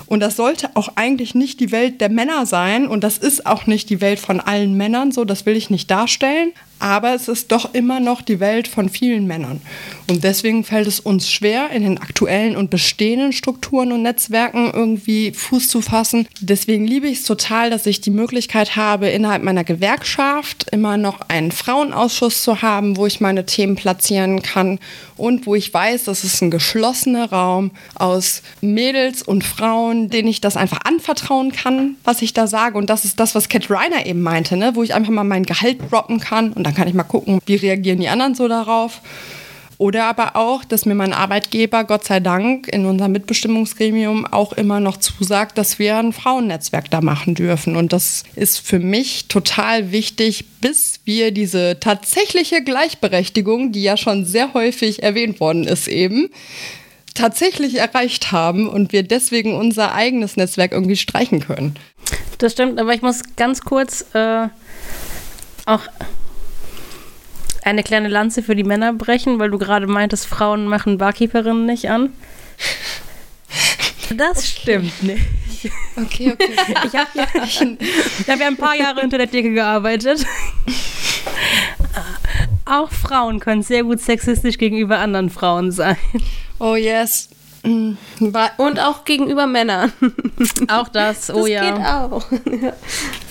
Und 0.07 0.21
das 0.21 0.37
sollte 0.37 0.71
auch 0.75 0.91
eigentlich 0.95 1.35
nicht 1.35 1.59
die 1.59 1.73
Welt 1.73 2.01
der 2.01 2.11
Männer 2.11 2.47
sein. 2.47 2.87
Und 2.87 3.03
das 3.03 3.19
ist 3.19 3.45
auch 3.45 3.67
nicht 3.67 3.91
die 3.91 4.01
Welt 4.01 4.21
von 4.21 4.39
allen 4.39 4.77
Männern 4.77 5.11
so. 5.11 5.25
Das 5.25 5.47
will 5.47 5.57
ich 5.57 5.69
nicht 5.69 5.91
darstellen 5.91 6.53
aber 6.79 7.15
es 7.15 7.29
ist 7.29 7.53
doch 7.53 7.75
immer 7.75 8.01
noch 8.01 8.23
die 8.23 8.41
Welt 8.41 8.69
von 8.69 8.89
vielen 8.89 9.27
Männern. 9.27 9.61
Und 10.09 10.23
deswegen 10.23 10.63
fällt 10.63 10.87
es 10.87 11.01
uns 11.01 11.31
schwer, 11.31 11.71
in 11.71 11.83
den 11.83 11.99
aktuellen 11.99 12.57
und 12.57 12.71
bestehenden 12.71 13.33
Strukturen 13.33 13.91
und 13.91 14.03
Netzwerken 14.03 14.71
irgendwie 14.73 15.33
Fuß 15.33 15.69
zu 15.69 15.83
fassen. 15.83 16.29
Deswegen 16.41 16.87
liebe 16.87 17.09
ich 17.09 17.19
es 17.19 17.25
total, 17.25 17.71
dass 17.71 17.87
ich 17.87 18.01
die 18.01 18.11
Möglichkeit 18.11 18.77
habe, 18.77 19.09
innerhalb 19.09 19.43
meiner 19.43 19.65
Gewerkschaft 19.65 20.69
immer 20.71 20.97
noch 20.97 21.21
einen 21.29 21.51
Frauenausschuss 21.51 22.43
zu 22.43 22.63
haben, 22.63 22.97
wo 22.97 23.07
ich 23.07 23.21
meine 23.21 23.47
Themen 23.47 23.75
platzieren 23.75 24.43
kann 24.43 24.79
und 25.17 25.47
wo 25.47 25.55
ich 25.55 25.73
weiß, 25.73 26.05
das 26.05 26.23
ist 26.23 26.41
ein 26.41 26.51
geschlossener 26.51 27.31
Raum 27.31 27.73
aus 27.95 28.43
Mädels 28.61 29.23
und 29.23 29.43
Frauen, 29.43 30.09
denen 30.11 30.29
ich 30.29 30.41
das 30.41 30.57
einfach 30.57 30.81
anvertrauen 30.85 31.51
kann, 31.51 31.97
was 32.05 32.23
ich 32.23 32.33
da 32.33 32.47
sage. 32.47 32.79
Und 32.79 32.91
das 32.91 33.05
ist 33.05 33.19
das, 33.19 33.35
was 33.35 33.49
Cat 33.49 33.71
Reiner 33.71 34.07
eben 34.07 34.23
meinte, 34.23 34.57
ne? 34.57 34.73
wo 34.75 34.83
ich 34.83 34.95
einfach 34.95 35.13
mal 35.13 35.25
mein 35.25 35.45
Gehalt 35.45 35.79
droppen 35.91 36.21
kann 36.21 36.53
und 36.53 36.65
dann 36.65 36.75
kann 36.75 36.87
ich 36.87 36.95
mal 36.95 37.03
gucken, 37.03 37.41
wie 37.47 37.57
reagieren 37.57 38.01
die 38.01 38.09
anderen 38.09 38.35
so 38.35 38.47
darauf. 38.47 39.01
Oder 39.79 40.05
aber 40.05 40.37
auch, 40.37 40.65
dass 40.65 40.87
mir 40.87 40.95
mein 40.95 41.13
Arbeitgeber, 41.13 41.85
Gott 41.85 42.05
sei 42.05 42.21
Dank, 42.21 42.69
in 42.69 42.87
unserem 42.87 43.13
Mitbestimmungsgremium 43.13 44.25
auch 44.25 44.55
immer 44.55 44.81
noch 44.81 44.97
zusagt, 44.97 45.59
dass 45.59 45.79
wir 45.79 45.99
ein 45.99 46.15
Frauennetzwerk 46.15 46.91
da 46.91 47.03
machen 47.03 47.35
dürfen. 47.35 47.77
Und 47.77 47.93
das 47.93 48.23
ist 48.37 48.59
für 48.59 48.79
mich 48.79 49.29
total 49.29 49.93
wichtig, 49.93 50.47
bis 50.61 51.01
wir 51.05 51.31
diese 51.31 51.79
tatsächliche 51.79 52.63
Gleichberechtigung, 52.63 53.73
die 53.73 53.83
ja 53.83 53.97
schon 53.99 54.25
sehr 54.25 54.55
häufig 54.55 55.03
erwähnt 55.03 55.41
worden 55.41 55.65
ist, 55.65 55.89
eben 55.89 56.31
tatsächlich 57.13 57.77
erreicht 57.77 58.33
haben 58.33 58.69
und 58.69 58.93
wir 58.93 59.03
deswegen 59.03 59.55
unser 59.55 59.95
eigenes 59.95 60.37
Netzwerk 60.37 60.73
irgendwie 60.73 60.97
streichen 60.97 61.41
können. 61.41 61.75
Das 62.39 62.53
stimmt, 62.53 62.79
aber 62.79 62.95
ich 62.95 63.03
muss 63.03 63.23
ganz 63.37 63.63
kurz 63.63 64.05
äh, 64.15 64.49
auch 65.65 65.81
eine 67.67 67.83
kleine 67.83 68.09
Lanze 68.09 68.43
für 68.43 68.55
die 68.55 68.65
Männer 68.65 68.93
brechen, 68.93 69.41
weil 69.41 69.51
du 69.51 69.59
gerade 69.59 69.87
meintest, 69.89 70.27
Frauen 70.27 70.69
machen 70.69 70.99
Barkeeperinnen 70.99 71.67
nicht 71.67 71.91
an. 71.91 72.13
Das 74.17 74.39
okay. 74.39 74.47
stimmt 74.47 75.03
nicht. 75.03 75.25
Okay, 75.97 76.31
okay. 76.31 76.55
Ich 76.85 76.95
habe 76.95 77.09
ja, 77.15 77.27
hab 78.29 78.39
ja 78.39 78.47
ein 78.47 78.57
paar 78.57 78.77
Jahre 78.77 79.01
unter 79.01 79.19
der 79.19 79.27
Decke 79.27 79.53
gearbeitet. 79.53 80.25
Auch 82.65 82.93
Frauen 82.93 83.41
können 83.41 83.65
sehr 83.65 83.83
gut 83.83 83.99
sexistisch 84.01 84.59
gegenüber 84.59 85.01
anderen 85.01 85.29
Frauen 85.29 85.73
sein. 85.73 85.97
Oh 86.61 86.77
yes. 86.77 87.31
Und 87.65 88.79
auch 88.79 89.05
gegenüber 89.05 89.49
Männern. 89.49 89.93
Auch 90.69 90.87
das, 90.87 91.29
oh 91.31 91.41
das 91.41 91.49
ja. 91.49 91.71
Geht 91.71 91.85
auch. 91.85 92.27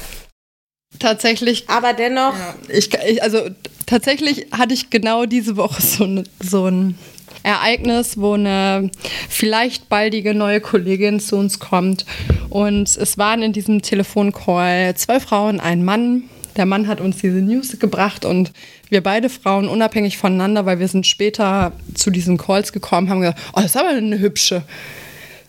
Tatsächlich. 1.00 1.70
Aber 1.70 1.94
dennoch. 1.94 2.34
Ja, 2.34 2.56
ich, 2.70 2.90
ich, 3.08 3.24
also 3.24 3.50
tatsächlich 3.86 4.48
hatte 4.52 4.74
ich 4.74 4.90
genau 4.90 5.26
diese 5.26 5.58
Woche 5.58 5.82
so, 5.82 6.06
ne, 6.06 6.24
so 6.42 6.68
ein 6.68 6.98
Ereignis, 7.44 8.18
wo 8.18 8.34
eine 8.34 8.90
vielleicht 9.30 9.88
baldige 9.88 10.34
neue 10.34 10.62
Kollegin 10.62 11.20
zu 11.20 11.36
uns 11.36 11.60
kommt. 11.60 12.06
Und 12.50 12.96
es 12.98 13.18
waren 13.18 13.44
in 13.44 13.54
diesem 13.54 13.82
Telefoncall 13.82 14.96
zwei 14.96 15.20
Frauen, 15.20 15.60
ein 15.60 15.86
Mann. 15.86 16.24
Der 16.58 16.66
Mann 16.66 16.88
hat 16.88 17.02
uns 17.02 17.18
diese 17.18 17.42
News 17.42 17.78
gebracht 17.80 18.26
und 18.26 18.52
wir 18.90 19.04
beide 19.04 19.30
Frauen 19.30 19.68
unabhängig 19.68 20.18
voneinander, 20.18 20.66
weil 20.66 20.80
wir 20.80 20.88
sind 20.88 21.06
später 21.06 21.74
zu 21.94 22.10
diesen 22.10 22.38
Calls 22.38 22.72
gekommen, 22.72 23.10
haben 23.10 23.20
gesagt, 23.22 23.40
oh, 23.54 23.58
das 23.58 23.66
ist 23.66 23.78
aber 23.78 23.90
eine 23.90 24.20
hübsche. 24.20 24.64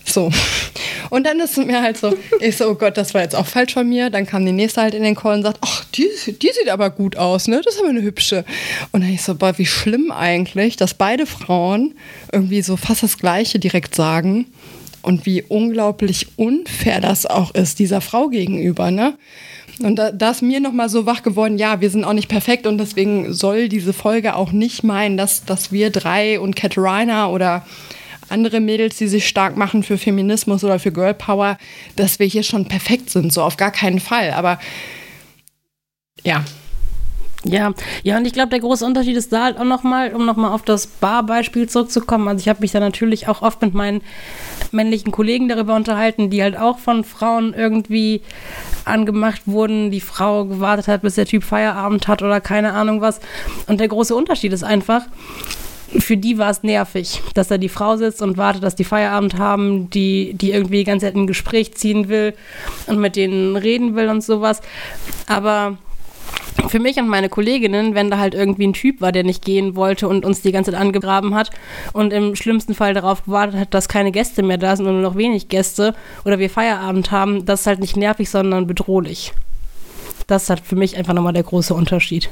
So. 0.07 0.31
Und 1.11 1.27
dann 1.27 1.39
ist 1.41 1.59
es 1.59 1.67
mir 1.67 1.83
halt 1.83 1.97
so, 1.99 2.17
ich 2.41 2.57
so, 2.57 2.69
oh 2.69 2.75
Gott, 2.75 2.97
das 2.97 3.15
war 3.15 3.23
jetzt 3.23 3.35
auch 3.35 3.47
falsch 3.47 3.75
von 3.75 3.89
mir. 3.89 4.11
Dann 4.11 4.27
kam 4.27 4.45
die 4.47 4.53
nächste 4.53 4.81
halt 4.81 4.95
in 4.95 5.03
den 5.03 5.15
Call 5.15 5.37
und 5.37 5.43
sagt, 5.43 5.59
ach, 5.61 5.85
die, 5.95 6.09
die 6.27 6.51
sieht 6.53 6.69
aber 6.69 6.91
gut 6.91 7.17
aus, 7.17 7.49
ne? 7.49 7.61
Das 7.65 7.75
ist 7.75 7.81
aber 7.81 7.91
eine 7.91 8.03
hübsche. 8.03 8.45
Und 8.93 9.03
dann 9.03 9.11
ich 9.11 9.23
so, 9.23 9.35
boah, 9.35 9.57
wie 9.59 9.67
schlimm 9.67 10.11
eigentlich, 10.11 10.77
dass 10.77 10.95
beide 10.95 11.27
Frauen 11.27 11.95
irgendwie 12.33 12.63
so 12.63 12.77
fast 12.77 13.03
das 13.03 13.19
Gleiche 13.19 13.59
direkt 13.59 13.95
sagen. 13.95 14.47
Und 15.03 15.25
wie 15.25 15.43
unglaublich 15.43 16.27
unfair 16.37 17.01
das 17.01 17.27
auch 17.27 17.55
ist, 17.55 17.79
dieser 17.79 18.01
Frau 18.01 18.29
gegenüber, 18.29 18.91
ne? 18.91 19.15
Und 19.81 19.97
da, 19.97 20.11
da 20.11 20.31
ist 20.31 20.43
mir 20.43 20.59
nochmal 20.59 20.89
so 20.89 21.07
wach 21.07 21.23
geworden, 21.23 21.59
ja, 21.59 21.81
wir 21.81 21.91
sind 21.91 22.05
auch 22.05 22.15
nicht 22.15 22.29
perfekt 22.29 22.67
und 22.67 22.79
deswegen 22.79 23.33
soll 23.33 23.69
diese 23.69 23.93
Folge 23.93 24.35
auch 24.35 24.51
nicht 24.51 24.85
meinen, 24.85 25.17
dass, 25.17 25.45
dass 25.45 25.71
wir 25.71 25.91
drei 25.91 26.41
und 26.41 26.57
Reiner 26.77 27.31
oder 27.31 27.65
andere 28.29 28.61
Mädels, 28.61 28.97
die 28.97 29.09
sich 29.09 29.27
stark 29.27 29.57
machen 29.57 29.83
für 29.83 29.99
Feminismus 29.99 30.65
oder 30.65 30.79
für 30.79 30.93
Girl 30.93 31.15
Power, 31.15 31.59
dass 31.97 32.19
wir 32.19 32.27
hier 32.27 32.43
schon 32.43 32.67
perfekt 32.67 33.11
sind. 33.11 33.33
So 33.33 33.43
auf 33.43 33.57
gar 33.57 33.71
keinen 33.71 34.01
Fall. 34.01 34.33
Aber 34.33 34.59
ja. 36.23 36.45
Ja, 37.45 37.73
ja, 38.03 38.17
und 38.17 38.27
ich 38.27 38.33
glaube, 38.33 38.49
der 38.49 38.59
große 38.59 38.85
Unterschied 38.85 39.17
ist 39.17 39.33
da 39.33 39.45
halt 39.45 39.59
auch 39.59 39.65
nochmal, 39.65 40.13
um 40.15 40.27
nochmal 40.27 40.53
auf 40.53 40.63
das 40.63 40.89
Bar-Beispiel 40.89 41.69
zurückzukommen. 41.69 42.27
Also 42.27 42.41
ich 42.41 42.49
habe 42.49 42.61
mich 42.61 42.73
da 42.73 42.81
natürlich 42.81 43.29
auch 43.29 43.41
oft 43.43 43.63
mit 43.63 43.73
meinen 43.73 44.03
männlichen 44.73 45.13
Kollegen 45.13 45.49
darüber 45.49 45.77
unterhalten, 45.77 46.29
die 46.29 46.43
halt 46.43 46.57
auch 46.57 46.79
von 46.79 47.05
Frauen 47.05 47.55
irgendwie 47.55 48.23
angemacht 48.85 49.43
wurden, 49.47 49.93
die 49.93 50.01
Frau 50.01 50.47
gewartet 50.47 50.89
hat, 50.89 51.03
bis 51.03 51.15
der 51.15 51.27
Typ 51.27 51.45
Feierabend 51.45 52.09
hat 52.09 52.23
oder 52.23 52.41
keine 52.41 52.73
Ahnung 52.73 53.01
was. 53.01 53.21
Und 53.69 53.79
der 53.79 53.89
große 53.89 54.15
Unterschied 54.15 54.53
ist 54.53 54.65
einfach, 54.65 55.03
für 55.99 56.17
die 56.17 56.39
war 56.39 56.51
es 56.51 56.63
nervig, 56.63 57.23
dass 57.35 57.49
da 57.49 57.59
die 57.59 57.69
Frau 57.69 57.97
sitzt 57.97 58.23
und 58.23 58.37
wartet, 58.37 58.63
dass 58.63 58.75
die 58.75 58.85
Feierabend 58.85 59.39
haben, 59.39 59.89
die, 59.91 60.35
die 60.35 60.51
irgendwie 60.51 60.79
die 60.79 60.85
ganze 60.85 61.07
Zeit 61.07 61.15
ein 61.15 61.27
Gespräch 61.27 61.75
ziehen 61.75 62.09
will 62.09 62.35
und 62.87 62.99
mit 62.99 63.17
denen 63.17 63.57
reden 63.57 63.95
will 63.95 64.09
und 64.09 64.23
sowas. 64.23 64.61
Aber 65.27 65.79
für 66.69 66.81
mich 66.81 66.97
und 66.97 67.09
meine 67.09 67.29
Kolleginnen, 67.29 67.95
wenn 67.95 68.11
da 68.11 68.19
halt 68.19 68.35
irgendwie 68.35 68.67
ein 68.67 68.73
Typ 68.73 69.01
war, 69.01 69.13
der 69.13 69.25
nicht 69.25 69.45
gehen 69.45 69.77
wollte 69.77 70.09
und 70.09 70.25
uns 70.25 70.43
die 70.43 70.53
ganze 70.53 70.73
Zeit 70.73 70.81
angegraben 70.81 71.35
hat 71.35 71.51
und 71.93 72.13
im 72.13 72.35
schlimmsten 72.35 72.75
Fall 72.75 72.95
darauf 72.95 73.25
gewartet 73.25 73.61
hat, 73.61 73.75
dass 73.75 73.89
keine 73.89 74.11
Gäste 74.11 74.43
mehr 74.43 74.59
da 74.59 74.75
sind 74.77 74.87
und 74.87 75.01
nur 75.01 75.11
noch 75.11 75.17
wenig 75.17 75.49
Gäste 75.49 75.95
oder 76.25 76.39
wir 76.39 76.51
Feierabend 76.51 77.11
haben, 77.11 77.45
das 77.45 77.61
ist 77.61 77.67
halt 77.67 77.81
nicht 77.81 77.97
nervig, 77.97 78.29
sondern 78.29 78.67
bedrohlich. 78.67 79.33
Das 80.27 80.51
halt 80.51 80.61
für 80.61 80.77
mich 80.77 80.97
einfach 80.97 81.15
nochmal 81.15 81.33
der 81.33 81.45
große 81.45 81.73
Unterschied. 81.73 82.31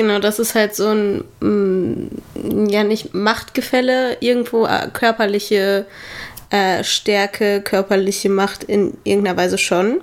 Genau, 0.00 0.18
das 0.18 0.38
ist 0.38 0.54
halt 0.54 0.74
so 0.74 0.88
ein, 0.88 1.24
mm, 1.40 2.70
ja 2.70 2.84
nicht 2.84 3.12
Machtgefälle, 3.12 4.16
irgendwo 4.20 4.64
äh, 4.64 4.88
körperliche 4.90 5.84
äh, 6.48 6.82
Stärke, 6.82 7.60
körperliche 7.60 8.30
Macht 8.30 8.64
in 8.64 8.96
irgendeiner 9.04 9.36
Weise 9.36 9.58
schon. 9.58 10.00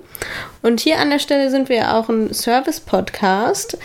Und 0.62 0.82
hier 0.82 1.00
an 1.00 1.10
der 1.10 1.18
Stelle 1.18 1.50
sind 1.50 1.68
wir 1.70 1.96
auch 1.96 2.10
ein 2.10 2.32
Service-Podcast. 2.32 3.80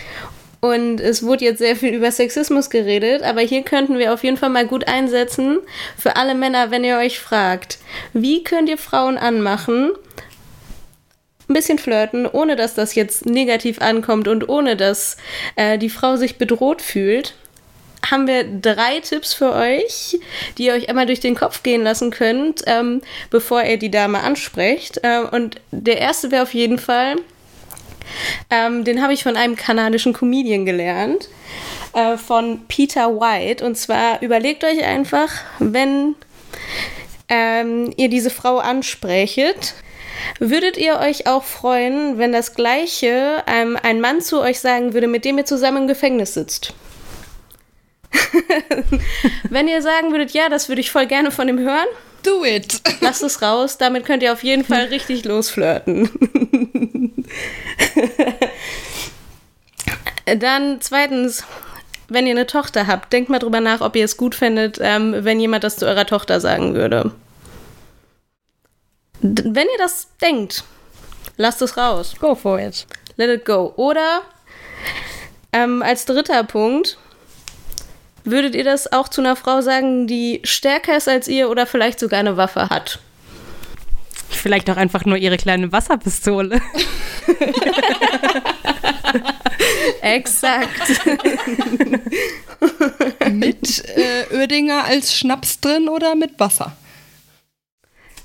Und 0.60 1.00
es 1.00 1.22
wurde 1.22 1.46
jetzt 1.46 1.60
sehr 1.60 1.76
viel 1.76 1.94
über 1.94 2.12
Sexismus 2.12 2.68
geredet, 2.68 3.22
aber 3.22 3.40
hier 3.40 3.62
könnten 3.62 3.98
wir 3.98 4.12
auf 4.12 4.22
jeden 4.22 4.36
Fall 4.36 4.50
mal 4.50 4.66
gut 4.66 4.86
einsetzen 4.86 5.60
für 5.96 6.16
alle 6.16 6.34
Männer, 6.34 6.70
wenn 6.70 6.84
ihr 6.84 6.98
euch 6.98 7.20
fragt, 7.20 7.78
wie 8.12 8.44
könnt 8.44 8.68
ihr 8.68 8.76
Frauen 8.76 9.16
anmachen, 9.16 9.92
ein 11.52 11.54
bisschen 11.54 11.78
flirten, 11.78 12.26
ohne 12.26 12.56
dass 12.56 12.74
das 12.74 12.94
jetzt 12.94 13.26
negativ 13.26 13.80
ankommt 13.80 14.28
und 14.28 14.48
ohne 14.48 14.76
dass 14.76 15.16
äh, 15.56 15.78
die 15.78 15.90
Frau 15.90 16.16
sich 16.16 16.38
bedroht 16.38 16.82
fühlt 16.82 17.34
haben 18.10 18.26
wir 18.26 18.44
drei 18.44 19.00
Tipps 19.00 19.32
für 19.32 19.52
euch, 19.52 20.18
die 20.58 20.66
ihr 20.66 20.74
euch 20.74 20.88
einmal 20.88 21.06
durch 21.06 21.20
den 21.20 21.34
Kopf 21.34 21.62
gehen 21.62 21.82
lassen 21.82 22.10
könnt, 22.10 22.62
ähm, 22.66 23.00
bevor 23.30 23.62
ihr 23.62 23.78
die 23.78 23.90
Dame 23.90 24.20
ansprecht. 24.20 25.00
Ähm, 25.02 25.28
und 25.30 25.60
der 25.70 25.98
erste 25.98 26.30
wäre 26.30 26.42
auf 26.42 26.54
jeden 26.54 26.78
Fall, 26.78 27.16
ähm, 28.50 28.84
den 28.84 29.02
habe 29.02 29.12
ich 29.12 29.22
von 29.22 29.36
einem 29.36 29.56
kanadischen 29.56 30.12
Comedian 30.12 30.66
gelernt, 30.66 31.28
äh, 31.94 32.16
von 32.16 32.66
Peter 32.66 33.08
White. 33.08 33.64
Und 33.64 33.76
zwar 33.76 34.20
überlegt 34.20 34.64
euch 34.64 34.84
einfach, 34.84 35.30
wenn 35.58 36.16
ähm, 37.28 37.92
ihr 37.96 38.08
diese 38.08 38.30
Frau 38.30 38.58
ansprechet, 38.58 39.74
Würdet 40.38 40.76
ihr 40.76 40.98
euch 40.98 41.26
auch 41.26 41.44
freuen, 41.44 42.18
wenn 42.18 42.32
das 42.32 42.54
gleiche 42.54 43.42
ähm, 43.46 43.78
ein 43.82 44.00
Mann 44.00 44.20
zu 44.20 44.40
euch 44.40 44.60
sagen 44.60 44.92
würde, 44.94 45.06
mit 45.06 45.24
dem 45.24 45.38
ihr 45.38 45.44
zusammen 45.44 45.82
im 45.82 45.88
Gefängnis 45.88 46.34
sitzt? 46.34 46.74
Wenn 49.48 49.68
ihr 49.68 49.82
sagen 49.82 50.10
würdet, 50.10 50.32
ja, 50.32 50.48
das 50.48 50.68
würde 50.68 50.80
ich 50.80 50.90
voll 50.90 51.06
gerne 51.06 51.30
von 51.30 51.48
ihm 51.48 51.58
hören, 51.58 51.86
do 52.22 52.44
it. 52.44 52.80
Lasst 53.00 53.22
es 53.22 53.40
raus, 53.42 53.78
damit 53.78 54.04
könnt 54.04 54.22
ihr 54.22 54.32
auf 54.32 54.42
jeden 54.42 54.64
Fall 54.64 54.84
richtig 54.90 55.24
losflirten. 55.24 56.10
Dann 60.38 60.80
zweitens, 60.80 61.44
wenn 62.08 62.26
ihr 62.26 62.32
eine 62.32 62.46
Tochter 62.46 62.86
habt, 62.86 63.12
denkt 63.12 63.28
mal 63.28 63.38
drüber 63.38 63.60
nach, 63.60 63.80
ob 63.80 63.96
ihr 63.96 64.04
es 64.04 64.16
gut 64.16 64.34
findet, 64.34 64.78
ähm, 64.80 65.14
wenn 65.18 65.40
jemand 65.40 65.64
das 65.64 65.76
zu 65.76 65.86
eurer 65.86 66.06
Tochter 66.06 66.40
sagen 66.40 66.74
würde. 66.74 67.12
Wenn 69.22 69.66
ihr 69.66 69.78
das 69.78 70.08
denkt, 70.20 70.64
lasst 71.36 71.62
es 71.62 71.76
raus. 71.76 72.14
Go 72.18 72.34
for 72.34 72.58
it. 72.58 72.86
Let 73.16 73.30
it 73.30 73.44
go. 73.44 73.72
Oder 73.76 74.22
ähm, 75.52 75.82
als 75.82 76.04
dritter 76.04 76.44
Punkt, 76.44 76.98
Würdet 78.24 78.54
ihr 78.54 78.64
das 78.64 78.92
auch 78.92 79.08
zu 79.08 79.20
einer 79.20 79.34
Frau 79.34 79.60
sagen, 79.62 80.06
die 80.06 80.40
stärker 80.44 80.96
ist 80.96 81.08
als 81.08 81.26
ihr 81.26 81.50
oder 81.50 81.66
vielleicht 81.66 81.98
sogar 81.98 82.20
eine 82.20 82.36
Waffe 82.36 82.68
hat? 82.70 83.00
Vielleicht 84.28 84.70
auch 84.70 84.76
einfach 84.76 85.04
nur 85.04 85.16
ihre 85.16 85.36
kleine 85.36 85.72
Wasserpistole. 85.72 86.60
Exakt. 90.02 91.02
mit 93.32 93.84
äh, 93.96 94.34
Oerdinger 94.34 94.84
als 94.84 95.14
Schnaps 95.14 95.60
drin 95.60 95.88
oder 95.88 96.14
mit 96.14 96.38
Wasser? 96.38 96.76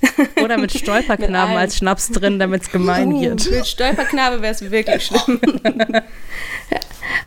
Oder 0.42 0.58
mit 0.58 0.72
Stolperknaben 0.72 1.54
mit 1.54 1.60
als 1.60 1.76
Schnaps 1.76 2.10
drin, 2.10 2.38
damit 2.38 2.62
es 2.62 2.70
gemein 2.70 3.12
uh, 3.12 3.20
wird. 3.20 3.50
Mit 3.50 3.66
Stolperknabe 3.66 4.40
wäre 4.42 4.54
es 4.54 4.70
wirklich 4.70 5.06
schlimm. 5.06 5.40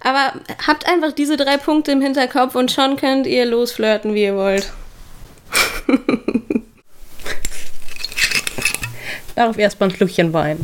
Aber 0.04 0.34
habt 0.68 0.88
einfach 0.88 1.12
diese 1.12 1.38
drei 1.38 1.58
Punkte 1.58 1.92
im 1.92 2.02
Hinterkopf 2.02 2.56
und 2.56 2.72
schon 2.72 2.98
könnt 2.98 3.28
ihr 3.28 3.46
losflirten, 3.46 4.14
wie 4.14 4.24
ihr 4.24 4.36
wollt. 4.36 4.72
Darauf 9.36 9.58
erstmal 9.58 9.90
ein 9.90 9.96
Schlückchen 9.96 10.34
Wein. 10.34 10.64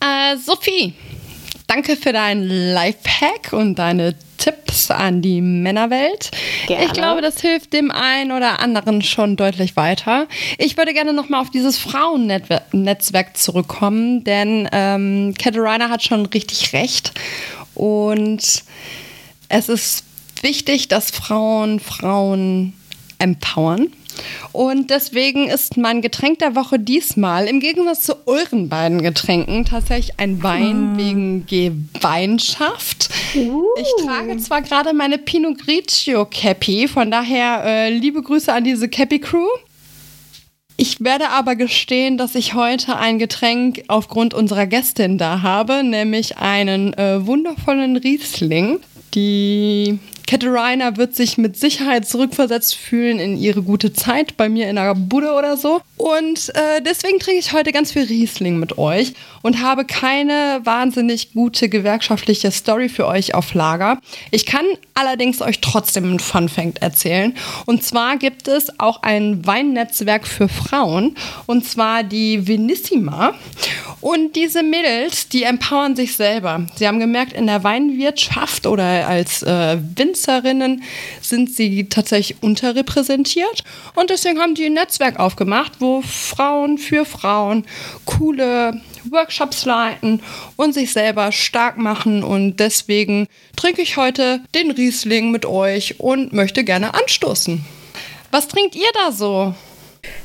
Äh, 0.00 0.36
Sophie, 0.36 0.94
danke 1.68 1.96
für 1.96 2.12
deinen 2.12 2.48
Lifehack 2.72 3.52
und 3.52 3.76
deine 3.76 4.16
Tipps 4.42 4.90
an 4.90 5.22
die 5.22 5.40
Männerwelt. 5.40 6.32
Gerne. 6.66 6.86
Ich 6.86 6.92
glaube, 6.92 7.20
das 7.22 7.40
hilft 7.40 7.72
dem 7.72 7.92
einen 7.92 8.32
oder 8.32 8.58
anderen 8.58 9.00
schon 9.00 9.36
deutlich 9.36 9.76
weiter. 9.76 10.26
Ich 10.58 10.76
würde 10.76 10.92
gerne 10.92 11.12
nochmal 11.12 11.42
auf 11.42 11.50
dieses 11.50 11.78
Frauennetzwerk 11.78 13.36
zurückkommen, 13.36 14.24
denn 14.24 14.68
ähm, 14.72 15.34
Caterina 15.38 15.90
hat 15.90 16.02
schon 16.02 16.26
richtig 16.26 16.72
recht. 16.72 17.12
Und 17.74 18.64
es 19.48 19.68
ist 19.68 20.04
wichtig, 20.40 20.88
dass 20.88 21.12
Frauen 21.12 21.78
Frauen 21.78 22.72
empowern. 23.20 23.92
Und 24.52 24.90
deswegen 24.90 25.48
ist 25.48 25.76
mein 25.76 26.02
Getränk 26.02 26.38
der 26.40 26.54
Woche 26.54 26.78
diesmal 26.78 27.46
im 27.46 27.60
Gegensatz 27.60 28.02
zu 28.02 28.14
euren 28.26 28.68
beiden 28.68 29.02
Getränken 29.02 29.64
tatsächlich 29.64 30.18
ein 30.18 30.42
Wein 30.42 30.94
mm. 30.94 30.98
wegen 30.98 31.46
Gemeinschaft. 31.46 33.08
Uh. 33.34 33.64
Ich 33.80 34.04
trage 34.04 34.36
zwar 34.38 34.62
gerade 34.62 34.92
meine 34.92 35.18
Pinot 35.18 35.58
Grigio 35.58 36.26
Cappy, 36.26 36.88
von 36.88 37.10
daher 37.10 37.62
äh, 37.64 37.90
liebe 37.90 38.22
Grüße 38.22 38.52
an 38.52 38.64
diese 38.64 38.88
Cappy 38.88 39.20
Crew. 39.20 39.48
Ich 40.76 41.00
werde 41.00 41.28
aber 41.28 41.54
gestehen, 41.54 42.18
dass 42.18 42.34
ich 42.34 42.54
heute 42.54 42.96
ein 42.96 43.18
Getränk 43.18 43.84
aufgrund 43.88 44.34
unserer 44.34 44.66
Gästin 44.66 45.16
da 45.16 45.42
habe, 45.42 45.84
nämlich 45.84 46.38
einen 46.38 46.92
äh, 46.94 47.24
wundervollen 47.26 47.96
Riesling. 47.96 48.80
Die 49.14 49.98
Katerina 50.26 50.96
wird 50.96 51.14
sich 51.14 51.38
mit 51.38 51.56
Sicherheit 51.56 52.08
zurückversetzt 52.08 52.74
fühlen 52.74 53.18
in 53.18 53.36
ihre 53.36 53.62
gute 53.62 53.92
Zeit 53.92 54.36
bei 54.36 54.48
mir 54.48 54.68
in 54.68 54.76
der 54.76 54.94
Bude 54.94 55.32
oder 55.32 55.56
so. 55.56 55.80
Und 55.96 56.50
äh, 56.54 56.82
deswegen 56.84 57.18
trinke 57.18 57.38
ich 57.38 57.52
heute 57.52 57.72
ganz 57.72 57.92
viel 57.92 58.04
Riesling 58.04 58.58
mit 58.58 58.78
euch 58.78 59.14
und 59.42 59.62
habe 59.62 59.84
keine 59.84 60.60
wahnsinnig 60.64 61.32
gute 61.32 61.68
gewerkschaftliche 61.68 62.50
Story 62.50 62.88
für 62.88 63.06
euch 63.06 63.34
auf 63.34 63.54
Lager. 63.54 64.00
Ich 64.30 64.46
kann 64.46 64.64
allerdings 64.94 65.42
euch 65.42 65.60
trotzdem 65.60 66.04
einen 66.04 66.20
Fun 66.20 66.48
Fact 66.48 66.82
erzählen. 66.82 67.34
Und 67.66 67.84
zwar 67.84 68.16
gibt 68.16 68.48
es 68.48 68.80
auch 68.80 69.02
ein 69.02 69.44
Weinnetzwerk 69.46 70.26
für 70.26 70.48
Frauen 70.48 71.16
und 71.46 71.64
zwar 71.64 72.02
die 72.02 72.46
Venissima. 72.46 73.34
Und 74.00 74.34
diese 74.34 74.64
Mädels, 74.64 75.28
die 75.28 75.44
empowern 75.44 75.94
sich 75.94 76.16
selber. 76.16 76.66
Sie 76.74 76.88
haben 76.88 76.98
gemerkt, 76.98 77.32
in 77.32 77.46
der 77.46 77.62
Weinwirtschaft 77.62 78.66
oder 78.66 79.06
als 79.06 79.44
äh, 79.44 79.78
Winzerinnen 80.12 80.82
sind 81.22 81.54
sie 81.54 81.88
tatsächlich 81.88 82.42
unterrepräsentiert. 82.42 83.64
Und 83.94 84.10
deswegen 84.10 84.40
haben 84.40 84.54
die 84.54 84.66
ein 84.66 84.74
Netzwerk 84.74 85.18
aufgemacht, 85.18 85.72
wo 85.78 86.02
Frauen 86.02 86.76
für 86.76 87.06
Frauen 87.06 87.64
coole 88.04 88.80
Workshops 89.10 89.64
leiten 89.64 90.20
und 90.56 90.74
sich 90.74 90.92
selber 90.92 91.32
stark 91.32 91.78
machen. 91.78 92.22
Und 92.22 92.58
deswegen 92.60 93.26
trinke 93.56 93.80
ich 93.80 93.96
heute 93.96 94.40
den 94.54 94.70
Riesling 94.70 95.30
mit 95.30 95.46
euch 95.46 95.98
und 95.98 96.34
möchte 96.34 96.62
gerne 96.62 96.92
anstoßen. 96.94 97.64
Was 98.30 98.48
trinkt 98.48 98.74
ihr 98.74 98.90
da 98.94 99.12
so? 99.12 99.54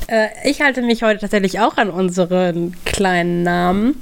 Äh, 0.08 0.28
ich 0.44 0.62
halte 0.62 0.82
mich 0.82 1.02
heute 1.04 1.22
tatsächlich 1.22 1.60
auch 1.60 1.78
an 1.78 1.90
unseren 1.90 2.76
kleinen 2.84 3.44
Namen 3.44 4.02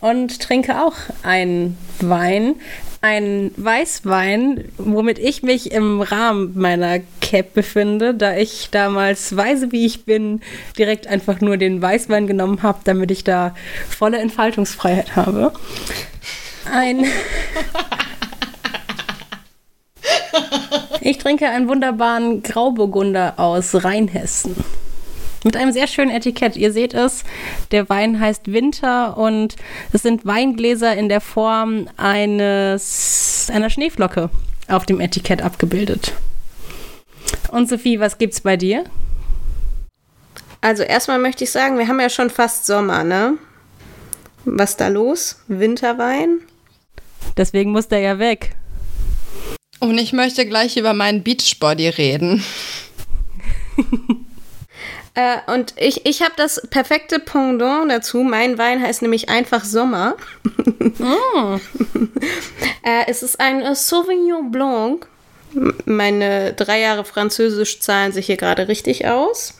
und 0.00 0.40
trinke 0.40 0.82
auch 0.82 0.94
einen 1.22 1.78
Wein. 2.00 2.56
Einen 3.02 3.52
Weißwein, 3.56 4.64
womit 4.78 5.18
ich 5.18 5.42
mich 5.42 5.72
im 5.72 6.00
Rahmen 6.00 6.52
meiner 6.56 7.00
Cap 7.20 7.52
befinde, 7.52 8.14
da 8.14 8.36
ich 8.36 8.68
damals, 8.70 9.36
weise 9.36 9.72
wie 9.72 9.84
ich 9.84 10.04
bin, 10.04 10.40
direkt 10.78 11.08
einfach 11.08 11.40
nur 11.40 11.56
den 11.56 11.82
Weißwein 11.82 12.28
genommen 12.28 12.62
habe, 12.62 12.78
damit 12.84 13.10
ich 13.10 13.24
da 13.24 13.56
volle 13.88 14.18
Entfaltungsfreiheit 14.18 15.16
habe. 15.16 15.52
Ein. 16.70 17.04
Ich 21.04 21.18
trinke 21.18 21.48
einen 21.48 21.68
wunderbaren 21.68 22.44
Grauburgunder 22.44 23.34
aus 23.36 23.84
Rheinhessen. 23.84 24.54
Mit 25.44 25.56
einem 25.56 25.72
sehr 25.72 25.88
schönen 25.88 26.10
Etikett. 26.10 26.56
Ihr 26.56 26.72
seht 26.72 26.94
es, 26.94 27.24
Der 27.72 27.88
Wein 27.88 28.20
heißt 28.20 28.52
Winter 28.52 29.16
und 29.16 29.56
es 29.92 30.02
sind 30.02 30.24
Weingläser 30.24 30.96
in 30.96 31.08
der 31.08 31.20
Form 31.20 31.88
eines 31.96 33.48
einer 33.52 33.70
Schneeflocke 33.70 34.30
auf 34.68 34.86
dem 34.86 35.00
Etikett 35.00 35.42
abgebildet. 35.42 36.12
Und 37.50 37.68
Sophie, 37.68 37.98
was 37.98 38.18
gibt's 38.18 38.40
bei 38.40 38.56
dir? 38.56 38.84
Also 40.60 40.84
erstmal 40.84 41.18
möchte 41.18 41.42
ich 41.42 41.50
sagen, 41.50 41.76
wir 41.76 41.88
haben 41.88 42.00
ja 42.00 42.08
schon 42.08 42.30
fast 42.30 42.66
Sommer, 42.66 43.02
ne? 43.02 43.36
Was 44.44 44.76
da 44.76 44.88
los? 44.88 45.40
Winterwein? 45.48 46.40
Deswegen 47.36 47.72
muss 47.72 47.88
der 47.88 48.00
ja 48.00 48.18
weg. 48.18 48.54
Und 49.80 49.98
ich 49.98 50.12
möchte 50.12 50.46
gleich 50.46 50.76
über 50.76 50.92
meinen 50.92 51.24
Beachbody 51.24 51.88
reden. 51.88 52.44
äh, 55.14 55.38
und 55.46 55.74
ich, 55.76 56.06
ich 56.06 56.22
habe 56.22 56.32
das 56.36 56.62
perfekte 56.70 57.18
Pendant 57.18 57.90
dazu. 57.90 58.22
Mein 58.22 58.56
Wein 58.56 58.80
heißt 58.82 59.02
nämlich 59.02 59.28
einfach 59.28 59.64
Sommer. 59.64 60.16
oh. 61.00 61.58
äh, 62.82 63.04
es 63.08 63.22
ist 63.22 63.38
ein 63.40 63.74
Sauvignon 63.74 64.50
Blanc. 64.50 65.06
Meine 65.84 66.54
drei 66.54 66.80
Jahre 66.80 67.04
Französisch 67.04 67.80
zahlen 67.80 68.12
sich 68.12 68.26
hier 68.26 68.38
gerade 68.38 68.68
richtig 68.68 69.06
aus. 69.06 69.54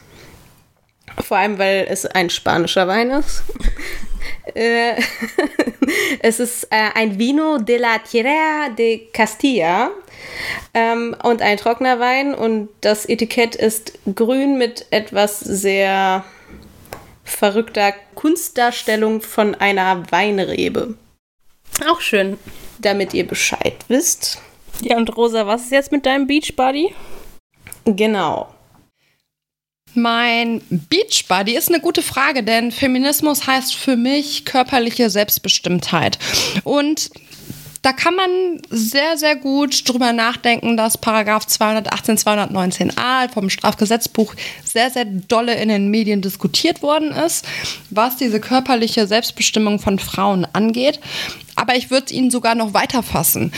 Vor 1.18 1.36
allem, 1.36 1.59
weil 1.59 1.86
es 1.89 2.06
ein 2.06 2.30
spanischer 2.30 2.89
Wein 2.89 3.10
ist. 3.10 3.43
Äh, 4.55 4.94
es 6.20 6.40
ist 6.40 6.64
äh, 6.64 6.90
ein 6.94 7.18
Vino 7.18 7.59
de 7.59 7.78
la 7.78 7.98
Tierra 7.98 8.68
de 8.76 9.06
Castilla 9.12 9.90
ähm, 10.74 11.16
und 11.22 11.43
ein 11.43 11.56
trockener 11.56 11.98
Wein 12.01 12.34
und 12.34 12.68
das 12.80 13.06
Etikett 13.06 13.55
ist 13.55 13.98
grün 14.14 14.59
mit 14.59 14.86
etwas 14.90 15.40
sehr 15.40 16.24
verrückter 17.24 17.93
Kunstdarstellung 18.14 19.20
von 19.20 19.55
einer 19.55 20.10
Weinrebe. 20.10 20.94
Auch 21.89 22.01
schön. 22.01 22.39
Damit 22.78 23.14
ihr 23.14 23.26
Bescheid 23.26 23.76
wisst. 23.89 24.40
Ja, 24.80 24.97
und 24.97 25.16
Rosa, 25.16 25.47
was 25.47 25.62
ist 25.62 25.72
jetzt 25.72 25.93
mit 25.93 26.05
deinem 26.05 26.26
Beachbody? 26.26 26.94
Genau. 27.84 28.52
Mein 29.94 30.62
Beachbody 30.70 31.56
ist 31.56 31.69
eine 31.69 31.81
gute 31.81 32.02
Frage, 32.02 32.43
denn 32.43 32.73
Feminismus 32.73 33.47
heißt 33.47 33.74
für 33.74 33.97
mich 33.97 34.44
körperliche 34.44 35.10
Selbstbestimmtheit. 35.10 36.19
Und 36.64 37.10
da 37.82 37.93
kann 37.93 38.14
man 38.14 38.62
sehr, 38.70 39.19
sehr 39.19 39.35
gut 39.35 39.89
drüber 39.89 40.12
nachdenken, 40.12 40.77
dass 40.77 40.97
Paragraph 40.97 41.47
218, 41.47 42.16
219a 42.16 43.28
vom 43.28 43.51
Strafgesetzbuch 43.51 44.35
sehr, 44.64 44.89
sehr 44.90 45.05
dolle 45.05 45.55
in 45.56 45.69
den 45.69 45.90
Medien 45.90 46.23
diskutiert 46.23 46.81
worden 46.82 47.10
ist, 47.10 47.44
was 47.90 48.16
diese 48.16 48.39
körperliche 48.39 49.09
Selbstbestimmung 49.09 49.81
von 49.81 49.98
Frauen 49.98 50.47
angeht. 50.52 51.01
Aber 51.56 51.74
ich 51.74 51.90
würde 51.90 52.06
es 52.06 52.12
Ihnen 52.12 52.31
sogar 52.31 52.55
noch 52.55 52.73
weiter 52.73 53.02
fassen. 53.02 53.52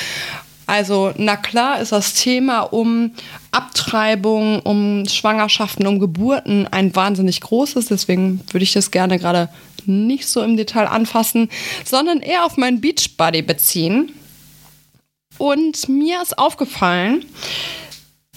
Also, 0.66 1.12
na 1.16 1.36
klar 1.36 1.80
ist 1.80 1.92
das 1.92 2.14
Thema 2.14 2.60
um 2.60 3.12
Abtreibung, 3.50 4.60
um 4.60 5.06
Schwangerschaften, 5.06 5.86
um 5.86 5.98
Geburten 5.98 6.66
ein 6.70 6.94
wahnsinnig 6.96 7.40
großes. 7.40 7.86
Deswegen 7.86 8.40
würde 8.50 8.64
ich 8.64 8.72
das 8.72 8.90
gerne 8.90 9.18
gerade 9.18 9.50
nicht 9.86 10.26
so 10.26 10.42
im 10.42 10.56
Detail 10.56 10.86
anfassen, 10.86 11.50
sondern 11.84 12.20
eher 12.20 12.44
auf 12.44 12.56
meinen 12.56 12.80
Beachbody 12.80 13.42
beziehen. 13.42 14.12
Und 15.36 15.88
mir 15.88 16.22
ist 16.22 16.38
aufgefallen, 16.38 17.24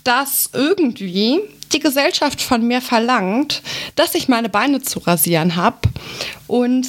dass 0.04 0.50
irgendwie 0.54 1.40
die 1.72 1.80
Gesellschaft 1.80 2.42
von 2.42 2.66
mir 2.66 2.82
verlangt, 2.82 3.62
dass 3.96 4.16
ich 4.16 4.28
meine 4.28 4.50
Beine 4.50 4.82
zu 4.82 5.00
rasieren 5.00 5.56
habe. 5.56 5.78
Und 6.48 6.88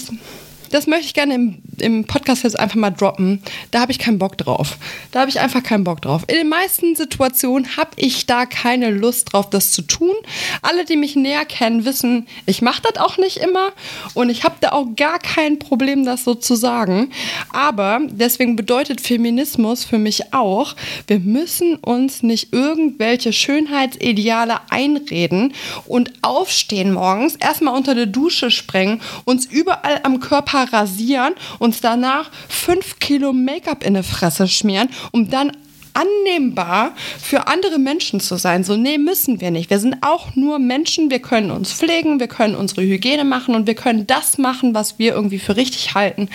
das 0.70 0.86
möchte 0.86 1.06
ich 1.06 1.14
gerne 1.14 1.34
im, 1.34 1.58
im 1.78 2.04
Podcast 2.04 2.44
jetzt 2.44 2.58
einfach 2.58 2.76
mal 2.76 2.90
droppen. 2.90 3.42
Da 3.70 3.80
habe 3.80 3.92
ich 3.92 3.98
keinen 3.98 4.18
Bock 4.18 4.36
drauf. 4.38 4.78
Da 5.10 5.20
habe 5.20 5.30
ich 5.30 5.40
einfach 5.40 5.62
keinen 5.62 5.84
Bock 5.84 6.02
drauf. 6.02 6.22
In 6.28 6.36
den 6.36 6.48
meisten 6.48 6.94
Situationen 6.96 7.76
habe 7.76 7.90
ich 7.96 8.26
da 8.26 8.46
keine 8.46 8.90
Lust 8.90 9.32
drauf, 9.32 9.50
das 9.50 9.72
zu 9.72 9.82
tun. 9.82 10.14
Alle, 10.62 10.84
die 10.84 10.96
mich 10.96 11.16
näher 11.16 11.44
kennen, 11.44 11.84
wissen, 11.84 12.26
ich 12.46 12.62
mache 12.62 12.82
das 12.82 13.02
auch 13.02 13.18
nicht 13.18 13.38
immer 13.38 13.72
und 14.14 14.30
ich 14.30 14.44
habe 14.44 14.56
da 14.60 14.72
auch 14.72 14.86
gar 14.96 15.18
kein 15.18 15.58
Problem, 15.58 16.04
das 16.04 16.24
so 16.24 16.34
zu 16.34 16.54
sagen. 16.54 17.10
Aber 17.50 18.00
deswegen 18.08 18.56
bedeutet 18.56 19.00
Feminismus 19.00 19.84
für 19.84 19.98
mich 19.98 20.32
auch, 20.32 20.74
wir 21.06 21.20
müssen 21.20 21.76
uns 21.76 22.22
nicht 22.22 22.52
irgendwelche 22.52 23.32
Schönheitsideale 23.32 24.58
einreden 24.70 25.54
und 25.86 26.12
aufstehen 26.22 26.92
morgens, 26.92 27.36
erstmal 27.36 27.74
unter 27.74 27.94
der 27.94 28.06
Dusche 28.06 28.50
sprengen, 28.50 29.00
uns 29.24 29.46
überall 29.46 30.00
am 30.02 30.20
Körper 30.20 30.57
Körper 30.58 30.72
rasieren, 30.72 31.34
uns 31.58 31.80
danach 31.80 32.30
fünf 32.48 32.98
Kilo 32.98 33.32
Make-up 33.32 33.84
in 33.84 33.94
die 33.94 34.02
Fresse 34.02 34.48
schmieren, 34.48 34.88
um 35.12 35.30
dann 35.30 35.52
annehmbar 35.94 36.92
für 37.20 37.48
andere 37.48 37.78
Menschen 37.78 38.20
zu 38.20 38.36
sein. 38.36 38.62
So, 38.62 38.76
nee, 38.76 38.98
müssen 38.98 39.40
wir 39.40 39.50
nicht. 39.50 39.68
Wir 39.68 39.80
sind 39.80 39.96
auch 40.02 40.36
nur 40.36 40.58
Menschen. 40.58 41.10
Wir 41.10 41.18
können 41.18 41.50
uns 41.50 41.72
pflegen, 41.72 42.20
wir 42.20 42.28
können 42.28 42.54
unsere 42.54 42.82
Hygiene 42.82 43.24
machen 43.24 43.54
und 43.54 43.66
wir 43.66 43.74
können 43.74 44.06
das 44.06 44.38
machen, 44.38 44.74
was 44.74 44.98
wir 44.98 45.14
irgendwie 45.14 45.40
für 45.40 45.56
richtig 45.56 45.94
halten. 45.94 46.28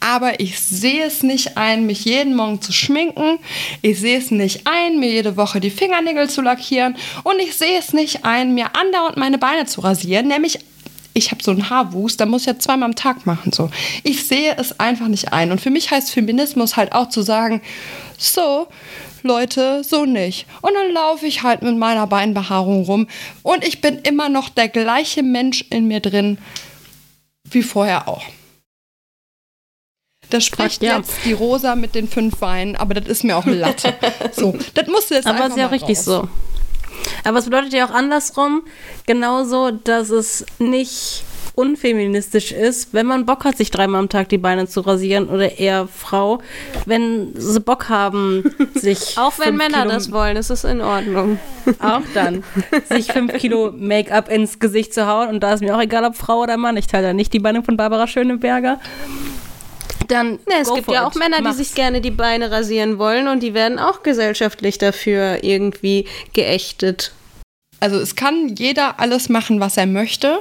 Aber 0.00 0.40
ich 0.40 0.58
sehe 0.58 1.04
es 1.04 1.22
nicht 1.22 1.56
ein, 1.56 1.86
mich 1.86 2.04
jeden 2.04 2.34
Morgen 2.34 2.60
zu 2.60 2.72
schminken. 2.72 3.38
Ich 3.82 4.00
sehe 4.00 4.18
es 4.18 4.30
nicht 4.30 4.66
ein, 4.66 4.98
mir 4.98 5.10
jede 5.10 5.36
Woche 5.36 5.60
die 5.60 5.70
Fingernägel 5.70 6.28
zu 6.28 6.42
lackieren. 6.42 6.96
Und 7.22 7.38
ich 7.40 7.56
sehe 7.56 7.78
es 7.78 7.92
nicht 7.92 8.24
ein, 8.24 8.54
mir 8.54 8.74
andauernd 8.76 9.16
meine 9.16 9.38
Beine 9.38 9.66
zu 9.66 9.80
rasieren, 9.80 10.28
nämlich 10.28 10.58
ich 11.16 11.30
habe 11.30 11.42
so 11.42 11.50
einen 11.50 11.70
Haarwuchs, 11.70 12.18
da 12.18 12.26
muss 12.26 12.42
ich 12.42 12.46
ja 12.46 12.58
zweimal 12.58 12.90
am 12.90 12.94
Tag 12.94 13.24
machen. 13.24 13.50
So. 13.50 13.70
Ich 14.02 14.26
sehe 14.26 14.54
es 14.58 14.78
einfach 14.78 15.08
nicht 15.08 15.32
ein. 15.32 15.50
Und 15.50 15.60
für 15.60 15.70
mich 15.70 15.90
heißt 15.90 16.10
Feminismus 16.10 16.76
halt 16.76 16.92
auch 16.92 17.08
zu 17.08 17.22
sagen, 17.22 17.62
so, 18.18 18.68
Leute, 19.22 19.82
so 19.82 20.04
nicht. 20.04 20.46
Und 20.60 20.74
dann 20.74 20.92
laufe 20.92 21.26
ich 21.26 21.42
halt 21.42 21.62
mit 21.62 21.76
meiner 21.78 22.06
Beinbehaarung 22.06 22.84
rum 22.84 23.06
und 23.42 23.66
ich 23.66 23.80
bin 23.80 23.98
immer 24.00 24.28
noch 24.28 24.50
der 24.50 24.68
gleiche 24.68 25.22
Mensch 25.22 25.64
in 25.70 25.88
mir 25.88 26.00
drin 26.00 26.38
wie 27.50 27.62
vorher 27.62 28.08
auch. 28.08 28.24
Da 30.28 30.40
spricht 30.40 30.82
ja. 30.82 30.98
jetzt 30.98 31.12
die 31.24 31.32
Rosa 31.32 31.76
mit 31.76 31.94
den 31.94 32.08
fünf 32.08 32.38
Beinen, 32.38 32.76
aber 32.76 32.94
das 32.94 33.06
ist 33.06 33.24
mir 33.24 33.36
auch 33.36 33.46
Latte. 33.46 33.94
so, 34.32 34.56
das 34.74 34.86
musste 34.88 35.14
jetzt 35.14 35.26
Aber 35.26 35.46
ist 35.46 35.56
ja 35.56 35.66
richtig 35.68 35.98
raus. 35.98 36.04
so. 36.04 36.28
Aber 37.24 37.38
es 37.38 37.44
bedeutet 37.44 37.72
ja 37.72 37.86
auch 37.86 37.90
andersrum 37.94 38.62
genauso, 39.06 39.70
dass 39.70 40.10
es 40.10 40.44
nicht 40.58 41.24
unfeministisch 41.56 42.52
ist, 42.52 42.92
wenn 42.92 43.06
man 43.06 43.24
Bock 43.24 43.44
hat, 43.44 43.56
sich 43.56 43.70
dreimal 43.70 44.00
am 44.00 44.08
Tag 44.10 44.28
die 44.28 44.38
Beine 44.38 44.68
zu 44.68 44.82
rasieren 44.82 45.28
oder 45.28 45.58
eher 45.58 45.88
Frau, 45.88 46.40
wenn 46.84 47.32
sie 47.34 47.60
Bock 47.60 47.88
haben, 47.88 48.44
sich. 48.74 49.16
auch 49.18 49.38
wenn 49.38 49.56
Männer 49.56 49.82
Kilo, 49.82 49.90
das 49.90 50.12
wollen, 50.12 50.36
ist 50.36 50.50
es 50.50 50.64
in 50.64 50.82
Ordnung. 50.82 51.38
Auch 51.80 52.02
dann. 52.14 52.44
sich 52.90 53.10
fünf 53.10 53.32
Kilo 53.38 53.72
Make-up 53.74 54.30
ins 54.30 54.58
Gesicht 54.58 54.92
zu 54.92 55.06
hauen 55.06 55.30
und 55.30 55.40
da 55.40 55.54
ist 55.54 55.62
mir 55.62 55.74
auch 55.74 55.80
egal, 55.80 56.04
ob 56.04 56.14
Frau 56.14 56.42
oder 56.42 56.58
Mann. 56.58 56.76
Ich 56.76 56.86
teile 56.86 57.08
da 57.08 57.12
nicht 57.14 57.32
die 57.32 57.40
Beine 57.40 57.62
von 57.62 57.76
Barbara 57.76 58.06
Schöneberger 58.06 58.78
dann. 60.08 60.38
Ja, 60.50 60.58
es 60.60 60.72
gibt 60.72 60.90
ja 60.90 61.06
auch 61.06 61.12
it. 61.12 61.18
Männer, 61.18 61.40
Mach's. 61.40 61.56
die 61.56 61.64
sich 61.64 61.74
gerne 61.74 62.00
die 62.00 62.10
Beine 62.10 62.50
rasieren 62.50 62.98
wollen 62.98 63.28
und 63.28 63.42
die 63.42 63.54
werden 63.54 63.78
auch 63.78 64.02
gesellschaftlich 64.02 64.78
dafür 64.78 65.42
irgendwie 65.42 66.06
geächtet. 66.32 67.12
Also 67.80 67.98
es 67.98 68.16
kann 68.16 68.54
jeder 68.56 69.00
alles 69.00 69.28
machen, 69.28 69.60
was 69.60 69.76
er 69.76 69.86
möchte. 69.86 70.38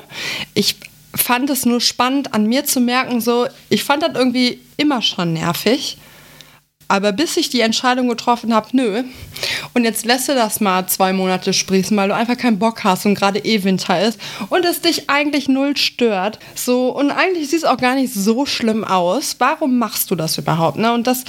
Ich 0.53 0.77
fand 1.13 1.49
es 1.49 1.65
nur 1.65 1.81
spannend 1.81 2.33
an 2.33 2.45
mir 2.45 2.65
zu 2.65 2.79
merken, 2.79 3.21
so, 3.21 3.47
ich 3.69 3.83
fand 3.83 4.03
das 4.03 4.15
irgendwie 4.15 4.59
immer 4.77 5.01
schon 5.01 5.33
nervig. 5.33 5.97
Aber 6.87 7.11
bis 7.11 7.37
ich 7.37 7.49
die 7.49 7.61
Entscheidung 7.61 8.07
getroffen 8.07 8.53
habe, 8.53 8.67
nö. 8.73 9.03
Und 9.73 9.83
jetzt 9.83 10.05
lässt 10.05 10.29
du 10.29 10.35
das 10.35 10.59
mal 10.59 10.87
zwei 10.87 11.13
Monate 11.13 11.53
sprießen, 11.53 11.95
weil 11.97 12.09
du 12.09 12.15
einfach 12.15 12.37
keinen 12.37 12.59
Bock 12.59 12.83
hast 12.83 13.05
und 13.05 13.15
gerade 13.15 13.39
eh 13.39 13.63
Winter 13.63 14.01
ist 14.01 14.19
und 14.49 14.65
es 14.65 14.81
dich 14.81 15.09
eigentlich 15.09 15.47
null 15.47 15.75
stört. 15.77 16.39
So, 16.53 16.89
und 16.89 17.11
eigentlich 17.11 17.49
sieht 17.49 17.59
es 17.59 17.65
auch 17.65 17.77
gar 17.77 17.95
nicht 17.95 18.13
so 18.13 18.45
schlimm 18.45 18.83
aus. 18.83 19.35
Warum 19.39 19.77
machst 19.77 20.11
du 20.11 20.15
das 20.15 20.37
überhaupt? 20.37 20.77
Ne? 20.77 20.93
Und 20.93 21.07
das 21.07 21.23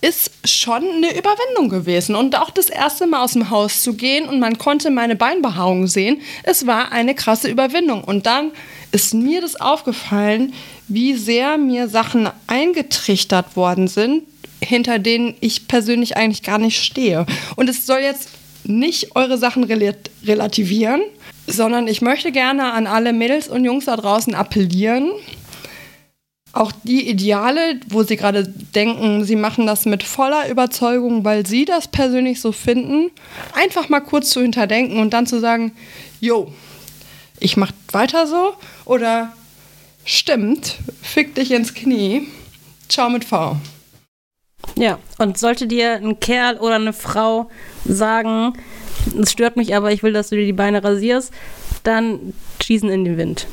ist 0.00 0.30
schon 0.48 0.82
eine 0.82 1.16
Überwindung 1.16 1.68
gewesen. 1.68 2.14
Und 2.14 2.36
auch 2.36 2.50
das 2.50 2.70
erste 2.70 3.06
Mal 3.06 3.22
aus 3.22 3.32
dem 3.32 3.50
Haus 3.50 3.82
zu 3.82 3.94
gehen 3.94 4.28
und 4.28 4.40
man 4.40 4.58
konnte 4.58 4.90
meine 4.90 5.16
Beinbehaarung 5.16 5.86
sehen, 5.86 6.22
es 6.42 6.66
war 6.66 6.92
eine 6.92 7.14
krasse 7.14 7.48
Überwindung. 7.48 8.02
Und 8.02 8.26
dann 8.26 8.52
ist 8.92 9.14
mir 9.14 9.40
das 9.40 9.60
aufgefallen, 9.60 10.54
wie 10.88 11.14
sehr 11.14 11.58
mir 11.58 11.88
Sachen 11.88 12.28
eingetrichtert 12.46 13.56
worden 13.56 13.88
sind, 13.88 14.24
hinter 14.62 14.98
denen 14.98 15.34
ich 15.40 15.68
persönlich 15.68 16.16
eigentlich 16.16 16.42
gar 16.42 16.58
nicht 16.58 16.82
stehe. 16.82 17.26
Und 17.56 17.68
es 17.68 17.86
soll 17.86 18.00
jetzt 18.00 18.28
nicht 18.64 19.16
eure 19.16 19.38
Sachen 19.38 19.64
relativieren, 19.64 21.00
sondern 21.46 21.88
ich 21.88 22.02
möchte 22.02 22.30
gerne 22.32 22.72
an 22.72 22.86
alle 22.86 23.12
Mädels 23.12 23.48
und 23.48 23.64
Jungs 23.64 23.86
da 23.86 23.96
draußen 23.96 24.34
appellieren, 24.34 25.10
auch 26.52 26.72
die 26.82 27.08
Ideale, 27.08 27.80
wo 27.88 28.02
sie 28.02 28.16
gerade 28.16 28.46
denken, 28.46 29.24
sie 29.24 29.36
machen 29.36 29.66
das 29.66 29.86
mit 29.86 30.02
voller 30.02 30.48
Überzeugung, 30.48 31.24
weil 31.24 31.46
sie 31.46 31.64
das 31.64 31.86
persönlich 31.86 32.40
so 32.40 32.50
finden, 32.50 33.10
einfach 33.54 33.88
mal 33.88 34.00
kurz 34.00 34.30
zu 34.30 34.42
hinterdenken 34.42 34.98
und 34.98 35.10
dann 35.10 35.26
zu 35.26 35.38
sagen, 35.40 35.72
jo, 36.20 36.52
ich 37.38 37.56
mach 37.56 37.70
weiter 37.92 38.26
so 38.26 38.54
oder 38.84 39.32
Stimmt. 40.04 40.76
Fick 41.02 41.34
dich 41.34 41.50
ins 41.50 41.74
Knie. 41.74 42.26
Ciao 42.88 43.08
mit 43.10 43.24
V. 43.24 43.56
Ja, 44.80 44.98
und 45.18 45.36
sollte 45.36 45.66
dir 45.66 45.96
ein 45.96 46.20
Kerl 46.20 46.56
oder 46.56 46.76
eine 46.76 46.94
Frau 46.94 47.50
sagen, 47.84 48.54
es 49.20 49.30
stört 49.30 49.56
mich 49.56 49.76
aber, 49.76 49.92
ich 49.92 50.02
will, 50.02 50.14
dass 50.14 50.30
du 50.30 50.36
dir 50.36 50.46
die 50.46 50.54
Beine 50.54 50.82
rasierst, 50.82 51.34
dann 51.82 52.32
schießen 52.62 52.88
in 52.88 53.04
den 53.04 53.18
Wind. 53.18 53.46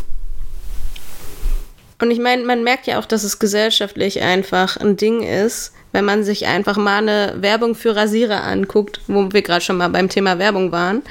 Und 1.99 2.11
ich 2.11 2.19
meine, 2.19 2.45
man 2.45 2.63
merkt 2.63 2.87
ja 2.87 2.97
auch, 2.97 3.05
dass 3.05 3.25
es 3.25 3.39
gesellschaftlich 3.39 4.21
einfach 4.21 4.77
ein 4.77 4.95
Ding 4.95 5.21
ist, 5.21 5.73
wenn 5.91 6.05
man 6.05 6.23
sich 6.23 6.45
einfach 6.45 6.77
mal 6.77 6.99
eine 6.99 7.33
Werbung 7.41 7.75
für 7.75 7.93
Rasierer 7.93 8.45
anguckt, 8.45 9.01
wo 9.07 9.29
wir 9.33 9.41
gerade 9.41 9.59
schon 9.59 9.75
mal 9.75 9.89
beim 9.89 10.07
Thema 10.07 10.39
Werbung 10.39 10.71
waren. 10.71 11.01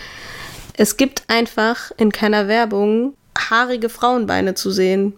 Es 0.78 0.96
gibt 0.96 1.24
einfach 1.28 1.90
in 1.98 2.10
keiner 2.10 2.48
Werbung 2.48 3.12
haarige 3.36 3.90
Frauenbeine 3.90 4.54
zu 4.54 4.70
sehen. 4.70 5.12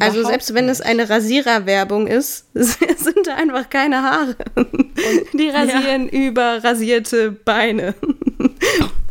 Also 0.00 0.20
Überhaupt 0.20 0.32
selbst 0.32 0.54
wenn 0.54 0.68
es 0.68 0.80
eine 0.80 1.08
Rasiererwerbung 1.08 2.06
ist, 2.06 2.46
sind 2.54 3.26
da 3.26 3.34
einfach 3.34 3.70
keine 3.70 4.02
Haare. 4.02 4.36
Die 5.32 5.48
rasieren 5.48 6.08
über 6.08 6.62
rasierte 6.64 7.30
Beine. 7.32 7.94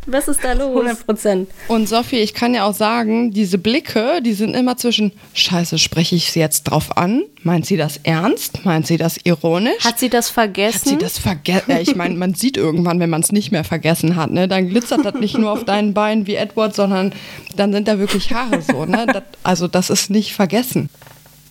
Was 0.07 0.27
ist 0.27 0.43
da 0.43 0.53
los? 0.53 0.69
100 0.69 1.05
Prozent. 1.05 1.49
Und 1.67 1.89
Sophie, 1.89 2.17
ich 2.17 2.33
kann 2.33 2.53
ja 2.53 2.65
auch 2.65 2.73
sagen, 2.73 3.31
diese 3.31 3.57
Blicke, 3.57 4.21
die 4.21 4.33
sind 4.33 4.55
immer 4.55 4.77
zwischen, 4.77 5.11
scheiße, 5.33 5.79
spreche 5.79 6.15
ich 6.15 6.31
sie 6.31 6.39
jetzt 6.39 6.63
drauf 6.65 6.95
an? 6.97 7.23
Meint 7.41 7.65
sie 7.65 7.77
das 7.77 7.99
ernst? 8.03 8.65
Meint 8.65 8.85
sie 8.85 8.97
das 8.97 9.17
ironisch? 9.23 9.83
Hat 9.83 9.99
sie 9.99 10.09
das 10.09 10.29
vergessen? 10.29 10.81
Hat 10.81 10.87
sie 10.87 10.97
das 10.97 11.17
vergessen? 11.17 11.71
Ja, 11.71 11.79
ich 11.79 11.95
meine, 11.95 12.15
man 12.15 12.35
sieht 12.35 12.57
irgendwann, 12.57 12.99
wenn 12.99 13.09
man 13.09 13.21
es 13.21 13.31
nicht 13.31 13.51
mehr 13.51 13.63
vergessen 13.63 14.15
hat, 14.15 14.31
ne? 14.31 14.47
Dann 14.47 14.69
glitzert 14.69 15.03
das 15.03 15.15
nicht 15.15 15.37
nur 15.37 15.51
auf 15.51 15.65
deinen 15.65 15.93
Beinen 15.93 16.27
wie 16.27 16.35
Edward, 16.35 16.75
sondern 16.75 17.13
dann 17.55 17.73
sind 17.73 17.87
da 17.87 17.97
wirklich 17.97 18.31
Haare 18.33 18.61
so, 18.61 18.85
ne? 18.85 19.07
Das, 19.07 19.23
also 19.43 19.67
das 19.67 19.89
ist 19.89 20.09
nicht 20.09 20.33
vergessen. 20.33 20.89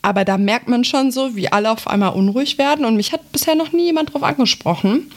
Aber 0.03 0.25
da 0.25 0.37
merkt 0.37 0.69
man 0.69 0.85
schon 0.85 1.11
so, 1.11 1.35
wie 1.35 1.51
alle 1.51 1.71
auf 1.71 1.89
einmal 1.89 2.13
unruhig 2.13 2.59
werden 2.59 2.85
und 2.85 2.97
mich 2.97 3.13
hat 3.13 3.33
bisher 3.33 3.55
noch 3.55 3.73
nie 3.73 3.87
jemand 3.87 4.13
drauf 4.13 4.23
angesprochen. 4.23 5.11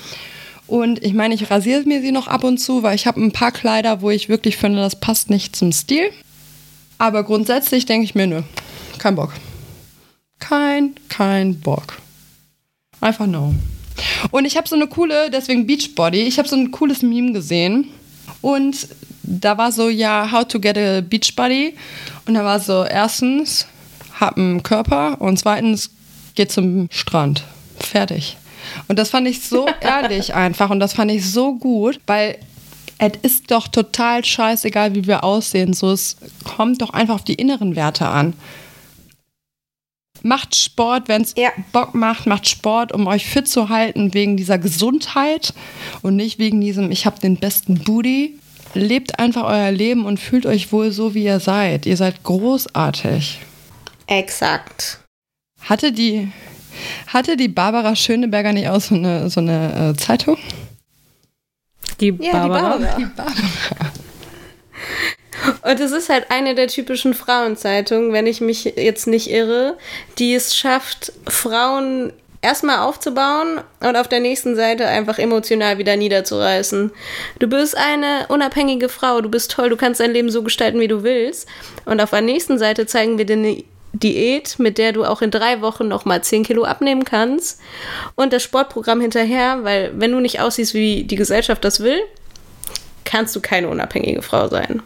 Und 0.67 1.03
ich 1.03 1.13
meine, 1.13 1.33
ich 1.33 1.49
rasiere 1.49 1.83
mir 1.83 2.01
sie 2.01 2.11
noch 2.11 2.27
ab 2.27 2.43
und 2.43 2.57
zu, 2.57 2.83
weil 2.83 2.95
ich 2.95 3.07
habe 3.07 3.21
ein 3.21 3.31
paar 3.31 3.51
Kleider, 3.51 4.01
wo 4.01 4.09
ich 4.09 4.27
wirklich 4.27 4.57
finde, 4.57 4.79
das 4.79 4.99
passt 4.99 5.29
nicht 5.29 5.55
zum 5.55 5.71
Stil. 5.71 6.11
Aber 6.97 7.23
grundsätzlich 7.23 7.85
denke 7.85 8.03
ich 8.03 8.15
mir, 8.15 8.27
nö, 8.27 8.41
kein 8.97 9.15
Bock. 9.15 9.33
Kein, 10.39 10.95
kein 11.09 11.59
Bock. 11.59 11.97
Einfach 12.99 13.27
no. 13.27 13.55
Und 14.31 14.45
ich 14.45 14.57
habe 14.57 14.67
so 14.67 14.75
eine 14.75 14.87
coole, 14.87 15.29
deswegen 15.31 15.65
Beachbody, 15.65 16.21
ich 16.21 16.37
habe 16.37 16.47
so 16.47 16.55
ein 16.55 16.71
cooles 16.71 17.01
Meme 17.01 17.31
gesehen. 17.31 17.87
Und 18.41 18.87
da 19.23 19.57
war 19.57 19.71
so, 19.71 19.89
ja, 19.89 20.31
how 20.31 20.45
to 20.47 20.59
get 20.59 20.77
a 20.77 21.01
Beachbody. 21.01 21.75
Und 22.25 22.33
da 22.33 22.43
war 22.43 22.59
so, 22.59 22.83
erstens, 22.83 23.67
hab 24.19 24.37
einen 24.37 24.63
Körper 24.63 25.21
und 25.21 25.37
zweitens, 25.37 25.91
geh 26.35 26.47
zum 26.47 26.87
Strand. 26.91 27.43
Fertig. 27.79 28.37
Und 28.87 28.97
das 28.99 29.09
fand 29.09 29.27
ich 29.27 29.41
so 29.41 29.67
ehrlich 29.81 30.33
einfach 30.33 30.69
und 30.69 30.79
das 30.79 30.93
fand 30.93 31.11
ich 31.11 31.29
so 31.29 31.55
gut, 31.55 31.99
weil 32.07 32.37
es 32.99 33.11
ist 33.21 33.51
doch 33.51 33.67
total 33.67 34.25
scheißegal, 34.25 34.95
wie 34.95 35.05
wir 35.05 35.23
aussehen. 35.23 35.73
So, 35.73 35.91
es 35.91 36.17
kommt 36.43 36.81
doch 36.81 36.91
einfach 36.91 37.15
auf 37.15 37.23
die 37.23 37.35
inneren 37.35 37.75
Werte 37.75 38.07
an. 38.07 38.33
Macht 40.23 40.55
Sport, 40.55 41.07
wenn 41.07 41.21
es 41.21 41.35
Ja. 41.37 41.49
Bock 41.71 41.93
macht, 41.93 42.25
macht 42.25 42.47
Sport, 42.47 42.91
um 42.91 43.05
euch 43.05 43.27
fit 43.27 43.47
zu 43.47 43.69
halten, 43.69 44.15
wegen 44.15 44.35
dieser 44.35 44.57
Gesundheit 44.57 45.53
und 46.01 46.15
nicht 46.15 46.39
wegen 46.39 46.59
diesem, 46.59 46.89
ich 46.91 47.05
habe 47.05 47.19
den 47.19 47.37
besten 47.37 47.79
Booty. 47.83 48.39
Lebt 48.73 49.19
einfach 49.19 49.43
euer 49.45 49.71
Leben 49.71 50.05
und 50.05 50.19
fühlt 50.19 50.45
euch 50.45 50.71
wohl 50.71 50.91
so, 50.91 51.13
wie 51.13 51.23
ihr 51.23 51.39
seid. 51.39 51.85
Ihr 51.85 51.97
seid 51.97 52.23
großartig. 52.23 53.39
Exakt. 54.07 54.99
Hatte 55.61 55.91
die, 55.91 56.29
hatte 57.07 57.37
die 57.37 57.47
Barbara 57.47 57.95
Schöneberger 57.95 58.53
nicht 58.53 58.69
auch 58.69 58.81
so 58.81 58.95
eine, 58.95 59.29
so 59.29 59.39
eine 59.39 59.93
äh, 59.95 59.97
Zeitung? 59.99 60.37
Die 61.99 62.15
Ja, 62.19 62.31
Barbara. 62.33 62.95
die 62.97 63.05
Barbara. 63.05 63.33
Und 65.63 65.79
es 65.79 65.91
ist 65.91 66.09
halt 66.09 66.31
eine 66.31 66.55
der 66.55 66.67
typischen 66.67 67.13
Frauenzeitungen, 67.13 68.11
wenn 68.13 68.27
ich 68.27 68.41
mich 68.41 68.65
jetzt 68.65 69.07
nicht 69.07 69.29
irre, 69.29 69.77
die 70.17 70.33
es 70.33 70.55
schafft, 70.55 71.13
Frauen 71.27 72.11
erstmal 72.41 72.79
aufzubauen 72.79 73.61
und 73.79 73.95
auf 73.95 74.07
der 74.07 74.19
nächsten 74.19 74.55
Seite 74.55 74.87
einfach 74.87 75.19
emotional 75.19 75.77
wieder 75.77 75.95
niederzureißen. 75.95 76.91
Du 77.39 77.47
bist 77.47 77.75
eine 77.77 78.27
unabhängige 78.29 78.89
Frau, 78.89 79.21
du 79.21 79.29
bist 79.29 79.51
toll, 79.51 79.69
du 79.69 79.77
kannst 79.77 79.99
dein 79.99 80.11
Leben 80.11 80.29
so 80.29 80.43
gestalten, 80.43 80.79
wie 80.79 80.87
du 80.87 81.03
willst. 81.03 81.47
Und 81.85 81.99
auf 82.01 82.11
der 82.11 82.21
nächsten 82.21 82.57
Seite 82.57 82.85
zeigen 82.85 83.17
wir 83.17 83.25
dir 83.25 83.33
eine 83.33 83.63
Diät, 83.99 84.59
mit 84.59 84.77
der 84.77 84.93
du 84.93 85.05
auch 85.05 85.21
in 85.21 85.31
drei 85.31 85.61
Wochen 85.61 85.87
nochmal 85.87 86.23
10 86.23 86.43
Kilo 86.43 86.63
abnehmen 86.63 87.03
kannst. 87.03 87.59
Und 88.15 88.33
das 88.33 88.43
Sportprogramm 88.43 89.01
hinterher, 89.01 89.63
weil 89.63 89.91
wenn 89.95 90.11
du 90.11 90.19
nicht 90.19 90.39
aussiehst, 90.39 90.73
wie 90.73 91.03
die 91.03 91.15
Gesellschaft 91.15 91.63
das 91.63 91.79
will, 91.79 91.99
kannst 93.05 93.35
du 93.35 93.41
keine 93.41 93.69
unabhängige 93.69 94.21
Frau 94.21 94.47
sein. 94.47 94.81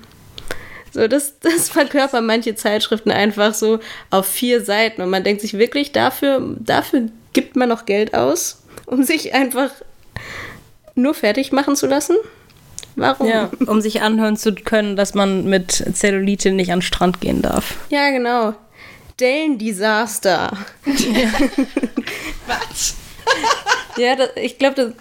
So, 0.92 1.08
das, 1.08 1.40
das 1.42 1.70
verkörpern 1.70 2.26
manche 2.26 2.56
Zeitschriften 2.56 3.12
einfach 3.12 3.54
so 3.54 3.80
auf 4.10 4.26
vier 4.26 4.64
Seiten 4.64 5.02
und 5.02 5.10
man 5.10 5.24
denkt 5.24 5.42
sich 5.42 5.58
wirklich, 5.58 5.92
dafür, 5.92 6.56
dafür 6.60 7.08
gibt 7.34 7.56
man 7.56 7.70
noch 7.70 7.86
Geld 7.86 8.14
aus, 8.14 8.64
um 8.86 9.04
sich 9.04 9.34
einfach 9.34 9.72
nur 10.96 11.14
fertig 11.14 11.52
machen 11.52 11.76
zu 11.76 11.88
lassen? 11.88 12.18
Warum? 12.96 13.28
Ja, 13.28 13.50
um 13.68 13.80
sich 13.80 14.02
anhören 14.02 14.36
zu 14.36 14.54
können, 14.54 14.98
dass 14.98 15.14
man 15.14 15.46
mit 15.46 15.72
Zellulite 15.72 16.52
nicht 16.52 16.72
an 16.72 16.80
den 16.80 16.84
Strand 16.84 17.22
gehen 17.22 17.42
darf. 17.42 17.76
Ja, 17.90 18.10
genau. 18.10 18.54
Dellen-Desaster. 19.20 20.58
Was? 22.48 22.96
Ja, 23.98 24.16
das, 24.16 24.30
ich 24.36 24.58
glaube, 24.58 24.76
das, 24.76 24.94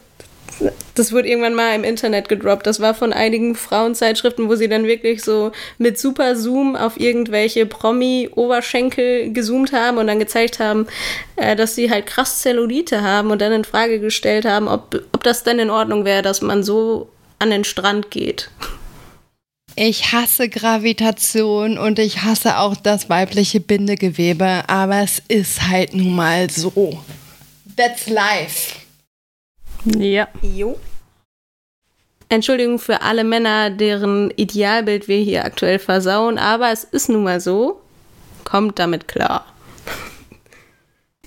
das 0.95 1.12
wurde 1.12 1.28
irgendwann 1.28 1.55
mal 1.55 1.74
im 1.74 1.85
Internet 1.85 2.28
gedroppt. 2.28 2.66
Das 2.66 2.81
war 2.81 2.95
von 2.95 3.12
einigen 3.12 3.55
Frauenzeitschriften, 3.55 4.49
wo 4.49 4.55
sie 4.57 4.69
dann 4.69 4.87
wirklich 4.87 5.23
so 5.23 5.53
mit 5.78 5.99
super 5.99 6.37
Zoom 6.37 6.77
auf 6.77 6.99
irgendwelche 6.99 7.66
Promi-Oberschenkel 7.66 9.32
gezoomt 9.32 9.73
haben 9.73 9.99
und 9.99 10.07
dann 10.07 10.19
gezeigt 10.19 10.59
haben, 10.59 10.87
äh, 11.37 11.57
dass 11.57 11.74
sie 11.74 11.91
halt 11.91 12.07
krass 12.07 12.41
Zellulite 12.41 13.03
haben 13.03 13.31
und 13.31 13.41
dann 13.41 13.53
in 13.53 13.65
Frage 13.65 14.01
gestellt 14.01 14.45
haben, 14.45 14.69
ob, 14.69 15.03
ob 15.12 15.23
das 15.23 15.45
denn 15.45 15.59
in 15.59 15.70
Ordnung 15.70 16.05
wäre, 16.05 16.23
dass 16.23 16.43
man 16.43 16.62
so 16.62 17.09
an 17.39 17.51
den 17.51 17.65
Strand 17.65 18.11
geht. 18.11 18.51
Ich 19.76 20.12
hasse 20.12 20.48
Gravitation 20.48 21.78
und 21.78 21.98
ich 21.98 22.22
hasse 22.22 22.59
auch 22.59 22.76
das 22.76 23.09
weibliche 23.09 23.60
Bindegewebe, 23.60 24.64
aber 24.66 25.02
es 25.02 25.22
ist 25.28 25.68
halt 25.68 25.94
nun 25.94 26.14
mal 26.14 26.51
so. 26.51 27.02
That's 27.76 28.09
life. 28.09 28.74
Ja. 29.84 30.28
Jo. 30.42 30.78
Entschuldigung 32.28 32.78
für 32.78 33.01
alle 33.02 33.24
Männer, 33.24 33.70
deren 33.70 34.30
Idealbild 34.36 35.09
wir 35.09 35.18
hier 35.18 35.44
aktuell 35.44 35.78
versauen, 35.78 36.38
aber 36.38 36.70
es 36.70 36.84
ist 36.84 37.09
nun 37.09 37.24
mal 37.24 37.40
so. 37.40 37.80
Kommt 38.44 38.78
damit 38.78 39.09
klar. 39.09 39.47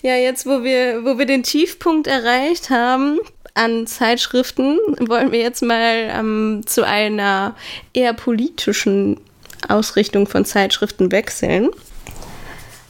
Ja, 0.06 0.18
jetzt, 0.18 0.46
wo 0.46 0.64
wir, 0.64 1.06
wo 1.06 1.18
wir 1.18 1.26
den 1.26 1.44
Tiefpunkt 1.44 2.08
erreicht 2.08 2.70
haben 2.70 3.20
an 3.54 3.86
Zeitschriften, 3.88 4.80
wollen 5.00 5.32
wir 5.32 5.40
jetzt 5.40 5.62
mal 5.62 6.10
ähm, 6.10 6.62
zu 6.66 6.86
einer 6.86 7.56
eher 7.94 8.14
politischen 8.14 9.20
Ausrichtung 9.68 10.28
von 10.28 10.46
Zeitschriften 10.46 11.12
wechseln. 11.12 11.70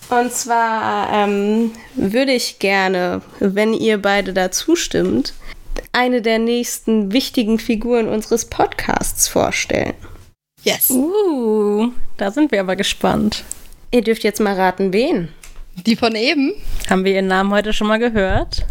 Und 0.10 0.32
zwar 0.32 1.12
ähm, 1.12 1.72
würde 1.96 2.34
ich 2.34 2.60
gerne, 2.60 3.22
wenn 3.40 3.74
ihr 3.74 4.02
beide 4.02 4.34
da 4.34 4.52
zustimmt, 4.52 5.34
eine 5.92 6.22
der 6.22 6.40
nächsten 6.40 7.12
wichtigen 7.12 7.60
Figuren 7.60 8.08
unseres 8.08 8.46
Podcasts 8.46 9.28
vorstellen. 9.28 9.94
Yes. 10.64 10.90
Uh, 10.90 11.92
da 12.18 12.32
sind 12.32 12.52
wir 12.52 12.62
aber 12.62 12.76
gespannt. 12.76 13.44
Ihr 13.92 14.02
dürft 14.02 14.24
jetzt 14.24 14.40
mal 14.40 14.56
raten, 14.56 14.94
wen. 14.94 15.30
Die 15.86 15.96
von 15.96 16.16
eben? 16.16 16.54
Haben 16.90 17.04
wir 17.04 17.14
ihren 17.14 17.28
Namen 17.28 17.52
heute 17.52 17.74
schon 17.74 17.88
mal 17.88 18.00
gehört? 18.00 18.66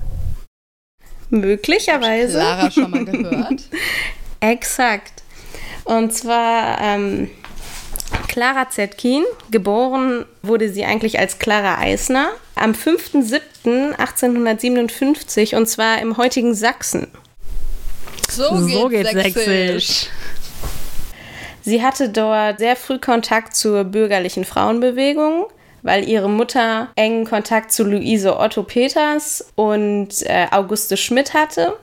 Möglicherweise. 1.33 2.39
Lara 2.39 2.71
schon 2.71 2.91
mal 2.91 3.05
gehört. 3.07 3.63
Exakt. 4.41 5.23
Und 5.85 6.13
zwar 6.13 6.79
ähm, 6.81 7.31
Clara 8.29 8.69
Zetkin, 8.69 9.25
geboren 9.51 10.27
wurde 10.43 10.69
sie 10.69 10.85
eigentlich 10.85 11.19
als 11.19 11.39
Clara 11.39 11.79
Eisner, 11.79 12.33
am 12.55 12.73
5.7.1857 12.73 15.57
und 15.57 15.67
zwar 15.67 16.03
im 16.03 16.19
heutigen 16.19 16.55
Sachsen. 16.55 17.07
So 18.31 18.51
geht's, 18.51 18.73
so 18.75 18.89
geht's 18.89 19.13
sächsisch. 19.13 19.45
sächsisch. 19.45 20.11
Sie 21.63 21.83
hatte 21.83 22.11
dort 22.11 22.59
sehr 22.59 22.77
früh 22.77 22.99
Kontakt 22.99 23.57
zur 23.57 23.85
bürgerlichen 23.85 24.45
Frauenbewegung, 24.45 25.47
weil 25.83 26.09
ihre 26.09 26.29
Mutter 26.29 26.89
engen 26.97 27.25
Kontakt 27.25 27.73
zu 27.73 27.85
Luise 27.85 28.39
Otto 28.39 28.63
Peters 28.63 29.53
und 29.55 30.09
äh, 30.23 30.47
Auguste 30.51 30.97
Schmidt 30.97 31.35
hatte. 31.35 31.75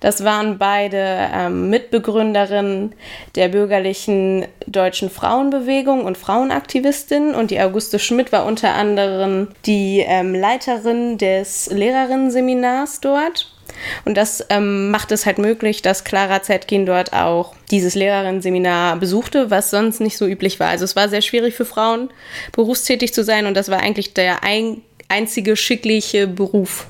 Das 0.00 0.24
waren 0.24 0.58
beide 0.58 1.28
ähm, 1.34 1.70
Mitbegründerinnen 1.70 2.94
der 3.34 3.48
bürgerlichen 3.48 4.46
deutschen 4.66 5.10
Frauenbewegung 5.10 6.04
und 6.04 6.16
Frauenaktivistinnen. 6.16 7.34
Und 7.34 7.50
die 7.50 7.60
Auguste 7.60 7.98
Schmidt 7.98 8.32
war 8.32 8.46
unter 8.46 8.74
anderem 8.74 9.48
die 9.66 10.04
ähm, 10.06 10.34
Leiterin 10.34 11.18
des 11.18 11.68
Lehrerinnenseminars 11.70 13.00
dort. 13.00 13.55
Und 14.04 14.16
das 14.16 14.44
ähm, 14.50 14.90
macht 14.90 15.12
es 15.12 15.26
halt 15.26 15.38
möglich, 15.38 15.82
dass 15.82 16.04
Clara 16.04 16.42
Zetkin 16.42 16.86
dort 16.86 17.12
auch 17.12 17.54
dieses 17.70 17.94
Lehrerinnenseminar 17.94 18.96
besuchte, 18.96 19.50
was 19.50 19.70
sonst 19.70 20.00
nicht 20.00 20.16
so 20.16 20.26
üblich 20.26 20.60
war. 20.60 20.68
Also 20.68 20.84
es 20.84 20.96
war 20.96 21.08
sehr 21.08 21.22
schwierig 21.22 21.54
für 21.54 21.64
Frauen, 21.64 22.10
berufstätig 22.52 23.12
zu 23.12 23.24
sein 23.24 23.46
und 23.46 23.54
das 23.54 23.70
war 23.70 23.80
eigentlich 23.80 24.14
der 24.14 24.42
ein, 24.42 24.82
einzige 25.08 25.56
schickliche 25.56 26.26
Beruf 26.26 26.86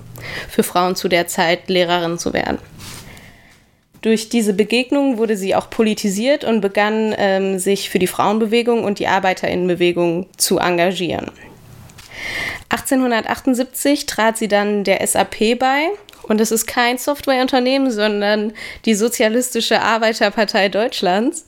für 0.48 0.62
Frauen 0.62 0.96
zu 0.96 1.08
der 1.08 1.26
Zeit, 1.26 1.68
Lehrerin 1.68 2.18
zu 2.18 2.32
werden. 2.32 2.58
Durch 4.02 4.28
diese 4.28 4.54
Begegnung 4.54 5.18
wurde 5.18 5.36
sie 5.36 5.54
auch 5.54 5.68
politisiert 5.68 6.44
und 6.44 6.60
begann 6.60 7.14
ähm, 7.18 7.58
sich 7.58 7.90
für 7.90 7.98
die 7.98 8.06
Frauenbewegung 8.06 8.84
und 8.84 8.98
die 8.98 9.08
Arbeiterinnenbewegung 9.08 10.26
zu 10.36 10.58
engagieren. 10.58 11.32
1878 12.68 14.06
trat 14.06 14.36
sie 14.36 14.48
dann 14.48 14.84
der 14.84 15.04
SAP 15.06 15.58
bei 15.58 15.88
und 16.28 16.40
es 16.40 16.50
ist 16.50 16.66
kein 16.66 16.98
Softwareunternehmen, 16.98 17.90
sondern 17.90 18.52
die 18.84 18.94
Sozialistische 18.94 19.80
Arbeiterpartei 19.80 20.68
Deutschlands, 20.68 21.46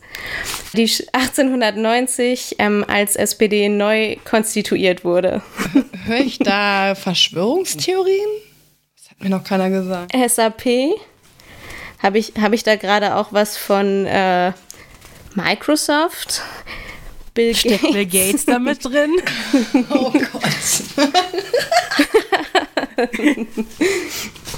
die 0.73 0.91
1890 1.13 2.57
ähm, 2.59 2.85
als 2.87 3.17
SPD 3.17 3.69
neu 3.69 4.17
konstituiert 4.25 5.05
wurde. 5.05 5.43
Höre 6.05 6.21
ich 6.21 6.39
da 6.39 6.95
Verschwörungstheorien? 6.95 8.29
Das 8.97 9.11
hat 9.11 9.21
mir 9.21 9.31
noch 9.31 9.45
keiner 9.45 9.71
gesagt. 9.71 10.13
SAP? 10.13 10.95
Habe 12.01 12.19
ich, 12.19 12.35
hab 12.41 12.53
ich 12.53 12.63
da 12.63 12.77
gerade 12.77 13.17
auch 13.17 13.33
was 13.33 13.57
von 13.57 14.07
äh, 14.07 14.53
Microsoft? 15.35 16.43
Bill 17.35 17.55
Steckt 17.55 17.83
Gates. 17.83 17.93
Bill 17.93 18.07
Gates 18.07 18.47
da 18.47 18.59
mit 18.59 18.85
drin? 18.85 19.13
oh 19.91 20.13
Gott. 20.13 20.99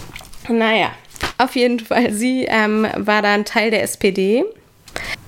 Naja, 0.51 0.91
auf 1.39 1.55
jeden 1.55 1.81
Fall, 1.81 2.13
sie 2.13 2.45
ähm, 2.49 2.87
war 2.97 3.23
dann 3.23 3.45
Teil 3.45 3.71
der 3.71 3.83
SPD. 3.83 4.45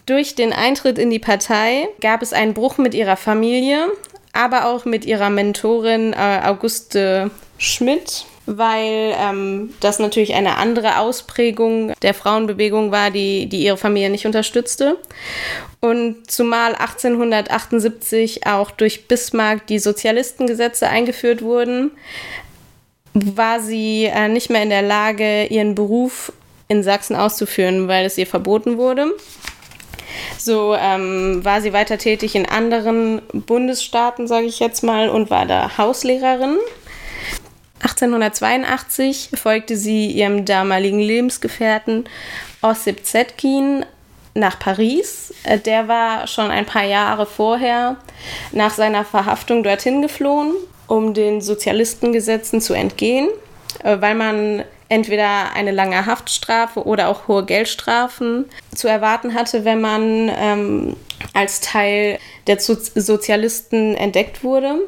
Durch 0.05 0.35
den 0.35 0.53
Eintritt 0.53 0.99
in 0.99 1.11
die 1.11 1.21
Partei 1.21 1.89
gab 2.01 2.23
es 2.23 2.33
einen 2.33 2.55
Bruch 2.55 2.77
mit 2.77 2.93
ihrer 2.93 3.17
Familie, 3.17 3.87
aber 4.33 4.67
auch 4.67 4.85
mit 4.85 5.05
ihrer 5.05 5.31
Mentorin 5.31 6.13
äh, 6.13 6.41
Auguste 6.45 7.31
Schmidt, 7.57 8.25
weil 8.47 9.15
ähm, 9.17 9.73
das 9.79 10.01
natürlich 10.01 10.35
eine 10.35 10.57
andere 10.57 10.99
Ausprägung 10.99 11.93
der 12.03 12.15
Frauenbewegung 12.15 12.91
war, 12.91 13.13
die, 13.13 13.47
die 13.47 13.63
ihre 13.63 13.77
Familie 13.77 14.11
nicht 14.11 14.27
unterstützte. 14.27 14.99
Und 15.81 16.29
zumal 16.29 16.75
1878 16.75 18.47
auch 18.47 18.73
durch 18.73 19.07
Bismarck 19.07 19.69
die 19.69 19.79
Sozialistengesetze 19.79 20.89
eingeführt 20.89 21.43
wurden, 21.43 21.93
war 23.15 23.61
sie 23.61 24.05
äh, 24.05 24.29
nicht 24.29 24.51
mehr 24.51 24.63
in 24.63 24.71
der 24.71 24.83
Lage, 24.83 25.45
ihren 25.47 25.75
Beruf 25.75 26.33
in 26.69 26.83
Sachsen 26.83 27.15
auszuführen, 27.17 27.89
weil 27.89 28.07
es 28.07 28.17
ihr 28.17 28.27
verboten 28.27 28.79
wurde. 28.79 29.13
So 30.39 30.75
ähm, 30.75 31.45
war 31.45 31.61
sie 31.61 31.73
weiter 31.73 31.99
tätig 31.99 32.35
in 32.35 32.47
anderen 32.47 33.23
Bundesstaaten, 33.33 34.27
sage 34.27 34.47
ich 34.47 34.59
jetzt 34.61 34.83
mal, 34.83 35.09
und 35.09 35.31
war 35.31 35.47
da 35.47 35.77
Hauslehrerin. 35.79 36.57
1882 37.81 39.31
folgte 39.35 39.77
sie 39.77 40.07
ihrem 40.07 40.45
damaligen 40.45 41.01
Lebensgefährten 41.01 42.05
Ossip 42.61 43.05
Zetkin 43.05 43.85
nach 44.35 44.59
Paris. 44.59 45.35
Äh, 45.43 45.59
der 45.59 45.89
war 45.89 46.27
schon 46.27 46.51
ein 46.51 46.65
paar 46.65 46.85
Jahre 46.85 47.27
vorher 47.27 47.97
nach 48.53 48.73
seiner 48.73 49.05
Verhaftung 49.05 49.63
dorthin 49.63 50.01
geflohen 50.01 50.55
um 50.87 51.15
den 51.15 51.41
Sozialistengesetzen 51.41 52.61
zu 52.61 52.75
entgehen, 52.75 53.29
äh, 53.83 54.01
weil 54.01 54.15
man 54.15 54.65
entweder 54.89 55.55
eine 55.55 55.71
lange 55.71 56.05
Haftstrafe 56.05 56.85
oder 56.85 57.09
auch 57.09 57.27
hohe 57.27 57.47
Geldstrafen 57.47 58.45
zu 58.75 58.89
erwarten 58.89 59.35
hatte, 59.35 59.65
wenn 59.65 59.81
man 59.81 60.31
ähm, 60.37 60.97
als 61.33 61.61
Teil 61.61 62.19
der 62.47 62.61
Sozialisten 62.61 63.95
entdeckt 63.95 64.45
wurde. 64.45 64.81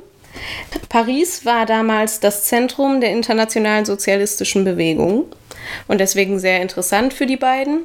Paris 0.90 1.46
war 1.46 1.64
damals 1.64 2.20
das 2.20 2.44
Zentrum 2.44 3.00
der 3.00 3.12
internationalen 3.12 3.84
sozialistischen 3.84 4.64
Bewegung 4.64 5.24
und 5.88 5.98
deswegen 6.00 6.38
sehr 6.38 6.60
interessant 6.60 7.14
für 7.14 7.26
die 7.26 7.36
beiden. 7.36 7.82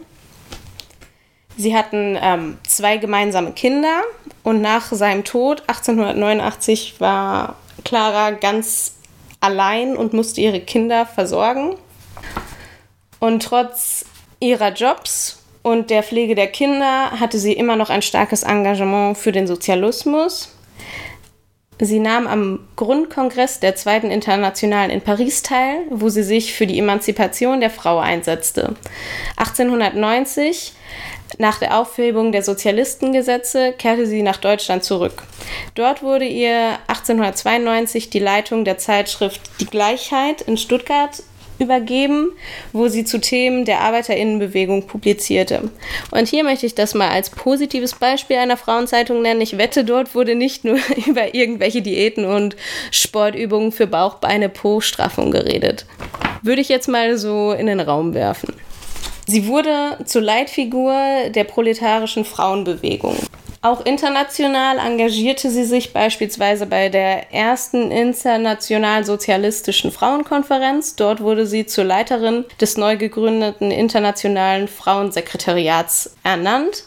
Sie 1.57 1.75
hatten 1.75 2.17
ähm, 2.21 2.57
zwei 2.67 2.97
gemeinsame 2.97 3.51
Kinder 3.51 4.01
und 4.43 4.61
nach 4.61 4.91
seinem 4.91 5.23
Tod 5.23 5.61
1889 5.67 6.95
war 6.99 7.55
Clara 7.83 8.31
ganz 8.31 8.93
allein 9.39 9.95
und 9.95 10.13
musste 10.13 10.41
ihre 10.41 10.59
Kinder 10.59 11.05
versorgen. 11.05 11.75
Und 13.19 13.43
trotz 13.43 14.05
ihrer 14.39 14.73
Jobs 14.73 15.43
und 15.61 15.89
der 15.89 16.03
Pflege 16.03 16.35
der 16.35 16.47
Kinder 16.47 17.11
hatte 17.19 17.37
sie 17.37 17.53
immer 17.53 17.75
noch 17.75 17.89
ein 17.89 18.01
starkes 18.01 18.43
Engagement 18.43 19.17
für 19.17 19.31
den 19.31 19.47
Sozialismus. 19.47 20.55
Sie 21.81 21.99
nahm 21.99 22.27
am 22.27 22.67
Grundkongress 22.75 23.61
der 23.61 23.75
Zweiten 23.75 24.11
Internationalen 24.11 24.91
in 24.91 25.01
Paris 25.01 25.43
teil, 25.43 25.83
wo 25.89 26.09
sie 26.09 26.23
sich 26.23 26.53
für 26.53 26.67
die 26.67 26.77
Emanzipation 26.77 27.61
der 27.61 27.69
Frau 27.69 27.99
einsetzte. 27.99 28.75
1890 29.37 30.73
nach 31.37 31.59
der 31.59 31.77
Aufhebung 31.77 32.33
der 32.33 32.43
Sozialistengesetze 32.43 33.73
kehrte 33.77 34.07
sie 34.07 34.23
nach 34.23 34.37
Deutschland 34.37 34.83
zurück. 34.83 35.23
Dort 35.75 36.03
wurde 36.03 36.25
ihr 36.25 36.79
1892 37.09 38.09
die 38.09 38.19
Leitung 38.19 38.65
der 38.65 38.77
Zeitschrift 38.77 39.41
Die 39.59 39.65
Gleichheit 39.65 40.41
in 40.41 40.57
Stuttgart 40.57 41.23
übergeben, 41.59 42.31
wo 42.71 42.87
sie 42.87 43.03
zu 43.03 43.19
Themen 43.19 43.65
der 43.65 43.81
Arbeiterinnenbewegung 43.81 44.87
publizierte. 44.87 45.69
Und 46.11 46.27
hier 46.27 46.43
möchte 46.43 46.65
ich 46.65 46.75
das 46.75 46.93
mal 46.93 47.09
als 47.09 47.29
positives 47.29 47.95
Beispiel 47.95 48.37
einer 48.37 48.57
Frauenzeitung 48.57 49.21
nennen. 49.21 49.41
Ich 49.41 49.57
wette, 49.57 49.83
dort 49.83 50.15
wurde 50.15 50.35
nicht 50.35 50.63
nur 50.63 50.77
über 51.05 51.35
irgendwelche 51.35 51.81
Diäten 51.81 52.25
und 52.25 52.55
Sportübungen 52.91 53.71
für 53.71 53.87
Bauch, 53.87 54.15
Beine, 54.15 54.49
Po, 54.49 54.79
Straffung 54.79 55.31
geredet. 55.31 55.85
Würde 56.41 56.61
ich 56.61 56.69
jetzt 56.69 56.87
mal 56.87 57.17
so 57.17 57.51
in 57.51 57.67
den 57.67 57.79
Raum 57.79 58.13
werfen. 58.13 58.53
Sie 59.29 59.45
wurde 59.45 59.99
zur 60.05 60.23
Leitfigur 60.23 61.29
der 61.29 61.43
proletarischen 61.43 62.25
Frauenbewegung. 62.25 63.15
Auch 63.61 63.85
international 63.85 64.79
engagierte 64.79 65.51
sie 65.51 65.65
sich 65.65 65.93
beispielsweise 65.93 66.65
bei 66.65 66.89
der 66.89 67.31
ersten 67.31 67.91
international-sozialistischen 67.91 69.91
Frauenkonferenz. 69.91 70.95
Dort 70.95 71.21
wurde 71.21 71.45
sie 71.45 71.67
zur 71.67 71.83
Leiterin 71.83 72.43
des 72.59 72.75
neu 72.75 72.97
gegründeten 72.97 73.69
Internationalen 73.69 74.67
Frauensekretariats 74.67 76.15
ernannt. 76.23 76.85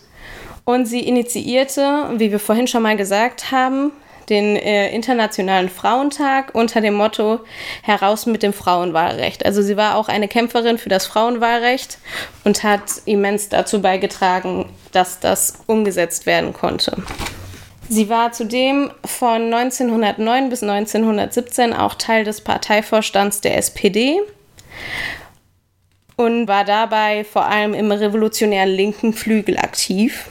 Und 0.65 0.87
sie 0.87 1.07
initiierte, 1.07 2.11
wie 2.17 2.33
wir 2.33 2.41
vorhin 2.41 2.67
schon 2.67 2.83
mal 2.83 2.97
gesagt 2.97 3.53
haben, 3.53 3.93
den 4.29 4.57
äh, 4.57 4.95
Internationalen 4.95 5.69
Frauentag 5.69 6.55
unter 6.55 6.81
dem 6.81 6.95
Motto 6.95 7.41
Heraus 7.83 8.27
mit 8.27 8.43
dem 8.43 8.53
Frauenwahlrecht. 8.53 9.45
Also 9.45 9.63
sie 9.63 9.77
war 9.77 9.97
auch 9.97 10.09
eine 10.09 10.29
Kämpferin 10.29 10.79
für 10.79 10.89
das 10.89 11.07
Frauenwahlrecht 11.07 11.99
und 12.45 12.63
hat 12.63 12.83
immens 13.05 13.49
dazu 13.49 13.83
beigetragen, 13.83 14.69
dass 14.93 15.21
das 15.21 15.55
umgesetzt 15.67 16.27
werden 16.27 16.53
konnte. 16.53 17.03
Sie 17.89 18.09
war 18.09 18.33
zudem 18.33 18.91
von 19.05 19.53
1909 19.53 20.49
bis 20.49 20.63
1917 20.63 21.75
auch 21.75 21.95
Teil 21.95 22.25
des 22.25 22.41
Parteivorstands 22.41 23.41
der 23.41 23.59
SPD 23.59 24.21
und 26.17 26.49
war 26.49 26.65
dabei 26.65 27.25
vor 27.25 27.45
allem 27.45 27.75
im 27.75 27.93
revolutionären 27.93 28.71
linken 28.71 29.13
Flügel 29.13 29.59
aktiv. 29.59 30.31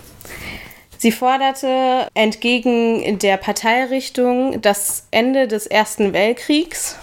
Sie 1.01 1.11
forderte 1.11 2.07
entgegen 2.13 3.17
der 3.17 3.37
Parteirichtung 3.37 4.61
das 4.61 5.07
Ende 5.09 5.47
des 5.47 5.65
Ersten 5.65 6.13
Weltkriegs, 6.13 6.95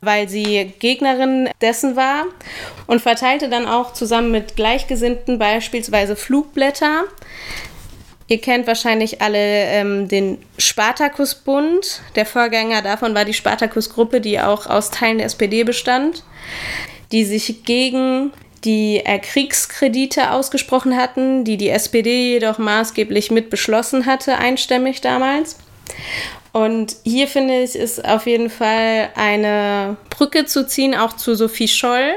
weil 0.00 0.30
sie 0.30 0.72
Gegnerin 0.78 1.50
dessen 1.60 1.94
war 1.94 2.24
und 2.86 3.02
verteilte 3.02 3.50
dann 3.50 3.66
auch 3.66 3.92
zusammen 3.92 4.30
mit 4.30 4.56
Gleichgesinnten 4.56 5.38
beispielsweise 5.38 6.16
Flugblätter. 6.16 7.04
Ihr 8.28 8.40
kennt 8.40 8.66
wahrscheinlich 8.66 9.20
alle 9.20 9.38
ähm, 9.38 10.08
den 10.08 10.38
Spartakusbund. 10.56 12.00
Der 12.16 12.24
Vorgänger 12.24 12.80
davon 12.80 13.14
war 13.14 13.26
die 13.26 13.34
Spartakusgruppe, 13.34 14.22
die 14.22 14.40
auch 14.40 14.66
aus 14.66 14.90
Teilen 14.90 15.18
der 15.18 15.26
SPD 15.26 15.64
bestand, 15.64 16.24
die 17.12 17.26
sich 17.26 17.62
gegen 17.64 18.32
die 18.64 19.02
äh, 19.04 19.18
Kriegskredite 19.18 20.32
ausgesprochen 20.32 20.96
hatten, 20.96 21.44
die 21.44 21.56
die 21.56 21.70
SPD 21.70 22.34
jedoch 22.34 22.58
maßgeblich 22.58 23.30
mit 23.30 23.50
beschlossen 23.50 24.06
hatte, 24.06 24.36
einstimmig 24.38 25.00
damals. 25.00 25.56
Und 26.52 26.96
hier 27.04 27.28
finde 27.28 27.62
ich, 27.62 27.76
ist 27.76 28.04
auf 28.04 28.26
jeden 28.26 28.50
Fall 28.50 29.10
eine 29.14 29.96
Brücke 30.10 30.46
zu 30.46 30.66
ziehen, 30.66 30.94
auch 30.94 31.14
zu 31.14 31.34
Sophie 31.34 31.68
Scholl, 31.68 32.14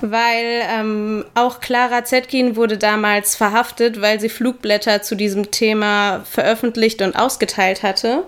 weil 0.00 0.62
ähm, 0.68 1.24
auch 1.34 1.60
Clara 1.60 2.04
Zetkin 2.04 2.56
wurde 2.56 2.78
damals 2.78 3.36
verhaftet, 3.36 4.00
weil 4.00 4.20
sie 4.20 4.28
Flugblätter 4.28 5.02
zu 5.02 5.14
diesem 5.14 5.50
Thema 5.50 6.24
veröffentlicht 6.24 7.02
und 7.02 7.14
ausgeteilt 7.14 7.82
hatte. 7.82 8.24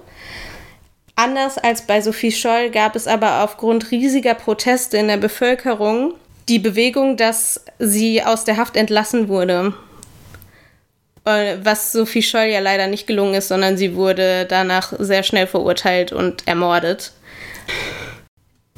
Anders 1.17 1.59
als 1.59 1.83
bei 1.83 2.01
Sophie 2.01 2.33
Scholl 2.33 2.71
gab 2.71 2.97
es 2.97 3.07
aber 3.07 3.43
aufgrund 3.43 3.91
riesiger 3.91 4.35
Proteste 4.35 4.99
in 4.99 5.09
der 5.09 5.17
Bevölkerung 5.17 6.15
die 6.51 6.59
Bewegung, 6.59 7.17
dass 7.17 7.65
sie 7.79 8.23
aus 8.23 8.45
der 8.45 8.57
Haft 8.57 8.77
entlassen 8.77 9.29
wurde. 9.29 9.73
Äh, 11.25 11.57
was 11.63 11.93
Sophie 11.93 12.23
Scholl 12.23 12.47
ja 12.47 12.59
leider 12.59 12.89
nicht 12.89 13.07
gelungen 13.07 13.35
ist, 13.35 13.49
sondern 13.49 13.77
sie 13.77 13.95
wurde 13.95 14.47
danach 14.47 14.93
sehr 14.99 15.23
schnell 15.23 15.47
verurteilt 15.47 16.13
und 16.13 16.47
ermordet. 16.49 17.13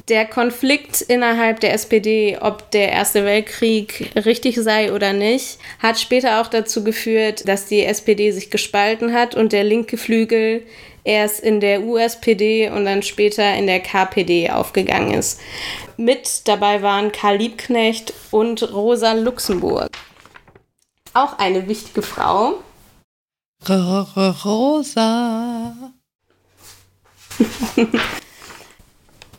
Der 0.09 0.25
Konflikt 0.25 1.01
innerhalb 1.01 1.61
der 1.61 1.73
SPD, 1.73 2.37
ob 2.39 2.69
der 2.71 2.91
Erste 2.91 3.23
Weltkrieg 3.23 4.11
richtig 4.25 4.57
sei 4.57 4.91
oder 4.91 5.13
nicht, 5.13 5.59
hat 5.79 5.97
später 5.97 6.41
auch 6.41 6.47
dazu 6.47 6.83
geführt, 6.83 7.47
dass 7.47 7.65
die 7.65 7.85
SPD 7.85 8.31
sich 8.31 8.51
gespalten 8.51 9.13
hat 9.13 9.33
und 9.33 9.53
der 9.53 9.63
linke 9.63 9.97
Flügel 9.97 10.63
erst 11.03 11.39
in 11.39 11.59
der 11.59 11.83
USPD 11.83 12.69
und 12.69 12.85
dann 12.85 13.03
später 13.03 13.53
in 13.55 13.67
der 13.67 13.79
KPD 13.79 14.49
aufgegangen 14.49 15.13
ist. 15.13 15.39
Mit 15.97 16.47
dabei 16.47 16.81
waren 16.81 17.11
Karl 17.11 17.37
Liebknecht 17.37 18.13
und 18.31 18.73
Rosa 18.73 19.13
Luxemburg. 19.13 19.89
Auch 21.13 21.37
eine 21.37 21.67
wichtige 21.67 22.01
Frau. 22.01 22.55
Rosa. 23.67 25.73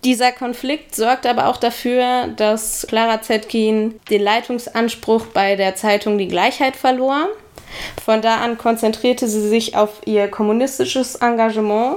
Dieser 0.05 0.32
Konflikt 0.32 0.94
sorgt 0.94 1.26
aber 1.26 1.48
auch 1.48 1.56
dafür, 1.56 2.28
dass 2.36 2.86
Clara 2.86 3.22
Zetkin 3.22 3.98
den 4.10 4.22
Leitungsanspruch 4.22 5.26
bei 5.26 5.56
der 5.56 5.76
Zeitung 5.76 6.18
Die 6.18 6.28
Gleichheit 6.28 6.76
verlor. 6.76 7.28
Von 8.05 8.20
da 8.20 8.36
an 8.36 8.59
konzentrierte 8.59 9.26
sie 9.26 9.48
sich 9.48 9.76
auf 9.76 10.02
ihr 10.05 10.28
kommunistisches 10.28 11.16
Engagement. 11.16 11.97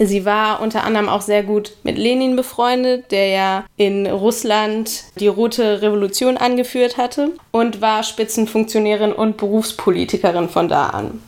Sie 0.00 0.24
war 0.24 0.60
unter 0.60 0.82
anderem 0.82 1.08
auch 1.08 1.20
sehr 1.20 1.44
gut 1.44 1.76
mit 1.84 1.96
Lenin 1.96 2.34
befreundet, 2.34 3.12
der 3.12 3.28
ja 3.28 3.64
in 3.76 4.08
Russland 4.08 5.04
die 5.20 5.28
Rote 5.28 5.82
Revolution 5.82 6.36
angeführt 6.36 6.96
hatte 6.96 7.30
und 7.52 7.80
war 7.80 8.02
Spitzenfunktionärin 8.02 9.12
und 9.12 9.36
Berufspolitikerin 9.36 10.48
von 10.48 10.68
da 10.68 10.88
an. 10.88 11.22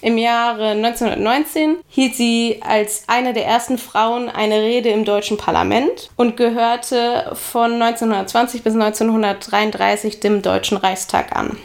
Im 0.00 0.16
Jahre 0.16 0.70
1919 0.70 1.78
hielt 1.88 2.14
sie 2.14 2.60
als 2.64 3.04
eine 3.08 3.32
der 3.32 3.46
ersten 3.46 3.78
Frauen 3.78 4.28
eine 4.28 4.62
Rede 4.62 4.90
im 4.90 5.04
deutschen 5.04 5.36
Parlament 5.36 6.10
und 6.14 6.36
gehörte 6.36 7.32
von 7.34 7.72
1920 7.72 8.62
bis 8.62 8.74
1933 8.74 10.20
dem 10.20 10.42
Deutschen 10.42 10.76
Reichstag 10.76 11.34
an. 11.34 11.56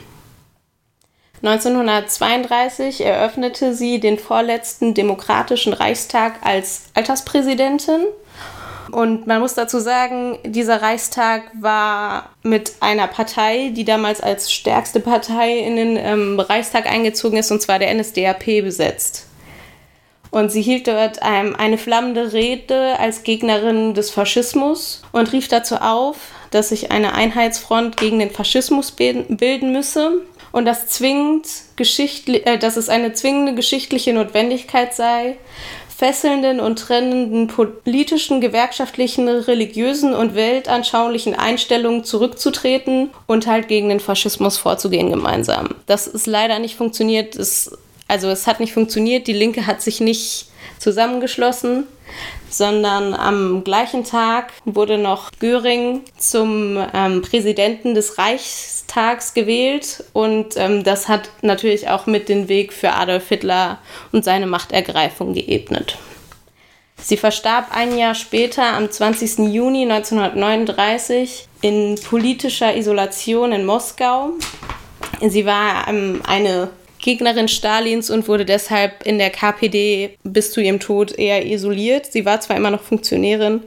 1932 1.43 3.01
eröffnete 3.01 3.75
sie 3.75 3.99
den 3.99 4.17
vorletzten 4.17 4.93
demokratischen 4.93 5.73
Reichstag 5.73 6.35
als 6.41 6.85
Alterspräsidentin 6.93 8.05
und 8.93 9.25
man 9.25 9.41
muss 9.41 9.55
dazu 9.55 9.79
sagen, 9.79 10.37
dieser 10.43 10.83
Reichstag 10.83 11.41
war 11.59 12.29
mit 12.43 12.73
einer 12.79 13.07
Partei, 13.07 13.71
die 13.75 13.85
damals 13.85 14.21
als 14.21 14.53
stärkste 14.53 14.99
Partei 14.99 15.57
in 15.57 15.75
den 15.75 15.97
ähm, 15.97 16.39
Reichstag 16.39 16.85
eingezogen 16.85 17.39
ist, 17.39 17.51
und 17.51 17.59
zwar 17.59 17.79
der 17.79 17.91
NSDAP 17.91 18.61
besetzt. 18.61 19.25
Und 20.29 20.51
sie 20.51 20.61
hielt 20.61 20.87
dort 20.87 21.19
ähm, 21.23 21.55
eine 21.55 21.79
flammende 21.79 22.33
Rede 22.33 22.99
als 22.99 23.23
Gegnerin 23.23 23.95
des 23.95 24.11
Faschismus 24.11 25.01
und 25.11 25.33
rief 25.33 25.47
dazu 25.47 25.77
auf, 25.77 26.17
dass 26.51 26.69
sich 26.69 26.91
eine 26.91 27.13
Einheitsfront 27.13 27.97
gegen 27.97 28.19
den 28.19 28.29
Faschismus 28.29 28.91
bilden 28.91 29.71
müsse 29.71 30.21
und 30.51 30.65
das 30.65 30.87
zwingend 30.87 31.47
äh, 31.77 32.59
dass 32.59 32.77
es 32.77 32.87
eine 32.87 33.13
zwingende 33.13 33.55
geschichtliche 33.55 34.13
Notwendigkeit 34.13 34.93
sei, 34.93 35.37
fesselnden 35.95 36.59
und 36.59 36.79
trennenden 36.79 37.47
politischen, 37.47 38.41
gewerkschaftlichen, 38.41 39.27
religiösen 39.27 40.13
und 40.13 40.35
weltanschaulichen 40.35 41.35
Einstellungen 41.35 42.03
zurückzutreten 42.03 43.09
und 43.27 43.47
halt 43.47 43.67
gegen 43.67 43.89
den 43.89 43.99
Faschismus 43.99 44.57
vorzugehen 44.57 45.09
gemeinsam. 45.09 45.69
Das 45.85 46.07
ist 46.07 46.27
leider 46.27 46.59
nicht 46.59 46.75
funktioniert. 46.75 47.35
Es, 47.35 47.77
also 48.07 48.29
es 48.29 48.47
hat 48.47 48.59
nicht 48.59 48.73
funktioniert. 48.73 49.27
Die 49.27 49.33
Linke 49.33 49.67
hat 49.67 49.81
sich 49.81 50.01
nicht 50.01 50.47
zusammengeschlossen, 50.79 51.85
sondern 52.53 53.13
am 53.13 53.63
gleichen 53.63 54.03
Tag 54.03 54.53
wurde 54.65 54.97
noch 54.97 55.31
Göring 55.39 56.01
zum 56.17 56.77
ähm, 56.93 57.21
Präsidenten 57.21 57.95
des 57.95 58.17
Reichstags 58.17 59.33
gewählt 59.33 60.03
und 60.13 60.55
ähm, 60.57 60.83
das 60.83 61.07
hat 61.07 61.29
natürlich 61.41 61.89
auch 61.89 62.05
mit 62.05 62.29
den 62.29 62.47
Weg 62.47 62.71
für 62.73 62.93
Adolf 62.93 63.27
Hitler 63.29 63.79
und 64.11 64.23
seine 64.23 64.45
Machtergreifung 64.45 65.33
geebnet. 65.33 65.97
Sie 67.01 67.17
verstarb 67.17 67.67
ein 67.71 67.97
Jahr 67.97 68.15
später, 68.15 68.63
am 68.63 68.89
20. 68.89 69.51
Juni 69.51 69.83
1939, 69.83 71.47
in 71.61 71.99
politischer 72.07 72.77
Isolation 72.77 73.51
in 73.51 73.65
Moskau. 73.65 74.29
Sie 75.27 75.45
war 75.45 75.87
ähm, 75.87 76.21
eine 76.25 76.69
Gegnerin 77.03 77.49
Stalins 77.49 78.09
und 78.09 78.29
wurde 78.29 78.45
deshalb 78.45 79.05
in 79.05 79.19
der 79.19 79.29
KPD 79.29 80.17
bis 80.23 80.53
zu 80.53 80.61
ihrem 80.61 80.79
Tod 80.79 81.11
eher 81.11 81.45
isoliert. 81.45 82.05
Sie 82.05 82.23
war 82.23 82.39
zwar 82.39 82.55
immer 82.55 82.71
noch 82.71 82.81
Funktionärin, 82.81 83.61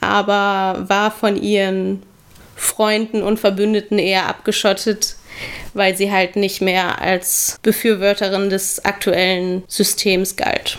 aber 0.00 0.84
war 0.88 1.10
von 1.10 1.42
ihren 1.42 2.04
Freunden 2.54 3.24
und 3.24 3.40
Verbündeten 3.40 3.98
eher 3.98 4.28
abgeschottet, 4.28 5.16
weil 5.74 5.96
sie 5.96 6.12
halt 6.12 6.36
nicht 6.36 6.60
mehr 6.60 7.00
als 7.00 7.58
Befürworterin 7.62 8.48
des 8.48 8.84
aktuellen 8.84 9.64
Systems 9.66 10.36
galt. 10.36 10.78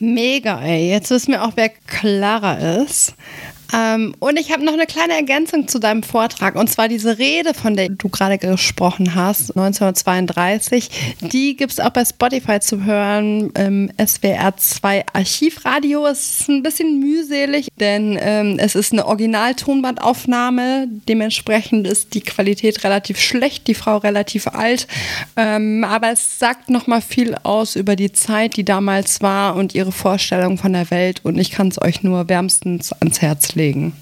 Mega, 0.00 0.62
ey. 0.62 0.90
Jetzt 0.90 1.10
wissen 1.10 1.32
wir 1.32 1.44
auch, 1.44 1.52
wer 1.54 1.70
Clara 1.70 2.82
ist. 2.82 3.14
Ähm, 3.72 4.14
und 4.18 4.38
ich 4.38 4.52
habe 4.52 4.64
noch 4.64 4.72
eine 4.72 4.86
kleine 4.86 5.14
Ergänzung 5.14 5.68
zu 5.68 5.78
deinem 5.78 6.02
Vortrag. 6.02 6.56
Und 6.56 6.68
zwar 6.68 6.88
diese 6.88 7.18
Rede, 7.18 7.54
von 7.54 7.76
der 7.76 7.88
du 7.88 8.08
gerade 8.08 8.38
gesprochen 8.38 9.14
hast, 9.14 9.56
1932. 9.56 10.90
Die 11.20 11.56
gibt 11.56 11.72
es 11.72 11.80
auch 11.80 11.90
bei 11.90 12.04
Spotify 12.04 12.60
zu 12.60 12.84
hören. 12.84 13.50
Im 13.50 13.90
SWR 14.04 14.56
2 14.56 15.04
Archivradio. 15.12 16.06
Es 16.06 16.40
ist 16.40 16.48
ein 16.48 16.62
bisschen 16.62 17.00
mühselig, 17.00 17.68
denn 17.80 18.18
ähm, 18.20 18.56
es 18.58 18.74
ist 18.74 18.92
eine 18.92 19.06
Originaltonbandaufnahme. 19.06 20.86
Dementsprechend 21.08 21.86
ist 21.86 22.14
die 22.14 22.20
Qualität 22.20 22.84
relativ 22.84 23.18
schlecht, 23.18 23.66
die 23.66 23.74
Frau 23.74 23.96
relativ 23.98 24.48
alt. 24.48 24.86
Ähm, 25.36 25.84
aber 25.84 26.12
es 26.12 26.38
sagt 26.38 26.70
nochmal 26.70 27.00
viel 27.00 27.36
aus 27.42 27.76
über 27.76 27.96
die 27.96 28.12
Zeit, 28.12 28.56
die 28.56 28.64
damals 28.64 29.22
war 29.22 29.56
und 29.56 29.74
ihre 29.74 29.92
Vorstellung 29.92 30.58
von 30.58 30.72
der 30.72 30.90
Welt. 30.90 31.20
Und 31.24 31.38
ich 31.38 31.50
kann 31.50 31.68
es 31.68 31.80
euch 31.80 32.02
nur 32.02 32.28
wärmstens 32.28 32.92
ans 32.92 33.22
Herz 33.22 33.53
legen 33.53 33.53
legen. 33.54 33.96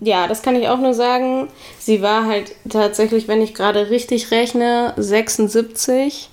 Ja, 0.00 0.28
das 0.28 0.42
kann 0.42 0.56
ich 0.56 0.68
auch 0.68 0.78
nur 0.78 0.94
sagen. 0.94 1.48
Sie 1.78 2.02
war 2.02 2.26
halt 2.26 2.54
tatsächlich, 2.68 3.26
wenn 3.26 3.42
ich 3.42 3.54
gerade 3.54 3.90
richtig 3.90 4.30
rechne, 4.30 4.94
76, 4.96 6.30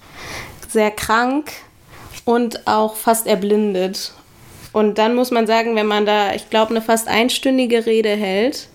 sehr 0.67 0.91
krank 0.91 1.51
und 2.25 2.67
auch 2.67 2.95
fast 2.95 3.25
erblindet. 3.25 4.13
Und 4.71 4.99
dann 4.99 5.15
muss 5.15 5.31
man 5.31 5.47
sagen, 5.47 5.75
wenn 5.75 5.87
man 5.87 6.05
da, 6.05 6.33
ich 6.35 6.49
glaube, 6.51 6.71
eine 6.71 6.81
fast 6.81 7.07
einstündige 7.07 7.87
Rede 7.87 8.09
hält, 8.09 8.67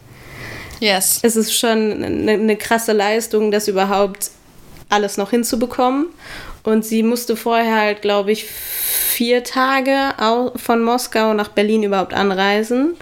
yes. 0.80 1.20
ist 1.22 1.36
es 1.36 1.56
schon 1.56 2.02
eine, 2.02 2.32
eine 2.32 2.56
krasse 2.56 2.92
Leistung, 2.92 3.52
das 3.52 3.68
überhaupt 3.68 4.32
alles 4.88 5.16
noch 5.16 5.30
hinzubekommen. 5.30 6.06
Und 6.64 6.84
sie 6.84 7.04
musste 7.04 7.36
vorher 7.36 7.76
halt, 7.76 8.02
glaube 8.02 8.32
ich, 8.32 8.44
vier 8.44 9.44
Tage 9.44 10.14
von 10.56 10.82
Moskau 10.82 11.32
nach 11.34 11.48
Berlin 11.48 11.84
überhaupt 11.84 12.14
anreisen 12.14 12.96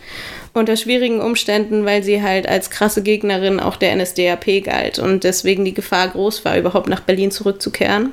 unter 0.55 0.77
schwierigen 0.77 1.21
Umständen, 1.21 1.85
weil 1.85 2.03
sie 2.03 2.23
halt 2.23 2.49
als 2.49 2.71
krasse 2.71 3.03
Gegnerin 3.03 3.61
auch 3.61 3.77
der 3.77 3.97
NSDAP 3.97 4.65
galt 4.65 4.99
und 4.99 5.25
deswegen 5.25 5.65
die 5.65 5.75
Gefahr 5.75 6.09
groß 6.09 6.45
war, 6.45 6.59
überhaupt 6.59 6.89
nach 6.89 7.01
Berlin 7.01 7.31
zurückzukehren. 7.31 8.11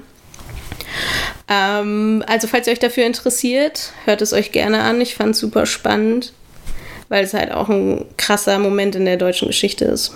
Ähm, 1.48 2.24
also 2.28 2.48
falls 2.48 2.68
ihr 2.68 2.74
euch 2.74 2.80
dafür 2.80 3.06
interessiert, 3.06 3.92
hört 4.06 4.22
es 4.22 4.34
euch 4.34 4.52
gerne 4.52 4.82
an. 4.82 5.02
Ich 5.02 5.16
fand 5.16 5.32
es 5.32 5.40
super 5.40 5.66
spannend, 5.66 6.34
weil 7.10 7.24
es 7.24 7.34
halt 7.34 7.52
auch 7.52 7.70
ein 7.70 8.06
krasser 8.18 8.58
Moment 8.60 8.96
in 8.96 9.06
der 9.06 9.18
deutschen 9.18 9.48
Geschichte 9.48 9.86
ist. 9.86 10.14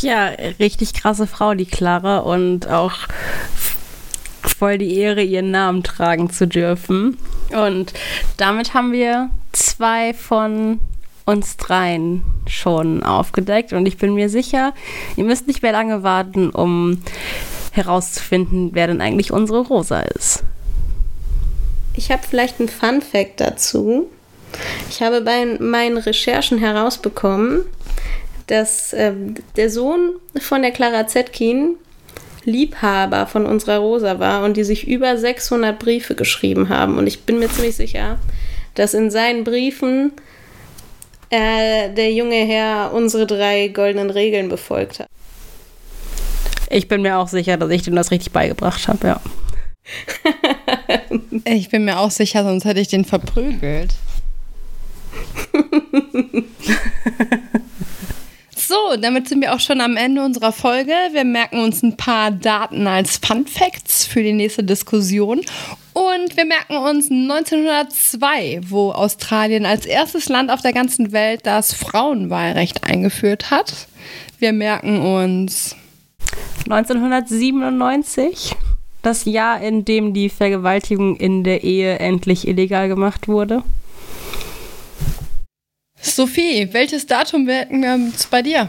Ja, 0.00 0.30
richtig 0.58 0.94
krasse 0.94 1.26
Frau, 1.26 1.54
die 1.54 1.66
Clara, 1.66 2.18
und 2.18 2.68
auch 2.68 2.92
voll 4.42 4.78
die 4.78 4.96
Ehre, 4.96 5.22
ihren 5.22 5.50
Namen 5.50 5.82
tragen 5.82 6.30
zu 6.30 6.46
dürfen. 6.46 7.18
Und 7.50 7.92
damit 8.38 8.72
haben 8.72 8.92
wir 8.92 9.28
zwei 9.52 10.14
von 10.14 10.80
uns 11.24 11.56
dreien 11.56 12.22
schon 12.48 13.02
aufgedeckt 13.02 13.72
und 13.72 13.86
ich 13.86 13.98
bin 13.98 14.14
mir 14.14 14.28
sicher, 14.28 14.74
ihr 15.16 15.24
müsst 15.24 15.46
nicht 15.46 15.62
mehr 15.62 15.72
lange 15.72 16.02
warten, 16.02 16.50
um 16.50 17.02
herauszufinden, 17.72 18.70
wer 18.72 18.88
denn 18.88 19.00
eigentlich 19.00 19.32
unsere 19.32 19.60
Rosa 19.60 20.00
ist. 20.00 20.42
Ich 21.94 22.10
habe 22.10 22.22
vielleicht 22.28 22.58
einen 22.58 22.68
Fun 22.68 23.02
Fact 23.02 23.40
dazu. 23.40 24.08
Ich 24.88 25.02
habe 25.02 25.20
bei 25.20 25.44
meinen 25.60 25.98
Recherchen 25.98 26.58
herausbekommen, 26.58 27.62
dass 28.46 28.92
äh, 28.92 29.12
der 29.56 29.70
Sohn 29.70 30.14
von 30.40 30.62
der 30.62 30.72
Clara 30.72 31.06
Zetkin 31.06 31.76
Liebhaber 32.44 33.26
von 33.26 33.46
unserer 33.46 33.78
Rosa 33.78 34.18
war 34.18 34.44
und 34.44 34.56
die 34.56 34.64
sich 34.64 34.88
über 34.88 35.16
600 35.16 35.78
Briefe 35.78 36.14
geschrieben 36.14 36.68
haben. 36.68 36.98
Und 36.98 37.06
ich 37.06 37.22
bin 37.22 37.38
mir 37.38 37.48
ziemlich 37.48 37.76
sicher, 37.76 38.18
dass 38.74 38.94
in 38.94 39.10
seinen 39.10 39.44
Briefen 39.44 40.12
äh, 41.30 41.92
der 41.94 42.12
junge 42.12 42.44
Herr 42.44 42.92
unsere 42.92 43.26
drei 43.26 43.68
goldenen 43.68 44.10
Regeln 44.10 44.48
befolgt 44.48 45.00
hat. 45.00 45.08
Ich 46.68 46.88
bin 46.88 47.02
mir 47.02 47.18
auch 47.18 47.28
sicher, 47.28 47.56
dass 47.56 47.70
ich 47.70 47.82
dem 47.82 47.96
das 47.96 48.10
richtig 48.10 48.32
beigebracht 48.32 48.88
habe, 48.88 49.06
ja. 49.06 49.20
ich 51.44 51.68
bin 51.68 51.84
mir 51.84 51.98
auch 51.98 52.10
sicher, 52.10 52.44
sonst 52.44 52.64
hätte 52.64 52.80
ich 52.80 52.88
den 52.88 53.04
verprügelt. 53.04 53.94
So, 58.70 58.96
damit 58.96 59.28
sind 59.28 59.40
wir 59.40 59.52
auch 59.52 59.58
schon 59.58 59.80
am 59.80 59.96
Ende 59.96 60.22
unserer 60.24 60.52
Folge. 60.52 60.92
Wir 61.10 61.24
merken 61.24 61.58
uns 61.58 61.82
ein 61.82 61.96
paar 61.96 62.30
Daten 62.30 62.86
als 62.86 63.16
Fun 63.16 63.44
Facts 63.44 64.06
für 64.06 64.22
die 64.22 64.32
nächste 64.32 64.62
Diskussion. 64.62 65.40
Und 65.92 66.36
wir 66.36 66.44
merken 66.44 66.76
uns 66.76 67.10
1902, 67.10 68.60
wo 68.68 68.92
Australien 68.92 69.66
als 69.66 69.86
erstes 69.86 70.28
Land 70.28 70.52
auf 70.52 70.62
der 70.62 70.72
ganzen 70.72 71.10
Welt 71.10 71.40
das 71.46 71.74
Frauenwahlrecht 71.74 72.84
eingeführt 72.84 73.50
hat. 73.50 73.88
Wir 74.38 74.52
merken 74.52 75.00
uns 75.00 75.74
1997, 76.66 78.54
das 79.02 79.24
Jahr, 79.24 79.60
in 79.60 79.84
dem 79.84 80.14
die 80.14 80.28
Vergewaltigung 80.28 81.16
in 81.16 81.42
der 81.42 81.64
Ehe 81.64 81.98
endlich 81.98 82.46
illegal 82.46 82.86
gemacht 82.86 83.26
wurde. 83.26 83.64
Sophie, 86.00 86.68
welches 86.72 87.06
Datum 87.06 87.44
merken 87.44 87.82
wir 87.82 87.94
uns 87.94 88.26
bei 88.26 88.42
dir? 88.42 88.68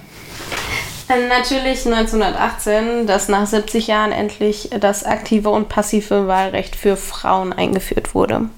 Äh, 1.08 1.28
natürlich 1.28 1.86
1918, 1.86 3.08
dass 3.08 3.28
nach 3.28 3.46
70 3.46 3.88
Jahren 3.88 4.12
endlich 4.12 4.70
das 4.80 5.04
aktive 5.04 5.50
und 5.50 5.70
passive 5.70 6.28
Wahlrecht 6.28 6.76
für 6.76 6.98
Frauen 6.98 7.54
eingeführt 7.54 8.16
wurde. 8.16 8.50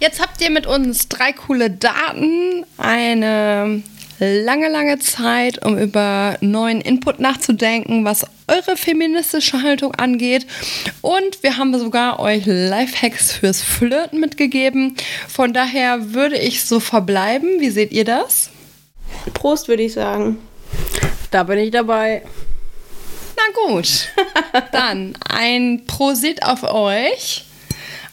Jetzt 0.00 0.20
habt 0.20 0.40
ihr 0.42 0.50
mit 0.50 0.66
uns 0.66 1.08
drei 1.08 1.32
coole 1.32 1.70
Daten, 1.70 2.66
eine 2.76 3.82
lange, 4.18 4.68
lange 4.68 4.98
Zeit, 4.98 5.64
um 5.64 5.78
über 5.78 6.36
neuen 6.40 6.80
Input 6.80 7.18
nachzudenken, 7.20 8.04
was 8.04 8.26
eure 8.48 8.76
feministische 8.76 9.62
Haltung 9.62 9.94
angeht. 9.94 10.46
Und 11.00 11.42
wir 11.42 11.56
haben 11.56 11.76
sogar 11.78 12.20
euch 12.20 12.44
Lifehacks 12.46 13.32
fürs 13.32 13.62
Flirten 13.62 14.20
mitgegeben. 14.20 14.96
Von 15.28 15.52
daher 15.52 16.14
würde 16.14 16.38
ich 16.38 16.64
so 16.64 16.80
verbleiben. 16.80 17.60
Wie 17.60 17.70
seht 17.70 17.92
ihr 17.92 18.04
das? 18.04 18.50
Prost, 19.32 19.68
würde 19.68 19.82
ich 19.82 19.92
sagen. 19.92 20.38
Da 21.30 21.42
bin 21.42 21.58
ich 21.58 21.70
dabei. 21.70 22.22
Na 23.36 23.68
gut. 23.68 24.08
Dann 24.72 25.16
ein 25.28 25.84
Prosit 25.86 26.44
auf 26.44 26.62
euch, 26.62 27.44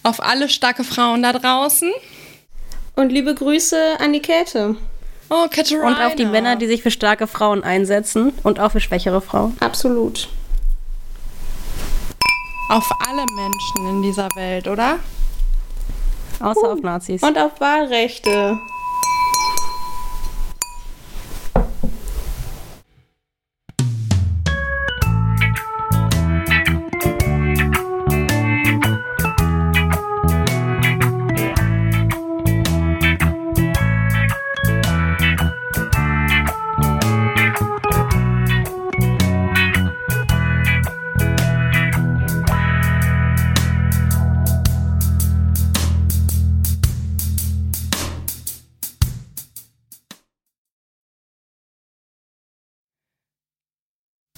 auf 0.04 0.22
alle 0.22 0.50
starke 0.50 0.84
Frauen 0.84 1.24
da 1.24 1.34
draußen. 1.34 1.92
Und 2.96 3.12
liebe 3.12 3.34
Grüße 3.34 4.00
an 4.00 4.14
die 4.14 4.22
Käthe. 4.22 4.76
Oh, 5.34 5.48
Katarina. 5.50 5.88
Und 5.88 6.06
auf 6.06 6.16
die 6.16 6.26
Männer, 6.26 6.58
die 6.58 6.68
sich 6.68 6.84
für 6.84 6.92
starke 6.92 7.26
Frauen 7.26 7.64
einsetzen 7.64 8.34
und 8.44 8.60
auch 8.60 8.74
für 8.74 8.82
schwächere 8.82 9.22
Frauen. 9.22 9.56
Absolut. 9.62 10.28
Auf 12.70 12.90
alle 13.08 13.26
Menschen 13.34 13.88
in 13.88 14.02
dieser 14.02 14.28
Welt, 14.36 14.68
oder? 14.68 15.00
Außer 16.42 16.68
uh. 16.68 16.74
auf 16.74 16.82
Nazis. 16.82 17.24
Und 17.24 17.38
auf 17.38 17.62
Wahlrechte. 17.62 18.60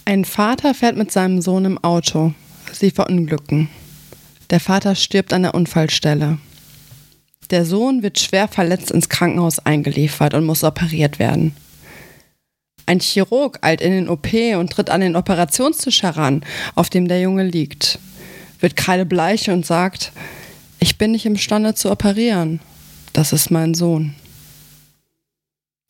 Ein 0.05 0.25
Vater 0.25 0.73
fährt 0.73 0.97
mit 0.97 1.11
seinem 1.11 1.41
Sohn 1.41 1.63
im 1.63 1.83
Auto. 1.83 2.33
Sie 2.71 2.91
verunglücken. 2.91 3.69
Der 4.49 4.59
Vater 4.59 4.95
stirbt 4.95 5.31
an 5.31 5.43
der 5.43 5.55
Unfallstelle. 5.55 6.39
Der 7.49 7.65
Sohn 7.65 8.03
wird 8.03 8.19
schwer 8.19 8.49
verletzt 8.49 8.91
ins 8.91 9.07
Krankenhaus 9.07 9.59
eingeliefert 9.59 10.33
und 10.33 10.45
muss 10.45 10.63
operiert 10.63 11.19
werden. 11.19 11.55
Ein 12.85 12.99
Chirurg 12.99 13.59
eilt 13.61 13.79
in 13.79 13.91
den 13.91 14.09
OP 14.09 14.33
und 14.57 14.71
tritt 14.73 14.89
an 14.89 14.99
den 14.99 15.15
Operationstisch 15.15 16.03
heran, 16.03 16.43
auf 16.75 16.89
dem 16.89 17.07
der 17.07 17.21
Junge 17.21 17.45
liegt, 17.45 17.97
wird 18.59 18.75
kreidebleich 18.75 19.49
und 19.49 19.65
sagt, 19.65 20.11
ich 20.79 20.97
bin 20.97 21.11
nicht 21.11 21.25
imstande 21.25 21.75
zu 21.75 21.89
operieren. 21.89 22.59
Das 23.13 23.31
ist 23.31 23.51
mein 23.51 23.73
Sohn. 23.73 24.15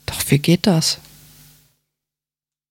Doch 0.05 0.21
wie 0.27 0.37
geht 0.37 0.67
das? 0.67 0.99